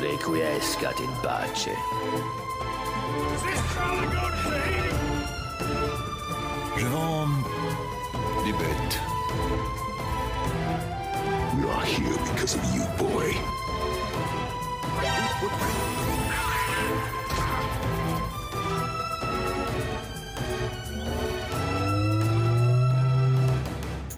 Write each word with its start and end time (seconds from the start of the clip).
Requiescat 0.00 0.98
in 1.00 1.12
pace. 1.22 1.68
Je 6.76 6.86
vends 6.86 7.28
des 8.44 8.52
bêtes. 8.52 9.00
We 11.58 11.68
are 11.68 11.84
here 11.84 12.18
because 12.32 12.54
of 12.54 12.64
you, 12.74 12.84
boy. 12.96 13.36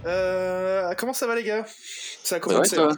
Euh, 0.07 0.95
comment 0.95 1.13
ça 1.13 1.27
va 1.27 1.35
les 1.35 1.43
gars? 1.43 1.65
Ça 2.25 2.37
a 2.37 2.41
commencé. 2.41 2.77
Ouais. 2.79 2.89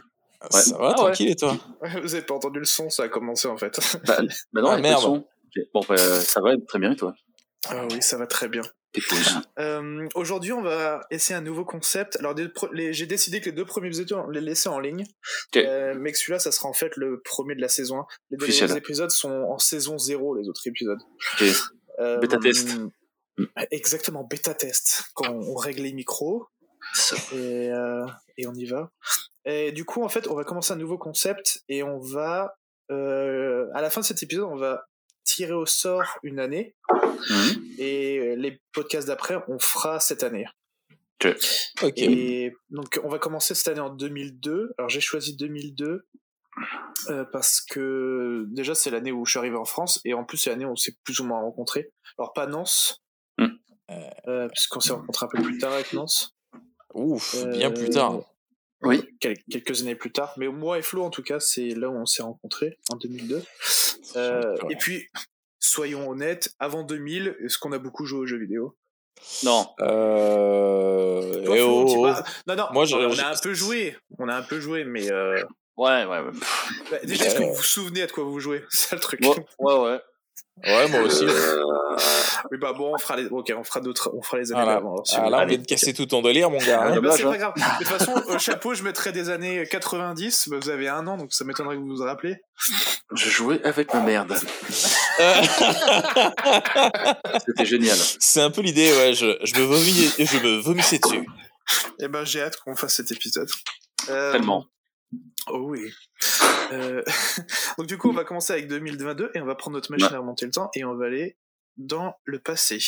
Ça 0.51 0.77
va, 0.77 0.79
Ah 0.79 0.87
ouais. 0.89 0.93
tranquille 0.95 1.29
et 1.29 1.35
toi? 1.35 1.57
Vous 2.03 2.13
avez 2.15 2.23
pas 2.23 2.35
entendu 2.35 2.59
le 2.59 2.65
son, 2.65 2.89
ça 2.89 3.03
a 3.03 3.09
commencé 3.09 3.47
en 3.47 3.57
fait. 3.57 3.79
Bah, 4.05 4.17
bah 4.53 4.61
non, 4.61 4.69
Ah, 4.69 4.77
merde. 4.77 5.01
son. 5.01 5.25
Bon, 5.73 5.81
bah, 5.87 5.97
ça 5.97 6.41
va 6.41 6.51
très 6.67 6.79
bien 6.79 6.91
et 6.91 6.95
toi? 6.95 7.13
Ah 7.69 7.85
oui, 7.91 8.01
ça 8.01 8.17
va 8.17 8.27
très 8.27 8.47
bien. 8.47 8.61
Euh, 9.59 10.07
Aujourd'hui, 10.15 10.53
on 10.53 10.61
va 10.61 11.05
essayer 11.11 11.35
un 11.37 11.41
nouveau 11.41 11.65
concept. 11.65 12.15
Alors, 12.17 12.35
j'ai 12.73 13.05
décidé 13.05 13.41
que 13.41 13.45
les 13.47 13.51
deux 13.51 13.65
premiers 13.65 13.87
épisodes, 13.87 14.13
on 14.13 14.29
les 14.29 14.41
laissait 14.41 14.69
en 14.69 14.79
ligne. 14.79 15.05
Euh, 15.55 15.95
mais 15.99 16.11
que 16.11 16.17
celui-là, 16.17 16.39
ça 16.39 16.51
sera 16.51 16.69
en 16.69 16.73
fait 16.73 16.95
le 16.95 17.21
premier 17.21 17.55
de 17.55 17.61
la 17.61 17.69
saison 17.69 17.99
1. 17.99 18.05
Les 18.31 18.43
Officiel. 18.43 18.77
épisodes 18.77 19.09
sont 19.11 19.29
en 19.49 19.57
saison 19.57 19.97
0, 19.97 20.35
les 20.35 20.47
autres 20.47 20.65
épisodes. 20.67 20.99
Ok. 21.41 21.47
Euh, 21.99 22.17
Bêta 22.19 22.37
test. 22.37 22.69
Exactement, 23.71 24.23
bêta 24.23 24.53
test. 24.53 25.03
Quand 25.13 25.29
on 25.31 25.55
règle 25.55 25.81
les 25.83 25.93
micros. 25.93 26.47
Et, 27.33 27.69
euh, 27.71 28.05
et 28.37 28.47
on 28.47 28.53
y 28.53 28.65
va. 28.65 28.91
Et 29.45 29.71
du 29.71 29.85
coup, 29.85 30.03
en 30.03 30.09
fait, 30.09 30.27
on 30.27 30.35
va 30.35 30.43
commencer 30.43 30.73
un 30.73 30.77
nouveau 30.77 30.97
concept 30.97 31.63
et 31.69 31.83
on 31.83 31.99
va, 31.99 32.55
euh, 32.91 33.67
à 33.73 33.81
la 33.81 33.89
fin 33.89 34.01
de 34.01 34.05
cet 34.05 34.21
épisode, 34.23 34.45
on 34.51 34.55
va 34.57 34.85
tirer 35.23 35.53
au 35.53 35.65
sort 35.65 36.17
une 36.23 36.39
année 36.39 36.75
Mhm. 37.29 37.65
et 37.79 38.17
euh, 38.19 38.35
les 38.35 38.61
podcasts 38.73 39.07
d'après, 39.07 39.37
on 39.47 39.59
fera 39.59 39.99
cette 39.99 40.23
année. 40.23 40.45
Ok. 41.81 41.97
Et 41.97 42.53
donc, 42.69 42.99
on 43.03 43.09
va 43.09 43.17
commencer 43.19 43.55
cette 43.55 43.67
année 43.69 43.79
en 43.79 43.89
2002. 43.89 44.73
Alors, 44.77 44.89
j'ai 44.89 45.01
choisi 45.01 45.35
2002 45.35 46.05
euh, 47.09 47.25
parce 47.31 47.59
que 47.61 48.45
déjà, 48.49 48.75
c'est 48.75 48.91
l'année 48.91 49.11
où 49.11 49.25
je 49.25 49.31
suis 49.31 49.39
arrivé 49.39 49.55
en 49.57 49.65
France 49.65 49.99
et 50.05 50.13
en 50.13 50.23
plus, 50.23 50.37
c'est 50.37 50.49
l'année 50.51 50.65
où 50.65 50.71
on 50.71 50.75
s'est 50.75 50.95
plus 51.03 51.19
ou 51.19 51.25
moins 51.25 51.39
rencontrés. 51.41 51.91
Alors, 52.17 52.33
pas 52.33 52.47
Nance, 52.47 53.01
Mm. 53.39 53.47
euh, 54.27 54.47
puisqu'on 54.49 54.79
s'est 54.79 54.93
rencontrés 54.93 55.25
un 55.25 55.29
peu 55.29 55.41
plus 55.41 55.57
tard 55.59 55.71
avec 55.73 55.93
Nance. 55.93 56.35
Ouf, 56.97 57.35
bien 57.47 57.69
Euh, 57.69 57.73
plus 57.73 57.89
tard. 57.89 58.19
Oui. 58.83 59.01
quel- 59.19 59.37
quelques 59.51 59.81
années 59.81 59.95
plus 59.95 60.11
tard. 60.11 60.33
Mais 60.37 60.47
moi 60.49 60.77
et 60.77 60.81
Flo, 60.81 61.03
en 61.03 61.09
tout 61.09 61.23
cas, 61.23 61.39
c'est 61.39 61.69
là 61.69 61.89
où 61.89 61.95
on 61.95 62.05
s'est 62.05 62.21
rencontrés, 62.21 62.77
en 62.91 62.95
2002. 62.95 63.41
Euh, 64.15 64.55
et 64.69 64.75
puis, 64.75 65.07
soyons 65.59 66.09
honnêtes, 66.09 66.53
avant 66.59 66.83
2000, 66.83 67.35
est-ce 67.43 67.57
qu'on 67.57 67.71
a 67.71 67.79
beaucoup 67.79 68.05
joué 68.05 68.19
aux 68.19 68.25
jeux 68.27 68.37
vidéo? 68.37 68.75
Non. 69.43 69.67
Euh... 69.79 71.43
Toi, 71.43 71.55
eh 71.55 71.59
Flo, 71.59 71.85
oh, 71.87 72.07
oh. 72.07 72.21
Non, 72.47 72.55
non, 72.55 72.67
Moi, 72.71 72.85
je- 72.85 72.95
on 72.95 73.09
je- 73.11 73.21
a 73.21 73.29
un 73.31 73.35
peu 73.35 73.53
joué. 73.53 73.95
On 74.19 74.27
a 74.29 74.35
un 74.35 74.43
peu 74.43 74.59
joué, 74.59 74.83
mais... 74.85 75.11
euh, 75.11 75.41
Ouais, 75.77 76.05
ouais, 76.05 76.19
ouais. 76.19 76.31
bah, 76.89 76.97
déjà, 77.03 77.25
est-ce 77.25 77.35
que 77.35 77.43
Euh. 77.43 77.47
vous 77.47 77.53
vous 77.53 77.61
souvenez 77.63 78.01
à 78.01 78.07
de 78.07 78.11
quoi 78.11 78.23
vous 78.23 78.39
jouez? 78.39 78.63
C'est 78.71 78.89
ça 78.89 78.95
le 78.95 79.01
truc. 79.01 79.21
Ouais, 79.23 79.35
ouais, 79.59 79.79
ouais. 79.79 79.99
Ouais, 80.65 80.87
moi 80.89 81.01
aussi. 81.01 81.25
Oui, 82.51 82.57
bah 82.59 82.73
bon, 82.73 82.93
on 82.93 82.97
fera 82.97 83.15
les, 83.15 83.25
ok, 83.27 83.53
on 83.57 83.63
fera 83.63 83.79
d'autres, 83.79 84.11
on 84.13 84.21
fera 84.21 84.37
les 84.37 84.51
années 84.51 84.61
Voilà. 84.61 84.75
d'avant. 84.79 84.93
alors, 84.93 85.07
si 85.07 85.15
Ah, 85.17 85.29
là, 85.29 85.41
on 85.43 85.45
vient 85.45 85.57
de 85.57 85.65
casser 85.65 85.93
tout 85.93 86.05
ton 86.05 86.21
délire, 86.21 86.49
mon 86.49 86.57
gars. 86.59 86.79
Ah, 86.81 86.87
hein. 86.93 87.01
bah, 87.01 87.11
c'est 87.15 87.23
hein. 87.25 87.31
pas 87.31 87.37
grave. 87.37 87.53
De 87.55 87.77
toute 87.83 87.87
façon, 87.87 88.13
au 88.27 88.37
chapeau, 88.39 88.73
je 88.73 88.83
mettrais 88.83 89.11
des 89.11 89.29
années 89.29 89.65
90. 89.69 90.49
Bah, 90.49 90.57
vous 90.61 90.69
avez 90.69 90.87
un 90.87 91.05
an, 91.07 91.17
donc 91.17 91.33
ça 91.33 91.43
m'étonnerait 91.45 91.75
que 91.75 91.81
vous 91.81 91.95
vous 91.95 92.03
rappelez. 92.03 92.37
Je 93.13 93.29
jouais 93.29 93.63
avec 93.63 93.93
ma 93.93 94.01
merde. 94.01 94.37
Euh, 95.19 95.33
C'était 97.45 97.65
génial. 97.65 97.97
C'est 98.19 98.41
un 98.41 98.51
peu 98.51 98.61
l'idée, 98.61 98.91
ouais. 98.91 99.13
Je, 99.13 99.37
je, 99.43 99.55
me 99.59 99.65
vomis, 99.65 100.11
je 100.19 100.37
me 100.37 100.59
vomissais 100.61 100.99
dessus. 100.99 101.27
Eh 101.99 102.07
ben, 102.07 102.23
j'ai 102.25 102.41
hâte 102.41 102.57
qu'on 102.57 102.75
fasse 102.75 102.95
cet 102.95 103.11
épisode. 103.11 103.49
Euh, 104.09 104.31
Tellement. 104.31 104.65
Oh 105.49 105.59
oui. 105.69 105.91
Euh, 106.71 107.03
donc 107.77 107.87
du 107.87 107.97
coup, 107.97 108.09
on 108.09 108.13
va 108.13 108.23
commencer 108.23 108.53
avec 108.53 108.67
2022 108.67 109.31
et 109.33 109.41
on 109.41 109.45
va 109.45 109.55
prendre 109.55 109.75
notre 109.75 109.91
machine 109.91 110.07
Ouais. 110.07 110.15
à 110.15 110.19
remonter 110.19 110.45
le 110.45 110.51
temps 110.51 110.69
et 110.75 110.83
on 110.85 110.95
va 110.95 111.05
aller 111.05 111.37
dans 111.77 112.15
le 112.25 112.39
passé. 112.39 112.79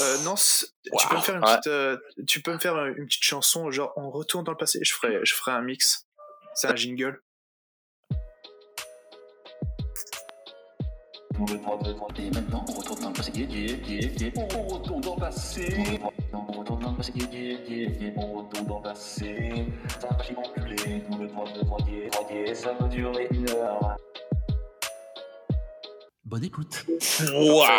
Euh, 0.00 0.18
Nance, 0.24 0.74
tu 0.98 1.08
peux 1.08 1.16
me 1.16 1.20
faire 1.20 1.36
une 1.36 1.44
Ouais. 1.44 1.50
petite, 1.56 1.66
euh, 1.66 1.98
tu 2.26 2.40
peux 2.42 2.52
me 2.52 2.58
faire 2.58 2.76
une 2.86 3.06
petite 3.06 3.22
chanson 3.22 3.70
genre 3.70 3.92
on 3.96 4.10
retourne 4.10 4.44
dans 4.44 4.52
le 4.52 4.58
passé. 4.58 4.78
Je 4.82 4.92
ferai, 4.94 5.20
je 5.24 5.34
ferai 5.34 5.52
un 5.52 5.62
mix. 5.62 6.06
C'est 6.54 6.68
un 6.68 6.76
jingle. 6.76 7.20
Maintenant, 11.38 12.64
on 12.68 12.72
retourne 12.72 13.00
dans 13.00 13.08
le 13.08 13.14
passé. 13.14 13.32
Yeah, 13.34 13.46
yeah, 13.48 13.76
yeah, 13.88 14.08
yeah. 14.20 14.30
On 14.56 14.68
retourne 14.68 15.00
dans 15.00 15.14
le 15.14 15.20
passé. 15.20 16.00
On 16.32 16.52
retourne 16.52 16.80
dans 16.80 16.90
le 16.90 16.96
passé. 16.96 17.12
Yeah, 17.16 17.26
yeah, 17.32 17.58
yeah, 17.68 17.88
yeah. 18.00 18.10
On 18.16 18.38
retourne 18.38 18.66
dans 18.66 18.76
le 18.76 18.82
passé. 18.82 19.66
Ça 20.00 20.08
va 20.08 20.22
chier 20.22 20.36
enculé. 20.36 20.76
Tout 20.76 21.18
le 21.18 21.28
temps 21.28 21.44
de 21.44 21.66
moitié, 21.66 22.10
moitié. 22.14 22.54
Ça 22.54 22.72
va 22.78 22.86
durer 22.86 23.28
une 23.32 23.48
heure. 23.50 23.96
Bonne 26.34 26.42
écoute. 26.46 26.84
Waouh 27.32 27.70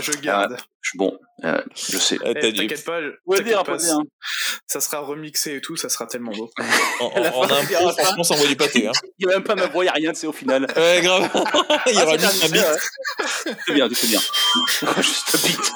Je 0.00 0.10
garde. 0.20 0.56
Suis 0.82 0.98
bon. 0.98 1.16
Euh, 1.44 1.62
je 1.76 1.96
sais. 1.96 2.18
Eh, 2.24 2.34
t'as 2.34 2.50
dû- 2.50 2.54
T'inquiète 2.66 2.84
pas, 2.84 2.98
Ouais, 3.00 3.36
t'inquiète 3.36 3.44
bien, 3.46 3.56
pas, 3.58 3.76
pas 3.76 3.76
bien. 3.76 3.98
ça 4.66 4.80
sera 4.80 4.98
remixé 4.98 5.54
et 5.54 5.60
tout, 5.60 5.76
ça 5.76 5.88
sera 5.88 6.08
tellement 6.08 6.32
beau. 6.32 6.50
En, 6.98 7.04
en, 7.06 7.20
en 7.20 7.44
un 7.44 7.48
fin, 7.62 7.78
pot, 7.78 7.92
franchement, 7.92 8.24
ça 8.24 8.34
envoie 8.34 8.48
du 8.48 8.56
pâté. 8.56 8.88
Hein. 8.88 8.92
Il 9.20 9.26
n'y 9.28 9.32
a 9.32 9.36
même 9.36 9.44
pas 9.44 9.54
ma 9.54 9.66
voix, 9.68 9.84
il 9.84 9.86
n'y 9.86 9.90
a 9.90 9.92
rien, 9.92 10.14
c'est 10.14 10.26
au 10.26 10.32
final. 10.32 10.66
Ouais, 10.76 11.00
grave. 11.00 11.30
Il 11.86 11.92
y 11.96 12.02
aura 12.02 12.14
Ah, 12.14 12.18
juste 12.18 12.32
c'est 12.32 12.46
un 12.46 12.48
bit. 12.48 12.60
ouais. 12.60 13.54
C'est 13.66 13.72
bien, 13.74 13.88
c'est 13.94 14.06
bien. 14.08 14.20
Juste 15.02 15.34
un 15.36 15.46
beat. 15.46 15.72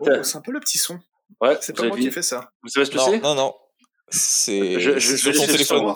Oh, 0.00 0.08
c'est 0.24 0.36
un 0.38 0.40
peu 0.40 0.50
le 0.50 0.58
petit 0.58 0.78
son. 0.78 0.98
Ouais, 1.40 1.56
C'est 1.60 1.76
pas 1.76 1.84
moi 1.86 1.96
qui 1.96 2.08
ai 2.08 2.10
fait 2.10 2.22
ça. 2.22 2.50
Vous 2.64 2.68
savez 2.68 2.84
ce 2.84 2.90
que 2.90 2.96
Non, 2.96 3.10
c'est? 3.12 3.20
non, 3.20 3.36
non. 3.36 3.54
C'est 4.10 4.80
sur 4.98 5.30
laisser 5.30 5.46
téléphone. 5.46 5.94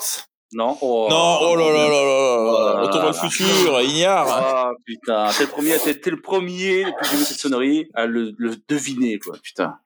Non 0.55 0.77
oh, 0.83 1.07
Non, 1.09 1.39
oh 1.41 1.57
là 1.57 1.71
là 1.71 1.73
là 1.73 1.89
là 1.89 2.05
là. 2.05 2.83
Oh 2.83 2.87
Retour 2.87 3.03
le 3.07 3.13
futur, 3.13 3.81
Ignare. 3.81 4.27
Ah 4.29 4.73
putain, 4.85 5.29
t'es 5.37 5.45
le 5.45 5.51
premier, 5.51 5.79
t'es, 5.79 5.95
t'es 5.99 6.11
le 6.11 6.21
premier 6.21 6.85
depuis 6.85 6.95
que 7.01 7.07
j'ai 7.11 7.17
vu 7.17 7.25
cette 7.25 7.39
sonnerie 7.39 7.89
à 7.95 8.05
le, 8.07 8.33
le 8.37 8.57
deviner 8.69 9.19
quoi, 9.19 9.37
putain. 9.43 9.77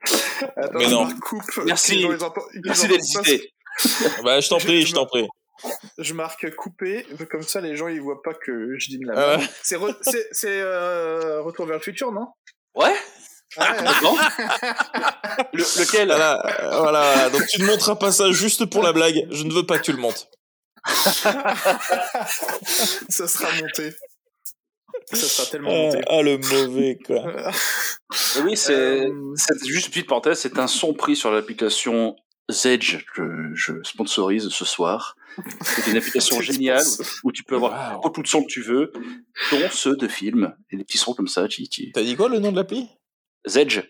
Attends, 0.56 0.78
Mais 0.78 0.88
non. 0.88 1.09
coupe. 1.22 1.43
Merci. 1.65 2.05
Entend- 2.05 2.34
Merci 2.65 2.87
entendent 2.87 2.97
d'exister. 2.97 3.53
Bah, 4.25 4.41
je 4.41 4.49
t'en 4.49 4.59
prie, 4.59 4.84
je 4.87 4.94
t'en 4.94 5.06
prie. 5.06 5.28
Je 5.99 6.12
marque 6.15 6.55
coupé, 6.56 7.06
comme 7.31 7.43
ça 7.43 7.60
les 7.60 7.76
gens 7.76 7.88
ils 7.88 8.00
voient 8.00 8.22
pas 8.22 8.34
que 8.34 8.76
je 8.78 8.88
dis 8.88 8.99
de 8.99 9.06
la 9.06 9.12
Ah 9.16 9.37
merde. 9.38 9.50
C'est 9.62 9.76
re- 9.78 9.97
c'est 10.03 10.26
c'est, 10.32 10.49
euh, 10.60 11.41
Retour 11.43 11.66
vers 11.66 11.76
le 11.78 11.82
futur, 11.82 12.10
non? 12.12 12.26
Ouais 12.75 12.94
Ah, 13.56 13.75
le, 15.53 15.59
Lequel? 15.81 16.09
Voilà, 16.09 16.43
euh, 16.44 16.78
voilà, 16.81 17.00
voilà. 17.15 17.31
Donc 17.31 17.47
tu 17.49 17.62
ne 17.62 17.66
monteras 17.66 17.94
pas 17.97 18.12
ça 18.12 18.31
juste 18.32 18.66
pour 18.66 18.82
la 18.82 18.93
blague. 18.93 19.26
Je 19.31 19.44
ne 19.44 19.53
veux 19.53 19.65
pas 19.65 19.78
que 19.78 19.84
tu 19.84 19.93
le 19.93 19.99
montes. 19.99 20.28
Ça 23.08 23.26
sera 23.28 23.52
monté. 23.60 23.92
Ça 25.12 25.16
sera 25.26 25.47
tellement 25.50 25.70
Ah, 25.70 25.94
monté. 25.94 26.00
ah, 26.08 26.22
le 26.22 26.38
mauvais, 26.38 26.98
quoi. 27.04 27.52
Oui, 28.42 28.56
c'est, 28.56 28.72
Euh, 29.02 29.34
juste 29.64 29.86
une 29.86 29.92
petite 29.92 30.06
parenthèse, 30.08 30.38
c'est 30.41 30.58
un 30.58 30.66
son 30.66 30.94
pris 30.94 31.16
sur 31.16 31.30
l'application 31.30 32.16
Zedge 32.50 33.04
que 33.14 33.50
je 33.54 33.82
sponsorise 33.82 34.48
ce 34.48 34.64
soir. 34.64 35.16
C'est 35.62 35.91
une 35.91 35.96
application 35.96 36.41
géniale 36.41 36.84
où 37.25 37.32
tu 37.32 37.42
peux 37.44 37.56
avoir 37.56 38.00
Wow. 38.04 38.10
tout 38.10 38.22
de 38.22 38.26
son 38.28 38.42
que 38.42 38.48
tu 38.48 38.62
veux, 38.62 38.92
dont 39.50 39.69
ceux 39.70 39.96
de 39.96 40.08
films 40.08 40.56
et 40.70 40.76
des 40.76 40.84
petits 40.84 40.98
sons 40.98 41.14
comme 41.14 41.28
ça. 41.28 41.46
T'as 41.94 42.02
dit 42.02 42.16
quoi 42.16 42.28
le 42.28 42.38
nom 42.38 42.52
de 42.52 42.56
l'appli? 42.56 42.88
Zedge, 43.46 43.80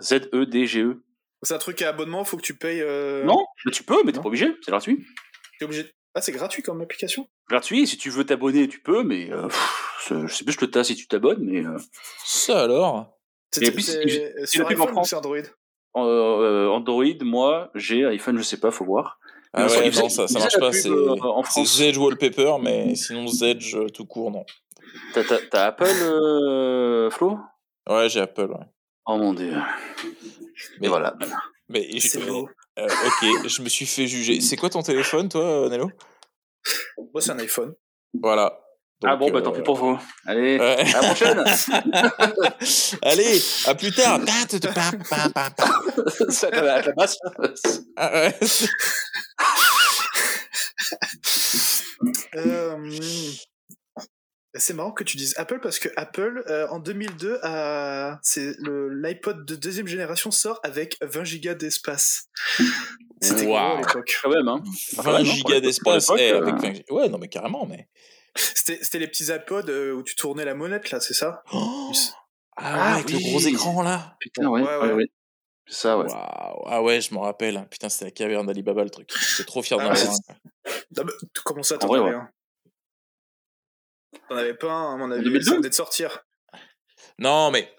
Z-E-D-G-E. 0.00 1.02
C'est 1.42 1.54
un 1.54 1.58
truc 1.58 1.82
à 1.82 1.90
abonnement, 1.90 2.24
faut 2.24 2.36
que 2.36 2.42
tu 2.42 2.54
payes. 2.54 2.80
euh, 2.80 3.22
Non, 3.24 3.44
mais 3.64 3.70
tu 3.70 3.82
peux, 3.84 4.02
mais 4.04 4.10
t'es 4.12 4.20
pas 4.20 4.26
obligé, 4.26 4.48
c'est 4.62 4.70
gratuit. 4.72 5.04
T'es 5.58 5.64
obligé. 5.66 5.92
Ah, 6.14 6.20
c'est 6.20 6.32
gratuit 6.32 6.62
comme 6.62 6.80
application? 6.80 7.28
Gratuit, 7.48 7.86
si 7.86 7.96
tu 7.96 8.10
veux 8.10 8.24
t'abonner, 8.24 8.68
tu 8.68 8.80
peux, 8.80 9.02
mais 9.02 9.30
euh, 9.32 9.46
pff, 9.48 10.12
je 10.26 10.34
sais 10.34 10.44
plus 10.44 10.54
ce 10.54 10.58
que 10.58 10.64
t'as 10.64 10.84
si 10.84 10.96
tu 10.96 11.06
t'abonnes, 11.06 11.42
mais 11.42 11.64
euh, 11.64 11.78
Ça 12.24 12.62
alors? 12.62 13.18
C'est 13.50 13.64
sur 14.46 14.66
iPhone 14.68 14.98
ou 14.98 15.04
c'est 15.04 15.16
Android? 15.16 15.36
Euh, 15.96 16.68
Android, 16.68 17.04
moi, 17.22 17.70
j'ai 17.74 18.04
iPhone, 18.06 18.36
je 18.38 18.42
sais 18.42 18.60
pas, 18.60 18.70
faut 18.70 18.84
voir. 18.84 19.18
Ah 19.54 19.66
ouais, 19.66 19.90
non, 19.90 20.08
ça, 20.08 20.26
marche 20.38 20.58
pas. 20.58 20.72
C'est 20.72 20.90
euh. 20.90 21.16
Zedge 21.64 21.96
Wallpaper, 21.96 22.56
mais 22.60 22.94
sinon 22.94 23.26
Zedge 23.26 23.76
tout 23.94 24.04
court, 24.04 24.30
non. 24.30 24.44
T'as, 25.14 25.66
Apple, 25.66 25.84
euh, 26.02 27.10
Flo? 27.10 27.38
Ouais, 27.88 28.08
j'ai 28.08 28.20
Apple. 28.20 28.50
ouais. 28.50 28.66
Oh 29.06 29.16
mon 29.16 29.32
dieu. 29.32 29.54
Mais 30.80 30.86
Et 30.86 30.88
voilà. 30.88 31.16
Mais 31.68 31.88
je- 31.98 32.08
C'est 32.08 32.26
beau. 32.26 32.48
Euh, 32.78 32.86
ok, 32.86 33.48
je 33.48 33.62
me 33.62 33.68
suis 33.68 33.86
fait 33.86 34.06
juger. 34.06 34.40
C'est 34.40 34.56
quoi 34.56 34.70
ton 34.70 34.82
téléphone, 34.82 35.28
toi, 35.28 35.42
euh, 35.42 35.68
Nello? 35.68 35.90
Moi, 37.12 37.20
c'est 37.20 37.32
un 37.32 37.38
iPhone. 37.38 37.74
Voilà. 38.20 38.58
ah 39.04 39.16
bon, 39.16 39.30
bah 39.30 39.38
euh, 39.38 39.42
tant 39.42 39.52
pis 39.52 39.62
pour 39.62 39.76
vous. 39.76 39.98
Allez, 40.26 40.58
ouais. 40.58 40.94
à 40.94 41.00
la 41.00 41.08
prochaine. 41.08 41.44
Allez, 43.02 43.40
à 43.66 43.74
plus 43.74 43.92
tard. 43.92 44.20
À 46.52 46.62
la, 46.62 46.82
la 46.82 46.92
basse. 46.92 47.18
Ah, 47.96 48.12
ouais. 48.12 48.34
Euh, 52.36 52.76
c'est 54.58 54.74
marrant 54.74 54.92
que 54.92 55.04
tu 55.04 55.16
dises 55.16 55.34
Apple 55.38 55.60
parce 55.62 55.78
que 55.78 55.88
Apple 55.96 56.44
euh, 56.48 56.66
en 56.68 56.78
2002 56.78 57.38
a 57.42 58.18
c'est 58.22 58.54
le 58.58 58.88
l'iPod 58.88 59.44
de 59.44 59.54
deuxième 59.56 59.86
génération 59.86 60.30
sort 60.30 60.60
avec 60.62 60.96
20 61.02 61.24
Go 61.42 61.54
d'espace. 61.54 62.28
C'était 63.20 63.46
gros 63.46 63.56
à 63.56 63.76
l'époque. 63.78 64.16
Quand 64.22 64.30
même, 64.30 64.46
hein. 64.48 64.62
20 64.96 65.02
Quand 65.02 65.12
même, 65.12 65.20
hein, 65.22 65.24
gigas 65.24 65.60
d'espace. 65.60 66.10
eh, 66.16 66.30
avec 66.30 66.54
euh, 66.64 66.72
20 66.88 66.90
Ouais, 66.90 67.08
non, 67.08 67.18
mais 67.18 67.28
carrément, 67.28 67.66
mais. 67.66 67.88
C'était 68.36 68.78
c'était 68.82 68.98
les 69.00 69.08
petits 69.08 69.24
iPods 69.24 69.68
euh, 69.68 69.92
où 69.94 70.02
tu 70.04 70.14
tournais 70.14 70.44
la 70.44 70.54
monette 70.54 70.90
là, 70.92 71.00
c'est 71.00 71.14
ça? 71.14 71.42
Oh 71.52 71.90
ah, 72.56 72.74
Ah, 72.74 72.76
ouais, 72.76 72.92
avec 73.00 73.10
le 73.10 73.18
gros 73.18 73.38
oui. 73.42 73.48
écran 73.48 73.82
là. 73.82 74.16
Putain, 74.20 74.46
ouais, 74.48 74.62
Ouais, 74.62 74.92
ouais, 74.92 75.06
ça, 75.66 75.98
ouais. 75.98 76.06
Ah 76.10 76.82
ouais, 76.82 77.00
je 77.00 77.12
m'en 77.12 77.22
rappelle. 77.22 77.66
Putain, 77.70 77.88
c'était 77.88 78.04
la 78.06 78.10
caverne 78.12 78.46
d'Alibaba 78.46 78.84
le 78.84 78.90
truc. 78.90 79.10
J'étais 79.36 79.44
trop 79.46 79.62
fier 79.62 79.78
d'en 79.78 79.88
Ah, 79.88 79.92
avoir 79.92 80.14
mais 80.94 81.02
t- 81.04 81.12
Comment 81.44 81.62
ça, 81.62 81.74
En 81.74 81.78
t'en 81.78 81.92
avais 81.94 82.14
un 82.14 82.28
T'en 84.28 84.36
avais 84.36 84.54
pas 84.54 84.70
un, 84.70 84.94
à 84.94 84.96
mon 84.96 85.10
avis, 85.10 85.24
2002? 85.24 85.44
ça 85.50 85.56
venait 85.56 85.68
de 85.68 85.74
sortir. 85.74 86.24
Non, 87.18 87.50
mais 87.50 87.72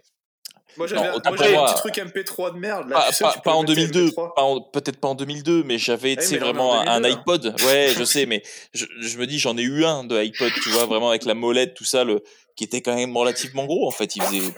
Moi 0.78 0.88
j'avais 0.88 1.07
un, 1.07 1.19
petit 1.19 1.75
truc 1.75 1.96
MP3 1.98 2.54
de 2.54 2.60
merde. 2.60 2.90
Là, 2.90 2.98
pas, 3.00 3.07
tu 3.10 3.16
sais, 3.16 3.24
pas- 3.24 3.31
tu 3.34 3.38
pas 3.40 3.44
peux 3.44 3.50
en 3.51 3.62
mettre 3.62 3.74
tes 3.75 3.88
2002, 3.88 4.07
MP3. 4.10 4.34
pas 4.36 4.42
en- 4.44 4.62
peut-être 4.62 5.00
pas 5.00 5.07
en 5.10 5.16
2002, 5.16 5.63
mais 5.63 5.78
j'avais, 5.78 6.16
Ah 6.18 6.22
est 6.24 6.38
vraiment 6.38 6.72
en 6.72 6.80
un, 6.81 6.88
un 6.88 7.01
2002, 7.01 7.10
là. 7.10 7.22
iPod. 7.22 7.56
Ouais, 7.66 7.94
je 7.98 8.04
sais, 8.04 8.25
mais 8.25 8.44
je, 8.74 8.86
je 9.00 9.18
me 9.18 9.25
dis, 9.28 9.40
j'en 9.40 9.57
ai 9.57 9.62
eu 9.63 9.86
un 9.86 10.04
de 10.04 10.18
iPod, 10.18 10.51
tu 10.63 10.69
vois, 10.69 10.86
vraiment 10.86 11.10
avec 11.10 11.25
la 11.25 11.34
molette, 11.36 11.74
tout 11.75 11.86
ça, 11.86 12.04
le, 12.04 12.24
qui 12.56 12.63
était 12.63 12.81
quand 12.81 12.96
même 12.96 13.16
relativement 13.16 13.66
gros, 13.66 13.88
en 13.88 13.92
fait. 13.92 14.16
Il 14.16 14.22
faisait 14.24 14.54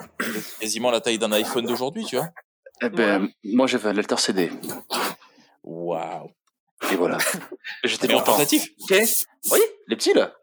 quasiment 0.59 0.91
la 0.91 1.01
taille 1.01 1.17
d'un 1.19 1.31
iPhone 1.31 1.65
d'aujourd'hui, 1.65 2.05
tu 2.05 2.15
vois. 2.17 2.29
Eh 2.83 2.89
ben, 2.89 3.29
moi, 3.43 3.67
j'avais 3.67 3.89
un 3.89 3.93
lecteur 3.93 4.19
CD. 4.19 4.51
Waouh. 5.63 6.31
Et 6.91 6.95
voilà. 6.95 7.17
J'étais 7.83 8.07
Mais 8.07 8.15
en 8.15 8.19
content. 8.19 8.31
portatif 8.31 8.67
Ok. 8.89 8.97
Oui, 9.51 9.59
les 9.87 9.95
petits, 9.95 10.13
là. 10.13 10.33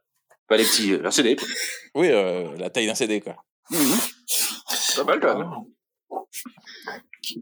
Pas 0.48 0.56
les 0.56 0.64
petits, 0.64 0.92
euh, 0.94 1.04
un 1.06 1.10
CD. 1.10 1.36
quoi. 1.36 1.46
Oui, 1.94 2.08
euh, 2.10 2.56
la 2.56 2.70
taille 2.70 2.86
d'un 2.86 2.94
CD, 2.94 3.20
quoi. 3.20 3.36
Mhm. 3.70 3.98
Pas 4.96 5.04
mal, 5.04 5.20
quand 5.20 5.38
même. 5.38 5.50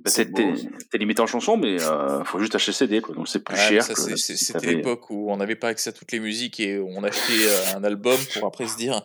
Bah, 0.05 0.11
T'es 0.13 0.25
t'es- 0.33 0.55
t'es 0.91 0.99
limité 0.99 1.21
en 1.23 1.27
chansons, 1.29 1.57
mais 1.57 1.81
euh, 1.81 2.25
faut 2.25 2.41
juste 2.41 2.55
acheter 2.57 2.73
CD, 2.73 3.01
quoi. 3.01 3.15
Donc 3.15 3.29
c'est 3.29 3.39
plus 3.41 3.55
Ouais, 3.55 3.81
cher. 3.81 3.85
si 4.17 4.37
C'était 4.37 4.67
l'époque 4.67 5.09
où 5.11 5.31
on 5.31 5.37
n'avait 5.37 5.55
pas 5.55 5.69
accès 5.69 5.91
à 5.91 5.93
toutes 5.93 6.11
les 6.11 6.19
musiques 6.19 6.59
et 6.59 6.79
on 6.81 7.05
achetait 7.05 7.47
euh, 7.47 7.77
un 7.77 7.85
album 7.85 8.19
pour 8.35 8.47
après 8.47 8.67
se 8.67 8.77
dire 8.77 9.01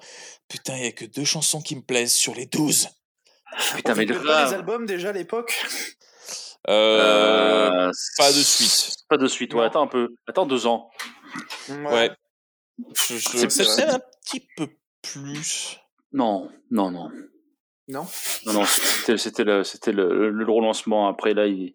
Putain, 0.47 0.75
il 0.77 0.83
y 0.83 0.87
a 0.87 0.91
que 0.91 1.05
deux 1.05 1.23
chansons 1.25 1.61
qui 1.61 1.75
me 1.75 1.81
plaisent 1.81 2.13
sur 2.13 2.33
les 2.33 2.47
12. 2.47 2.87
Putain, 3.75 3.93
On 3.93 3.95
mais 3.97 4.07
faisait 4.07 4.19
pas 4.25 4.45
les 4.47 4.53
albums 4.55 4.85
déjà 4.87 5.09
à 5.09 5.13
l'époque 5.13 5.63
Euh, 6.69 7.69
Euh, 7.87 7.91
pas 8.17 8.29
de 8.31 8.37
suite. 8.41 8.95
Pas 9.09 9.17
de 9.17 9.27
suite, 9.27 9.53
ouais. 9.53 9.65
Attends 9.65 9.83
un 9.83 9.87
peu. 9.87 10.09
Attends 10.27 10.45
deux 10.47 10.65
ans. 10.65 10.89
Ouais. 11.69 12.09
Je, 12.95 13.15
je- 13.15 13.47
C'est 13.47 13.47
peut-être 13.47 13.95
un 13.95 13.99
petit 14.25 14.47
peu 14.57 14.67
plus. 15.01 15.77
Non, 16.13 16.49
non, 16.69 16.91
non. 16.91 17.09
Non? 17.87 18.05
Non, 18.45 18.53
non, 18.53 18.63
c'était, 18.65 19.17
c'était 19.17 19.43
le, 19.43 19.63
c'était 19.63 19.91
le, 19.91 20.29
le, 20.29 20.45
relancement. 20.45 21.07
Après, 21.09 21.33
là, 21.33 21.47
il, 21.47 21.73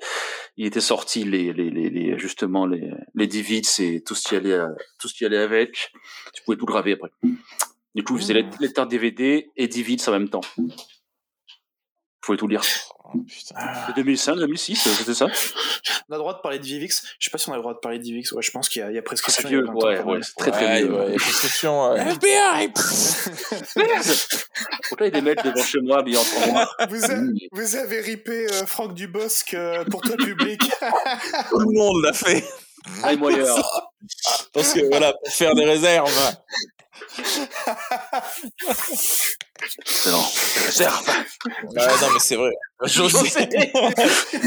il 0.57 0.65
était 0.67 0.81
sorti 0.81 1.25
les, 1.25 1.53
les, 1.53 1.69
les, 1.71 1.91
les- 1.91 2.19
justement, 2.19 2.65
les, 2.67 2.91
les 3.15 3.27
DVDs 3.27 3.67
et 3.81 4.03
tout 4.03 4.15
ce 4.15 4.29
qui 4.29 4.37
allait, 4.37 4.53
euh, 4.53 4.69
tout 4.99 5.09
ce 5.09 5.15
qui 5.15 5.25
allait 5.27 5.37
avec. 5.39 5.93
Tu 6.33 6.43
pouvais 6.45 6.57
tout 6.57 6.65
graver 6.65 6.93
après. 6.93 7.11
Du 7.95 8.03
coup, 8.05 8.17
ils 8.17 8.21
faisaient 8.21 8.35
les, 8.35 8.47
les 8.61 8.73
tartes 8.73 8.91
DVD 8.91 9.51
et 9.57 9.69
DVDs 9.69 10.09
en 10.09 10.13
même 10.13 10.29
temps. 10.31 10.41
Pouvais 12.27 12.39
tout 12.39 12.49
lire. 12.49 12.63
Oh, 13.05 13.19
putain. 13.29 13.55
De 13.89 13.93
2005, 13.95 14.35
2006, 14.35 14.89
c'était 14.99 15.15
ça? 15.15 15.27
On 16.09 16.13
a 16.13 16.17
le 16.17 16.19
droit 16.19 16.35
de 16.35 16.41
parler 16.41 16.59
de 16.59 16.65
Vivix 16.65 17.05
Je 17.21 17.25
sais 17.27 17.31
pas 17.31 17.39
si 17.39 17.49
on 17.49 17.53
a 17.53 17.57
le 17.57 17.63
droit 17.63 17.73
de 17.73 17.79
parler 17.79 17.99
de 18.01 18.03
Vivix. 18.05 18.33
Ouais, 18.33 18.43
je 18.43 18.51
pense 18.51 18.69
qu'il 18.69 18.83
y, 18.83 18.85
y 18.85 18.89
a 18.89 18.93
C'est 18.95 19.03
prescription. 19.03 19.49
il 19.49 19.53
y 19.53 19.55
a 19.55 19.59
vieux, 19.61 19.67
20 19.67 19.73
ans, 19.73 20.11
ouais, 20.11 20.19
c'est 20.25 20.35
très 20.37 20.51
très 20.51 20.67
Ouais, 20.67 20.83
vieux. 20.83 20.93
ouais, 20.93 21.15
prescription. 21.15 21.93
euh, 21.93 21.97
FBI 21.97 22.73
Pourquoi 24.89 25.07
il 25.07 25.15
y 25.15 25.17
a 25.17 25.21
des 25.21 25.21
mecs 25.23 25.45
devant 25.45 25.63
chez 25.63 25.79
moi, 25.83 26.01
habillés 26.01 26.19
en 26.19 26.25
trois 26.25 26.47
mois? 26.49 26.69
Vous, 26.91 27.05
a- 27.05 27.21
vous 27.53 27.77
avez 27.77 28.01
ripé 28.01 28.47
euh, 28.53 28.67
Franck 28.67 28.95
Dubosc 28.95 29.55
euh, 29.55 29.85
pour 29.85 30.01
toi 30.01 30.17
public. 30.17 30.61
Tout 31.51 31.59
le 31.61 31.79
monde 31.79 32.03
l'a 32.03 32.13
fait. 32.13 32.45
Moyeur. 33.19 33.93
Parce 34.53 34.73
que 34.73 34.81
voilà, 34.89 35.13
pour 35.13 35.33
faire 35.33 35.55
des 35.55 35.65
réserves. 35.65 36.37
Excellent. 39.63 40.25
Ouais, 41.65 41.87
non, 42.01 42.11
mais 42.13 42.19
c'est 42.21 42.37
vrai. 42.37 42.51
José. 42.85 43.29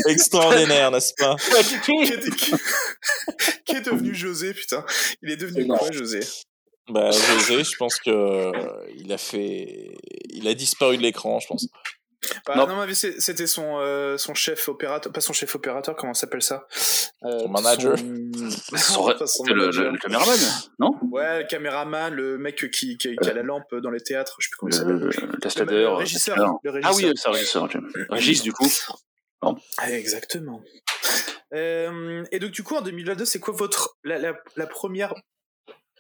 Extraordinaire, 0.08 0.92
n'est-ce 0.92 1.14
pas? 1.18 1.36
Qui, 1.86 1.92
est, 2.04 2.36
qui- 2.36 2.54
qui 3.66 3.76
est 3.76 3.82
devenu 3.82 4.14
José, 4.14 4.54
putain? 4.54 4.86
Il 5.22 5.32
est 5.32 5.38
devenu 5.38 5.68
quoi. 5.68 5.90
José? 5.92 6.20
Bah, 6.90 7.12
José, 7.12 7.64
je 7.64 7.76
pense 7.78 7.98
que 8.00 8.10
euh, 8.10 8.52
il 8.98 9.12
a 9.14 9.18
fait, 9.18 9.92
il 10.30 10.48
a 10.48 10.54
disparu 10.54 10.98
de 10.98 11.04
l'écran, 11.04 11.40
je 11.40 11.48
pense. 11.48 11.68
Bah, 12.46 12.56
Non. 12.58 12.68
non, 12.68 12.86
mais 12.86 12.94
c'était 12.94 13.48
son, 13.48 13.78
euh, 13.80 14.18
son 14.18 14.34
chef 14.34 14.68
opérateur, 14.68 15.12
pas 15.14 15.22
son 15.22 15.32
chef 15.34 15.56
opérateur, 15.56 15.96
comment 15.96 16.14
s'appelle 16.14 16.42
ça? 16.42 16.68
Euh, 17.24 17.40
Son 17.40 17.50
manager. 17.50 17.98
son- 17.98 18.06
Son- 18.78 19.08
Non, 19.20 19.26
son 19.28 19.44
le, 19.46 19.54
le, 19.72 19.92
le 19.92 19.98
caméraman, 19.98 20.38
non? 20.80 20.92
Ouais, 21.12 21.40
le 21.44 21.48
caméraman, 21.48 22.14
le 22.14 22.38
mec 22.38 22.58
qui, 22.72 22.98
qui, 22.98 23.16
qui 23.16 23.30
a 23.30 23.34
la 23.34 23.42
lampe 23.44 23.74
dans 23.76 23.90
les 23.92 24.02
théâtres, 24.02 24.36
je 24.40 24.48
sais 24.48 24.50
plus 24.52 24.58
comment 24.58 24.70
il 24.70 24.76
s'appelle. 24.76 24.96
Le, 24.96 25.10
le, 25.10 25.32
le 25.34 25.40
Testadeur. 25.40 25.92
le 25.94 25.98
régisseur. 25.98 26.36
Ah 26.40 26.70
régisseur. 26.72 26.94
oui, 26.96 27.14
c'est 27.16 27.30
régisseur. 27.30 27.64
ok. 27.64 27.78
Régis, 28.10 28.42
du 28.44 28.52
coup. 28.54 28.68
Ah, 29.42 29.54
Exactement. 29.90 30.62
Euh, 31.54 32.24
et 32.32 32.40
donc, 32.40 32.52
du 32.52 32.64
coup, 32.64 32.76
en 32.76 32.82
2022, 32.82 33.24
c'est 33.26 33.40
quoi 33.40 33.54
votre 33.54 33.98
la, 34.04 34.18
la, 34.20 34.34
la 34.58 34.68
première 34.68 35.16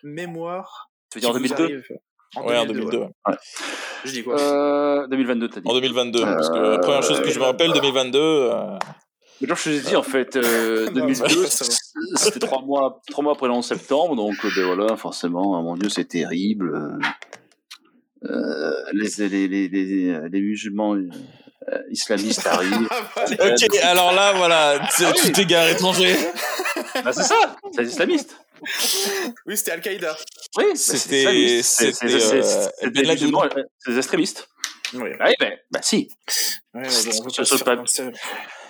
mémoire 0.03 0.91
Tu 1.11 1.17
veux 1.17 1.21
dire 1.21 1.29
en 1.31 1.33
qui 1.39 1.47
vous 1.47 1.55
2002? 1.55 1.83
Arrive 2.35 2.49
Ouais, 2.49 2.57
en 2.57 2.65
2002. 2.65 2.97
ouais. 2.99 3.07
Je 4.05 4.11
dis 4.11 4.23
quoi? 4.23 4.39
Euh, 4.39 5.07
2022, 5.07 5.49
t'as 5.49 5.59
dit. 5.61 5.67
En 5.69 5.73
2022, 5.73 6.21
parce 6.21 6.49
que 6.49 6.55
la 6.57 6.77
première 6.79 7.03
chose 7.03 7.21
que 7.21 7.29
je 7.29 7.39
me 7.39 7.43
rappelle, 7.45 7.71
2022. 7.73 8.19
euh, 8.19 8.77
Mais 9.41 9.47
genre, 9.47 9.57
je 9.57 9.63
te 9.63 9.69
l'ai 9.69 9.79
dit, 9.81 9.95
en 9.95 10.03
fait, 10.03 10.35
euh, 10.35 10.85
Non, 10.93 11.05
2002, 11.07 11.45
ça 11.47 11.65
va. 11.65 11.71
c'était 12.17 12.39
trois 12.39 12.61
mois, 12.61 13.01
trois 13.09 13.23
mois 13.23 13.33
après 13.33 13.47
le 13.47 13.53
11 13.53 13.65
septembre, 13.65 14.15
donc, 14.15 14.35
euh, 14.45 14.49
ben 14.55 14.73
voilà, 14.75 14.95
forcément, 14.95 15.57
ah, 15.57 15.61
mon 15.61 15.75
Dieu, 15.75 15.89
c'est 15.89 16.05
terrible. 16.05 16.73
euh, 16.75 16.97
euh, 18.25 18.71
les, 18.93 19.27
les, 19.29 19.47
les, 19.47 19.67
les, 19.69 20.19
les 20.29 20.41
musulmans 20.41 20.95
euh, 20.95 21.09
islamistes 21.89 22.45
arrivent. 22.51 22.87
Ok, 23.31 23.75
alors 23.83 24.11
là, 24.13 24.33
voilà, 24.33 24.79
tu 24.95 25.03
Ah 25.05 25.13
tu 25.13 25.31
t'es 25.31 25.45
garé 25.45 25.71
étranger. 25.71 26.15
bah, 27.03 27.11
c'est 27.13 27.23
ça, 27.23 27.55
c'est 27.71 27.81
les 27.83 27.89
islamistes. 27.89 28.35
Oui, 29.45 29.57
c'était 29.57 29.71
Al-Qaïda. 29.71 30.15
Oui, 30.57 30.63
bah, 30.65 30.71
c'est 30.75 30.97
C'était- 30.97 31.61
des 33.87 33.97
extrémistes. 33.97 34.47
Oui. 34.93 35.09
Ah 35.19 35.29
ben, 35.39 35.53
bah 35.71 35.79
si. 35.83 36.09
Ouais, 36.73 36.81
on 36.85 37.29
Ça 37.45 37.63
pas 37.63 37.77
se. 37.85 38.01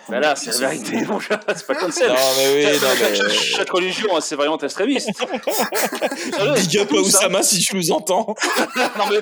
Bah 0.10 0.20
là, 0.20 0.36
c'est 0.36 0.50
la 0.60 0.70
vérité, 0.70 1.06
mon 1.08 1.20
c'est 1.20 1.68
pas 1.68 1.76
comme 1.76 1.92
ça. 1.92 2.08
Non, 2.08 2.16
mais 2.38 2.66
oui, 2.66 2.80
non, 2.82 2.88
chaque, 2.98 3.12
mais. 3.28 3.30
chaque 3.30 3.70
religion 3.70 4.16
a 4.16 4.22
ses 4.22 4.36
variantes 4.36 4.64
extrémistes. 4.64 5.10
Big 6.56 6.78
up 6.80 6.92
à 6.92 6.96
Oussama 6.96 7.44
si 7.44 7.60
tu 7.60 7.76
nous 7.76 7.92
entends. 7.92 8.34
non, 8.98 9.06
mais, 9.12 9.22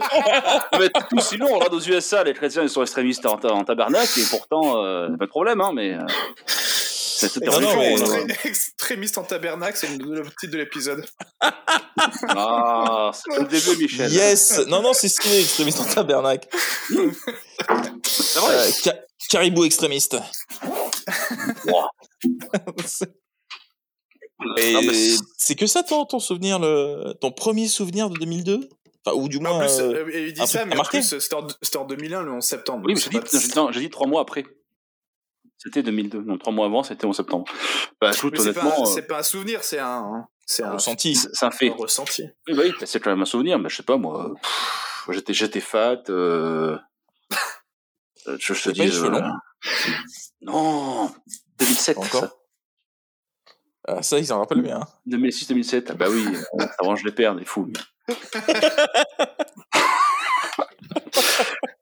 mais 0.79 0.89
tout, 1.09 1.19
sinon, 1.19 1.47
on 1.51 1.55
regarde 1.55 1.73
aux 1.73 1.81
USA, 1.81 2.23
les 2.23 2.33
chrétiens 2.33 2.63
ils 2.63 2.69
sont 2.69 2.81
extrémistes 2.81 3.25
en, 3.25 3.33
en 3.33 3.63
tabernacle, 3.65 4.17
et 4.17 4.23
pourtant, 4.29 4.81
euh, 4.83 5.09
pas 5.17 5.25
de 5.25 5.29
problème, 5.29 5.59
hein, 5.59 5.71
mais. 5.75 5.93
euh, 5.93 5.99
c'est 7.17 7.29
toute 7.33 7.43
Non, 7.45 7.59
non, 7.59 7.69
hein. 7.69 7.95
Extré- 7.95 8.47
Extrémiste 8.49 9.17
en 9.17 9.23
tabernacle, 9.23 9.77
c'est 9.77 9.87
le 9.97 10.23
titre 10.39 10.53
de 10.53 10.57
l'épisode. 10.57 11.05
Ah, 12.29 13.11
c'est 13.13 13.35
que 13.35 13.41
le 13.41 13.47
début, 13.47 13.81
Michel. 13.81 14.11
Yes 14.11 14.61
Non, 14.67 14.81
non, 14.81 14.93
c'est 14.93 15.09
stylé, 15.09 15.41
extrémiste 15.41 15.79
en 15.79 15.85
tabernacle. 15.85 16.47
C'est 16.89 18.39
vrai. 18.39 18.55
Euh, 18.55 18.71
ca- 18.71 18.99
caribou 19.29 19.65
extrémiste. 19.65 20.17
C'est- 25.37 25.55
que 25.55 25.67
ça 25.67 25.83
ton, 25.83 26.05
ton 26.05 26.19
souvenir, 26.19 26.59
le, 26.59 27.13
ton 27.19 27.31
premier 27.31 27.67
souvenir 27.67 28.09
de 28.09 28.17
2002 28.19 28.69
Enfin, 29.05 29.17
ou 29.17 29.29
du 29.29 29.37
En 29.37 29.41
moins. 29.41 29.59
plus, 29.59 29.79
euh, 29.79 30.05
euh, 30.05 30.27
il 30.27 30.33
dit 30.33 30.45
ça, 30.47 30.65
mais 30.65 30.77
en 30.77 30.83
c'était 30.83 31.33
en, 31.35 31.47
en 31.81 31.85
2001, 31.85 32.23
le 32.23 32.31
11 32.33 32.43
septembre. 32.43 32.83
Oui, 32.85 32.93
mais 32.93 33.19
dit, 33.19 33.51
j'ai 33.71 33.79
dit 33.79 33.89
trois 33.89 34.05
mois 34.05 34.21
après. 34.21 34.43
C'était 35.57 35.81
2002. 35.83 36.21
Non, 36.21 36.37
trois 36.37 36.53
mois 36.53 36.65
avant, 36.67 36.83
c'était 36.83 37.05
en 37.05 37.13
septembre. 37.13 37.45
Bah, 37.99 38.11
écoute, 38.15 38.33
Mais 38.33 38.39
c'est 38.39 38.53
pas, 38.53 38.61
honnêtement, 38.65 38.85
c'est 38.85 39.01
pas 39.07 39.19
un 39.19 39.23
souvenir, 39.23 39.63
c'est 39.63 39.79
un, 39.79 40.27
c'est 40.45 40.63
un, 40.63 40.73
ressenti. 40.73 41.17
euh, 41.17 41.29
c'est 41.33 41.45
un 41.45 41.51
fait. 41.51 41.69
un 41.71 41.75
ressenti. 41.75 42.23
Oui, 42.47 42.53
bah 42.55 42.61
oui, 42.65 42.73
bah, 42.79 42.85
c'est 42.85 42.99
quand 42.99 43.09
même 43.09 43.21
un 43.21 43.25
souvenir, 43.25 43.57
mais 43.59 43.69
je 43.69 43.77
sais 43.77 43.83
pas, 43.83 43.97
moi. 43.97 44.33
J'étais, 45.09 45.33
j'étais 45.33 45.59
fat, 45.61 46.03
euh... 46.09 46.77
euh, 48.27 48.37
Je, 48.39 48.53
je 48.53 48.63
te 48.63 48.69
dis. 48.69 48.81
euh, 48.81 49.21
Non! 50.41 51.11
2007, 51.59 51.97
Encore 51.97 52.21
ça. 52.21 52.33
Ah, 53.89 54.03
ça, 54.03 54.19
ils 54.19 54.31
en 54.33 54.39
rappellent 54.39 54.61
bien. 54.61 54.81
2006-2007. 55.07 55.87
Ah 55.89 55.93
bah 55.93 56.07
oui, 56.09 56.25
euh, 56.59 56.65
avant 56.79 56.95
je 56.97 57.05
les 57.05 57.11
perds, 57.13 57.35
les 57.35 57.45
fous. 57.45 57.71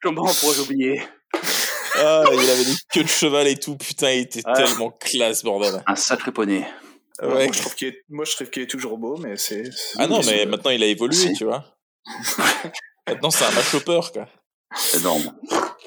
Comment 0.01 0.25
pourrais-je 0.25 0.61
oublier? 0.61 1.01
Ah, 1.97 2.23
il 2.31 2.49
avait 2.49 2.65
des 2.65 2.75
queues 2.93 3.03
de 3.03 3.07
cheval 3.09 3.47
et 3.47 3.55
tout. 3.57 3.75
Putain, 3.77 4.11
il 4.11 4.21
était 4.21 4.41
Ah. 4.45 4.53
tellement 4.53 4.91
classe, 4.91 5.43
bordel. 5.43 5.83
Un 5.87 5.95
sacré 5.95 6.31
poney. 6.31 6.67
Ouais. 7.21 7.45
Moi, 7.45 7.53
je 7.53 7.59
trouve 7.61 7.75
qu'il 7.75 7.87
est, 7.89 8.03
moi, 8.09 8.25
je 8.25 8.35
trouve 8.35 8.49
qu'il 8.49 8.63
est 8.63 8.67
toujours 8.67 8.97
beau, 8.97 9.17
mais 9.17 9.37
c'est. 9.37 9.63
c'est- 9.65 9.95
Ah 9.97 10.07
non, 10.07 10.21
c'est- 10.21 10.31
mais 10.35 10.45
maintenant 10.45 10.71
il 10.71 10.83
a 10.83 10.87
évolué, 10.87 11.15
Si. 11.15 11.33
tu 11.33 11.45
vois. 11.45 11.63
maintenant 13.07 13.31
c'est 13.31 13.45
un 13.45 13.51
match 13.51 13.73
hopper, 13.73 14.01
quoi. 14.11 14.27
Énorme. 14.95 15.23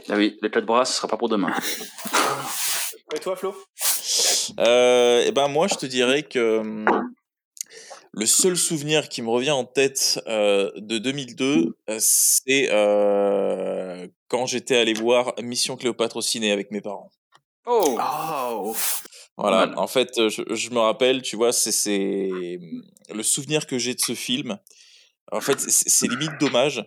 Ah 0.08 0.14
oui, 0.16 0.38
les 0.40 0.48
de 0.48 0.60
bras, 0.62 0.84
ce 0.86 0.94
sera 0.94 1.06
pas 1.08 1.18
pour 1.18 1.28
demain. 1.28 1.52
Et 3.14 3.18
toi, 3.18 3.36
Flo? 3.36 3.54
Euh, 4.58 5.22
et 5.24 5.30
ben 5.32 5.48
moi, 5.48 5.66
je 5.68 5.74
te 5.74 5.84
dirais 5.86 6.22
que 6.22 6.84
le 8.12 8.26
seul 8.26 8.56
souvenir 8.56 9.08
qui 9.10 9.20
me 9.20 9.28
revient 9.28 9.50
en 9.50 9.64
tête 9.64 10.20
euh, 10.26 10.70
de 10.76 10.96
2002, 10.98 11.76
euh, 11.90 11.96
c'est 12.00 12.68
euh, 12.70 13.77
quand 14.28 14.46
j'étais 14.46 14.76
allé 14.76 14.94
voir 14.94 15.34
Mission 15.42 15.76
Cléopâtre 15.76 16.16
au 16.16 16.22
ciné 16.22 16.52
avec 16.52 16.70
mes 16.70 16.80
parents. 16.80 17.10
Oh 17.66 17.98
Oh 18.00 18.74
Voilà, 19.36 19.72
en 19.78 19.86
fait, 19.86 20.18
euh, 20.18 20.28
je, 20.28 20.42
je 20.54 20.70
me 20.70 20.78
rappelle, 20.78 21.22
tu 21.22 21.36
vois, 21.36 21.52
c'est 21.52 21.72
c'est 21.72 22.58
le 23.10 23.22
souvenir 23.22 23.66
que 23.66 23.78
j'ai 23.78 23.94
de 23.94 24.00
ce 24.00 24.14
film. 24.14 24.58
En 25.32 25.40
fait, 25.40 25.58
c'est 25.60 26.08
limite 26.08 26.38
dommage 26.40 26.84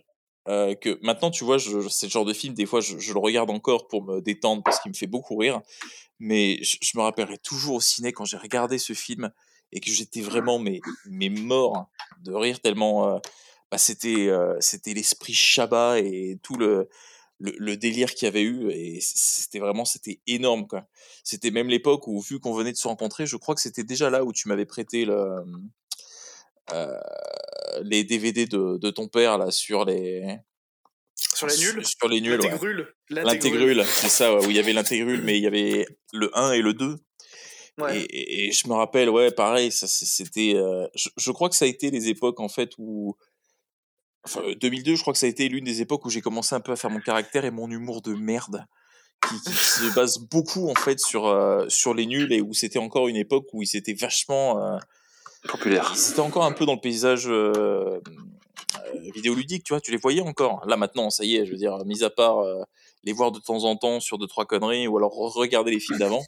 euh, 0.47 0.73
que 0.73 0.97
maintenant, 1.03 1.29
tu 1.29 1.43
vois, 1.43 1.57
je, 1.57 1.87
c'est 1.89 2.07
le 2.07 2.11
genre 2.11 2.25
de 2.25 2.33
film, 2.33 2.53
des 2.55 2.65
fois, 2.65 2.81
je, 2.81 2.97
je 2.97 3.13
le 3.13 3.19
regarde 3.19 3.51
encore 3.51 3.87
pour 3.87 4.03
me 4.03 4.21
détendre 4.21 4.63
parce 4.63 4.79
qu'il 4.79 4.91
me 4.91 4.97
fait 4.97 5.07
beaucoup 5.07 5.35
rire. 5.35 5.61
Mais 6.19 6.57
je, 6.63 6.77
je 6.81 6.97
me 6.97 7.03
rappellerai 7.03 7.37
toujours 7.37 7.75
au 7.75 7.81
ciné 7.81 8.11
quand 8.11 8.25
j'ai 8.25 8.37
regardé 8.37 8.79
ce 8.79 8.93
film 8.93 9.31
et 9.71 9.79
que 9.79 9.91
j'étais 9.91 10.21
vraiment 10.21 10.59
mais, 10.59 10.79
mais 11.05 11.29
mort 11.29 11.89
de 12.19 12.33
rire 12.33 12.59
tellement 12.59 13.07
euh, 13.07 13.19
bah, 13.71 13.77
c'était 13.77 14.27
euh, 14.27 14.55
c'était 14.59 14.93
l'esprit 14.93 15.33
Chabat 15.33 15.99
et 15.99 16.37
tout 16.43 16.55
le, 16.55 16.89
le, 17.41 17.53
le 17.57 17.75
délire 17.77 18.13
qu'il 18.13 18.27
y 18.27 18.29
avait 18.29 18.43
eu 18.43 18.69
et 18.71 18.99
c'était 19.01 19.59
vraiment 19.59 19.83
c'était 19.85 20.21
énorme 20.27 20.67
quoi. 20.67 20.85
C'était 21.23 21.51
même 21.51 21.67
l'époque 21.69 22.07
où 22.07 22.21
vu 22.21 22.39
qu'on 22.39 22.53
venait 22.53 22.71
de 22.71 22.77
se 22.77 22.87
rencontrer, 22.87 23.25
je 23.25 23.35
crois 23.37 23.55
que 23.55 23.61
c'était 23.61 23.83
déjà 23.83 24.09
là 24.09 24.23
où 24.23 24.31
tu 24.33 24.47
m'avais 24.47 24.65
prêté 24.65 25.05
le 25.05 25.17
euh, 26.73 26.97
les 27.83 28.03
DVD 28.03 28.45
de, 28.45 28.77
de 28.77 28.89
ton 28.91 29.07
père 29.07 29.37
là 29.37 29.51
sur 29.51 29.85
les 29.85 30.37
Sur 31.35 31.47
les 31.47 31.57
nuls? 31.57 31.85
sur 31.85 32.07
les 32.07 32.21
nuls 32.21 32.39
ouais. 32.39 32.47
L'intégrule. 32.47 32.93
L'intégrule, 33.09 33.83
c'est 33.85 34.09
ça, 34.09 34.35
ouais, 34.35 34.45
où 34.45 34.49
il 34.49 34.55
y 34.55 34.59
avait 34.59 34.73
l'intégrule, 34.73 35.21
mais 35.23 35.37
il 35.37 35.43
y 35.43 35.47
avait 35.47 35.85
le 36.13 36.29
1 36.37 36.53
et 36.53 36.61
le 36.61 36.73
2. 36.73 36.95
Ouais. 37.77 37.99
Et, 37.99 38.03
et- 38.03 38.47
et 38.47 38.51
je 38.51 38.67
me 38.67 38.73
rappelle, 38.73 39.09
ouais, 39.09 39.31
pareil, 39.31 39.71
ça, 39.71 39.87
c'était. 39.87 40.53
euh, 40.55 40.87
je, 40.95 41.09
je 41.17 41.31
crois 41.31 41.49
que 41.49 41.55
ça 41.55 41.65
a 41.65 41.67
été 41.67 41.89
les 41.89 42.07
époques, 42.09 42.39
en 42.39 42.49
fait, 42.49 42.71
où. 42.77 43.15
Enfin, 44.23 44.41
euh, 44.45 44.55
2002, 44.55 44.95
je 44.95 45.01
crois 45.01 45.13
que 45.13 45.19
ça 45.19 45.25
a 45.25 45.29
été 45.29 45.47
l'une 45.49 45.65
des 45.65 45.81
époques 45.81 46.05
où 46.05 46.09
j'ai 46.09 46.21
commencé 46.21 46.53
un 46.55 46.59
peu 46.59 46.71
à 46.71 46.75
faire 46.75 46.89
mon 46.91 46.99
caractère 46.99 47.45
et 47.45 47.51
mon 47.51 47.69
humour 47.69 48.01
de 48.01 48.13
merde, 48.13 48.65
qui, 49.27 49.39
qui 49.41 49.53
se 49.53 49.93
base 49.95 50.19
beaucoup, 50.19 50.69
en 50.69 50.75
fait, 50.75 50.99
sur, 50.99 51.27
euh, 51.27 51.65
sur 51.69 51.93
les 51.93 52.05
nuls 52.05 52.31
et 52.33 52.41
où 52.41 52.53
c'était 52.53 52.79
encore 52.79 53.07
une 53.07 53.15
époque 53.15 53.47
où 53.53 53.61
ils 53.61 53.75
étaient 53.75 53.93
vachement. 53.93 54.63
euh, 54.63 54.77
Populaire. 55.47 55.91
ils 55.95 56.11
étaient 56.11 56.19
encore 56.19 56.45
un 56.45 56.51
peu 56.51 56.65
dans 56.67 56.75
le 56.75 56.79
paysage 56.79 57.27
euh, 57.27 57.99
euh, 57.99 57.99
vidéoludique, 59.15 59.63
tu 59.63 59.73
vois, 59.73 59.81
tu 59.81 59.89
les 59.89 59.97
voyais 59.97 60.21
encore. 60.21 60.63
Là 60.67 60.77
maintenant, 60.77 61.09
ça 61.09 61.23
y 61.25 61.35
est, 61.35 61.47
je 61.47 61.51
veux 61.51 61.57
dire, 61.57 61.83
mis 61.85 62.03
à 62.03 62.11
part 62.11 62.39
euh, 62.39 62.61
les 63.03 63.11
voir 63.11 63.31
de 63.31 63.39
temps 63.39 63.63
en 63.63 63.75
temps 63.75 63.99
sur 63.99 64.19
deux 64.19 64.27
trois 64.27 64.45
conneries 64.45 64.87
ou 64.87 64.97
alors 64.97 65.11
regarder 65.13 65.71
les 65.71 65.79
films 65.79 65.97
d'avant. 65.97 66.23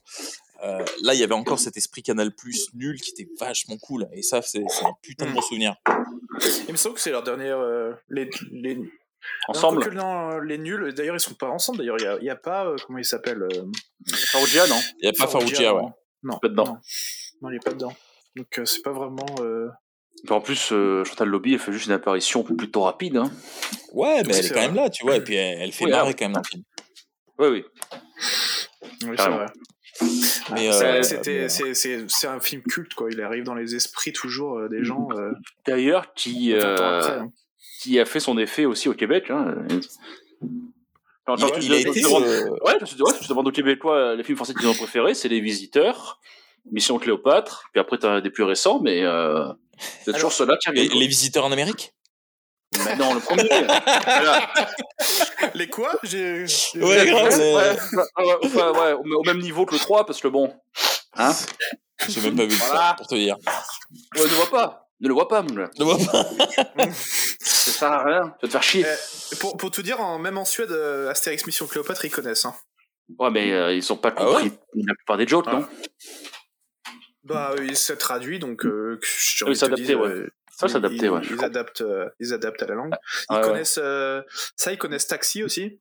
euh, 0.63 0.83
là, 1.03 1.13
il 1.13 1.19
y 1.19 1.23
avait 1.23 1.35
encore 1.35 1.59
cet 1.59 1.77
esprit 1.77 2.01
Canal 2.01 2.33
Plus 2.33 2.69
nul 2.73 3.00
qui 3.00 3.12
était 3.12 3.29
vachement 3.39 3.77
cool. 3.77 4.07
Et 4.13 4.23
ça, 4.23 4.41
c'est 4.41 4.63
c'est 4.67 4.83
un 4.85 4.93
putain 5.03 5.27
de 5.27 5.33
bon 5.33 5.41
souvenir. 5.41 5.75
Il 6.67 6.71
me 6.71 6.77
semble 6.77 6.95
que 6.95 7.01
c'est 7.01 7.11
leur 7.11 7.23
dernière. 7.23 7.59
euh, 7.59 7.93
les, 8.09 8.29
les... 8.51 8.77
Ensemble. 9.47 9.77
Non, 9.77 9.81
quoique, 9.83 9.95
non, 9.95 10.39
les 10.39 10.57
nuls, 10.57 10.93
d'ailleurs, 10.93 11.15
ils 11.15 11.19
sont 11.19 11.33
pas 11.33 11.47
ensemble. 11.49 11.77
D'ailleurs, 11.79 11.95
il 11.99 12.03
y 12.03 12.07
a, 12.07 12.17
il 12.19 12.25
y 12.25 12.29
a 12.29 12.35
pas. 12.35 12.65
euh, 12.67 12.75
comment 12.85 12.99
il 12.99 13.05
s'appelle 13.05 13.41
euh, 13.43 13.65
Farougia, 14.31 14.67
non 14.67 14.79
Il 14.99 15.09
n'y 15.09 15.09
a 15.09 15.13
pas 15.17 15.27
Farougia, 15.31 15.73
ouais. 15.75 15.81
non. 16.23 16.37
Pas 16.39 16.49
dedans. 16.49 16.77
Non, 17.41 17.49
il 17.49 17.55
est 17.55 17.63
pas 17.63 17.71
dedans. 17.71 17.93
Donc, 18.35 18.59
euh, 18.59 18.65
c'est 18.65 18.81
pas 18.81 18.91
vraiment. 18.91 19.25
euh, 19.41 19.69
En 20.29 20.41
plus, 20.41 20.71
euh, 20.73 21.03
Chantal 21.05 21.29
Lobby, 21.29 21.53
elle 21.53 21.59
fait 21.59 21.71
juste 21.71 21.85
une 21.85 21.91
apparition 21.93 22.43
plutôt 22.43 22.81
rapide. 22.81 23.15
Hein. 23.17 23.31
Ouais, 23.93 24.23
mais 24.23 24.33
Oui, 24.33 24.39
elle 24.39 24.45
est 24.45 24.49
quand 24.49 24.55
vrai. 24.55 24.67
même 24.67 24.75
là, 24.75 24.89
tu 24.89 25.03
vois. 25.05 25.15
Et 25.17 25.21
puis 25.23 25.35
elle, 25.35 25.61
elle 25.61 25.71
fait 25.71 25.85
Oui, 25.85 25.91
marrer 25.91 26.13
quand 26.15 26.25
même 26.25 26.33
dans 26.33 26.41
le 26.41 26.47
film. 26.49 26.63
Oui, 27.39 27.47
oui. 27.47 27.65
Oui, 29.05 29.15
c'est 29.17 29.29
vrai. 29.29 29.45
Mais, 30.01 30.71
C'est- 30.71 30.85
euh, 30.85 31.03
c'était- 31.03 31.50
c'est 31.50 31.73
c'est- 31.75 32.05
c'est 32.07 32.27
un 32.27 32.39
film 32.39 32.62
culte, 32.63 32.93
quoi. 32.95 33.09
Il 33.12 33.21
arrive 33.21 33.43
dans 33.43 33.53
les 33.53 33.75
esprits 33.75 34.12
toujours 34.12 34.57
euh, 34.57 34.67
des 34.67 34.83
gens. 34.83 35.07
euh, 35.12 35.31
D'ailleurs, 35.67 36.13
qui, 36.15 36.53
20 36.53 36.59
ans 36.81 36.97
après. 37.00 37.12
hein. 37.19 37.31
qui 37.81 38.00
a 38.00 38.05
fait 38.05 38.19
son 38.19 38.38
effet 38.38 38.65
aussi 38.65 38.89
au 38.89 38.93
Québec. 38.93 39.29
Hein. 39.29 39.55
Il, 40.41 40.50
tu- 41.38 41.43
il 41.62 41.67
tu- 41.67 41.73
a 41.73 41.75
tu- 41.81 41.89
été. 41.89 42.01
tu 42.01 42.05
euh, 42.07 42.50
Ouais, 42.65 42.77
tu, 42.85 42.95
ouais, 43.01 43.12
tu 43.21 43.27
demandes 43.29 43.47
aux 43.47 43.51
Québécois 43.51 44.15
les 44.15 44.23
films 44.23 44.35
français 44.35 44.53
qu'ils 44.53 44.67
ont 44.67 44.73
préférés, 44.73 45.13
c'est 45.13 45.29
Les 45.29 45.39
Visiteurs, 45.39 46.19
Mission 46.71 46.97
Cléopâtre, 47.00 47.69
puis 47.71 47.79
après 47.79 47.97
t'as 47.97 48.19
des 48.21 48.29
plus 48.29 48.43
récents, 48.43 48.79
mais 48.81 49.03
euh, 49.03 49.45
c'est 50.03 50.13
toujours 50.13 50.31
ceux-là 50.33 50.57
qui 50.57 50.71
quoi. 50.73 51.00
les 51.00 51.07
visiteurs 51.07 51.45
en 51.45 51.51
Amérique? 51.51 51.93
Mais 52.86 52.96
non, 52.96 53.13
le 53.13 53.20
premier. 53.20 53.48
Voilà. 53.48 54.50
Les 55.53 55.68
quoi? 55.70 55.92
J'ai. 56.03 56.42
Ouais, 56.42 56.48
j'ai- 56.48 57.06
grave. 57.12 57.38
Ouais, 57.38 57.77
mais- 57.92 57.98
ouais, 58.24 58.36
ouais, 58.44 58.50
ouais, 58.50 58.80
ouais, 58.80 58.94
au, 58.94 59.24
même 59.24 59.39
niveau 59.39 59.65
que 59.65 59.74
le 59.74 59.80
3, 59.80 60.06
parce 60.06 60.22
que 60.22 60.27
bon. 60.27 60.53
Hein? 61.15 61.32
J'ai 62.10 62.22
même 62.22 62.36
pas 62.36 62.44
vu 62.44 62.50
le 62.50 62.56
Voilà. 62.56 62.89
ça, 62.89 62.94
pour 62.98 63.08
te 63.08 63.15
dire. 63.15 63.38
Ouais, 64.15 64.22
ne 64.24 64.27
le 64.27 64.36
vois 64.36 64.50
pas. 64.50 64.89
Ne 65.00 65.08
le 65.08 65.13
vois 65.13 65.27
pas, 65.27 65.42
mon 65.42 65.53
gars. 65.53 65.70
Je 65.77 65.84
vois 65.84 65.98
pas. 65.98 66.25
Ça 67.39 67.72
sert 67.72 67.92
à 67.92 68.03
rien. 68.03 68.22
Tu 68.39 68.46
vas 68.46 68.48
te 68.48 68.51
faire 68.51 68.63
chier. 68.63 68.86
Eh, 69.32 69.36
pour, 69.38 69.58
pour 69.58 69.72
tout 69.72 69.82
dire, 69.82 70.01
en, 70.01 70.18
même 70.20 70.38
en 70.38 70.46
Suède, 70.46 70.72
euh, 70.72 71.10
Astérix 71.10 71.46
Mission 71.46 71.68
Cléopâtre, 71.68 72.03
ils 72.06 72.12
connaissent. 72.12 72.46
Hein. 72.46 72.56
Ouais, 73.20 73.30
mais 73.30 73.51
euh, 73.51 73.74
ils 73.74 73.92
ont 73.94 73.98
pas 73.98 74.13
Ah 74.15 74.24
compris 74.24 74.51
la 74.75 74.96
plupart 74.96 75.18
des 75.18 75.27
jokes, 75.27 75.46
Ah. 75.48 75.53
non? 75.53 75.68
Bah, 77.24 77.51
euh, 77.58 77.65
il 77.65 77.77
s'est 77.77 77.96
traduit, 77.96 78.39
donc 78.39 78.65
euh, 78.65 79.00
Oui, 79.46 79.53
de 79.53 79.75
te 79.75 79.94
ouais. 79.94 80.30
Ça, 80.57 80.67
ils- 80.67 80.69
s'adapter, 80.69 81.10
ouais. 81.10 81.22
Ils 81.29 81.43
adaptent, 81.43 81.81
euh, 81.81 82.10
ils 82.19 82.33
adaptent 82.33 82.62
à 82.63 82.67
la 82.67 82.75
langue. 82.75 82.93
Ils 83.29 83.33
Ouais, 83.33 83.39
ouais. 83.41 83.48
connaissent 83.48 83.79
euh, 83.81 84.22
ça, 84.55 84.72
ils 84.72 84.77
connaissent 84.77 85.07
Taxi 85.07 85.43
aussi. 85.43 85.79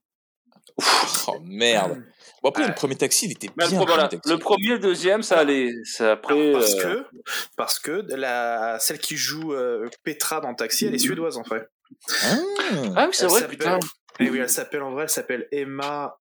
Oh 1.27 1.39
merde. 1.43 2.03
Bon, 2.41 2.49
après, 2.49 2.63
Ouais. 2.63 2.69
le 2.69 2.73
premier 2.75 2.95
taxi, 2.95 3.25
il 3.25 3.31
était 3.33 3.49
Mais 3.57 3.67
bien. 3.67 3.79
le, 3.79 3.85
voilà, 3.85 4.03
premier 4.07 4.09
taxi. 4.21 4.29
le 4.31 4.37
premier, 4.37 4.67
le 4.69 4.79
deuxième, 4.79 5.21
ça 5.21 5.39
allait. 5.39 5.71
C'est 5.83 6.07
après. 6.09 6.51
parce 6.53 6.73
euh, 6.75 6.81
que, 6.83 7.05
parce 7.57 7.79
que 7.79 7.91
la, 8.15 8.77
celle 8.79 8.99
qui 8.99 9.15
joue 9.17 9.53
euh, 9.53 9.87
Petra 10.03 10.39
dans 10.41 10.53
Taxi, 10.55 10.85
elle 10.85 10.95
est 10.95 10.99
suédoise 10.99 11.37
en 11.37 11.43
fait. 11.43 11.63
Ah. 12.23 12.35
Ah 12.95 13.05
oui, 13.07 13.13
c'est 13.13 13.27
vrai, 13.27 13.47
putain. 13.47 13.79
Et 14.19 14.29
oui, 14.29 14.39
elle 14.39 14.49
s'appelle 14.49 14.81
en 14.83 14.91
vrai, 14.91 15.03
elle 15.03 15.09
s'appelle 15.09 15.47
Emma. 15.51 16.17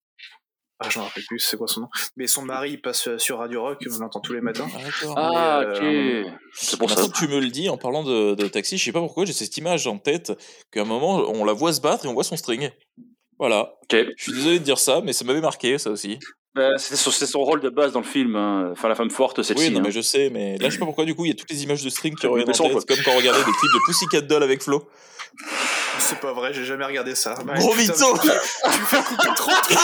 Ah, 0.80 0.88
je 0.90 0.98
me 0.98 1.04
rappelle 1.04 1.24
plus, 1.26 1.40
c'est 1.40 1.56
quoi 1.56 1.66
son 1.66 1.80
nom? 1.82 1.88
Mais 2.16 2.26
son 2.28 2.42
mari 2.42 2.70
il 2.72 2.80
passe 2.80 3.08
euh, 3.08 3.18
sur 3.18 3.38
Radio 3.38 3.62
Rock, 3.62 3.78
on 3.92 3.98
l'entend 3.98 4.20
tous 4.20 4.32
les 4.32 4.40
matins. 4.40 4.68
Ah. 5.16 5.16
Ah, 5.16 5.64
Mais, 5.82 6.22
ok. 6.22 6.26
C'est 6.52 6.78
pour 6.78 6.88
ça. 6.90 7.02
Que 7.08 7.12
tu 7.18 7.26
me 7.28 7.40
le 7.40 7.48
dis, 7.48 7.68
en 7.68 7.76
parlant 7.76 8.04
de, 8.04 8.34
de 8.34 8.46
taxi, 8.46 8.78
je 8.78 8.84
sais 8.84 8.92
pas 8.92 9.00
pourquoi, 9.00 9.24
j'ai 9.24 9.32
cette 9.32 9.56
image 9.56 9.86
en 9.88 9.98
tête 9.98 10.32
qu'à 10.72 10.82
un 10.82 10.84
moment, 10.84 11.16
on 11.28 11.44
la 11.44 11.52
voit 11.52 11.72
se 11.72 11.80
battre 11.80 12.04
et 12.06 12.08
on 12.08 12.14
voit 12.14 12.22
son 12.24 12.36
string. 12.36 12.70
Voilà. 13.40 13.74
Ok. 13.82 13.96
Je 14.16 14.22
suis 14.22 14.32
désolé 14.32 14.58
de 14.60 14.64
dire 14.64 14.78
ça, 14.78 15.00
mais 15.02 15.12
ça 15.12 15.24
m'avait 15.24 15.40
marqué, 15.40 15.78
ça 15.78 15.90
aussi. 15.90 16.18
Euh, 16.56 16.76
C'était 16.76 16.96
son, 16.96 17.10
c'est 17.12 17.26
son 17.26 17.40
rôle 17.44 17.60
de 17.60 17.68
base 17.68 17.92
dans 17.92 18.00
le 18.00 18.06
film. 18.06 18.34
hein. 18.34 18.70
Enfin, 18.72 18.88
la 18.88 18.94
femme 18.96 19.10
forte, 19.10 19.42
celle-ci. 19.42 19.66
Oui, 19.66 19.70
non, 19.70 19.78
hein. 19.80 19.82
mais 19.84 19.90
je 19.92 20.00
sais, 20.00 20.28
mais 20.30 20.58
là, 20.58 20.68
je 20.68 20.74
sais 20.74 20.78
pas 20.78 20.86
pourquoi, 20.86 21.04
du 21.04 21.14
coup, 21.14 21.24
il 21.24 21.28
y 21.28 21.32
a 21.32 21.34
toutes 21.34 21.50
les 21.50 21.62
images 21.62 21.84
de 21.84 21.90
string 21.90 22.16
qui 22.16 22.26
reviennent 22.26 22.48
en 22.48 22.52
tête, 22.52 22.72
quoi. 22.72 22.82
comme 22.82 22.96
quand 23.04 23.12
on 23.12 23.16
regardait 23.16 23.44
des 23.44 23.52
clips 23.52 23.72
de 23.74 23.84
Pussycat 23.86 24.20
Doll 24.22 24.42
avec 24.42 24.62
Flo. 24.62 24.88
C'est 26.00 26.20
pas 26.20 26.32
vrai, 26.32 26.52
j'ai 26.52 26.64
jamais 26.64 26.84
regardé 26.84 27.14
ça. 27.14 27.34
Bah, 27.44 27.54
Gros 27.56 27.72
putain, 27.74 27.92
mytho 27.92 28.18
Tu 28.18 28.80
fais 28.86 29.02
couper 29.02 29.28
trop 29.34 29.50
de 29.50 29.56
trucs 29.64 29.70
là 29.70 29.80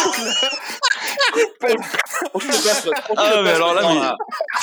Ah, 3.16 3.42
mais 3.42 3.50
alors 3.50 3.74
là, 3.74 3.82
mais-. 3.82 4.10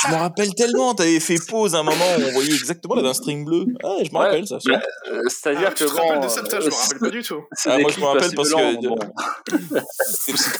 Je 0.04 0.08
me 0.14 0.20
rappelle 0.20 0.54
tellement, 0.56 0.94
t'avais 0.96 1.20
fait 1.20 1.38
pause 1.48 1.76
à 1.76 1.80
un 1.80 1.84
moment 1.84 2.06
où 2.18 2.22
on 2.24 2.32
voyait 2.32 2.54
exactement 2.54 2.96
là 2.96 3.02
d'un 3.04 3.14
string 3.14 3.46
bleu. 3.46 3.66
Ah, 3.84 3.96
je 4.04 4.10
me 4.12 4.18
Ouais, 4.18 4.26
rappelle 4.26 4.48
ça. 4.48 4.60
sûr. 4.60 4.76
Euh, 5.12 5.22
C'est-à-dire 5.28 5.68
Ah, 5.68 5.72
que 5.72 5.78
Tu 5.78 5.86
te 5.86 5.92
rappelles 5.94 6.20
de 6.22 6.28
ça 6.28 6.42
Putain, 6.44 6.60
je 6.62 6.68
me 6.68 6.72
euh, 6.72 6.76
rappelle 6.76 7.00
pas 7.00 7.10
du 7.10 7.24
tout. 7.24 7.44
c'est 7.54 7.70
Ah, 7.72 7.78
moi, 7.80 7.92
je 7.94 8.00
me 8.00 8.06
rappelle 8.06 8.34
parce 8.36 8.50
que- 8.50 8.88
bon. 8.88 9.00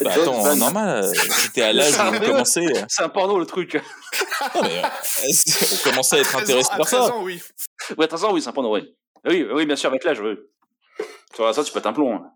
Bah, 0.04 0.12
attends, 0.16 0.56
normal, 0.56 1.12
c'était 1.16 1.62
à 1.62 1.74
l'âge 1.74 1.94
où 1.94 2.16
on 2.16 2.20
commençait. 2.20 2.66
C'est 2.88 3.04
un 3.04 3.10
porno 3.10 3.40
le 3.40 3.46
truc. 3.46 3.76
Non, 4.56 4.62
mais, 4.64 4.82
euh, 4.84 5.28
on 5.74 5.90
commençait 5.90 6.18
à 6.18 6.20
être 6.20 6.30
13 6.32 6.36
ans, 6.40 6.44
intéressé 6.44 6.70
par 6.70 6.86
13 6.86 6.90
ça. 6.90 7.14
ans, 7.16 7.22
oui. 7.24 7.42
Ouais, 7.92 7.96
de 7.96 8.02
toute 8.04 8.12
façon, 8.12 8.34
oui, 8.34 8.42
c'est 8.42 8.50
un 8.50 8.54
porno, 8.54 8.74
oui. 8.74 8.94
Oui, 9.26 9.48
oui, 9.54 9.66
bien 9.66 9.76
sûr, 9.76 9.90
avec 9.90 10.04
l'âge, 10.04 10.20
oui. 10.20 10.36
Sur 11.36 11.54
ça, 11.56 11.64
tu 11.64 11.72
pètes 11.72 11.86
un 11.86 11.94
plomb. 11.94 12.16
hein. 12.16 12.32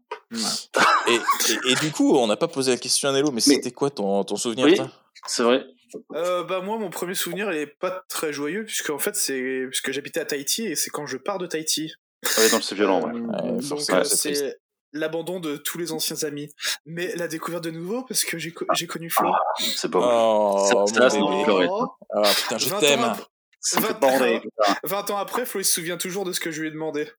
Et, 1.08 1.16
et, 1.16 1.72
et 1.72 1.76
du 1.76 1.92
coup, 1.92 2.16
on 2.18 2.28
n'a 2.28 2.38
pas 2.38 2.48
posé 2.48 2.72
la 2.72 2.78
question 2.78 3.10
à 3.10 3.12
Nello, 3.12 3.28
mais, 3.30 3.36
Mais- 3.36 3.42
c'était 3.56 3.72
quoi 3.72 3.90
ton, 3.90 4.24
ton 4.24 4.36
souvenir 4.36 4.66
Oui. 4.66 4.80
C'est 5.28 5.44
vrai. 5.44 5.66
Euh, 6.14 6.44
bah 6.44 6.60
moi 6.62 6.78
mon 6.78 6.90
premier 6.90 7.14
souvenir 7.14 7.50
il 7.54 7.58
est 7.60 7.68
pas 7.68 8.04
très 8.10 8.34
joyeux 8.34 8.66
puisque 8.66 8.90
en 8.90 8.98
fait 8.98 9.16
c'est 9.16 9.64
puisque 9.70 9.92
j'habitais 9.92 10.20
à 10.20 10.26
Tahiti 10.26 10.66
et 10.66 10.76
c'est 10.76 10.90
quand 10.90 11.06
je 11.06 11.16
pars 11.16 11.38
de 11.38 11.46
Tahiti. 11.48 11.94
Ah 12.26 12.28
Ouais, 12.42 12.50
donc 12.50 12.64
c'est 12.64 12.76
violent, 12.76 13.02
ouais. 13.02 13.14
Euh, 13.14 13.22
Ouais, 13.44 13.52
donc 13.54 13.62
forcément, 13.62 14.00
euh, 14.00 14.04
c'est 14.04 14.58
l'abandon 14.92 15.40
de 15.40 15.56
tous 15.56 15.78
les 15.78 15.94
anciens 15.94 16.22
amis, 16.24 16.50
mais 16.86 17.16
la 17.16 17.28
découverte 17.30 17.64
de 17.64 17.72
nouveau 17.72 18.02
parce 18.04 18.26
que 18.26 18.38
j'ai 18.38 18.52
co- 18.52 18.66
j'ai 18.74 18.88
connu 18.88 19.10
Flo. 19.10 19.32
C'est 19.58 19.90
pas 19.90 20.00
Oh, 20.02 20.86
Ça- 20.88 21.10
pleurer. 21.46 21.68
Ah, 22.14 22.22
putain, 22.36 22.58
je 22.58 22.68
20 22.70 22.76
ans 22.76 22.80
t'aime. 22.82 23.00
après- 23.04 23.24
Ça 23.62 23.80
me 23.80 23.86
fait 23.86 23.94
20 23.94 24.00
bander, 24.00 24.40
putain. 24.44 24.76
20 24.84 25.10
ans 25.12 25.18
après, 25.18 25.46
Flo 25.46 25.62
il 25.62 25.66
se 25.66 25.72
souvient 25.74 25.98
toujours 25.98 26.26
de 26.26 26.34
ce 26.34 26.40
que 26.42 26.52
je 26.52 26.62
lui 26.62 26.68
ai 26.68 26.72
demandé. 26.72 27.10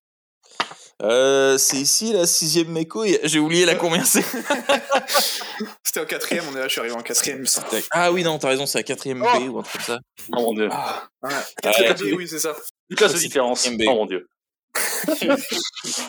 Euh, 1.03 1.59
c'est 1.59 1.77
ici 1.77 2.13
la 2.13 2.27
sixième 2.27 2.69
méco. 2.69 3.05
J'ai 3.23 3.39
oublié 3.39 3.67
la 3.67 3.75
combien 3.75 4.05
c'est. 4.05 4.25
C'était 5.85 6.01
en 6.01 6.07
quatrième, 6.07 6.45
on 6.51 6.57
est 6.57 6.61
là, 6.61 6.69
je 6.69 6.73
suis 6.73 6.81
arrivé 6.81 6.95
en 6.95 7.03
quatrième. 7.03 7.45
Ah 7.91 8.13
oui, 8.13 8.23
non, 8.23 8.39
t'as 8.39 8.49
raison, 8.49 8.67
c'est 8.67 8.79
la 8.79 8.83
quatrième 8.83 9.21
B 9.21 9.49
ou 9.51 9.59
un 9.59 9.63
truc 9.63 9.73
comme 9.73 9.97
ça. 9.97 10.01
Oh 10.33 10.41
mon 10.41 10.55
dieu. 10.55 10.69
Ah, 10.71 11.09
ouais. 11.23 11.31
Quatrième 11.63 11.95
B, 11.95 12.17
oui, 12.17 12.29
c'est 12.29 12.39
ça. 12.39 12.55
De 12.91 12.97
c'est 12.97 13.19
différence. 13.19 13.69
Oh 13.69 13.95
mon 13.95 14.07
dieu. 14.07 14.27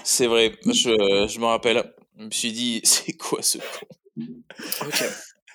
C'est 0.04 0.28
vrai, 0.28 0.54
je, 0.66 1.28
je 1.30 1.40
me 1.40 1.46
rappelle. 1.46 1.84
Je 2.20 2.26
me 2.26 2.32
suis 2.32 2.52
dit, 2.52 2.82
c'est 2.84 3.14
quoi 3.14 3.42
ce 3.42 3.58
con? 3.58 3.88
Ok. 4.82 5.04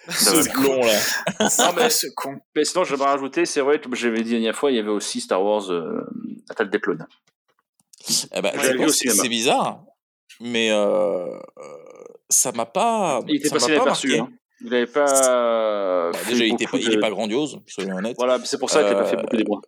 Ce 0.08 0.52
blond 0.52 0.84
là. 0.84 0.98
Ah, 1.38 1.72
mais 1.76 1.90
ce 1.90 2.06
con. 2.14 2.36
Mais 2.56 2.64
sinon, 2.64 2.84
je 2.84 2.94
vais 2.94 3.04
rajouter, 3.04 3.46
c'est 3.46 3.60
vrai, 3.60 3.80
comme 3.80 3.94
j'avais 3.94 4.22
dit 4.22 4.30
la 4.32 4.38
dernière 4.38 4.56
fois, 4.56 4.70
il 4.70 4.76
y 4.76 4.80
avait 4.80 4.90
aussi 4.90 5.20
Star 5.20 5.42
Wars 5.42 5.70
euh, 5.70 6.02
Attaque 6.48 6.70
des 6.70 6.80
clones. 6.80 7.06
Eh 8.34 8.40
ben, 8.42 8.52
c'est 8.90 9.28
bizarre, 9.28 9.84
mais 10.40 10.70
euh, 10.70 11.26
euh, 11.26 11.38
ça 12.28 12.52
m'a 12.52 12.66
pas. 12.66 13.20
Il 13.28 13.36
était 13.36 13.48
ça 13.48 13.54
m'a 13.54 13.60
passé 13.60 13.66
pas 13.68 13.74
inaperçu. 13.76 14.08
marqué. 14.18 14.20
Hein. 14.20 14.36
Il 14.64 14.70
n'avait 14.70 14.86
pas. 14.86 16.10
Bah, 16.12 16.18
déjà, 16.28 16.44
il 16.44 16.50
beaucoup 16.52 16.64
pas, 16.64 16.78
il 16.78 16.92
est 16.92 16.96
de- 16.96 17.00
pas 17.00 17.10
grandiose, 17.10 17.58
soyons 17.66 17.96
honnêtes. 17.96 18.16
Voilà, 18.18 18.38
c'est 18.44 18.58
pour 18.58 18.70
ça 18.70 18.82
qu'il 18.82 18.92
n'a 18.92 18.98
pas 19.02 19.04
fait 19.06 19.16
Euh, 19.16 19.22
beaucoup 19.22 19.36
de 19.36 19.42
bruit. 19.44 19.60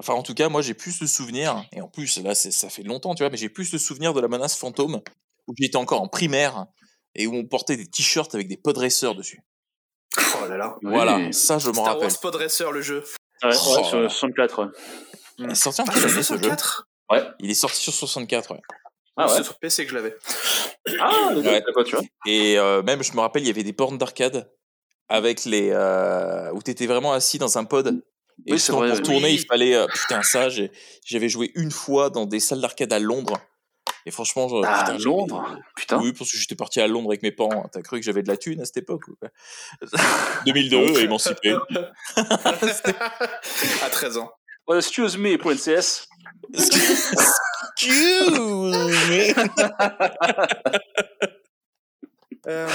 Enfin, 0.00 0.14
en 0.14 0.22
tout 0.22 0.34
cas, 0.34 0.48
moi, 0.48 0.60
j'ai 0.60 0.74
plus 0.74 0.98
de 1.00 1.06
souvenirs, 1.06 1.64
et 1.72 1.80
en 1.80 1.88
plus, 1.88 2.18
là, 2.22 2.34
ça 2.34 2.68
fait 2.68 2.82
longtemps, 2.82 3.14
tu 3.14 3.22
vois, 3.22 3.30
mais 3.30 3.36
j'ai 3.36 3.48
plus 3.48 3.70
de 3.70 3.78
souvenirs 3.78 4.12
de 4.12 4.20
la 4.20 4.28
menace 4.28 4.56
fantôme, 4.56 5.00
où 5.46 5.54
j'étais 5.58 5.76
encore 5.76 6.02
en 6.02 6.08
primaire, 6.08 6.66
et 7.14 7.26
où 7.28 7.34
on 7.34 7.44
portait 7.46 7.76
des 7.76 7.86
t-shirts 7.86 8.34
avec 8.34 8.48
des 8.48 8.56
podracers 8.56 9.14
dessus. 9.14 9.40
Oh 10.42 10.48
là 10.48 10.56
là. 10.56 10.76
Voilà, 10.82 11.16
Oui. 11.18 11.32
ça, 11.32 11.58
je 11.58 11.68
m'en 11.68 11.74
Star 11.74 11.84
rappelle. 11.94 12.08
Wars 12.08 12.20
Pod 12.20 12.34
Racer, 12.34 12.72
le 12.72 12.80
jeu. 12.82 13.04
Ouais, 13.42 13.50
ouais, 13.50 13.56
Oh 13.56 13.84
sur 13.84 14.00
le. 14.00 14.08
64. 14.08 14.62
ouais. 14.64 14.68
Il 15.38 15.50
est 15.50 15.54
sorti 15.54 15.80
en 15.80 15.84
quelle 15.84 15.94
sur 16.02 16.10
année, 16.10 16.22
ce 16.22 16.34
jeu 16.34 16.40
64 17.08 17.36
Il 17.40 17.50
est 17.50 17.54
sorti 17.54 17.80
sur 17.80 17.92
64, 17.94 18.52
ouais. 18.52 18.60
Ah 19.16 19.26
ouais 19.26 19.32
C'est 19.36 19.44
sur 19.44 19.58
PC 19.58 19.84
que 19.84 19.90
je 19.90 19.94
l'avais. 19.96 20.16
Ah, 21.00 21.30
le 21.34 21.40
Ouais. 21.40 21.62
pas, 21.74 21.84
tu 21.84 21.94
vois. 21.96 22.04
Et 22.26 22.58
euh, 22.58 22.82
même, 22.82 23.02
je 23.02 23.12
me 23.12 23.20
rappelle, 23.20 23.42
il 23.42 23.46
y 23.48 23.50
avait 23.50 23.62
des 23.62 23.72
bornes 23.72 23.98
d'arcade 23.98 24.50
avec 25.08 25.44
les 25.44 25.70
euh, 25.70 26.50
où 26.52 26.62
t'étais 26.62 26.86
vraiment 26.86 27.12
assis 27.12 27.38
dans 27.38 27.56
un 27.58 27.64
pod. 27.64 28.02
Et 28.46 28.52
Oui, 28.54 28.58
vrai, 28.58 28.88
pour 28.88 28.96
oui. 28.96 29.02
tourner, 29.02 29.30
il 29.30 29.44
fallait 29.46 29.74
euh, 29.76 29.86
putain 29.86 30.22
ça. 30.22 30.48
j'ai- 30.48 30.72
J'avais 31.06 31.28
joué 31.28 31.52
une 31.54 31.70
fois 31.70 32.10
dans 32.10 32.26
des 32.26 32.40
salles 32.40 32.60
d'arcade 32.60 32.92
à 32.92 32.98
Londres. 32.98 33.38
Et 34.06 34.10
franchement, 34.10 34.48
je- 34.48 34.56
Ah, 34.66 34.84
putain, 34.84 34.98
Londres? 34.98 35.58
Putain. 35.76 35.98
Oui, 36.00 36.12
parce 36.12 36.32
que 36.32 36.36
j'étais 36.38 36.56
parti 36.56 36.80
à 36.80 36.86
Londres 36.88 37.10
avec 37.10 37.22
mes 37.22 37.30
parents. 37.30 37.68
T'as 37.72 37.80
cru 37.82 38.00
que 38.00 38.04
j'avais 38.04 38.22
de 38.24 38.28
la 38.28 38.36
thune 38.36 38.60
à 38.60 38.64
cette 38.64 38.78
époque 38.78 39.06
ou 39.08 39.14
quoi? 39.16 39.28
2002, 40.46 41.00
émancipé. 41.00 41.54
à 42.16 43.90
13 43.90 44.16
ans. 44.18 44.32
Ouais, 44.68 44.78
excuse 44.78 45.16
me, 45.18 45.36
point 45.36 45.56
CS. 45.56 46.06
Excuse 46.54 48.30
me. 48.30 49.34
Euh, 52.46 52.68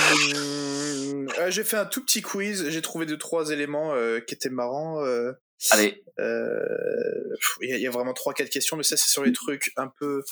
euh, 1.37 1.51
j'ai 1.51 1.63
fait 1.63 1.77
un 1.77 1.85
tout 1.85 2.03
petit 2.03 2.21
quiz. 2.23 2.69
J'ai 2.69 2.81
trouvé 2.81 3.05
deux 3.05 3.17
trois 3.19 3.51
éléments 3.51 3.93
euh, 3.93 4.19
qui 4.19 4.33
étaient 4.33 4.49
marrants. 4.49 5.03
euh, 5.05 5.31
Allez, 5.71 6.03
euh, 6.19 7.35
Il 7.61 7.69
y, 7.69 7.73
a- 7.73 7.77
il 7.77 7.81
y 7.81 7.87
a 7.87 7.91
vraiment 7.91 8.13
trois 8.13 8.33
quatre 8.33 8.49
questions, 8.49 8.77
mais 8.77 8.83
ça 8.83 8.97
c'est 8.97 9.09
sur 9.11 9.23
les 9.23 9.31
trucs 9.33 9.71
un 9.77 9.87
peu 9.99 10.23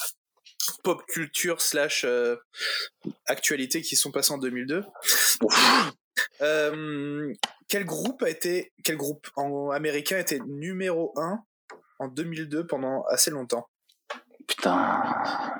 pop 0.82 1.02
culture 1.06 1.60
slash 1.60 2.04
euh, 2.04 2.34
actualité 3.26 3.80
qui 3.82 3.94
sont 3.94 4.10
passés 4.10 4.32
en 4.32 4.38
2002. 4.38 4.82
Ouf. 5.42 5.92
Euh, 6.40 7.32
quel 7.68 7.84
groupe 7.84 8.22
a 8.24 8.30
été 8.30 8.72
quel 8.82 8.96
groupe 8.96 9.28
en 9.36 9.70
américain 9.70 10.18
été 10.18 10.40
numéro 10.48 11.12
1 11.16 11.38
en 11.98 12.08
2002 12.08 12.66
pendant 12.66 13.02
assez 13.04 13.30
longtemps 13.30 13.68
putain. 14.48 15.02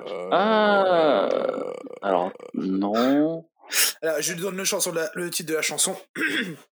Euh, 0.07 0.29
Ah. 0.33 1.29
Alors, 2.03 2.33
non. 2.55 3.47
Alors, 4.03 4.21
je 4.21 4.33
lui 4.33 4.41
donne 4.41 4.57
le, 4.57 4.65
chanson 4.65 4.91
de 4.91 4.97
la- 4.97 5.11
le 5.15 5.31
titre 5.31 5.51
de 5.51 5.55
la 5.55 5.63
chanson. 5.63 5.97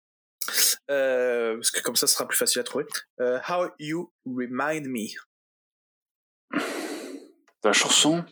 Euh, 0.92 1.56
parce 1.56 1.72
que 1.72 1.82
comme 1.82 1.96
ça, 1.96 2.06
ce 2.06 2.14
sera 2.14 2.28
plus 2.28 2.38
facile 2.38 2.60
à 2.60 2.64
trouver. 2.64 2.86
Euh, 3.20 3.40
How 3.50 3.70
You 3.80 4.14
Remind 4.28 4.86
Me. 4.86 5.08
La 7.64 7.74
chanson? 7.74 8.24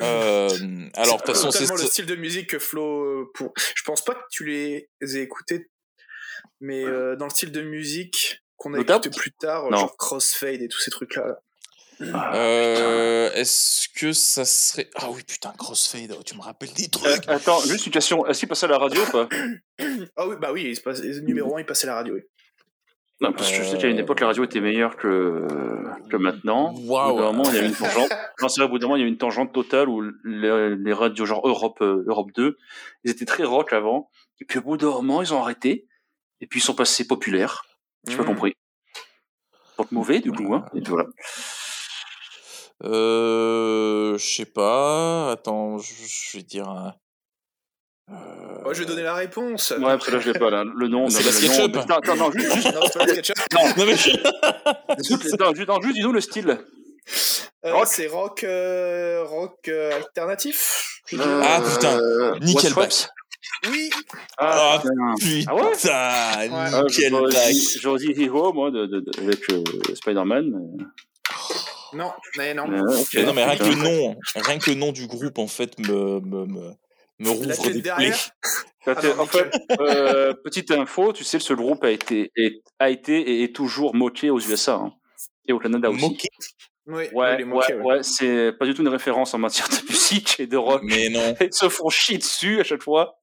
Euh, 0.00 0.48
alors, 0.94 1.18
de 1.18 1.22
toute 1.26 1.26
façon, 1.26 1.50
c'est 1.50 1.58
tellement 1.58 1.74
le 1.74 1.86
style 1.86 2.06
de 2.06 2.16
musique 2.16 2.48
que 2.48 2.58
Flo. 2.58 3.26
Pour... 3.34 3.52
Je 3.58 3.82
pense 3.82 4.02
pas 4.02 4.14
que 4.14 4.24
tu 4.30 4.46
les 4.46 4.88
aies 5.02 5.20
écoutés, 5.20 5.70
mais 6.60 6.82
euh, 6.82 7.14
dans 7.14 7.26
le 7.26 7.30
style 7.30 7.52
de 7.52 7.60
musique 7.60 8.41
qu'on 8.62 8.74
a 8.74 8.80
écouté 8.80 9.10
plus 9.10 9.32
tard, 9.32 9.70
Non. 9.70 9.76
genre 9.78 9.96
Crossfade 9.96 10.62
et 10.62 10.68
tous 10.68 10.78
ces 10.80 10.90
trucs-là. 10.90 11.26
là. 11.26 12.32
Euh, 12.34 13.30
Est-ce 13.34 13.88
que 13.88 14.12
ça 14.12 14.44
serait. 14.44 14.88
Ah 14.96 15.08
oui, 15.10 15.22
putain, 15.26 15.52
Crossfade, 15.56 16.14
oh, 16.18 16.22
tu 16.24 16.36
me 16.36 16.40
rappelles 16.42 16.72
des 16.72 16.84
Euh, 16.84 16.88
trucs. 16.90 17.28
Attends, 17.28 17.60
juste 17.60 17.86
une 17.86 17.92
question. 17.92 18.26
Est-ce 18.26 18.40
qu'il 18.40 18.48
passait 18.48 18.66
à 18.66 18.70
la 18.70 18.78
radio 18.78 19.00
ou 19.02 19.10
pas 19.10 19.28
Ah 20.16 20.26
oui, 20.26 20.36
bah 20.40 20.50
oui, 20.52 20.64
il 20.68 20.76
se 20.76 20.80
passe... 20.80 21.00
numéro 21.02 21.56
1, 21.56 21.60
il 21.60 21.66
passait 21.66 21.86
à 21.86 21.90
la 21.90 21.96
radio. 21.96 22.14
Oui. 22.14 22.22
Non, 23.20 23.32
parce 23.32 23.50
que 23.52 23.58
je 23.58 23.62
sais 23.62 23.78
qu'à 23.78 23.86
une 23.86 24.00
époque, 24.00 24.18
la 24.18 24.26
radio 24.28 24.42
était 24.42 24.60
meilleure 24.60 24.96
que, 24.96 25.46
que 26.10 26.16
maintenant. 26.16 26.74
Waouh. 26.76 27.10
Au 27.10 27.14
bout 27.14 27.20
d'un 27.22 27.32
moment, 27.32 27.44
il 27.50 27.54
y 27.54 27.58
a 27.58 27.62
eu 27.62 27.66
une 27.68 27.74
tangente. 27.74 28.10
Non, 28.42 28.48
c'est 28.48 28.60
vrai, 28.60 28.66
au 28.66 28.70
bout 28.72 28.78
d'un 28.80 28.86
moment, 28.88 28.96
il 28.96 29.00
y 29.00 29.02
a 29.04 29.06
eu 29.06 29.10
une 29.10 29.18
tangente 29.18 29.52
totale 29.52 29.88
où 29.88 30.02
les, 30.24 30.74
les 30.74 30.92
radios 30.92 31.24
genre 31.24 31.46
Europe, 31.46 31.80
euh, 31.82 32.02
Europe 32.08 32.32
2, 32.34 32.58
ils 33.04 33.10
étaient 33.12 33.24
très 33.26 33.44
rock 33.44 33.72
avant. 33.72 34.10
Et 34.40 34.44
puis 34.44 34.58
au 34.58 34.62
bout 34.62 34.76
d'un 34.76 34.88
moment, 34.90 35.22
ils 35.22 35.32
ont 35.32 35.40
arrêté. 35.40 35.86
Et 36.40 36.48
puis 36.48 36.58
ils 36.58 36.62
sont 36.64 36.74
passés 36.74 37.06
populaires. 37.06 37.64
J'ai 38.08 38.16
pas 38.16 38.22
Mhm. 38.22 38.28
compris. 38.28 38.54
Pour 39.76 39.84
être 39.86 39.92
mauvais, 39.92 40.20
du 40.20 40.32
coup. 40.32 40.54
Hein. 40.54 40.64
Et 40.74 40.80
voilà. 40.80 41.06
Euh, 42.84 44.18
je 44.18 44.24
sais 44.26 44.44
pas. 44.44 45.30
Attends, 45.32 45.78
je, 45.78 46.36
vais 46.36 46.42
dire. 46.42 46.68
un- 46.68 46.94
Euh... 48.10 48.14
Oh, 48.64 48.74
je 48.74 48.80
vais 48.80 48.86
donner 48.86 49.02
la 49.04 49.14
réponse. 49.14 49.70
Ouais, 49.70 49.80
parce 49.80 50.06
que 50.06 50.10
là, 50.10 50.18
je 50.18 50.30
l'ai 50.30 50.38
pas, 50.38 50.50
là. 50.50 50.64
Le 50.64 50.88
nom. 50.88 51.08
C'est 51.08 51.20
non, 51.20 51.26
la 51.26 51.32
nom- 51.32 51.38
SketchUp. 51.38 51.76
Attends, 51.76 51.98
attends, 51.98 52.16
non, 52.16 52.32
juste, 52.32 52.52
juste, 52.54 52.74
Non, 52.74 52.80
c'est 52.92 52.98
pas 52.98 53.06
le 53.06 53.12
SketchUp. 53.14 53.34
Non, 53.76 53.86
mais 53.86 53.96
je- 53.96 54.10
juste, 55.08 55.40
non, 55.40 55.54
juste, 55.54 55.68
non, 55.68 55.80
juste 55.80 55.94
dis-nous 55.94 56.12
le 56.12 56.20
style. 56.20 56.58
Euh, 57.64 57.72
Rock. 57.74 57.86
c'est 57.86 58.08
rock, 58.08 58.44
euh, 58.44 59.24
rock 59.24 59.56
euh, 59.68 59.96
alternatif. 59.96 61.00
Ah, 61.18 61.60
putain. 61.64 61.96
Euh, 61.98 62.38
Nickelback. 62.40 63.08
Oui. 63.70 63.90
Ah, 64.38 64.80
putain. 64.82 65.44
Ah 65.48 65.54
ouais 65.54 65.70
Putain, 65.72 65.90
Ah, 65.92 66.82
j'aurais 66.88 67.52
dit- 67.52 67.78
J'aurais 67.80 67.98
dit 68.00 68.14
Hero, 68.22 68.52
moi, 68.52 68.70
de, 68.70 68.86
de, 68.86 69.00
de- 69.00 69.20
avec 69.20 69.40
euh, 69.52 69.62
Spider-Man. 69.94 70.50
mais- 70.50 70.84
Non, 71.98 72.10
mais 72.38 72.54
non. 72.54 72.66
non, 72.68 73.34
mais 73.34 73.44
rien 73.44 73.56
que 73.56 73.64
le 73.64 73.74
nom, 73.74 74.16
rien 74.36 74.58
que 74.58 74.70
le 74.70 74.76
nom 74.76 74.92
du 74.92 75.06
groupe, 75.06 75.38
en 75.38 75.46
fait, 75.46 75.78
me, 75.78 76.20
me, 76.20 76.46
me, 76.46 77.30
rouvre 77.30 77.70
des 77.70 77.82
plaies. 77.82 78.12
Ah, 78.86 78.94
en 79.18 79.26
fait, 79.26 79.50
euh, 79.78 80.32
petite 80.42 80.70
info, 80.72 81.12
tu 81.12 81.22
sais, 81.22 81.38
ce 81.38 81.52
groupe 81.52 81.84
a 81.84 81.90
été, 81.90 82.32
est- 82.36 82.62
a 82.80 82.88
été 82.90 83.20
et 83.20 83.42
est 83.44 83.54
toujours 83.54 83.94
moqué 83.94 84.30
aux 84.30 84.40
USA 84.40 84.74
hein, 84.74 84.92
et 85.46 85.52
au 85.52 85.58
Canada 85.60 85.88
aussi. 85.90 86.00
Moqué? 86.00 86.28
Oui, 86.86 87.04
Ouais, 87.12 87.44
ouais, 87.44 87.74
ouais. 87.74 88.02
c'est 88.02 88.52
pas 88.58 88.64
du 88.66 88.74
tout 88.74 88.82
une 88.82 88.88
référence 88.88 89.34
en 89.34 89.38
matière 89.38 89.68
de 89.68 89.74
musique 89.88 90.40
et 90.40 90.48
de 90.48 90.56
rock. 90.56 90.80
Mais 90.84 91.10
non, 91.10 91.36
Ils 91.40 91.52
se 91.52 91.68
font 91.68 91.90
chier 91.90 92.18
dessus 92.18 92.58
à 92.60 92.64
chaque 92.64 92.82
fois. 92.82 93.18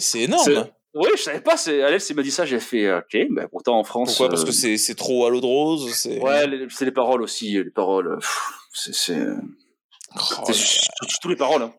C'est 0.00 0.20
énorme. 0.20 0.44
C'est- 0.44 0.72
Oui, 0.94 1.08
je 1.16 1.22
savais 1.22 1.40
pas. 1.40 1.54
Alex 1.86 2.10
il 2.10 2.16
m'a 2.16 2.22
dit 2.22 2.30
ça, 2.32 2.44
j'ai 2.44 2.58
fait 2.60 2.92
ok. 2.92 3.16
Ben 3.30 3.46
pourtant 3.50 3.78
en 3.78 3.84
France. 3.84 4.08
Pourquoi? 4.10 4.28
Parce 4.28 4.42
euh, 4.42 4.46
que 4.72 4.76
c'est 4.76 4.94
trop 4.94 5.24
à 5.26 5.30
l'eau 5.30 5.40
de 5.40 5.46
rose. 5.46 6.06
Ouais, 6.06 6.66
c'est 6.68 6.84
les 6.84 6.92
paroles 6.92 7.22
aussi. 7.22 7.52
Les 7.52 7.70
paroles, 7.70 8.08
euh, 8.08 8.18
c'est 8.72 9.26
Oh 10.16 11.28
les 11.28 11.36
paroles. 11.36 11.62
Hein. 11.62 11.72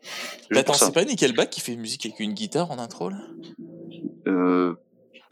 Mais 0.50 0.58
Juste 0.58 0.70
attends, 0.70 0.74
c'est 0.74 0.94
pas 0.94 1.04
Nickelback 1.04 1.50
qui 1.50 1.60
fait 1.60 1.74
une 1.74 1.82
musique 1.82 2.06
avec 2.06 2.20
une 2.20 2.34
guitare 2.34 2.72
en 2.72 2.80
intro 2.80 3.10
là? 3.10 3.18
Euh, 4.28 4.76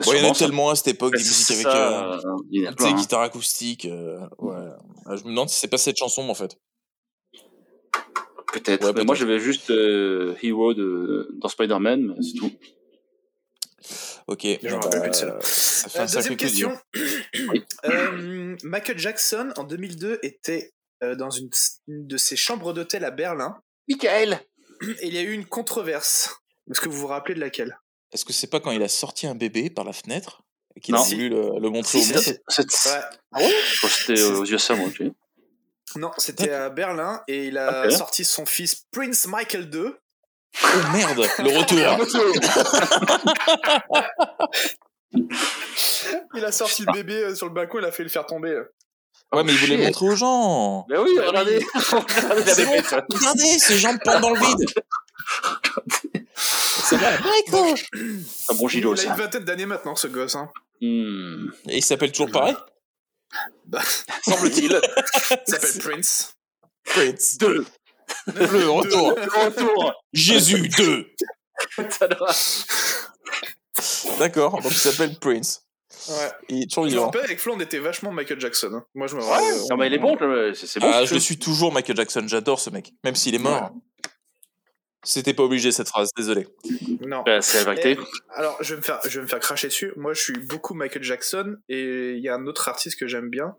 Ouais, 0.08 0.18
il 0.18 0.24
y 0.24 0.28
en 0.28 0.32
a 0.32 0.36
tellement 0.36 0.70
à 0.70 0.76
cette 0.76 0.88
époque 0.88 1.12
des 1.14 1.24
musiques 1.24 1.52
avec 1.52 1.66
euh, 1.66 1.70
euh, 2.14 2.72
plein, 2.72 2.88
hein. 2.88 2.94
guitare 2.94 3.22
acoustique. 3.22 3.84
euh, 3.84 4.18
ouais. 4.38 4.56
Ah, 5.06 5.18
Je 5.18 5.24
me 5.26 5.30
demande 5.30 5.50
si 5.50 5.60
c'est 5.60 5.68
pas 5.68 5.78
cette 5.78 5.98
chanson 5.98 6.30
en 6.30 6.34
fait. 6.34 6.56
Peut-être. 8.54 8.92
Ouais, 8.94 9.04
moi, 9.04 9.16
j'avais 9.16 9.40
juste 9.40 9.70
euh, 9.72 10.36
Hero 10.42 10.74
de, 10.74 11.30
dans 11.40 11.50
Spider-Man, 11.50 12.16
mais 12.18 12.24
c'est 12.24 12.38
tout. 12.38 12.52
Ok. 14.28 14.46
Je 14.62 14.68
me 14.68 14.74
rappelle 14.76 15.02
bah, 15.02 15.10
plus 15.10 15.22
de. 15.22 15.38
Ça 15.42 15.90
fait 15.90 16.00
Euh, 16.00 16.04
un 16.04 16.08
sacré 16.08 16.36
deuxième 16.36 16.38
question. 16.38 16.78
Euh, 17.86 18.56
Michael 18.64 19.00
Jackson, 19.00 19.52
en 19.58 19.64
2002, 19.64 20.20
était 20.24 20.74
euh, 21.04 21.16
dans 21.16 21.30
une, 21.30 21.50
une 21.88 22.06
de 22.08 22.18
ses 22.18 22.36
chambres 22.36 22.74
d'hôtel 22.74 23.06
à 23.06 23.12
Berlin. 23.12 23.58
Michael 23.88 24.42
Et 25.02 25.08
il 25.08 25.14
y 25.14 25.18
a 25.18 25.22
eu 25.22 25.32
une 25.32 25.46
controverse. 25.46 26.42
Est-ce 26.70 26.82
que 26.82 26.90
vous 26.90 26.98
vous 26.98 27.08
rappelez 27.08 27.36
de 27.36 27.40
laquelle? 27.40 27.80
Est-ce 28.12 28.26
que 28.26 28.34
c'est 28.34 28.48
pas 28.48 28.60
quand 28.60 28.72
il 28.72 28.84
a 28.84 28.88
sorti 28.88 29.28
un 29.28 29.36
bébé 29.36 29.70
par 29.70 29.86
la 29.86 29.94
fenêtre 29.94 30.44
et 30.76 30.80
qu'il 30.82 30.96
a 30.96 31.00
voulu 31.02 31.30
le, 31.30 31.60
le 31.60 31.70
montrer 31.70 32.00
Si, 32.00 32.12
au 32.12 32.16
monde? 32.16 32.26
Ouais. 32.26 33.02
Ah 33.32 33.40
ouais? 33.40 33.54
Je 33.72 33.78
crois 33.78 33.90
que 33.90 33.96
c'était 33.96 34.22
euh, 34.22 34.40
aux 34.40 34.46
USA, 34.46 34.76
moi. 34.76 34.88
ok. 34.90 35.04
Non, 35.96 36.12
c'était 36.18 36.52
à 36.52 36.70
Berlin 36.70 37.22
et 37.28 37.48
il 37.48 37.58
a 37.58 37.90
sorti 37.90 38.24
son 38.24 38.46
fils 38.46 38.86
Prince 38.92 39.28
Michael 39.28 39.70
II. 39.74 39.92
Oh 40.64 40.68
merde, 40.94 41.20
le 41.40 41.58
retour. 41.58 41.78
Il 46.36 46.46
a 46.46 46.52
sorti 46.52 46.84
le 46.86 46.94
bébé 46.94 47.16
euh, 47.16 47.36
sur 47.36 47.48
le 47.48 47.54
balcon, 47.54 47.80
il 47.80 47.86
a 47.86 47.92
fait 47.92 48.04
le 48.04 48.10
faire 48.10 48.26
tomber. 48.26 48.62
Ouais, 49.32 49.44
mais 49.44 49.52
il 49.52 49.58
voulait 49.60 49.78
montrer 49.78 50.08
aux 50.08 50.16
gens. 50.16 50.86
Mais 50.90 50.98
oui, 50.98 51.12
regardez. 51.20 51.60
regardez 51.76 52.52
C'est 52.52 52.66
bon, 52.66 52.82
regardez, 53.10 53.60
ses 53.60 53.78
jambes 53.78 54.00
pendent 54.04 54.22
dans 54.22 54.32
le 54.32 54.40
vide. 54.40 54.66
Va, 56.92 57.12
Michael. 57.20 57.76
Un 58.50 58.56
bon 58.56 58.68
gigot, 58.68 58.96
il 58.96 59.02
a 59.02 59.04
une 59.04 59.18
vingtaine 59.20 59.44
d'années 59.44 59.68
maintenant, 59.68 59.96
ce 59.96 60.08
gosse. 60.08 60.36
Hein. 60.36 60.50
Hmm. 60.82 61.50
Et 61.68 61.78
il 61.78 61.84
s'appelle 61.84 62.12
toujours 62.12 62.32
pareil? 62.32 62.56
Bah, 63.66 63.82
Semble-t-il. 64.26 64.80
il 65.48 65.54
s'appelle 65.54 65.80
Prince. 65.82 66.34
Prince. 66.86 67.38
Deux. 67.38 67.66
Le 68.28 68.70
retour. 68.70 69.10
Retour. 69.16 69.94
Jésus 70.14 70.68
2. 70.70 71.08
Ça 71.90 72.08
doit- 72.08 72.34
D'accord, 74.18 74.62
donc 74.62 74.72
il 74.72 74.78
s'appelle 74.78 75.18
Prince. 75.20 75.64
Ouais. 76.10 76.32
Il 76.50 76.64
est 76.64 76.68
toujours 76.68 76.86
Je 76.86 76.90
me 76.90 76.92
vivant. 76.96 77.06
rappelle, 77.06 77.24
avec 77.26 77.40
Flo, 77.40 77.54
on 77.56 77.60
était 77.60 77.80
vachement 77.80 78.12
Michael 78.12 78.40
Jackson. 78.40 78.72
hein. 78.74 78.86
Moi, 78.96 79.08
je 79.08 79.16
me 79.16 79.22
Ouais. 79.22 79.30
rappelle. 79.30 79.62
Non, 79.70 79.78
mais 79.78 79.88
il 79.88 79.94
est 79.94 80.00
bon, 80.00 80.16
le- 80.16 80.54
c'est 80.54 80.80
bon. 80.80 80.90
Ah, 80.92 81.06
je 81.06 81.14
le 81.14 81.20
suis 81.20 81.38
toujours 81.38 81.72
Michael 81.72 81.96
Jackson, 81.98 82.24
j'adore 82.28 82.60
ce 82.60 82.70
mec, 82.70 82.94
même 83.04 83.16
s'il 83.16 83.36
est 83.36 83.40
mort. 83.40 83.72
C'était 85.04 85.34
pas 85.34 85.44
obligé 85.44 85.72
cette 85.72 85.88
phrase, 85.88 86.10
désolé. 86.18 86.48
Non. 87.02 87.24
Bah, 87.26 87.42
c'est 87.42 87.64
la 87.64 87.74
vérité. 87.74 87.92
Et- 87.92 87.98
alors, 88.36 88.58
je 88.62 88.74
vais, 88.76 88.78
me 88.78 88.84
faire, 88.84 89.00
je 89.06 89.20
vais 89.20 89.24
me 89.24 89.28
faire 89.30 89.40
cracher 89.40 89.68
dessus. 89.68 89.94
Moi, 89.96 90.14
je 90.14 90.22
suis 90.22 90.34
beaucoup 90.34 90.74
Michael 90.74 91.04
Jackson 91.04 91.56
et 91.70 92.12
il 92.14 92.20
y 92.20 92.28
a 92.30 92.36
un 92.36 92.46
autre 92.48 92.68
artiste 92.68 93.00
que 93.00 93.08
j'aime 93.08 93.30
bien. 93.30 93.56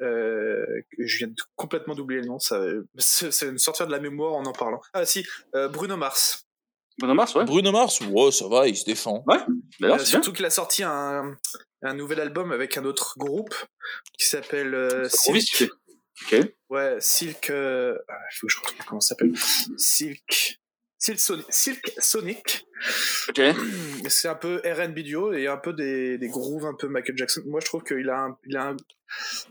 Euh, 0.00 0.64
que 0.96 1.04
je 1.04 1.18
viens 1.18 1.26
de 1.26 1.34
complètement 1.56 1.96
d'oublier 1.96 2.20
le 2.20 2.28
nom. 2.28 2.38
Ça, 2.38 2.62
c'est 2.98 3.46
une 3.48 3.58
sortir 3.58 3.88
de 3.88 3.92
la 3.92 3.98
mémoire 3.98 4.34
en 4.34 4.44
en 4.44 4.52
parlant. 4.52 4.80
Ah 4.92 5.04
si, 5.04 5.26
euh, 5.56 5.66
Bruno 5.68 5.96
Mars. 5.96 6.44
Bruno 6.98 7.14
Mars, 7.14 7.34
ouais. 7.34 7.44
Bruno 7.44 7.72
Mars, 7.72 8.00
ouais, 8.02 8.30
ça 8.30 8.46
va, 8.46 8.68
il 8.68 8.76
se 8.76 8.84
défend. 8.84 9.24
D'ailleurs, 9.26 9.46
Euh, 9.96 9.98
c'est 9.98 10.04
bien. 10.04 10.04
surtout 10.04 10.32
qu'il 10.32 10.44
a 10.44 10.50
sorti 10.50 10.84
un, 10.84 11.36
un 11.82 11.94
nouvel 11.94 12.20
album 12.20 12.52
avec 12.52 12.76
un 12.76 12.84
autre 12.84 13.14
groupe 13.18 13.54
qui 14.16 14.26
s'appelle 14.26 14.74
euh, 14.74 15.02
vite, 15.32 15.42
Silk. 15.42 15.44
tu 15.46 15.56
fais. 16.26 16.40
Ok. 16.42 16.52
Ouais, 16.70 16.96
Silk. 17.00 17.50
euh, 17.50 17.96
Il 18.08 18.36
faut 18.38 18.46
que 18.46 18.52
je 18.52 18.58
retrouve 18.58 18.86
comment 18.86 19.00
ça 19.00 19.08
s'appelle. 19.08 19.32
Silk. 19.76 20.60
Silk 20.98 21.18
Sonic. 21.20 21.46
Silk 21.50 21.92
Sonic. 21.98 22.66
Ok. 23.28 23.40
C'est 24.08 24.28
un 24.28 24.34
peu 24.34 24.56
R&B 24.64 24.98
duo 25.00 25.32
et 25.32 25.46
un 25.46 25.56
peu 25.56 25.72
des, 25.72 26.18
des 26.18 26.28
grooves 26.28 26.66
un 26.66 26.74
peu 26.74 26.88
Michael 26.88 27.16
Jackson. 27.16 27.42
Moi, 27.46 27.60
je 27.60 27.66
trouve 27.66 27.82
qu'il 27.84 28.08
a 28.10 28.24
un, 28.24 28.38
il 28.46 28.56
a 28.56 28.68
un, 28.70 28.76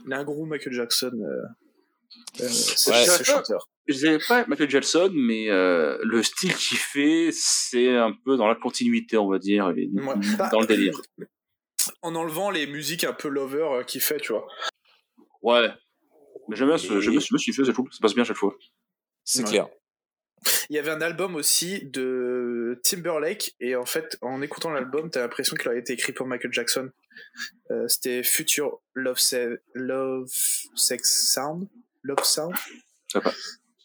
il 0.05 0.13
a 0.13 0.17
un 0.19 0.23
groove 0.23 0.47
Michael 0.47 0.73
Jackson. 0.73 1.12
Euh, 1.13 2.43
euh, 2.43 2.47
ce, 2.49 2.89
Ouais. 2.89 3.05
ce 3.05 3.23
chanteur. 3.23 3.69
Je 3.88 3.93
dirais 3.95 4.19
pas 4.27 4.45
Michael 4.47 4.69
Jackson, 4.69 5.12
mais 5.13 5.49
euh, 5.49 5.97
le 6.03 6.21
style 6.21 6.53
qu'il 6.53 6.77
fait, 6.77 7.29
c'est 7.31 7.95
un 7.95 8.12
peu 8.25 8.36
dans 8.36 8.47
la 8.47 8.55
continuité, 8.55 9.17
on 9.17 9.29
va 9.29 9.39
dire, 9.39 9.69
et 9.77 9.88
Ouais. 9.93 10.15
Bah, 10.38 10.49
dans 10.51 10.60
le 10.60 10.67
délire. 10.67 10.99
En 12.01 12.15
enlevant 12.15 12.49
les 12.51 12.67
musiques 12.67 13.05
un 13.05 13.13
peu 13.13 13.29
lover 13.29 13.63
euh, 13.71 13.83
qu'il 13.83 14.01
fait, 14.01 14.17
tu 14.19 14.33
vois. 14.33 14.45
Ouais. 15.41 15.69
Mais 16.49 16.57
j'aime 16.57 16.67
bien 16.67 16.77
ce, 16.77 16.99
j'aime 16.99 17.12
bien 17.12 17.21
ce 17.21 17.33
monsieur, 17.33 17.53
je 17.63 17.71
trouve. 17.71 17.89
Ça 17.91 17.99
passe 18.01 18.13
bien 18.15 18.25
chaque 18.25 18.36
fois. 18.38 18.53
C'est 19.23 19.43
Ouais. 19.43 19.49
clair. 19.49 19.67
Il 20.69 20.76
y 20.76 20.80
avait 20.80 20.91
un 20.91 21.02
album 21.02 21.36
aussi 21.36 21.86
de 21.86 22.80
Timberlake 22.84 23.56
et 23.60 23.76
en 23.76 23.86
fait, 23.86 24.17
en 24.21 24.41
écoutant 24.41 24.69
l'album, 24.69 25.10
t'as 25.10 25.21
l'impression 25.21 25.56
qu'il 25.56 25.69
a 25.69 25.76
été 25.76 25.93
écrit 25.93 26.13
pour 26.13 26.28
Michael 26.28 26.54
Jackson. 26.54 26.89
Euh, 27.71 27.88
C'était 27.88 28.21
Future 28.23 28.80
Love, 28.93 29.17
Se- 29.17 29.60
Love 29.73 30.30
Sex 30.76 31.32
Sound, 31.34 31.67
Love 32.04 32.23
Sound? 32.23 32.54
Je 33.08 33.13
sais 33.17 33.21
pas. 33.21 33.34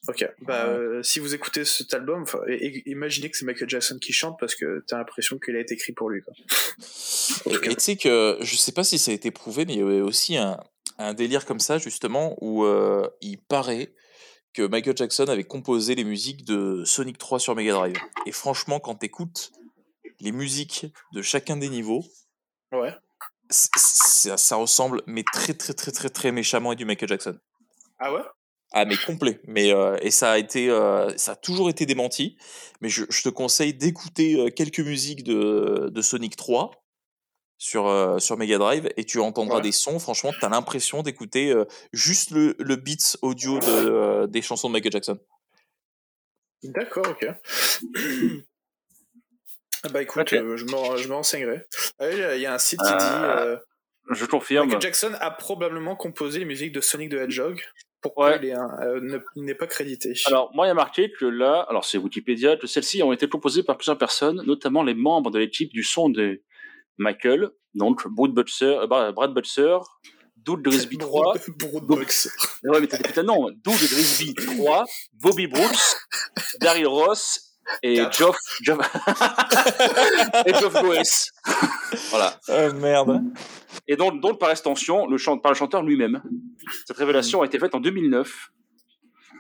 Ok. 0.09 0.29
Bah, 0.41 0.67
euh, 0.67 1.01
si 1.05 1.21
vous 1.21 1.33
écoutez 1.33 1.65
cet 1.65 1.95
album, 1.95 2.25
imaginez 2.87 3.31
que 3.31 3.37
c'est 3.37 3.45
Michael 3.45 3.71
Jackson 3.71 3.99
qui 4.01 4.13
chante 4.13 4.37
parce 4.41 4.57
que 4.57 4.85
t'as 4.89 4.99
l'impression 4.99 5.39
qu'il 5.39 5.55
a 5.55 5.61
été 5.61 5.75
écrit 5.75 5.93
pour 5.93 6.11
lui. 6.11 6.23
Quoi. 6.23 6.35
Et 7.63 7.75
tu 7.77 7.81
sais 7.81 7.97
que 7.97 8.37
je 8.41 8.57
sais 8.57 8.73
pas 8.73 8.83
si 8.83 8.99
ça 8.99 9.13
a 9.13 9.15
été 9.15 9.31
prouvé, 9.31 9.65
mais 9.65 9.75
il 9.75 9.79
y 9.79 9.83
avait 9.83 10.01
aussi 10.01 10.37
un, 10.37 10.59
un 10.99 11.15
délire 11.15 11.47
comme 11.47 11.61
ça, 11.61 11.79
justement, 11.79 12.37
où 12.41 12.65
euh, 12.65 13.07
il 13.21 13.39
paraît 13.39 13.95
que 14.55 14.63
Michael 14.67 14.97
Jackson 14.97 15.25
avait 15.29 15.45
composé 15.45 15.95
les 15.95 16.05
musiques 16.05 16.45
de 16.45 16.85
Sonic 16.85 17.19
3 17.19 17.39
sur 17.39 17.55
Mega 17.55 17.73
Drive. 17.73 17.97
Et 18.27 18.33
franchement, 18.33 18.81
quand 18.81 18.97
t'écoutes 18.97 19.53
les 20.21 20.33
musiques 20.33 20.87
de 21.15 21.23
chacun 21.23 21.57
des 21.57 21.69
niveaux, 21.69 22.05
Ouais. 22.73 22.95
ça, 23.51 24.37
ça 24.37 24.57
ressemble, 24.57 25.03
mais 25.07 25.25
très 25.33 25.55
très 25.55 25.75
très 25.75 25.93
très 25.93 26.09
très 26.09 26.33
méchamment 26.33 26.71
à 26.71 26.75
du 26.75 26.85
Michael 26.85 27.09
Jackson. 27.09 27.39
Ah 27.99 28.13
ouais? 28.13 28.23
Ah 28.73 28.85
mais 28.87 28.97
complet. 28.97 29.41
Mais 29.47 29.73
euh, 29.73 29.99
et 30.01 30.11
ça 30.11 30.33
a 30.33 30.39
été, 30.39 30.71
euh, 30.71 31.15
ça 31.19 31.33
a 31.33 31.37
toujours 31.37 31.69
été 31.69 31.85
démenti. 31.85 32.39
Mais 32.81 32.89
je, 32.89 33.05
je 33.11 33.23
te 33.23 33.29
conseille 33.29 33.75
d'écouter 33.75 34.37
euh, 34.41 34.49
quelques 34.51 34.81
musiques 34.81 35.25
de, 35.25 35.91
de 35.93 36.03
Sonic 36.03 36.37
3 36.37 36.71
sur 37.63 37.87
euh, 37.87 38.19
sur 38.19 38.37
Mega 38.37 38.59
Drive 38.59 38.89
et 38.97 39.05
tu 39.05 39.21
entendras 39.21 39.57
Ouais. 39.59 39.63
des 39.63 39.71
sons. 39.71 40.01
Franchement, 40.01 40.33
t'as 40.41 40.49
l'impression 40.49 41.03
d'écouter 41.03 41.53
euh, 41.53 41.65
juste 41.93 42.33
le, 42.33 42.57
le 42.59 42.75
beats 42.75 43.17
audio 43.23 43.61
de, 43.61 43.65
euh, 43.69 44.27
des 44.27 44.43
chansons 44.43 44.67
de 44.69 44.73
Michael 44.73 44.91
Jackson. 44.91 45.19
D'accord, 46.65 47.07
ok. 47.09 47.29
Ah 49.85 49.89
bah 49.91 50.03
écoute, 50.03 50.33
euh, 50.33 50.57
je, 50.57 50.65
me, 50.65 50.97
je 50.97 51.09
me 51.09 51.15
renseignerai. 51.15 51.63
Ah 52.01 52.11
Il 52.11 52.41
y 52.41 52.47
a 52.47 52.55
un 52.55 52.59
site 52.59 52.81
qui 52.81 52.93
Euh, 52.93 52.97
dit 52.99 53.05
euh, 53.05 53.57
Je 54.11 54.27
confirme. 54.27 54.67
Michael 54.67 54.83
Jackson 54.83 55.13
a 55.21 55.31
probablement 55.31 55.95
composé 55.97 56.39
les 56.41 56.45
musiques 56.45 56.73
de 56.73 56.81
Sonic 56.81 57.11
the 57.11 57.15
Hedgehog. 57.15 57.61
Pourquoi 58.01 58.31
Ouais. 58.31 58.39
il 58.43 58.49
est 58.49 58.53
un- 58.55 58.77
euh, 58.83 59.01
ne- 59.01 59.19
il 59.37 59.45
n'est 59.45 59.55
pas 59.55 59.69
crédité? 59.69 60.13
Alors, 60.27 60.51
moi, 60.55 60.67
il 60.67 60.69
y 60.69 60.73
a 60.73 60.75
marqué 60.75 61.13
que 61.13 61.25
là, 61.25 61.65
alors 61.69 61.85
c'est 61.85 61.99
Wikipédia, 61.99 62.57
que 62.57 62.67
celles-ci 62.67 63.03
ont 63.05 63.13
été 63.13 63.29
composées 63.29 63.63
par 63.63 63.77
plusieurs 63.77 63.99
personnes, 63.99 64.43
notamment 64.47 64.83
les 64.83 64.95
membres 64.95 65.31
de 65.31 65.39
l'équipe 65.39 65.73
du 65.73 65.85
son 65.85 66.09
de 66.09 66.43
Michael, 66.99 67.51
donc 67.75 68.07
Brad 68.09 68.33
Butcher, 68.33 68.79
euh, 68.83 68.87
Brad 68.87 69.15
Brad 69.15 69.35
Butcher, 69.35 69.79
Doug 70.37 70.63
Grisby 70.65 70.99
3, 70.99 71.37
Broadbox. 71.59 72.29
ouais, 72.65 72.81
mais 72.81 72.87
t'as 72.87 72.99
des 72.99 73.05
putains 73.05 73.23
de 73.23 73.27
noms, 73.29 73.49
Doug 73.65 73.75
Grisby 73.75 74.35
3, 74.35 74.85
Bobby 75.15 75.47
Brooks, 75.47 75.97
Daryl 76.61 76.87
Ross 76.87 77.57
et. 77.83 77.97
Geoff, 78.11 78.37
Geoff, 78.63 78.79
et 80.47 80.55
Geoff 80.55 80.83
Goes. 80.83 81.31
voilà. 82.11 82.39
Euh, 82.49 82.73
merde. 82.73 83.23
Et 83.87 83.97
donc, 83.97 84.21
donc, 84.21 84.39
par 84.41 84.51
extension, 84.51 85.07
le 85.07 85.17
chant, 85.17 85.39
par 85.39 85.53
le 85.53 85.57
chanteur 85.57 85.83
lui-même. 85.83 86.23
Cette 86.87 86.97
révélation 86.97 87.43
a 87.43 87.47
été 87.47 87.59
faite 87.59 87.75
en 87.75 87.81
2009. 87.81 88.51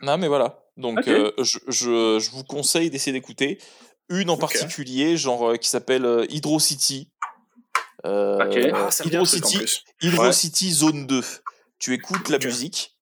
Non 0.02 0.18
mais 0.18 0.28
voilà. 0.28 0.58
Donc 0.76 1.06
euh, 1.06 1.30
je, 1.38 1.58
je, 1.68 2.18
je 2.18 2.30
vous 2.32 2.42
conseille 2.44 2.90
d'essayer 2.90 3.12
d'écouter 3.12 3.58
une 4.08 4.30
en 4.30 4.36
particulier, 4.36 5.16
genre 5.16 5.50
euh, 5.50 5.56
qui 5.56 5.68
s'appelle 5.68 6.04
euh, 6.04 6.26
Hydro 6.28 6.58
City. 6.58 7.08
Euh, 8.04 8.38
Ok. 8.46 8.58
Ah, 8.74 8.88
Hydro 9.04 9.24
City. 9.24 9.64
Hydro 10.00 10.24
Ouais. 10.24 10.32
City 10.32 10.72
Zone 10.72 11.06
2. 11.06 11.22
Tu 11.78 11.94
écoutes 11.94 12.28
la 12.28 12.38
musique. 12.38 12.96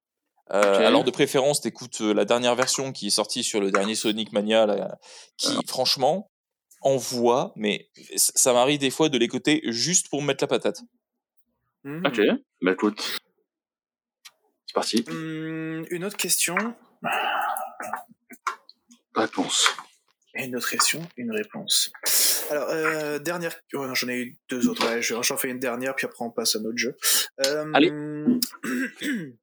Euh. 0.53 0.87
Alors 0.87 1.05
de 1.05 1.11
préférence, 1.11 1.61
t'écoutes 1.61 2.01
euh, 2.01 2.13
la 2.13 2.25
dernière 2.25 2.57
version 2.57 2.93
qui 2.93 3.07
est 3.07 3.11
sortie 3.11 3.45
sur 3.45 3.61
le 3.61 3.71
dernier 3.71 3.95
Sonic 3.95 4.33
Mania, 4.33 4.67
là, 4.67 4.99
qui 5.37 5.57
franchement 5.67 6.31
envoie, 6.83 7.53
mais 7.57 7.89
ça 8.17 8.53
m'arrive 8.53 8.81
des 8.81 8.91
fois 8.91 9.09
de 9.09 9.19
l'écouter 9.19 9.61
juste 9.67 10.09
pour 10.09 10.23
me 10.23 10.27
mettre 10.29 10.43
la 10.43 10.49
patate. 10.49 10.81
Hmm. 11.85 12.05
Ok, 12.05 12.21
bah 12.63 12.73
écoute. 12.73 13.21
C'est 14.67 14.75
parti. 14.75 15.05
Hmm, 15.09 15.85
une 15.91 16.05
autre 16.05 16.17
question. 16.17 16.57
Réponse. 19.15 19.69
Et 20.35 20.45
une 20.45 20.57
autre 20.57 20.71
question, 20.71 21.01
une 21.17 21.33
réponse. 21.33 21.91
Alors, 22.51 22.69
euh, 22.71 23.19
dernière. 23.19 23.57
oh 23.75 23.87
non, 23.87 23.95
j'en 23.95 24.09
ai 24.09 24.21
eu 24.21 24.39
deux 24.49 24.69
autres. 24.69 24.87
Ouais, 24.87 25.03
je- 25.03 25.21
j'en 25.23 25.37
fais 25.37 25.49
une 25.51 25.59
dernière, 25.59 25.95
puis 25.97 26.07
après 26.07 26.25
on 26.25 26.31
passe 26.31 26.55
à 26.57 26.61
notre 26.61 26.79
jeu. 26.79 26.97
Euh, 27.47 27.71
Allez. 27.75 27.91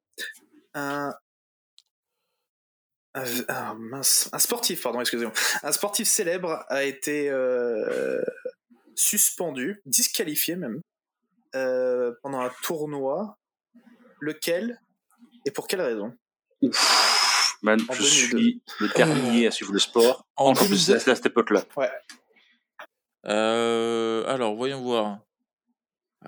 un. 0.74 1.14
Un, 3.14 3.74
mince, 3.74 4.28
un 4.32 4.38
sportif, 4.38 4.82
pardon, 4.82 5.00
excusez-moi. 5.00 5.32
Un 5.64 5.72
sportif 5.72 6.06
célèbre 6.06 6.64
a 6.68 6.84
été 6.84 7.28
euh, 7.30 8.22
suspendu, 8.94 9.80
disqualifié 9.86 10.54
même, 10.54 10.80
pendant 11.52 12.40
un 12.40 12.52
tournoi. 12.62 13.36
Lequel 14.20 14.80
et 15.46 15.50
pour 15.50 15.66
quelle 15.68 15.80
raison? 15.80 16.12
Ouf, 16.62 17.17
man, 17.62 17.80
En 17.88 17.92
je 17.92 18.02
2002. 18.02 18.38
suis 18.38 18.62
le 18.80 18.88
dernier 18.88 19.46
à 19.46 19.50
suivre 19.50 19.72
le 19.72 19.78
sport. 19.78 20.26
En 20.36 20.50
Encore 20.50 20.66
plus 20.66 20.86
2002. 20.86 21.10
à 21.10 21.14
cette 21.16 21.26
époque-là. 21.26 21.64
Euh, 23.26 24.24
alors, 24.26 24.54
voyons 24.54 24.80
voir. 24.82 25.18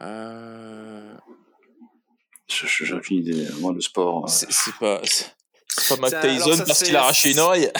Euh, 0.00 1.14
J'ai 2.48 2.94
aucune 2.94 3.18
idée. 3.18 3.48
Moi, 3.60 3.72
le 3.72 3.80
sport. 3.80 4.24
euh, 4.24 4.28
c'est 4.28 4.74
pas, 4.78 5.00
c'est 5.04 5.32
pas 5.88 5.96
Matt 6.00 6.20
Tyson 6.22 6.56
ça, 6.56 6.64
parce 6.64 6.82
qu'il 6.82 6.96
a 6.96 7.02
arraché 7.02 7.32
une 7.32 7.38
oreille. 7.38 7.70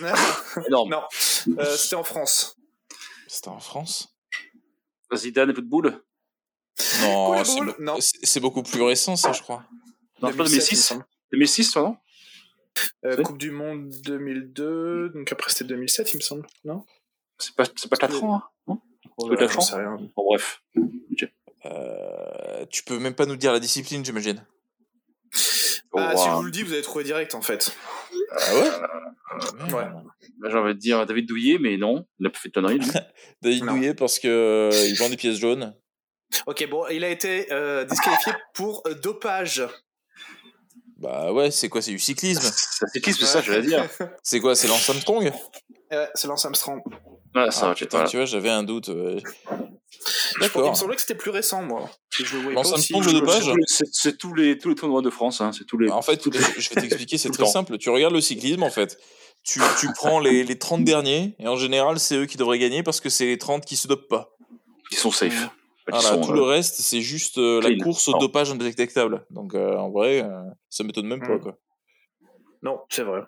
énorme. 0.68 0.90
non, 0.90 1.02
euh, 1.58 1.76
c'était 1.76 1.96
en 1.96 2.04
France. 2.04 2.56
C'était 3.26 3.48
en 3.48 3.60
France 3.60 4.08
Zidane 5.14 5.50
et 5.50 5.52
Non, 7.02 7.44
c'est 7.44 7.56
ball 7.56 7.66
beau- 7.66 7.74
Non. 7.80 7.96
c'est 8.00 8.40
beaucoup 8.40 8.62
plus 8.62 8.82
récent, 8.82 9.16
ça, 9.16 9.32
je 9.32 9.42
crois. 9.42 9.64
Non, 10.22 10.30
c'est 10.30 10.36
pas 10.36 10.44
2007, 10.44 10.50
il 10.50 10.50
me 10.52 10.56
2006 10.60 10.76
semble. 10.84 11.04
2006, 11.32 11.72
pardon? 11.72 11.96
Euh, 13.04 13.14
Oui. 13.16 13.22
Coupe 13.24 13.38
du 13.38 13.50
Monde 13.50 13.90
2002, 14.04 15.10
donc 15.10 15.32
après 15.32 15.50
c'était 15.50 15.64
2007, 15.64 16.12
il 16.14 16.16
me 16.18 16.22
semble, 16.22 16.46
non? 16.64 16.84
C'est 17.38 17.54
pas, 17.54 17.64
c'est 17.76 17.88
pas 17.90 17.96
4 17.96 18.22
ans, 18.24 18.42
hein? 18.68 18.78
Quatre 19.38 19.52
j'en 19.52 19.60
ans 19.60 19.76
rien. 19.76 19.96
Bon, 20.16 20.24
bref. 20.28 20.62
Euh, 21.66 22.64
tu 22.70 22.82
peux 22.84 22.98
même 22.98 23.14
pas 23.14 23.26
nous 23.26 23.36
dire 23.36 23.52
la 23.52 23.60
discipline, 23.60 24.04
j'imagine. 24.04 24.44
Ah, 25.96 26.12
Oh, 26.14 26.16
si 26.16 26.24
je 26.26 26.34
vous 26.34 26.42
le 26.44 26.50
dis, 26.52 26.62
vous 26.62 26.72
allez 26.72 26.82
trouver 26.82 27.02
direct 27.04 27.34
en 27.34 27.40
fait. 27.42 27.76
Ah 28.30 28.54
ouais? 28.54 29.72
Ouais. 29.74 29.84
Là, 30.40 30.50
J'ai 30.50 30.56
envie 30.56 30.74
de 30.74 30.78
dire 30.78 31.04
David 31.04 31.26
Douillet, 31.26 31.58
mais 31.58 31.76
non, 31.76 32.06
il 32.20 32.26
a 32.26 32.30
pas 32.30 32.38
fait 32.38 32.48
de 32.48 32.54
conneries. 32.54 32.78
lui. 32.78 32.86
David 33.42 33.64
Non. 33.64 33.72
Douillet 33.74 33.94
parce 33.94 34.18
que 34.20 34.28
euh, 34.28 34.86
il 34.88 34.94
vend 34.96 35.08
des 35.08 35.16
pièces 35.16 35.38
jaunes. 35.38 35.74
Ok, 36.46 36.66
bon, 36.70 36.86
il 36.90 37.02
a 37.04 37.08
été 37.08 37.52
euh, 37.52 37.84
disqualifié 37.84 38.32
pour 38.54 38.82
dopage. 39.02 39.64
Bah 41.00 41.32
ouais, 41.32 41.50
c'est 41.50 41.68
quoi 41.68 41.80
C'est 41.82 41.90
du 41.92 41.98
cyclisme? 41.98 42.42
C'est 42.42 42.86
cyclisme, 42.92 43.20
c'est 43.20 43.26
ça, 43.26 43.40
j'allais 43.42 43.66
dire. 43.66 43.88
C'est 44.22 44.38
quoi 44.40 44.54
C'est 44.54 44.68
Lance 44.68 44.88
Armstrong? 44.90 45.32
Euh, 45.92 46.06
c'est 46.14 46.28
Lance 46.28 46.44
Armstrong. 46.44 46.82
Ah, 47.34 47.50
ça, 47.50 47.70
Ah, 47.70 47.74
putain, 47.74 47.88
voilà. 47.98 48.08
tu 48.08 48.16
vois, 48.16 48.26
j'avais 48.26 48.50
un 48.50 48.62
doute. 48.62 48.88
ouais. 48.88 49.22
Il 49.50 50.40
D'accord. 50.40 50.70
me 50.70 50.74
semblait 50.76 50.94
que 50.96 51.00
c'était 51.00 51.14
plus 51.16 51.30
récent, 51.30 51.62
moi. 51.62 51.90
Je 52.12 52.36
le 52.36 52.52
Lance 52.52 52.72
aussi. 52.72 52.94
Armstrong, 52.94 53.04
le 53.14 53.20
dopage 53.20 53.50
C'est 53.92 54.18
tous 54.18 54.34
les- 54.34 54.58
tous 54.58 54.68
les, 54.68 54.74
tournois 54.74 55.02
de 55.02 55.10
France, 55.10 55.40
hein. 55.40 55.50
c'est 55.56 55.64
tous 55.64 55.78
les. 55.78 55.90
En 55.90 56.02
fait, 56.02 56.16
tous 56.18 56.30
les- 56.30 56.38
je 56.40 56.60
je 56.60 56.68
vais 56.74 56.80
t'expliquer, 56.82 57.18
c'est 57.18 57.30
très 57.30 57.46
simple. 57.46 57.78
Tu 57.78 57.90
regardes 57.90 58.14
le 58.14 58.20
cyclisme, 58.20 58.62
en 58.62 58.70
fait. 58.70 58.98
Tu, 59.42 59.60
tu 59.80 59.88
prends 59.94 60.20
les, 60.20 60.44
les 60.44 60.58
30 60.58 60.84
derniers, 60.84 61.34
et 61.38 61.48
en 61.48 61.56
général, 61.56 61.98
c'est 61.98 62.16
eux 62.16 62.26
qui 62.26 62.36
devraient 62.36 62.58
gagner 62.58 62.82
parce 62.82 63.00
que 63.00 63.08
c'est 63.08 63.24
les 63.24 63.38
30 63.38 63.64
qui 63.64 63.76
se 63.76 63.88
dopent 63.88 64.08
pas. 64.08 64.36
Qui 64.90 64.96
sont 64.96 65.10
safe. 65.10 65.48
Sont, 65.98 66.20
tout 66.20 66.32
euh, 66.32 66.34
le 66.36 66.42
reste, 66.42 66.76
c'est 66.80 67.00
juste 67.00 67.38
euh, 67.38 67.60
la 67.60 67.74
course 67.82 68.08
au 68.08 68.12
Non. 68.12 68.18
dopage 68.18 68.50
indétectable. 68.50 69.24
Donc, 69.30 69.54
euh, 69.54 69.76
en 69.76 69.90
vrai, 69.90 70.22
euh, 70.22 70.42
ça 70.68 70.84
m'étonne 70.84 71.06
même 71.06 71.20
pas, 71.20 71.36
Mm. 71.36 71.40
quoi. 71.40 71.58
Non, 72.62 72.80
c'est 72.90 73.02
vrai. 73.02 73.22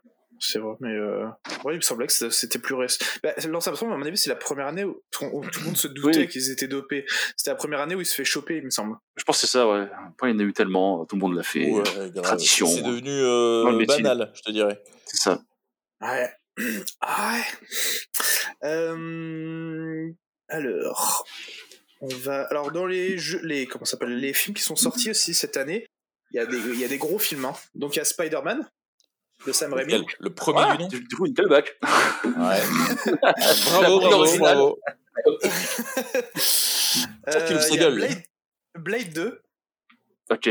C'est 0.45 0.59
vrai, 0.59 0.75
mais 0.81 0.91
euh... 0.91 1.27
ouais, 1.65 1.75
il 1.75 1.77
me 1.77 1.81
semblait 1.83 2.07
que 2.09 2.13
c'était- 2.13 2.59
plus 2.59 2.75
récent. 2.75 2.99
Bah, 3.23 3.31
Lance 3.49 3.69
Armstrong, 3.69 3.93
à 3.93 3.97
mon 3.97 4.05
avis, 4.05 4.17
c'est 4.19 4.29
la 4.29 4.35
première 4.35 4.67
année 4.67 4.83
où, 4.83 5.01
où 5.33 5.45
tout 5.49 5.61
le 5.61 5.67
monde 5.67 5.77
se 5.77 5.87
doutait 5.87 6.19
Oui. 6.21 6.29
qu'ils 6.29 6.51
étaient 6.51 6.67
dopés. 6.67 7.05
C'était 7.37 7.51
la 7.51 7.55
première 7.57 7.81
année 7.81 7.95
où 7.95 8.01
il 8.01 8.07
se 8.07 8.15
fait 8.17 8.25
choper, 8.25 8.57
il 8.57 8.65
me 8.65 8.71
semble. 8.71 8.97
Je 9.15 9.23
pense 9.23 9.37
que 9.41 9.47
c'est 9.47 9.53
ça, 9.53 9.69
ouais. 9.69 9.87
Après, 10.09 10.31
il 10.31 10.35
y 10.35 10.37
en 10.37 10.41
a 10.41 10.43
eu 10.43 10.53
tellement, 10.53 11.05
tout 11.07 11.15
le 11.15 11.21
monde 11.21 11.37
l'a 11.37 11.45
fait. 11.45 11.71
Ouais, 11.71 12.11
tradition. 12.23 12.67
C'est 12.67 12.83
devenu 12.83 13.11
euh, 13.11 13.87
banal, 13.87 14.33
je 14.35 14.43
te 14.43 14.51
dirais. 14.51 14.83
C'est 15.07 15.19
ça. 15.19 15.41
Ouais. 16.01 16.29
Ah 17.01 17.35
ouais. 17.37 18.69
Euh, 18.69 20.11
Alors, 20.49 21.25
on 22.03 22.09
va. 22.09 22.43
Alors 22.51 22.71
dans 22.73 22.85
les 22.87 23.17
jeux, 23.17 23.41
les 23.43 23.67
comment 23.67 23.85
ça 23.87 23.93
s'appelle, 23.93 24.19
les 24.19 24.35
films 24.35 24.55
qui 24.55 24.63
sont 24.63 24.77
sortis 24.77 25.11
aussi 25.11 25.33
cette 25.33 25.57
année, 25.57 25.87
il 26.33 26.37
y 26.37 26.41
a 26.41 26.45
des, 26.47 26.59
il 26.59 26.79
y 26.79 26.85
a 26.85 26.89
des 26.89 26.99
gros 26.99 27.19
films. 27.19 27.47
hein. 27.47 27.55
Donc 27.75 27.95
il 27.95 27.99
y 27.99 28.03
a 28.03 28.05
Spider-Man 28.05 28.69
de 29.47 29.53
Sam 29.53 29.73
Raimi. 29.73 30.05
Le 30.21 30.35
premier 30.35 30.77
du 30.77 30.83
nom 30.85 30.89
du 30.89 31.17
coup, 31.17 31.27
une. 31.27 31.35
Ouais. 31.41 31.63
Bravo, 33.65 34.01
bravo, 34.01 34.39
bravo. 34.39 34.79
Euh, 37.29 37.61
il 37.71 37.77
y 37.77 37.85
a. 37.85 37.91
Blade, 37.91 38.23
Blade 38.79 39.13
2 39.13 39.43
Ok. 40.31 40.49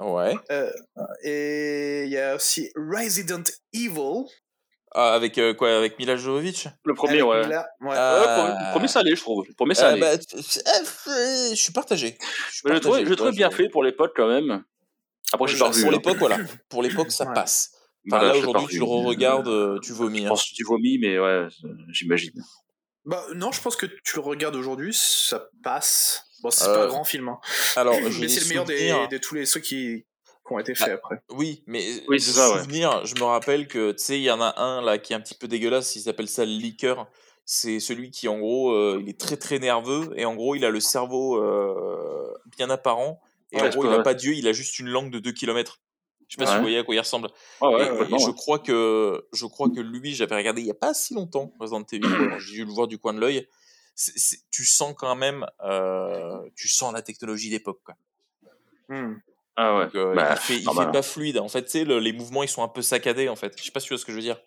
Ouais. 0.00 0.34
euh, 0.50 0.70
et 1.22 2.04
il 2.04 2.10
y 2.10 2.18
a 2.18 2.34
aussi 2.36 2.70
Resident 2.76 3.42
Evil. 3.72 4.24
Ah, 4.92 5.12
avec 5.14 5.36
euh, 5.38 5.52
quoi 5.52 5.76
Avec 5.76 5.98
Mila 5.98 6.16
Jovovich? 6.16 6.68
Le 6.84 6.94
premier, 6.94 7.20
avec 7.20 7.24
ouais. 7.24 7.42
Mila- 7.44 7.66
ouais. 7.80 7.88
Ouais, 7.88 7.94
le 7.94 8.70
premier- 8.72 8.88
ça 8.88 9.00
allait, 9.00 9.14
je 9.16 9.20
trouve. 9.20 9.44
Le 9.46 9.54
premier, 9.54 9.74
ça 9.74 9.88
Euh, 9.88 9.92
allait. 9.92 10.00
bah, 10.00 10.12
euh, 10.12 10.16
euh, 11.08 11.50
Je 11.50 11.54
suis 11.54 11.72
partagé. 11.72 12.16
Je 12.48 12.54
suis 12.54 12.62
Mais 12.64 12.70
je 12.70 12.74
le 12.74 12.80
trouve, 12.80 12.92
partagé, 12.92 13.14
je 13.32 13.36
bien 13.36 13.50
je- 13.50 13.56
fait 13.56 13.68
pour 13.68 13.82
l'époque, 13.84 14.12
quand 14.16 14.28
même. 14.28 14.62
Après, 15.32 15.52
revu. 15.52 15.58
Pour 15.58 15.68
hein. 15.70 15.90
l'époque, 15.92 16.16
voilà. 16.18 16.38
Pour 16.70 16.82
l'époque, 16.82 17.10
ça 17.10 17.26
Ouais. 17.26 17.34
passe. 17.34 17.72
Bah, 18.06 18.22
là, 18.22 18.32
je 18.34 18.38
aujourd'hui, 18.38 18.66
tu 18.68 18.78
le 18.78 18.84
revu. 18.84 19.04
re-regardes, 19.06 19.48
euh, 19.48 19.78
tu 19.82 19.92
vomis. 19.92 20.20
Je 20.20 20.24
hein. 20.26 20.28
pense 20.28 20.48
que 20.48 20.54
tu 20.54 20.62
vomis, 20.64 20.98
mais 20.98 21.18
ouais, 21.18 21.24
euh, 21.26 21.48
j'imagine. 21.90 22.32
Bah 23.04 23.24
non, 23.34 23.50
je 23.52 23.60
pense 23.60 23.76
que 23.76 23.86
tu 23.86 24.16
le 24.16 24.20
regardes 24.22 24.54
aujourd'hui, 24.56 24.94
ça 24.94 25.48
passe. 25.64 26.22
Bon, 26.42 26.50
c'est 26.50 26.68
Euh, 26.68 26.74
pas 26.74 26.84
un 26.84 26.86
grand 26.88 27.04
film, 27.04 27.28
hein. 27.28 27.38
Alors, 27.74 27.94
mais 28.20 28.28
c'est 28.28 28.40
le 28.40 28.48
meilleur 28.48 28.64
des, 28.64 28.92
de 29.10 29.18
tous 29.18 29.34
les 29.34 29.46
ceux 29.46 29.60
qui, 29.60 30.06
qui 30.46 30.52
ont 30.52 30.58
été 30.58 30.74
faits 30.74 30.88
Bah, 30.88 30.94
après. 30.94 31.20
Oui, 31.30 31.62
mais 31.66 31.84
Oui, 32.08 32.16
de 32.18 32.22
c'est 32.22 32.32
ça, 32.32 32.52
ouais. 32.52 32.58
souvenir, 32.60 33.04
je 33.04 33.14
me 33.16 33.24
rappelle 33.24 33.66
que, 33.66 33.92
tu 33.92 33.98
sais, 34.02 34.18
il 34.18 34.22
y 34.22 34.30
en 34.30 34.40
a 34.40 34.60
un 34.60 34.80
là 34.82 34.98
qui 34.98 35.12
est 35.12 35.16
un 35.16 35.20
petit 35.20 35.34
peu 35.34 35.48
dégueulasse, 35.48 35.96
il 35.96 36.00
s'appelle 36.02 36.28
ça 36.28 36.44
le 36.44 36.52
liqueur. 36.52 37.08
C'est 37.44 37.78
celui 37.80 38.10
qui, 38.10 38.26
en 38.28 38.38
gros, 38.38 38.72
euh, 38.72 38.98
il 39.00 39.08
est 39.08 39.18
très 39.20 39.36
très 39.36 39.58
nerveux 39.58 40.10
et 40.16 40.24
en 40.24 40.34
gros, 40.34 40.54
il 40.56 40.64
a 40.64 40.70
le 40.70 40.80
cerveau 40.80 41.36
euh, 41.42 42.34
bien 42.56 42.70
apparent 42.70 43.20
et 43.52 43.56
Ouais, 43.60 43.68
en 43.68 43.70
gros, 43.70 43.82
peux- 43.82 43.88
il 43.88 43.94
a 43.94 43.98
ouais. 43.98 44.02
pas 44.02 44.14
d'yeux, 44.14 44.34
il 44.34 44.48
a 44.48 44.52
juste 44.52 44.78
une 44.80 44.88
langue 44.88 45.10
de 45.10 45.18
2 45.20 45.32
km. 45.32 45.80
Je 46.28 46.34
sais 46.34 46.42
pas 46.44 46.50
si 46.50 46.56
vous 46.56 46.62
voyez 46.62 46.78
à 46.78 46.82
quoi 46.82 46.92
il 46.96 46.98
ressemble. 46.98 47.28
Ouais, 47.60 47.68
ouais, 47.68 47.86
et, 47.86 47.88
complètement, 47.88 48.16
et 48.16 48.20
je 48.20 48.30
crois 48.32 48.58
que 48.58 49.24
je 49.32 49.46
crois 49.46 49.68
que 49.70 49.78
lui, 49.80 50.12
j'avais 50.12 50.34
regardé 50.34 50.60
il 50.60 50.66
y 50.66 50.72
a 50.72 50.74
pas 50.74 50.92
si 50.92 51.14
longtemps 51.14 51.52
Resident 51.60 51.84
Evil. 51.92 52.00
J'ai 52.40 52.54
dû 52.54 52.64
le 52.64 52.72
voir 52.72 52.88
du 52.88 52.98
coin 52.98 53.14
de 53.14 53.20
l'œil. 53.20 53.46
C'est- 53.94 54.12
c'est- 54.18 54.40
Tu 54.50 54.64
sens 54.64 54.92
quand 54.98 55.14
même, 55.14 55.46
euh, 55.64 56.36
tu 56.56 56.66
sens 56.66 56.92
la 56.92 57.00
technologie 57.02 57.48
d'époque. 57.50 57.80
quoi. 57.84 57.94
Hmm. 58.88 59.14
Ah 59.56 59.76
ouais. 59.78 59.84
Donc, 59.86 59.94
euh, 59.94 60.14
Bah, 60.14 60.32
il 60.32 60.36
fait, 60.38 60.56
il 60.58 60.64
fait 60.64 60.92
pas 60.92 61.02
fluide. 61.02 61.38
En 61.38 61.48
fait, 61.48 61.64
tu 61.64 61.70
sais, 61.70 61.84
le- 61.84 61.98
les 61.98 62.12
mouvements 62.12 62.42
ils 62.42 62.48
sont 62.48 62.62
un 62.62 62.68
peu 62.68 62.82
saccadés. 62.82 63.28
En 63.28 63.36
fait, 63.36 63.54
je 63.58 63.64
sais 63.64 63.70
pas 63.70 63.80
si 63.80 63.86
tu 63.88 63.94
vois 63.94 63.98
ce 63.98 64.04
que 64.04 64.12
je 64.12 64.16
veux 64.16 64.22
dire. 64.22 64.38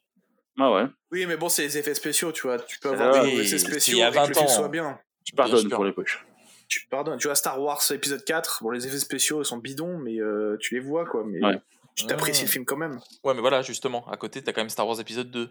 Ah 0.59 0.71
ouais. 0.71 0.83
Oui, 1.11 1.25
mais 1.25 1.37
bon, 1.37 1.49
c'est 1.49 1.63
les 1.63 1.77
effets 1.77 1.95
spéciaux, 1.95 2.31
tu 2.31 2.43
vois. 2.43 2.59
Tu 2.59 2.79
peux 2.79 2.89
Ah 2.89 2.93
avoir 2.93 3.23
oui, 3.23 3.35
des 3.37 3.41
effets 3.41 3.57
spéciaux 3.59 3.95
il 3.97 3.99
y 3.99 4.03
a 4.03 4.09
et 4.09 4.11
que 4.11 4.17
le 4.17 4.21
20 4.25 4.33
film 4.33 4.45
ans. 4.45 4.49
soit 4.49 4.67
bien. 4.69 4.99
Tu 5.25 5.33
pardonnes 5.35 5.69
pour 5.69 5.85
l'époque. 5.85 6.19
Tu 6.67 6.85
pardonnes. 6.87 7.17
Tu 7.17 7.27
vois, 7.27 7.35
Star 7.35 7.59
Wars 7.61 7.81
épisode 7.91 8.23
4, 8.23 8.59
bon, 8.61 8.69
les 8.69 8.85
effets 8.85 8.99
spéciaux 8.99 9.43
sont 9.43 9.57
bidons, 9.57 9.97
mais 9.97 10.19
euh, 10.19 10.57
tu 10.59 10.75
les 10.75 10.81
vois, 10.81 11.05
quoi. 11.05 11.23
Mais 11.25 11.43
Ouais. 11.43 11.59
tu 11.95 12.05
t'apprécies 12.05 12.41
Ah. 12.43 12.45
le 12.45 12.51
film 12.51 12.65
quand 12.65 12.77
même. 12.77 12.99
Ouais, 13.23 13.33
mais 13.33 13.41
voilà, 13.41 13.61
justement, 13.63 14.07
à 14.09 14.17
côté, 14.17 14.43
t'as 14.43 14.51
quand 14.53 14.61
même 14.61 14.69
Star 14.69 14.87
Wars 14.87 14.99
épisode 14.99 15.31
2. 15.31 15.49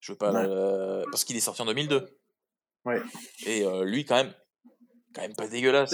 Je 0.00 0.12
veux 0.12 0.18
pas. 0.18 0.30
Ouais. 0.32 1.04
Parce 1.10 1.24
qu'il 1.24 1.36
est 1.36 1.40
sorti 1.40 1.60
en 1.62 1.66
2002. 1.66 2.06
Ouais. 2.84 3.02
Et 3.46 3.64
euh, 3.66 3.84
lui, 3.84 4.04
quand 4.04 4.14
même, 4.14 4.32
quand 5.14 5.22
même 5.22 5.34
pas 5.34 5.48
dégueulasse. 5.48 5.92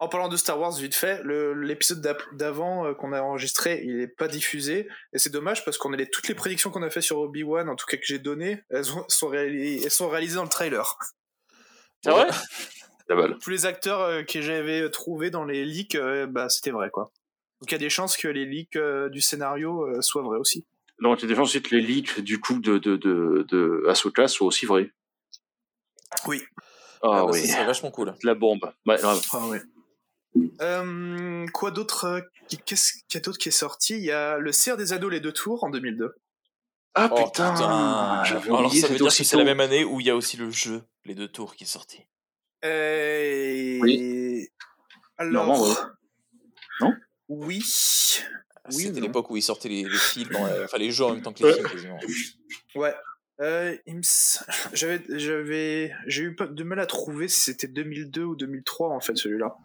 En 0.00 0.08
parlant 0.08 0.28
de 0.28 0.36
Star 0.36 0.60
Wars, 0.60 0.72
vite 0.76 0.94
fait, 0.94 1.22
l'épisode 1.24 2.00
d'avant 2.32 2.86
euh, 2.86 2.94
qu'on 2.94 3.12
a 3.12 3.20
enregistré, 3.20 3.82
il 3.84 4.00
est 4.00 4.06
pas 4.06 4.28
diffusé. 4.28 4.88
Et 5.12 5.18
c'est 5.18 5.30
dommage 5.30 5.64
parce 5.64 5.76
qu'on 5.76 5.92
a 5.92 5.96
les, 5.96 6.08
toutes 6.08 6.28
les 6.28 6.34
prédictions 6.36 6.70
qu'on 6.70 6.82
a 6.84 6.90
fait 6.90 7.00
sur 7.00 7.18
Obi-Wan, 7.18 7.68
en 7.68 7.74
tout 7.74 7.86
cas 7.86 7.96
que 7.96 8.04
j'ai 8.06 8.20
données, 8.20 8.62
elles, 8.70 8.92
ont- 8.92 9.04
sont 9.08 9.26
réalisées, 9.28 9.84
elles 9.84 9.90
sont 9.90 10.08
réalisées 10.08 10.36
dans 10.36 10.44
le 10.44 10.48
trailer. 10.48 10.96
C'est 12.04 12.10
vrai 12.10 12.28
La 13.08 13.16
balle. 13.16 13.38
Tous 13.42 13.50
les 13.50 13.66
acteurs 13.66 14.00
euh, 14.02 14.22
que 14.22 14.40
j'avais 14.40 14.88
trouvés 14.90 15.30
dans 15.30 15.44
les 15.44 15.64
leaks, 15.64 15.96
euh, 15.96 16.26
bah, 16.26 16.48
c'était 16.48 16.70
vrai, 16.70 16.90
quoi. 16.90 17.10
Donc 17.60 17.72
il 17.72 17.72
y 17.72 17.74
a 17.74 17.78
des 17.78 17.90
chances 17.90 18.16
que 18.16 18.28
les 18.28 18.44
leaks 18.44 18.76
euh, 18.76 19.08
du 19.08 19.20
scénario 19.20 19.82
euh, 19.84 20.00
soient 20.00 20.22
vrais 20.22 20.38
aussi. 20.38 20.64
Donc, 21.00 21.20
il 21.22 21.28
y 21.28 21.32
a 21.32 21.34
des 21.34 21.40
aussi 21.40 21.60
que 21.62 21.74
les 21.74 21.80
leaks 21.82 22.20
du 22.20 22.38
coup 22.40 22.60
de, 22.60 22.78
de, 22.78 22.96
de, 22.96 23.44
de 23.48 23.84
Ahsoka 23.88 24.28
soient 24.28 24.46
aussi 24.46 24.64
vrais. 24.66 24.90
Oui. 26.26 26.42
Ah, 27.02 27.08
Ah 27.20 27.24
bah, 27.24 27.30
oui. 27.32 27.46
serait 27.48 27.64
vachement 27.66 27.90
cool. 27.90 28.14
La 28.22 28.34
bombe. 28.34 28.72
Ouais, 28.86 28.96
grave. 28.96 29.20
Ah 29.32 29.46
ouais. 29.48 29.60
Euh, 30.60 31.46
quoi 31.52 31.70
d'autre 31.70 32.04
euh, 32.04 32.20
Qu'est-ce 32.64 32.92
qu'il 32.92 33.02
y 33.14 33.16
a 33.18 33.20
d'autre 33.20 33.38
qui 33.38 33.48
est 33.48 33.52
sorti? 33.52 33.94
Il 33.94 34.04
y 34.04 34.10
a 34.12 34.38
Le 34.38 34.52
Cerf 34.52 34.76
des 34.76 34.92
Ados, 34.92 35.10
les 35.10 35.20
deux 35.20 35.32
tours, 35.32 35.64
en 35.64 35.70
2002. 35.70 36.14
Ah 36.94 37.08
Oh 37.12 37.24
putain, 37.26 37.52
putain. 37.52 37.68
Alors 37.68 38.66
oublié, 38.66 38.80
ça 38.80 38.88
veut 38.88 38.96
dire 38.96 39.06
que 39.06 39.24
c'est 39.24 39.36
la 39.36 39.44
même 39.44 39.60
année 39.60 39.84
où 39.84 40.00
il 40.00 40.06
y 40.06 40.10
a 40.10 40.16
aussi 40.16 40.36
le 40.36 40.50
jeu, 40.50 40.82
les 41.04 41.14
deux 41.14 41.28
tours 41.28 41.54
qui 41.54 41.64
est 41.64 41.68
sorti. 41.68 42.00
Euh... 42.64 43.78
Oui. 43.80 44.48
Alors. 45.16 45.46
Non, 45.46 45.62
ouais. 45.68 45.74
Non? 46.80 46.94
Oui. 47.28 47.62
Oui, 48.70 48.82
C'était 48.84 49.00
l'époque 49.00 49.30
où 49.30 49.36
ils 49.36 49.42
sortaient 49.42 49.68
les, 49.68 49.84
les 49.84 49.96
films, 49.96 50.34
euh, 50.36 50.64
enfin 50.64 50.76
les 50.78 50.90
jeux 50.90 51.04
en 51.04 51.14
même 51.14 51.22
temps 51.22 51.32
que 51.32 51.42
les 51.44 51.54
films 51.54 51.68
quasiment. 51.68 51.98
Ouais. 52.74 52.94
Euh, 53.40 53.76
il 53.86 53.94
me 53.96 54.00
s- 54.00 54.44
J'avais, 54.74 55.00
j'avais, 55.08 55.92
j'ai 56.06 56.22
eu 56.24 56.36
de 56.38 56.64
mal 56.64 56.78
à 56.80 56.86
trouver 56.86 57.28
si 57.28 57.40
c'était 57.40 57.68
2002 57.68 58.24
ou 58.24 58.34
2003 58.36 58.90
en 58.90 59.00
fait 59.00 59.16
celui-là. 59.16 59.56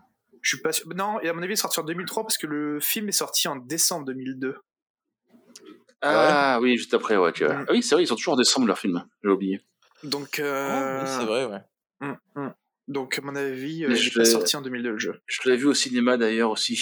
Je 0.44 0.56
suis 0.56 0.62
pas 0.62 0.72
sûr. 0.74 0.86
Non, 0.94 1.20
et 1.22 1.30
à 1.30 1.34
mon 1.34 1.40
avis, 1.42 1.52
il 1.52 1.54
est 1.54 1.56
sorti 1.56 1.80
en 1.80 1.84
2003 1.84 2.24
parce 2.24 2.38
que 2.38 2.46
le 2.46 2.80
film 2.80 3.10
est 3.10 3.14
sorti 3.14 3.48
en 3.48 3.56
décembre 3.56 4.06
2002. 4.06 4.56
Ah 6.02 6.60
oui, 6.62 6.78
juste 6.78 6.94
après, 6.94 7.16
ouais. 7.18 7.32
tu 7.32 7.46
vois. 7.46 7.56
Mm. 7.56 7.66
Ah 7.70 7.72
oui, 7.72 7.82
c'est 7.82 7.96
vrai, 7.96 8.04
ils 8.04 8.08
sont 8.08 8.16
toujours 8.16 8.34
en 8.34 8.38
décembre 8.38 8.68
leur 8.68 8.78
film. 8.78 9.06
J'ai 9.24 9.30
oublié. 9.30 9.62
Donc, 10.04 10.40
Ah, 10.40 10.44
euh... 10.44 11.02
oui, 11.02 11.10
c'est 11.18 11.26
vrai, 11.26 11.46
ouais. 11.46 11.60
hum, 12.02 12.18
hum. 12.36 12.54
Donc, 12.90 13.18
à 13.18 13.22
mon 13.22 13.36
avis, 13.38 13.86
euh, 13.86 13.96
je 13.96 14.20
l'ai- 14.20 14.26
sorti 14.26 14.58
en 14.58 14.62
2002 14.62 14.92
le 14.92 14.98
jeu. 15.00 15.22
Je 15.26 15.40
l'avais 15.46 15.58
vu 15.58 15.68
au 15.68 15.74
cinéma 15.74 16.18
d'ailleurs 16.18 16.52
aussi. 16.52 16.76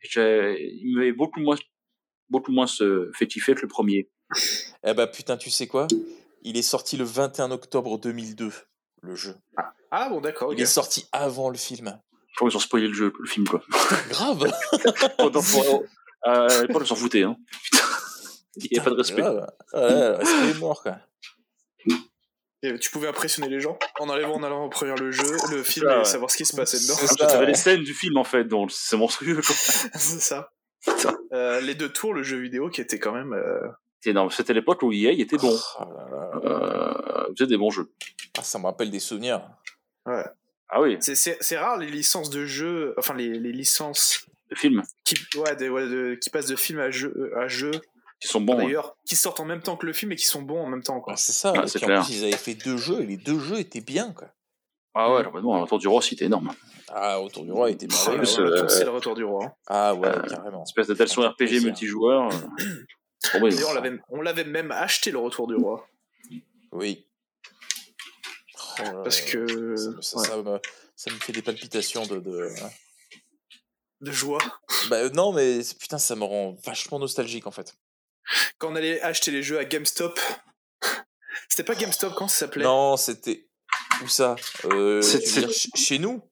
J'ai- 0.00 0.56
Il 0.82 0.96
m'avait 0.96 1.12
beaucoup 1.12 1.38
moins, 1.38 1.56
beaucoup 2.28 2.50
moins 2.50 2.66
se 2.66 3.10
fait 3.14 3.28
kiffer 3.28 3.54
que 3.54 3.62
le 3.62 3.68
premier. 3.68 4.10
Eh 4.82 4.92
bah 4.94 5.06
putain, 5.06 5.36
tu 5.36 5.50
sais 5.50 5.68
quoi? 5.68 5.86
Il 6.42 6.56
est 6.56 6.62
sorti 6.62 6.96
le 6.96 7.04
21 7.04 7.52
octobre 7.52 7.98
2002, 8.00 8.50
le 9.02 9.14
jeu. 9.14 9.36
Ah 9.92 10.08
bon, 10.08 10.20
d'accord. 10.20 10.52
Il 10.52 10.60
est 10.60 10.66
sorti 10.66 11.06
avant 11.12 11.48
le 11.50 11.56
film. 11.56 11.96
Je 12.36 12.40
crois 12.40 12.50
qu'ils 12.50 12.56
ont 12.58 12.60
spoilé 12.60 12.88
le 12.88 12.92
jeu, 12.94 13.12
le 13.18 13.26
film 13.26 13.48
quoi. 13.48 13.62
Grave 14.10 14.52
Pendant- 15.18 15.40
pour- 15.42 15.84
euh, 16.26 16.48
à 16.48 16.62
l'époque, 16.62 16.82
ils 16.84 16.88
s'en 16.88 16.96
foutaient. 16.96 17.22
Hein. 17.22 17.36
Il 18.56 18.68
n'y 18.72 18.78
a 18.78 18.82
pas 18.82 18.90
de 18.90 18.96
respect. 18.96 19.22
Grave. 19.22 19.46
Ouais, 19.74 19.80
le 19.90 20.16
respect 20.16 20.50
est 20.50 20.58
mort, 20.60 20.82
quoi. 20.82 20.96
Et 22.62 22.78
tu 22.78 22.90
pouvais 22.90 23.06
impressionner 23.08 23.48
les 23.48 23.60
gens 23.60 23.78
en 24.00 24.08
allant 24.10 24.32
en 24.34 24.42
allant 24.42 24.68
première 24.68 24.96
le 24.96 25.12
jeu, 25.12 25.36
le 25.50 25.62
film 25.62 25.86
ça, 25.86 25.94
et 25.94 25.98
ouais. 25.98 26.04
savoir 26.04 26.30
ce 26.30 26.36
qui 26.36 26.44
se 26.46 26.56
passait 26.56 26.78
dedans. 26.80 26.94
Ah, 27.00 27.14
J'avais 27.28 27.38
ouais. 27.40 27.46
les 27.46 27.54
scènes 27.54 27.82
du 27.84 27.94
film 27.94 28.16
en 28.16 28.24
fait, 28.24 28.44
donc 28.44 28.72
c'est 28.72 28.96
monstrueux. 28.96 29.36
Quoi. 29.36 29.54
C'est 29.54 30.20
ça. 30.20 30.50
Euh, 31.32 31.60
les 31.60 31.74
deux 31.74 31.90
tours, 31.92 32.12
le 32.14 32.22
jeu 32.22 32.38
vidéo 32.38 32.68
qui 32.70 32.80
était 32.80 32.98
quand 32.98 33.12
même. 33.12 33.32
euh, 33.34 33.60
C'est 34.00 34.10
énorme. 34.10 34.30
C'était 34.30 34.52
l'époque 34.54 34.82
où 34.82 34.92
EA 34.92 35.12
était 35.12 35.36
bon. 35.36 35.56
Oh 35.80 35.84
là 35.84 36.06
là. 36.10 36.30
Euh, 36.44 37.34
faisait 37.36 37.46
des 37.46 37.56
bons 37.58 37.70
jeux. 37.70 37.92
Ah, 38.38 38.42
ça 38.42 38.58
me 38.58 38.64
rappelle 38.64 38.90
des 38.90 39.00
souvenirs. 39.00 39.48
Ouais. 40.06 40.24
Ah 40.76 40.80
oui, 40.82 40.98
C'est, 41.00 41.56
rare 41.56 41.78
les 41.78 41.86
licences 41.90 42.28
de 42.28 42.44
jeux, 42.44 42.94
enfin 42.98 43.14
les, 43.14 43.38
les 43.38 43.52
licences 43.52 44.26
films 44.54 44.82
qui, 45.04 45.14
ouais, 45.38 45.56
des- 45.56 45.70
ouais, 45.70 45.86
de- 45.88 46.18
qui 46.20 46.28
passent 46.28 46.48
de 46.48 46.56
film 46.56 46.78
à 46.80 46.90
jeu, 46.90 47.14
euh, 47.16 47.38
à 47.40 47.48
jeu 47.48 47.70
qui 48.20 48.28
sont 48.28 48.40
bons. 48.42 48.56
ouais. 48.58 48.64
d'ailleurs, 48.66 48.94
qui 49.06 49.16
sortent 49.16 49.40
en 49.40 49.46
même 49.46 49.60
temps 49.62 49.76
que 49.76 49.86
le 49.86 49.94
film 49.94 50.12
et 50.12 50.16
qui 50.16 50.26
sont 50.26 50.42
bons 50.42 50.60
en 50.60 50.66
même 50.68 50.82
temps. 50.82 51.00
Quoi. 51.00 51.14
Ouais, 51.14 51.18
c'est 51.18 51.32
ça. 51.32 51.54
Ah, 51.56 51.66
c'est 51.66 51.78
puis 51.78 51.86
en 51.86 51.88
clair. 51.88 52.04
plus, 52.04 52.16
ils 52.18 52.24
avaient 52.24 52.36
fait 52.36 52.54
deux 52.54 52.76
jeux 52.76 53.00
et 53.00 53.06
les 53.06 53.16
deux 53.16 53.38
jeux 53.38 53.58
étaient 53.58 53.80
bien, 53.80 54.12
quoi. 54.12 54.28
Ah 54.94 55.14
ouais, 55.14 55.24
complètement. 55.24 55.60
Autour 55.62 55.78
du 55.78 55.88
roi, 55.88 56.02
c'était 56.02 56.26
énorme. 56.26 56.52
Ah, 56.88 57.20
Autour 57.20 57.44
du 57.44 57.52
Roi 57.52 57.70
était 57.70 57.88
Ah, 58.06 58.10
ouais, 58.12 58.18
euh, 58.38 58.68
c'est 58.68 58.84
le 58.84 58.90
retour 58.90 59.14
du 59.16 59.24
roi. 59.24 59.56
Ah 59.66 59.94
ouais, 59.94 60.08
euh, 60.08 60.20
carrément. 60.22 60.62
Espèce 60.62 60.86
d'adaptation 60.86 61.22
Ça 61.22 61.28
fait 61.36 61.44
RPG 61.44 61.48
plaisir. 61.48 61.62
multijoueur. 61.64 62.28
euh. 62.32 63.40
D'ailleurs, 63.40 63.70
on 63.70 63.74
l'avait, 63.74 63.98
on 64.10 64.20
l'avait 64.20 64.44
même 64.44 64.70
acheté 64.70 65.10
le 65.10 65.18
retour 65.18 65.48
du 65.48 65.54
roi. 65.56 65.88
Oui. 66.72 67.05
Oh 68.78 68.82
là 68.82 69.00
Parce 69.04 69.20
là, 69.24 69.30
que. 69.30 69.76
Ça, 69.76 69.90
me- 69.90 70.00
ça, 70.02 70.16
ouais, 70.18 70.26
ça 70.26 70.36
me, 70.36 70.60
ça 70.96 71.10
me 71.10 71.16
fait 71.18 71.32
des 71.32 71.42
palpitations 71.42 72.06
de. 72.06 72.18
de... 72.20 72.48
de 74.00 74.12
joie. 74.12 74.38
Bah 74.90 74.96
euh, 74.96 75.10
non, 75.10 75.32
mais 75.32 75.60
putain, 75.78 75.98
ça 75.98 76.14
me 76.16 76.24
rend 76.24 76.56
vachement 76.64 76.98
nostalgique 76.98 77.46
en 77.46 77.50
fait. 77.52 77.74
Quand 78.58 78.72
on 78.72 78.76
allait 78.76 79.00
acheter 79.02 79.30
les 79.30 79.42
jeux 79.42 79.58
à 79.58 79.64
GameStop. 79.64 80.18
C'était 81.48 81.64
pas 81.64 81.74
GameStop, 81.74 82.14
comment 82.14 82.28
ça 82.28 82.38
s'appelait? 82.40 82.64
Non, 82.64 82.96
c'était. 82.96 83.46
Où 84.02 84.08
ça? 84.08 84.36
Euh, 84.64 85.00
dire 85.00 85.48
Chez 85.74 85.98
nous? 85.98 86.22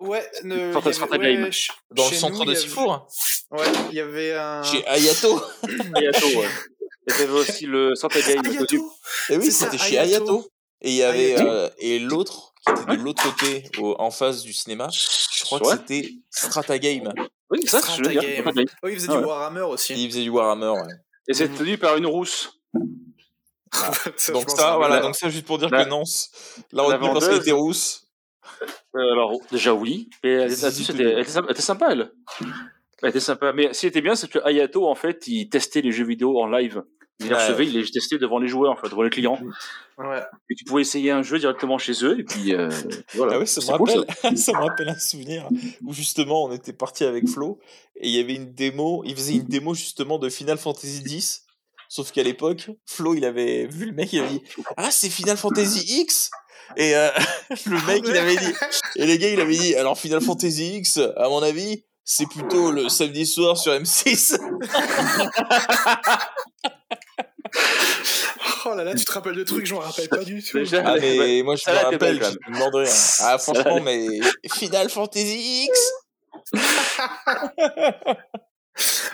Ouais, 0.00 0.24
ne, 0.44 0.54
il 0.56 1.22
y 1.32 1.36
avait- 1.36 1.42
ch- 1.52 1.70
Dans 1.90 2.08
le 2.08 2.14
centre 2.14 2.38
nous, 2.38 2.44
de 2.44 2.50
il 2.52 2.54
y 2.54 2.56
avait- 2.56 2.60
Sifour 2.68 3.08
Ouais, 3.50 3.66
il 3.90 3.96
y 3.96 4.00
avait 4.00 4.34
un. 4.34 4.62
Chez 4.62 4.86
Ayato 4.86 5.42
Ayato, 5.94 6.26
ouais. 6.38 6.48
Et 7.08 7.10
t'avais 7.10 7.32
aussi 7.32 7.66
le 7.66 7.94
Santa 7.96 8.20
Game. 8.20 8.46
Ayato 8.46 8.92
Et 9.30 9.36
oui, 9.38 9.50
c'était 9.50 9.76
chez 9.76 9.98
Ayato. 9.98 10.48
Et 10.82 10.90
il 10.90 10.96
y 10.96 11.02
avait. 11.02 11.34
Ayato. 11.34 11.48
euh, 11.48 11.70
et 11.78 11.98
l'autre, 11.98 12.54
qui 12.66 12.72
était 12.72 12.96
de 12.96 13.02
l'autre 13.02 13.22
côté, 13.22 13.64
au- 13.78 13.96
en 13.98 14.10
face 14.10 14.42
du 14.42 14.52
cinéma, 14.52 14.88
je 14.92 15.44
crois 15.44 15.60
que 15.60 15.66
c'était 15.70 16.12
Strata 16.30 16.78
Game. 16.78 17.12
Oui, 17.50 17.60
c'est 17.62 17.80
ça, 17.80 17.96
je 17.96 18.02
veux 18.02 18.08
dire. 18.10 18.22
Oh, 18.82 18.88
il 18.88 18.94
faisait 18.94 19.08
Ah 19.10 19.12
du 19.14 19.18
ouais. 19.18 19.24
Warhammer 19.24 19.60
aussi. 19.62 19.94
il 20.02 20.08
faisait 20.10 20.22
du 20.22 20.30
Warhammer. 20.30 20.68
ouais. 20.68 20.94
Et 21.28 21.34
c'est 21.34 21.48
tenu 21.48 21.78
par 21.78 21.96
une 21.96 22.06
rousse. 22.06 22.60
Ça, 23.72 23.92
je 24.16 24.32
Donc 24.32 24.48
ça, 24.48 24.76
voilà, 24.78 24.96
la- 24.96 25.02
donc 25.02 25.14
ça 25.14 25.28
juste 25.28 25.44
pour 25.44 25.58
dire 25.58 25.68
la- 25.68 25.84
que 25.84 25.88
Nance 25.90 26.30
l'a 26.72 26.88
la 26.88 26.96
retenu 26.96 27.12
parce 27.12 27.24
qu'elle 27.26 27.34
vendeuse- 27.34 27.42
était 27.42 27.52
rousse. 27.52 28.08
Euh, 28.96 29.12
alors, 29.12 29.32
déjà 29.52 29.74
oui. 29.74 30.08
Et 30.24 30.28
elle, 30.30 30.50
était- 30.52 30.66
elle 30.66 31.20
était, 31.20 31.30
sympa- 31.30 31.46
elle 31.48 31.52
était 31.52 31.62
sympa, 31.62 31.88
elle. 31.92 32.12
Elle 33.02 33.10
était 33.10 33.20
sympa. 33.20 33.52
Mais 33.52 33.74
ce 33.74 33.80
qui 33.80 33.86
était 33.86 34.00
bien, 34.00 34.14
c'est 34.14 34.28
que 34.30 34.38
Ayato, 34.38 34.88
en 34.88 34.94
fait, 34.94 35.26
il 35.26 35.50
testait 35.50 35.82
les 35.82 35.92
jeux 35.92 36.06
vidéo 36.06 36.40
en 36.40 36.46
live. 36.48 36.82
Il 37.20 37.26
les 37.26 37.34
Ouais. 37.34 37.42
recevait, 37.42 37.66
il 37.66 37.72
les 37.72 37.90
testait 37.90 38.18
devant 38.18 38.38
les 38.38 38.46
joueurs, 38.48 38.72
en 38.72 38.76
fait, 38.76 38.88
devant 38.88 39.02
les 39.02 39.10
clients. 39.10 39.40
Ouais. 39.98 40.22
Et 40.50 40.54
tu 40.54 40.64
pouvais 40.64 40.82
essayer 40.82 41.10
un 41.10 41.22
jeu 41.22 41.38
directement 41.40 41.76
chez 41.78 42.04
eux, 42.04 42.20
et 42.20 42.22
puis 42.22 42.54
euh, 42.54 42.70
voilà. 43.14 43.32
Ah 43.34 43.38
oui, 43.40 43.46
ça 43.48 43.60
me, 43.60 43.76
cool, 43.78 43.90
rappelle, 43.90 44.38
ça. 44.38 44.52
me 44.52 44.58
rappelle 44.58 44.88
un 44.88 44.98
souvenir 44.98 45.48
où 45.84 45.92
justement 45.92 46.44
on 46.44 46.52
était 46.52 46.72
parti 46.72 47.02
avec 47.02 47.28
Flo 47.28 47.58
et 47.96 48.06
il 48.08 48.14
y 48.14 48.20
avait 48.20 48.34
une 48.34 48.52
démo, 48.54 49.02
il 49.04 49.16
faisait 49.16 49.34
une 49.34 49.42
démo 49.46 49.74
justement 49.74 50.18
de 50.20 50.28
Final 50.28 50.58
Fantasy 50.58 51.02
X. 51.04 51.42
Sauf 51.88 52.12
qu'à 52.12 52.22
l'époque, 52.22 52.70
Flo 52.86 53.14
il 53.14 53.24
avait 53.24 53.66
vu 53.66 53.86
le 53.86 53.92
mec, 53.92 54.12
il 54.12 54.20
avait 54.20 54.28
dit 54.28 54.42
Ah, 54.76 54.90
c'est 54.92 55.08
Final 55.08 55.36
Fantasy 55.36 56.00
X 56.02 56.30
Et 56.76 56.94
euh, 56.94 57.08
le 57.66 57.86
mec 57.86 58.04
il 58.06 58.16
avait 58.16 58.36
dit, 58.36 58.52
et 58.96 59.06
les 59.06 59.18
gars 59.18 59.30
il 59.30 59.40
avait 59.40 59.56
dit 59.56 59.74
Alors 59.74 59.98
Final 59.98 60.20
Fantasy 60.20 60.76
X, 60.76 60.98
à 61.16 61.28
mon 61.28 61.42
avis, 61.42 61.82
c'est 62.10 62.24
plutôt 62.26 62.72
le 62.72 62.88
samedi 62.88 63.26
soir 63.26 63.58
sur 63.58 63.72
M6. 63.72 64.38
Oh 68.66 68.74
là 68.74 68.84
là, 68.84 68.94
tu 68.94 69.04
te 69.04 69.12
rappelles 69.12 69.36
de 69.36 69.44
trucs, 69.44 69.64
je 69.66 69.72
m'en 69.74 69.80
rappelle 69.80 70.08
pas 70.08 70.22
du 70.24 70.42
tout. 70.42 70.58
Déjà, 70.58 70.82
Ah, 70.84 70.94
ouais. 70.94 71.00
mais 71.00 71.42
moi 71.42 71.56
je 71.56 71.70
me 71.70 71.74
rappelle, 71.76 72.22
je 72.22 72.50
me 72.50 72.54
demande 72.54 72.74
rien. 72.74 72.92
Ah, 73.20 73.38
franchement, 73.38 73.80
mais 73.80 74.06
Final 74.52 74.90
Fantasy 74.90 75.64
X 75.68 75.80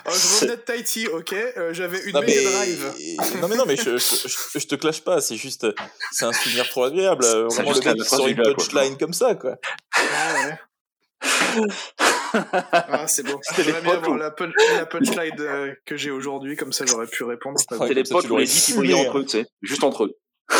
Oh, 0.07 0.11
je 0.11 0.35
revenais 0.35 0.57
de 0.57 0.61
Tahiti, 0.61 1.07
ok. 1.07 1.33
euh, 1.33 1.73
J'avais 1.73 1.99
une 2.03 2.11
Non 2.13 2.21
mais... 2.21 2.43
Drive. 2.43 2.93
non 3.41 3.47
mais 3.47 3.55
non 3.55 3.63
mais 3.65 3.75
je, 3.77 3.97
je, 3.97 4.27
je- 4.27 4.59
je 4.59 4.67
te 4.67 4.75
clash 4.75 5.01
pas, 5.01 5.21
c'est 5.21 5.37
juste 5.37 5.65
c'est 6.11 6.25
un 6.25 6.33
souvenir 6.33 6.67
trop 6.69 6.83
agréable. 6.83 7.25
Vraiment 7.25 7.71
le 7.71 7.79
mec 7.93 8.03
phrase 8.03 8.19
une 8.27 8.35
punchline 8.55 8.97
comme 8.97 9.13
ça 9.13 9.33
quoi. 9.35 9.55
Ah 9.95 10.33
ouais. 10.47 11.67
Ah, 12.71 13.07
c'est 13.07 13.23
bon. 13.23 13.39
C'était 13.41 13.63
J'aurais 13.63 13.81
bien 13.81 13.91
l'époque 13.91 14.03
avoir 14.05 14.11
où- 14.17 14.19
la, 14.19 14.31
punch, 14.31 14.53
la 14.77 14.85
punchline 14.85 15.35
euh, 15.39 15.73
que 15.85 15.95
j'ai 15.97 16.11
aujourd'hui, 16.11 16.55
comme 16.55 16.71
ça 16.73 16.85
j'aurais 16.85 17.07
pu 17.07 17.23
répondre. 17.23 17.57
C'était 17.59 17.93
l'époque 17.93 18.23
tu 18.25 18.31
où 18.31 18.37
les 18.37 18.45
fumé, 18.45 18.77
brillaient 18.79 19.07
entre 19.07 19.17
eux, 19.19 19.23
tu 19.25 19.29
sais. 19.31 19.45
Juste 19.61 19.83
entre 19.83 20.05
eux. 20.05 20.17